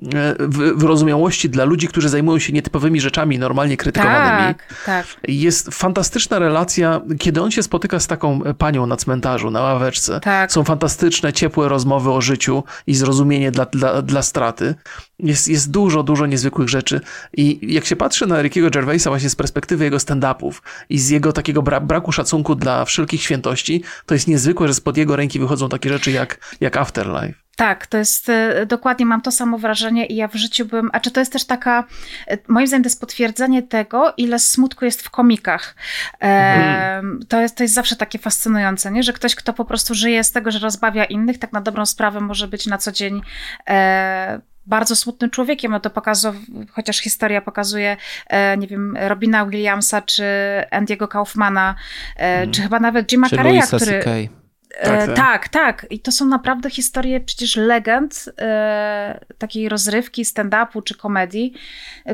wyrozumiałości 0.76 1.50
dla 1.50 1.66
ludzi, 1.66 1.88
którzy 1.88 2.10
zajmują 2.10 2.40
się 2.40 2.54
nietypowymi 2.54 3.02
rzeczami, 3.02 3.40
normalnie 3.40 3.78
krytykowanymi. 3.78 4.56
Tak, 4.56 4.84
tak. 4.86 5.06
Jest 5.28 5.70
fantastyczna 5.74 6.40
relacja, 6.40 7.02
kiedy 7.20 7.42
on 7.42 7.52
się 7.52 7.64
spotyka 7.64 8.00
z 8.00 8.08
taką 8.08 8.42
panią 8.58 8.86
na 8.86 8.98
cmentarzu, 8.98 9.52
na 9.52 9.62
ławeczce. 9.62 10.20
Tak. 10.20 10.52
Są 10.52 10.64
fantastyczne, 10.64 11.34
ciepłe 11.34 11.70
rozmowy 11.70 12.12
o 12.12 12.22
życiu 12.22 12.64
i 12.88 12.96
zrozumienie 12.96 13.52
dla, 13.52 13.66
dla, 13.66 14.02
dla 14.02 14.22
straty. 14.22 14.76
Jest, 15.20 15.48
jest 15.48 15.72
dużo, 15.72 16.04
dużo 16.04 16.26
niezwykłych 16.26 16.70
rzeczy. 16.70 17.02
I 17.38 17.74
jak 17.74 17.86
się 17.86 17.96
patrzy 17.96 18.28
na 18.28 18.42
Rickiego 18.42 18.70
Gervaisa 18.70 19.10
właśnie 19.10 19.30
z 19.30 19.36
perspektywy 19.36 19.84
jego 19.84 19.98
stand-upów 19.98 20.62
i 20.90 21.00
z 21.00 21.10
jego 21.10 21.34
takiego 21.34 21.62
bra 21.62 21.80
braku 21.80 22.12
szacunku 22.12 22.56
dla 22.56 22.86
wszelkich 22.96 23.22
świętości, 23.22 23.84
to 24.06 24.14
jest 24.14 24.28
niezwykłe, 24.28 24.68
że 24.68 24.74
spod 24.74 24.98
jego 24.98 25.16
ręki 25.16 25.40
wychodzą 25.40 25.70
takie 25.70 25.90
rzeczy 25.90 26.12
jak, 26.12 26.56
jak 26.62 26.78
Afterlife. 26.78 27.46
Tak, 27.56 27.88
to 27.88 27.98
jest 27.98 28.30
e, 28.30 28.66
dokładnie, 28.66 29.06
mam 29.06 29.22
to 29.22 29.32
samo 29.32 29.58
wrażenie 29.58 30.06
i 30.06 30.16
ja 30.16 30.28
w 30.28 30.36
życiu 30.36 30.66
bym, 30.66 30.90
a 30.94 31.00
czy 31.00 31.12
to 31.12 31.20
jest 31.20 31.32
też 31.32 31.46
taka, 31.46 31.84
e, 32.28 32.38
moim 32.48 32.68
zdaniem 32.68 32.84
to 32.84 32.88
jest 32.88 33.02
potwierdzenie 33.02 33.64
tego, 33.64 34.14
ile 34.18 34.40
smutku 34.40 34.86
jest 34.86 35.02
w 35.02 35.10
komikach. 35.10 35.76
Mhm. 36.20 37.20
to, 37.28 37.42
jest, 37.42 37.58
to 37.58 37.64
jest 37.64 37.76
zawsze 37.76 37.96
takie 37.96 38.20
fascynujące, 38.20 38.92
nie? 38.92 39.04
że 39.04 39.14
ktoś, 39.14 39.36
kto 39.36 39.54
po 39.54 39.66
prostu 39.66 39.94
żyje 39.94 40.24
z 40.24 40.32
tego, 40.32 40.52
że 40.52 40.60
rozbawia 40.60 41.06
innych, 41.06 41.38
tak 41.38 41.54
na 41.54 41.62
dobrą 41.62 41.86
sprawę 41.86 42.22
może 42.22 42.48
być 42.48 42.66
na 42.66 42.78
co 42.78 42.92
dzień 42.92 43.22
e, 43.68 44.42
bardzo 44.66 44.96
smutnym 44.96 45.30
człowiekiem. 45.30 45.72
No 45.72 45.80
to 45.80 45.90
pokazuje, 45.90 46.40
chociaż 46.72 46.98
historia 46.98 47.42
pokazuje, 47.42 47.98
e, 48.28 48.58
nie 48.58 48.68
wiem, 48.68 48.98
Robina 49.00 49.46
Williamsa, 49.46 50.02
czy 50.02 50.26
Andiego 50.72 51.08
Kaufmana, 51.08 51.76
mm. 52.16 52.52
czy 52.52 52.62
chyba 52.62 52.80
nawet 52.80 53.12
Jima 53.12 53.30
Carreya, 53.30 53.62
który... 53.62 54.04
Tak, 54.04 54.36
tak, 54.84 55.16
tak, 55.16 55.50
tak. 55.50 55.86
I 55.90 56.00
to 56.00 56.12
są 56.12 56.26
naprawdę 56.26 56.70
historie 56.70 57.22
przecież 57.22 57.56
legend 57.56 58.26
e, 58.40 59.26
takiej 59.38 59.70
rozrywki, 59.70 60.26
stand-upu 60.26 60.84
czy 60.84 60.98
komedii, 60.98 61.54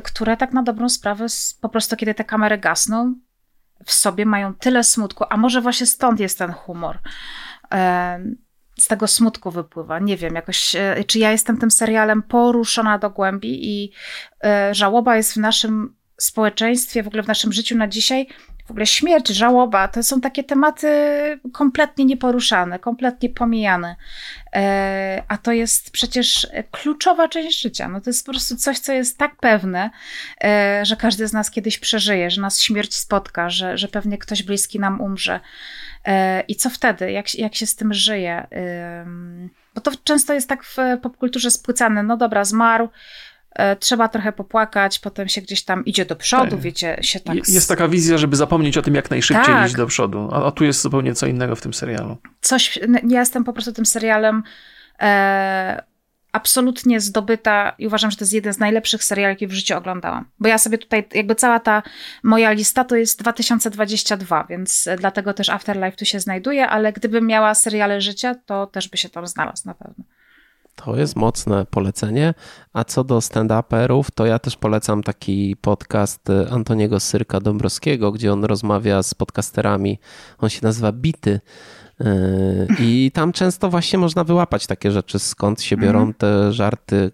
które 0.03 0.37
tak 0.37 0.53
na 0.53 0.63
dobrą 0.63 0.89
sprawę 0.89 1.25
po 1.61 1.69
prostu 1.69 1.95
kiedy 1.95 2.13
te 2.13 2.23
kamery 2.23 2.57
gasną, 2.57 3.15
w 3.85 3.91
sobie 3.91 4.25
mają 4.25 4.53
tyle 4.53 4.83
smutku, 4.83 5.23
a 5.29 5.37
może 5.37 5.61
właśnie 5.61 5.85
stąd 5.85 6.19
jest 6.19 6.37
ten 6.37 6.51
humor. 6.51 6.99
E, 7.73 8.19
z 8.81 8.87
tego 8.87 9.07
smutku 9.07 9.51
wypływa. 9.51 9.99
Nie 9.99 10.17
wiem, 10.17 10.35
jakoś, 10.35 10.75
e, 10.75 11.03
czy 11.07 11.19
ja 11.19 11.31
jestem 11.31 11.57
tym 11.57 11.71
serialem 11.71 12.23
poruszona 12.23 12.97
do 12.97 13.09
głębi 13.09 13.69
i 13.69 13.91
e, 14.43 14.75
żałoba 14.75 15.17
jest 15.17 15.33
w 15.33 15.37
naszym 15.37 15.95
społeczeństwie, 16.17 17.03
w 17.03 17.07
ogóle 17.07 17.23
w 17.23 17.27
naszym 17.27 17.53
życiu 17.53 17.77
na 17.77 17.87
dzisiaj, 17.87 18.27
w 18.67 18.71
ogóle 18.71 18.85
śmierć, 18.85 19.27
żałoba, 19.27 19.87
to 19.87 20.03
są 20.03 20.21
takie 20.21 20.43
tematy 20.43 20.87
kompletnie 21.53 22.05
nieporuszane, 22.05 22.79
kompletnie 22.79 23.29
pomijane. 23.29 23.95
E, 24.53 25.23
a 25.27 25.37
to 25.37 25.51
jest 25.51 25.91
przecież 25.91 26.47
kluczowa 26.71 27.27
część 27.27 27.61
życia. 27.61 27.87
No 27.87 28.01
to 28.01 28.09
jest 28.09 28.25
po 28.25 28.31
prostu 28.31 28.55
coś, 28.55 28.79
co 28.79 28.93
jest 28.93 29.17
tak 29.17 29.35
pewne, 29.35 29.89
że 30.83 30.95
każdy 30.99 31.27
z 31.27 31.33
nas 31.33 31.51
kiedyś 31.51 31.77
przeżyje, 31.77 32.29
że 32.29 32.41
nas 32.41 32.61
śmierć 32.61 32.95
spotka, 32.95 33.49
że, 33.49 33.77
że 33.77 33.87
pewnie 33.87 34.17
ktoś 34.17 34.43
bliski 34.43 34.79
nam 34.79 35.01
umrze. 35.01 35.39
E, 36.05 36.41
I 36.41 36.55
co 36.55 36.69
wtedy? 36.69 37.11
Jak, 37.11 37.35
jak 37.35 37.55
się 37.55 37.65
z 37.65 37.75
tym 37.75 37.93
żyje? 37.93 38.47
Bo 39.75 39.81
to 39.81 39.91
często 40.03 40.33
jest 40.33 40.49
tak 40.49 40.63
w 40.63 40.77
popkulturze 41.01 41.51
spłycane. 41.51 42.03
No 42.03 42.17
dobra, 42.17 42.45
zmarł, 42.45 42.89
e, 43.55 43.75
trzeba 43.75 44.07
trochę 44.07 44.31
popłakać, 44.31 44.99
potem 44.99 45.27
się 45.27 45.41
gdzieś 45.41 45.63
tam 45.63 45.85
idzie 45.85 46.05
do 46.05 46.15
przodu, 46.15 46.51
tak. 46.51 46.59
wiecie, 46.59 46.97
się 47.01 47.19
tak... 47.19 47.35
Jest 47.47 47.69
taka 47.69 47.87
wizja, 47.87 48.17
żeby 48.17 48.35
zapomnieć 48.35 48.77
o 48.77 48.81
tym 48.81 48.95
jak 48.95 49.09
najszybciej 49.09 49.45
tak. 49.45 49.65
iść 49.65 49.75
do 49.75 49.87
przodu, 49.87 50.29
a, 50.31 50.45
a, 50.45 50.51
tu 50.51 50.63
jest 50.63 50.81
zupełnie 50.81 51.13
co 51.13 51.27
innego 51.27 51.55
w 51.55 51.61
tym 51.61 51.73
serialu. 51.73 52.17
Coś, 52.41 52.79
ja 53.07 53.19
jestem 53.19 53.43
po 53.43 53.53
prostu 53.53 53.73
tym 53.73 53.85
serialem 53.85 54.43
e, 54.99 55.90
absolutnie 56.31 56.99
zdobyta 56.99 57.75
i 57.77 57.87
uważam, 57.87 58.11
że 58.11 58.17
to 58.17 58.23
jest 58.23 58.33
jeden 58.33 58.53
z 58.53 58.59
najlepszych 58.59 59.03
seriali, 59.03 59.31
jakie 59.31 59.47
w 59.47 59.53
życiu 59.53 59.77
oglądałam. 59.77 60.25
Bo 60.39 60.47
ja 60.47 60.57
sobie 60.57 60.77
tutaj, 60.77 61.07
jakby 61.13 61.35
cała 61.35 61.59
ta 61.59 61.83
moja 62.23 62.51
lista 62.51 62.83
to 62.83 62.95
jest 62.95 63.19
2022, 63.19 64.45
więc 64.49 64.89
dlatego 64.97 65.33
też 65.33 65.49
Afterlife 65.49 65.97
tu 65.97 66.05
się 66.05 66.19
znajduje, 66.19 66.67
ale 66.67 66.93
gdybym 66.93 67.27
miała 67.27 67.55
seriale 67.55 68.01
życia, 68.01 68.35
to 68.45 68.67
też 68.67 68.89
by 68.89 68.97
się 68.97 69.09
tam 69.09 69.27
znalazł 69.27 69.67
na 69.67 69.73
pewno. 69.73 70.03
To 70.75 70.95
jest 70.95 71.15
mocne 71.15 71.65
polecenie. 71.65 72.33
A 72.73 72.83
co 72.83 73.03
do 73.03 73.17
stand-uperów, 73.17 74.05
to 74.15 74.25
ja 74.25 74.39
też 74.39 74.57
polecam 74.57 75.03
taki 75.03 75.55
podcast 75.61 76.27
Antoniego 76.51 76.99
Syrka 76.99 77.39
Dąbrowskiego, 77.39 78.11
gdzie 78.11 78.33
on 78.33 78.45
rozmawia 78.45 79.03
z 79.03 79.13
podcasterami. 79.13 79.99
On 80.37 80.49
się 80.49 80.59
nazywa 80.63 80.91
Bity. 80.91 81.39
I 82.79 83.11
tam 83.13 83.31
często 83.31 83.69
właśnie 83.69 83.99
można 83.99 84.23
wyłapać 84.23 84.67
takie 84.67 84.91
rzeczy, 84.91 85.19
skąd 85.19 85.61
się 85.61 85.77
biorą 85.77 85.99
mhm. 85.99 86.13
te 86.13 86.53
żarty, 86.53 87.11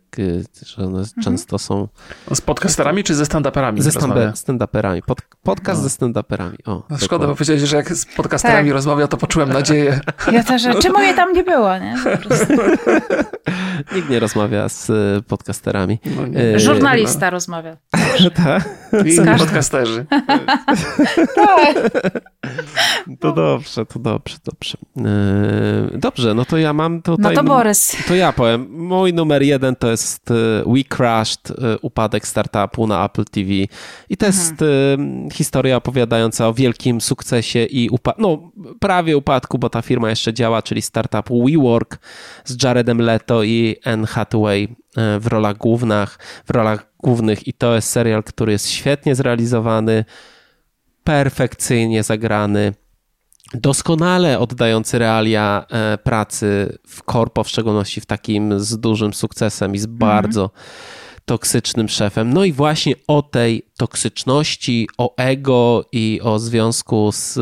że 0.65 0.85
one 0.85 0.99
mhm. 0.99 1.23
często 1.23 1.59
są. 1.59 1.87
Z 2.33 2.41
podcasterami 2.41 3.03
czy 3.03 3.15
ze 3.15 3.23
stand-uperami? 3.23 3.81
Ze 3.81 3.89
stand-uperami. 3.89 5.01
Pod, 5.01 5.21
podcast 5.43 5.83
no. 5.83 5.89
ze 5.89 5.95
stand-uperami. 5.95 6.55
O, 6.65 6.83
no 6.89 6.97
szkoda, 6.97 7.27
bo 7.27 7.33
powiedziałeś, 7.33 7.61
że 7.61 7.75
jak 7.75 7.93
z 7.93 8.05
podcasterami 8.05 8.69
tak. 8.69 8.73
rozmawia, 8.73 9.07
to 9.07 9.17
poczułem 9.17 9.49
nadzieję. 9.49 9.99
Ja 10.31 10.43
też, 10.43 10.63
czemu 10.81 10.99
je 10.99 11.13
tam 11.13 11.33
nie 11.33 11.43
było, 11.43 11.77
nie? 11.77 11.95
Nikt 13.95 14.09
nie 14.09 14.19
rozmawia 14.19 14.69
z 14.69 14.89
e, 14.89 14.93
podcasterami. 15.27 15.99
No 16.15 16.27
nie, 16.27 16.39
e, 16.39 16.59
Żurnalista 16.67 17.25
nie 17.25 17.31
rozmawia. 17.31 17.77
tak? 18.35 18.69
I 19.05 19.37
podcasterzy. 19.37 20.05
tak. 21.35 21.75
To 23.19 23.31
dobrze, 23.31 23.85
to 23.85 23.99
dobrze, 23.99 24.37
dobrze. 24.45 24.76
E, 24.97 25.97
dobrze, 25.97 26.33
no 26.33 26.45
to 26.45 26.57
ja 26.57 26.73
mam 26.73 27.01
tutaj... 27.01 27.35
No 27.35 27.41
to 27.41 27.47
Borys. 27.47 27.95
To 28.07 28.15
ja 28.15 28.33
powiem. 28.33 28.67
Mój 28.69 29.13
numer 29.13 29.43
jeden 29.43 29.75
to 29.75 29.91
jest 29.91 30.29
We 30.65 30.83
Crashed, 30.83 31.53
upadek 31.81 32.27
startupu 32.27 32.87
na 32.87 33.05
Apple 33.05 33.25
TV. 33.25 33.49
I 34.09 34.17
to 34.17 34.25
mhm. 34.25 34.35
jest 34.35 34.53
historia 35.33 35.75
opowiadająca 35.75 36.47
o 36.47 36.53
wielkim 36.53 37.01
sukcesie 37.01 37.65
i 37.65 37.89
upadku, 37.89 38.21
no 38.21 38.51
prawie 38.79 39.17
upadku, 39.17 39.57
bo 39.57 39.69
ta 39.69 39.81
firma 39.81 40.09
jeszcze 40.09 40.33
działa, 40.33 40.61
czyli 40.61 40.81
startup 40.81 41.29
WeWork 41.29 41.99
z 42.45 42.63
Jaredem 42.63 43.01
Leto 43.01 43.43
i 43.43 43.75
Anne 43.85 44.07
Hathaway 44.07 44.75
w 45.19 45.27
rolach 45.27 45.57
głównych, 45.57 46.17
w 46.45 46.49
rolach 46.49 46.91
głównych 46.99 47.47
i 47.47 47.53
to 47.53 47.75
jest 47.75 47.89
serial, 47.89 48.23
który 48.23 48.51
jest 48.51 48.69
świetnie 48.69 49.15
zrealizowany, 49.15 50.05
perfekcyjnie 51.03 52.03
zagrany, 52.03 52.73
doskonale 53.53 54.39
oddający 54.39 54.99
realia 54.99 55.65
e, 55.69 55.97
pracy 55.97 56.77
w 56.87 57.03
korpo, 57.03 57.43
w 57.43 57.49
szczególności 57.49 58.01
w 58.01 58.05
takim 58.05 58.59
z 58.59 58.77
dużym 58.77 59.13
sukcesem 59.13 59.75
i 59.75 59.77
z 59.77 59.85
mhm. 59.85 59.99
bardzo 59.99 60.49
toksycznym 61.25 61.89
szefem. 61.89 62.33
No 62.33 62.43
i 62.43 62.53
właśnie 62.53 62.95
o 63.07 63.21
tej 63.21 63.65
toksyczności, 63.77 64.87
o 64.97 65.15
ego 65.17 65.85
i 65.91 66.19
o 66.23 66.39
związku 66.39 67.11
z 67.11 67.39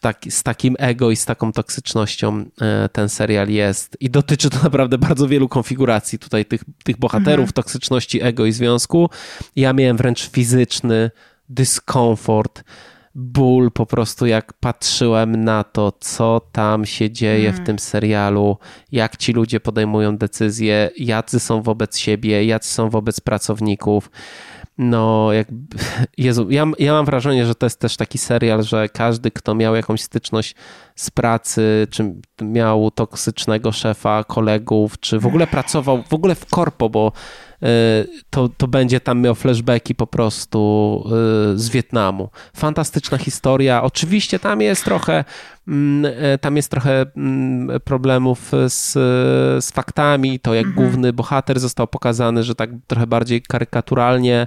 taki, 0.00 0.30
z 0.30 0.42
takim 0.42 0.76
ego 0.78 1.10
i 1.10 1.16
z 1.16 1.24
taką 1.24 1.52
toksycznością 1.52 2.44
e, 2.60 2.88
ten 2.88 3.08
serial 3.08 3.48
jest. 3.48 3.96
I 4.00 4.10
dotyczy 4.10 4.50
to 4.50 4.58
naprawdę 4.62 4.98
bardzo 4.98 5.28
wielu 5.28 5.48
konfiguracji 5.48 6.18
tutaj 6.18 6.44
tych, 6.44 6.64
tych 6.84 6.98
bohaterów, 6.98 7.48
mhm. 7.48 7.52
toksyczności 7.52 8.22
ego 8.22 8.46
i 8.46 8.52
związku. 8.52 9.10
Ja 9.56 9.72
miałem 9.72 9.96
wręcz 9.96 10.30
fizyczny 10.30 11.10
dyskomfort, 11.48 12.64
ból 13.14 13.70
po 13.70 13.86
prostu 13.86 14.26
jak 14.26 14.52
patrzyłem 14.52 15.44
na 15.44 15.64
to, 15.64 15.92
co 16.00 16.40
tam 16.52 16.86
się 16.86 17.10
dzieje 17.10 17.48
mhm. 17.48 17.64
w 17.64 17.66
tym 17.66 17.78
serialu, 17.78 18.56
jak 18.92 19.16
ci 19.16 19.32
ludzie 19.32 19.60
podejmują 19.60 20.16
decyzje, 20.16 20.90
jacy 20.96 21.40
są 21.40 21.62
wobec 21.62 21.98
siebie, 21.98 22.44
jacy 22.44 22.70
są 22.70 22.90
wobec 22.90 23.20
pracowników 23.20 24.10
no 24.78 25.32
jak, 25.32 25.48
Jezu, 26.18 26.50
ja, 26.50 26.66
ja 26.78 26.92
mam 26.92 27.04
wrażenie, 27.04 27.46
że 27.46 27.54
to 27.54 27.66
jest 27.66 27.80
też 27.80 27.96
taki 27.96 28.18
serial, 28.18 28.62
że 28.62 28.88
każdy, 28.88 29.30
kto 29.30 29.54
miał 29.54 29.74
jakąś 29.74 30.02
styczność 30.02 30.54
z 30.96 31.10
pracy, 31.10 31.86
czy 31.90 32.14
miał 32.42 32.90
toksycznego 32.90 33.72
szefa, 33.72 34.24
kolegów, 34.24 35.00
czy 35.00 35.18
w 35.18 35.26
ogóle 35.26 35.46
pracował 35.46 36.02
w 36.08 36.14
ogóle 36.14 36.34
w 36.34 36.46
korpo, 36.46 36.90
bo 36.90 37.12
y, 37.62 37.66
to, 38.30 38.48
to 38.48 38.68
będzie 38.68 39.00
tam 39.00 39.20
miał 39.20 39.34
flashbacki 39.34 39.94
po 39.94 40.06
prostu 40.06 41.02
y, 41.54 41.58
z 41.58 41.68
Wietnamu. 41.68 42.28
Fantastyczna 42.56 43.18
historia. 43.18 43.82
Oczywiście 43.82 44.38
tam 44.38 44.60
jest 44.60 44.84
trochę 44.84 45.24
mm, 45.68 46.04
y, 46.04 46.38
tam 46.38 46.56
jest 46.56 46.70
trochę 46.70 47.06
mm, 47.16 47.80
problemów 47.80 48.52
z, 48.68 48.92
z 49.64 49.70
faktami, 49.70 50.40
to 50.40 50.54
jak 50.54 50.66
mhm. 50.66 50.86
główny 50.86 51.12
bohater 51.12 51.60
został 51.60 51.86
pokazany, 51.86 52.42
że 52.42 52.54
tak 52.54 52.70
trochę 52.86 53.06
bardziej 53.06 53.42
karykaturalnie, 53.42 54.46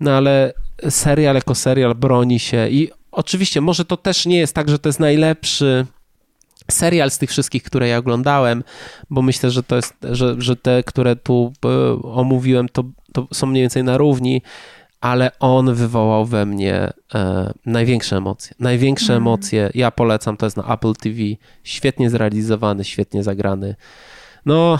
no 0.00 0.10
ale 0.10 0.52
serial 0.88 1.34
jako 1.34 1.54
serial 1.54 1.94
broni 1.94 2.38
się 2.38 2.68
i 2.68 2.90
oczywiście 3.18 3.60
może 3.60 3.84
to 3.84 3.96
też 3.96 4.26
nie 4.26 4.38
jest 4.38 4.54
tak, 4.54 4.68
że 4.68 4.78
to 4.78 4.88
jest 4.88 5.00
najlepszy 5.00 5.86
serial 6.70 7.10
z 7.10 7.18
tych 7.18 7.30
wszystkich, 7.30 7.62
które 7.62 7.88
ja 7.88 7.98
oglądałem, 7.98 8.64
bo 9.10 9.22
myślę, 9.22 9.50
że 9.50 9.62
to 9.62 9.76
jest, 9.76 9.94
że, 10.10 10.34
że 10.38 10.56
te, 10.56 10.82
które 10.82 11.16
tu 11.16 11.52
e, 11.64 11.68
omówiłem, 12.02 12.68
to, 12.68 12.84
to 13.12 13.28
są 13.32 13.46
mniej 13.46 13.62
więcej 13.62 13.84
na 13.84 13.96
równi, 13.96 14.42
ale 15.00 15.30
on 15.38 15.74
wywołał 15.74 16.26
we 16.26 16.46
mnie 16.46 16.92
e, 17.14 17.52
największe 17.66 18.16
emocje. 18.16 18.54
Największe 18.58 19.12
mm. 19.12 19.22
emocje, 19.22 19.70
ja 19.74 19.90
polecam, 19.90 20.36
to 20.36 20.46
jest 20.46 20.56
na 20.56 20.74
Apple 20.74 20.94
TV, 20.94 21.16
świetnie 21.64 22.10
zrealizowany, 22.10 22.84
świetnie 22.84 23.22
zagrany. 23.22 23.74
No, 24.46 24.78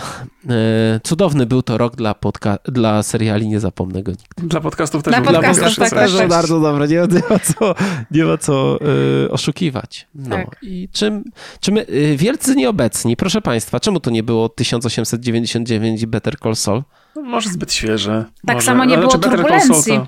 e, 0.49 0.99
cudowny 1.03 1.45
był 1.45 1.61
to 1.61 1.77
rok 1.77 1.95
dla, 1.95 2.13
podca- 2.13 2.57
dla 2.65 3.03
seriali, 3.03 3.47
nie 3.47 3.59
zapomnę 3.59 4.03
go 4.03 4.11
nigdy. 4.11 4.47
Dla 4.47 4.61
podcastów 4.61 5.03
też. 5.03 5.13
Dla 5.13 5.21
podcastów 5.21 5.75
tak, 5.75 5.89
tak, 5.89 5.99
też 5.99 6.17
tak, 6.17 6.29
bardzo 6.29 6.59
dobre, 6.59 6.87
nie, 6.87 6.95
nie, 6.95 7.21
ma 7.29 7.39
co, 7.39 7.75
nie 8.11 8.23
ma 8.23 8.37
co 8.37 8.79
e, 9.25 9.31
oszukiwać. 9.31 10.07
No. 10.15 10.35
Tak. 10.35 10.55
I 10.61 10.89
czym, 10.91 11.23
czym 11.59 11.77
e, 11.77 11.83
wielcy 12.15 12.55
nieobecni, 12.55 13.17
proszę 13.17 13.41
Państwa, 13.41 13.79
czemu 13.79 13.99
to 13.99 14.09
nie 14.09 14.23
było 14.23 14.49
1899 14.49 16.05
Better 16.05 16.39
Call 16.39 16.55
Saul? 16.55 16.83
No, 17.15 17.21
może 17.21 17.49
zbyt 17.49 17.73
świeże. 17.73 18.25
Tak 18.47 18.55
może, 18.55 18.65
samo 18.65 18.85
nie 18.85 18.97
było 18.97 19.17
turbulencji. 19.17 19.93
To... 19.93 20.07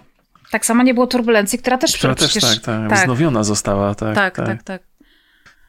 Tak 0.51 0.65
samo 0.65 0.83
nie 0.83 0.93
było 0.93 1.07
turbulencji, 1.07 1.59
która 1.59 1.77
też 1.77 1.97
która 1.97 2.15
przecież... 2.15 2.43
też 2.43 2.59
tak, 2.59 2.81
tak, 2.81 2.89
tak. 2.89 2.99
wznowiona 2.99 3.43
została. 3.43 3.95
Tak, 3.95 4.15
tak, 4.15 4.35
tak. 4.35 4.63
tak. 4.63 4.90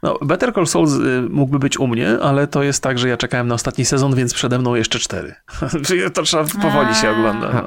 No, 0.03 0.19
Better 0.23 0.53
Call 0.55 0.67
Saul 0.67 1.07
y, 1.07 1.29
mógłby 1.31 1.59
być 1.59 1.79
u 1.79 1.87
mnie, 1.87 2.19
ale 2.23 2.47
to 2.47 2.63
jest 2.63 2.83
tak, 2.83 2.99
że 2.99 3.09
ja 3.09 3.17
czekałem 3.17 3.49
na 3.49 3.55
ostatni 3.55 3.85
sezon, 3.85 4.15
więc 4.15 4.35
przede 4.35 4.59
mną 4.59 4.75
jeszcze 4.75 4.99
cztery. 4.99 5.35
to 6.15 6.23
trzeba 6.23 6.45
powoli 6.63 6.95
się 6.95 7.11
oglądać. 7.11 7.65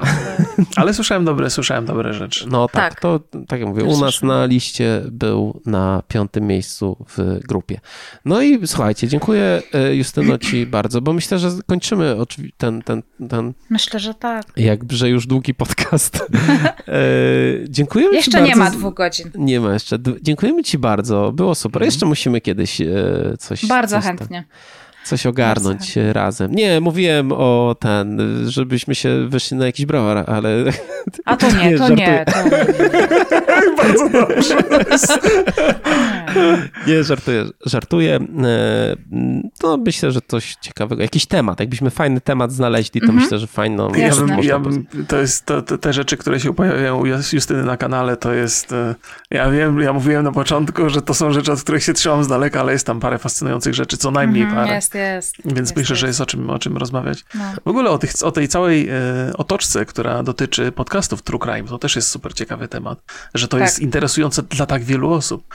Ale 0.76 0.94
słyszałem 0.94 1.24
dobre, 1.24 1.50
słyszałem 1.50 1.86
dobre 1.86 2.12
rzeczy. 2.12 2.46
No 2.50 2.68
tak, 2.68 2.92
tak. 2.92 3.00
to 3.00 3.20
tak 3.48 3.60
jak 3.60 3.68
mówię, 3.68 3.84
u 3.84 4.00
nas 4.00 4.22
na 4.22 4.46
liście 4.46 5.02
był 5.10 5.60
na 5.66 6.02
piątym 6.08 6.46
miejscu 6.46 7.06
w 7.16 7.38
grupie. 7.48 7.80
No 8.24 8.42
i 8.42 8.66
słuchajcie, 8.66 9.08
dziękuję 9.08 9.62
y, 9.90 9.96
Justyno 9.96 10.38
ci 10.38 10.66
bardzo, 10.76 11.00
bo 11.00 11.12
myślę, 11.12 11.38
że 11.38 11.50
kończymy 11.66 12.16
ten, 12.56 12.82
ten, 12.82 13.02
ten... 13.28 13.52
Myślę, 13.70 14.00
że 14.00 14.14
tak. 14.14 14.46
Jakże 14.56 15.08
już 15.08 15.26
długi 15.26 15.54
podcast. 15.54 16.18
E, 16.88 17.68
dziękujemy 17.68 18.14
jeszcze 18.14 18.30
ci 18.30 18.36
bardzo. 18.36 18.46
Jeszcze 18.46 18.58
nie 18.58 18.64
ma 18.64 18.70
dwóch 18.70 18.94
godzin. 18.94 19.30
Nie 19.34 19.60
ma 19.60 19.72
jeszcze. 19.72 19.98
Dziękujemy 20.22 20.62
ci 20.62 20.78
bardzo. 20.78 21.32
Było 21.32 21.54
super. 21.54 21.82
Mhm. 21.82 21.86
Jeszcze 21.86 22.06
musimy 22.06 22.25
musimy 22.26 22.40
kiedyś 22.40 22.80
e, 22.80 22.86
coś... 23.38 23.66
Bardzo 23.66 23.96
coś 23.96 24.04
chętnie. 24.04 24.44
Coś 25.06 25.26
ogarnąć 25.26 25.96
razem. 26.12 26.54
Nie, 26.54 26.80
mówiłem 26.80 27.32
o 27.32 27.76
ten, 27.80 28.20
żebyśmy 28.48 28.94
się 28.94 29.28
wyszli 29.28 29.56
na 29.56 29.66
jakiś 29.66 29.86
browar, 29.86 30.24
ale... 30.30 30.64
A 31.24 31.36
to 31.36 31.46
nie, 31.62 31.78
to 31.78 31.88
nie. 31.88 32.24
To 32.24 32.42
nie. 32.42 32.66
Bardzo 33.82 34.08
dobrze. 34.08 34.56
nie, 36.86 37.04
żartuję, 37.04 37.44
żartuję. 37.66 38.14
E, 38.16 38.96
to 39.58 39.76
myślę, 39.76 40.12
że 40.12 40.20
coś 40.28 40.56
ciekawego, 40.60 41.02
jakiś 41.02 41.26
temat, 41.26 41.60
jakbyśmy 41.60 41.90
fajny 41.90 42.20
temat 42.20 42.52
znaleźli, 42.52 43.00
to 43.00 43.06
mhm. 43.06 43.22
myślę, 43.22 43.38
że 43.38 43.46
fajno. 43.46 43.90
Ja 43.96 44.14
bym, 44.14 44.42
ja 44.42 44.58
bym, 44.58 44.86
to 45.08 45.18
jest 45.18 45.46
to, 45.46 45.62
to, 45.62 45.78
te 45.78 45.92
rzeczy, 45.92 46.16
które 46.16 46.40
się 46.40 46.54
pojawiają 46.54 47.00
u 47.00 47.06
Justyny 47.06 47.64
na 47.64 47.76
kanale, 47.76 48.16
to 48.16 48.32
jest, 48.32 48.72
e, 48.72 48.94
ja 49.30 49.50
wiem, 49.50 49.80
ja 49.80 49.92
mówiłem 49.92 50.24
na 50.24 50.32
początku, 50.32 50.88
że 50.88 51.02
to 51.02 51.14
są 51.14 51.32
rzeczy, 51.32 51.52
od 51.52 51.62
których 51.62 51.82
się 51.82 51.92
trzymam 51.92 52.24
z 52.24 52.28
daleka, 52.28 52.60
ale 52.60 52.72
jest 52.72 52.86
tam 52.86 53.00
parę 53.00 53.18
fascynujących 53.18 53.74
rzeczy, 53.74 53.96
co 53.96 54.10
najmniej 54.10 54.42
mhm, 54.42 54.62
parę. 54.62 54.74
Jest, 54.74 54.94
jest. 54.96 55.36
Więc 55.44 55.58
jest, 55.58 55.76
myślę, 55.76 55.92
jest. 55.92 56.00
że 56.00 56.06
jest 56.06 56.20
o 56.20 56.26
czym, 56.26 56.50
o 56.50 56.58
czym 56.58 56.76
rozmawiać. 56.76 57.24
No. 57.34 57.44
W 57.64 57.68
ogóle 57.68 57.90
o, 57.90 57.98
tych, 57.98 58.12
o 58.22 58.32
tej 58.32 58.48
całej 58.48 58.88
e, 58.88 58.92
otoczce, 59.36 59.86
która 59.86 60.22
dotyczy 60.22 60.72
podcastów 60.72 61.22
True 61.22 61.38
Crime, 61.38 61.68
to 61.68 61.78
też 61.78 61.96
jest 61.96 62.10
super 62.10 62.34
ciekawy 62.34 62.68
temat, 62.68 63.02
że 63.34 63.48
to 63.48 63.56
tak. 63.56 63.66
jest 63.66 63.78
interesujące 63.78 64.42
dla 64.42 64.66
tak 64.66 64.84
wielu 64.84 65.12
osób. 65.12 65.54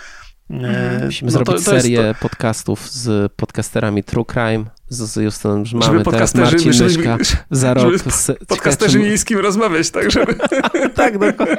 Mhm. 0.52 1.06
Musimy 1.06 1.32
no 1.32 1.32
zrobić 1.32 1.66
to, 1.66 1.72
to 1.72 1.82
serię 1.82 2.14
to... 2.14 2.20
podcastów 2.20 2.90
z 2.90 3.32
podcasterami 3.34 4.04
True 4.04 4.26
Crime, 4.26 4.66
z 4.90 5.16
Justynem 5.16 5.66
Żmamy, 5.66 6.04
teraz 6.04 6.36
Marcin 6.36 6.74
żeby, 6.74 6.98
Myszka 6.98 7.18
za 7.52 7.74
rok. 7.74 7.94
Z 7.98 8.46
podcasterzy 8.48 9.00
miejskim 9.00 9.40
rozmawiać, 9.40 9.90
tak 9.92 10.12
żeby... 10.12 10.36
tak, 10.96 11.18
dokładnie. 11.18 11.58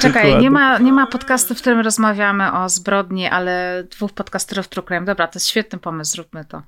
Czekaj, 0.00 0.22
dokładnie. 0.22 0.40
nie 0.40 0.50
ma, 0.50 0.78
nie 0.78 0.92
ma 0.92 1.06
podcastu, 1.06 1.54
w 1.54 1.58
którym 1.58 1.80
rozmawiamy 1.80 2.52
o 2.52 2.68
zbrodni, 2.68 3.26
ale 3.26 3.84
dwóch 3.90 4.12
podcasterów 4.12 4.68
True 4.68 4.82
Crime. 4.82 5.04
Dobra, 5.04 5.26
to 5.26 5.36
jest 5.36 5.46
świetny 5.46 5.78
pomysł, 5.78 6.10
zróbmy 6.10 6.44
to. 6.44 6.62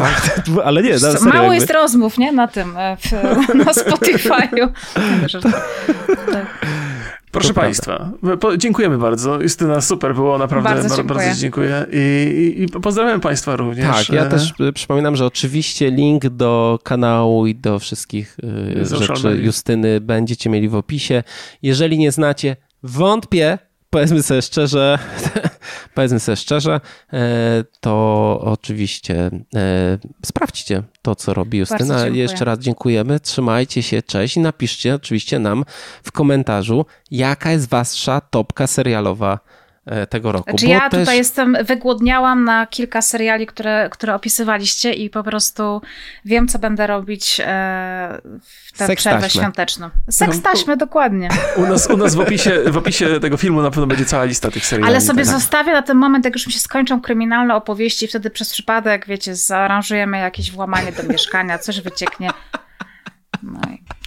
Tak, 0.00 0.32
ale 0.64 0.82
nie. 0.82 0.92
Na 0.92 1.30
Mało 1.30 1.42
jakby. 1.42 1.54
jest 1.54 1.70
rozmów, 1.70 2.18
nie? 2.18 2.32
Na 2.32 2.48
tym, 2.48 2.76
e, 2.76 2.96
w, 2.96 3.12
na 3.64 3.72
Spotify'u. 3.72 4.68
tak. 6.32 6.46
Proszę 7.32 7.48
to 7.48 7.54
Państwa, 7.54 8.10
po, 8.40 8.56
dziękujemy 8.56 8.98
bardzo. 8.98 9.42
Justyna, 9.42 9.80
super 9.80 10.14
było, 10.14 10.38
naprawdę 10.38 10.70
bardzo 10.70 10.96
dziękuję. 10.96 11.18
Bardzo 11.18 11.40
dziękuję. 11.40 11.86
I, 11.92 12.54
i, 12.58 12.62
I, 12.62 12.68
pozdrawiam 12.68 13.20
Państwa 13.20 13.56
również. 13.56 13.96
Tak, 13.96 14.08
ja 14.08 14.26
też 14.26 14.52
e, 14.60 14.72
przypominam, 14.72 15.16
że 15.16 15.26
oczywiście 15.26 15.90
link 15.90 16.28
do 16.28 16.78
kanału 16.82 17.46
i 17.46 17.54
do 17.54 17.78
wszystkich 17.78 18.36
y, 18.76 18.84
rzeczy 18.84 19.40
Justyny 19.42 20.00
będziecie 20.00 20.50
mieli 20.50 20.68
w 20.68 20.74
opisie. 20.74 21.22
Jeżeli 21.62 21.98
nie 21.98 22.12
znacie, 22.12 22.56
wątpię, 22.82 23.58
powiedzmy 23.90 24.22
sobie 24.22 24.42
szczerze, 24.42 24.98
powiedzmy 25.94 26.20
sobie 26.20 26.36
szczerze, 26.36 26.80
e, 27.12 27.64
to 27.80 28.40
oczywiście 28.44 29.30
e, 29.54 29.98
sprawdźcie 30.26 30.82
to, 31.02 31.14
co 31.14 31.34
robi 31.34 31.58
Justyna. 31.58 32.06
Jeszcze 32.06 32.44
raz 32.44 32.58
dziękujemy, 32.58 33.20
trzymajcie 33.20 33.82
się, 33.82 34.02
cześć. 34.02 34.36
I 34.36 34.40
napiszcie 34.40 34.94
oczywiście 34.94 35.38
nam 35.38 35.64
w 36.02 36.12
komentarzu, 36.12 36.86
jaka 37.10 37.52
jest 37.52 37.68
wasza 37.68 38.20
topka 38.20 38.66
serialowa 38.66 39.38
tego 40.08 40.32
roku. 40.32 40.50
Znaczy 40.50 40.66
ja 40.66 40.90
też... 40.90 41.00
tutaj 41.00 41.16
jestem, 41.16 41.56
wygłodniałam 41.64 42.44
na 42.44 42.66
kilka 42.66 43.02
seriali, 43.02 43.46
które, 43.46 43.88
które 43.90 44.14
opisywaliście 44.14 44.92
i 44.92 45.10
po 45.10 45.22
prostu 45.22 45.82
wiem, 46.24 46.48
co 46.48 46.58
będę 46.58 46.86
robić 46.86 47.40
e, 47.40 47.44
w 48.66 48.78
tę 48.78 48.86
Seks 48.86 49.02
przerwę 49.02 49.20
taśmę. 49.20 49.42
świąteczną. 49.42 49.90
Seks 50.10 50.36
no, 50.36 50.42
taśmy, 50.42 50.76
dokładnie. 50.76 51.28
U 51.56 51.66
nas, 51.66 51.90
u 51.90 51.96
nas 51.96 52.14
w, 52.14 52.20
opisie, 52.20 52.62
w 52.66 52.76
opisie 52.76 53.20
tego 53.20 53.36
filmu 53.36 53.62
na 53.62 53.70
pewno 53.70 53.86
będzie 53.86 54.04
cała 54.04 54.24
lista 54.24 54.50
tych 54.50 54.66
seriali. 54.66 54.90
Ale 54.92 55.00
sobie 55.00 55.24
tak. 55.24 55.34
zostawię 55.34 55.72
na 55.72 55.82
ten 55.82 55.96
moment, 55.96 56.24
jak 56.24 56.34
już 56.34 56.46
mi 56.46 56.52
się 56.52 56.60
skończą 56.60 57.00
kryminalne 57.00 57.54
opowieści, 57.54 58.08
wtedy 58.08 58.30
przez 58.30 58.52
przypadek, 58.52 59.06
wiecie, 59.06 59.34
zaaranżujemy 59.34 60.18
jakieś 60.18 60.50
włamanie 60.50 60.92
do 60.92 61.02
mieszkania, 61.02 61.58
coś 61.58 61.80
wycieknie. 61.80 62.30
No 63.42 63.60
i... 63.70 63.99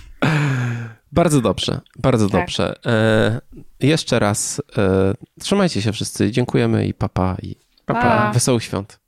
Bardzo 1.13 1.41
dobrze, 1.41 1.81
bardzo 1.99 2.29
tak. 2.29 2.41
dobrze. 2.41 2.75
E, 2.85 3.41
jeszcze 3.79 4.19
raz 4.19 4.61
e, 4.77 5.13
trzymajcie 5.39 5.81
się 5.81 5.91
wszyscy. 5.91 6.31
Dziękujemy 6.31 6.87
i 6.87 6.93
papa 6.93 7.37
i 7.41 7.55
papa. 7.85 8.01
Pa. 8.01 8.31
Wesołych 8.33 8.63
świąt. 8.63 8.99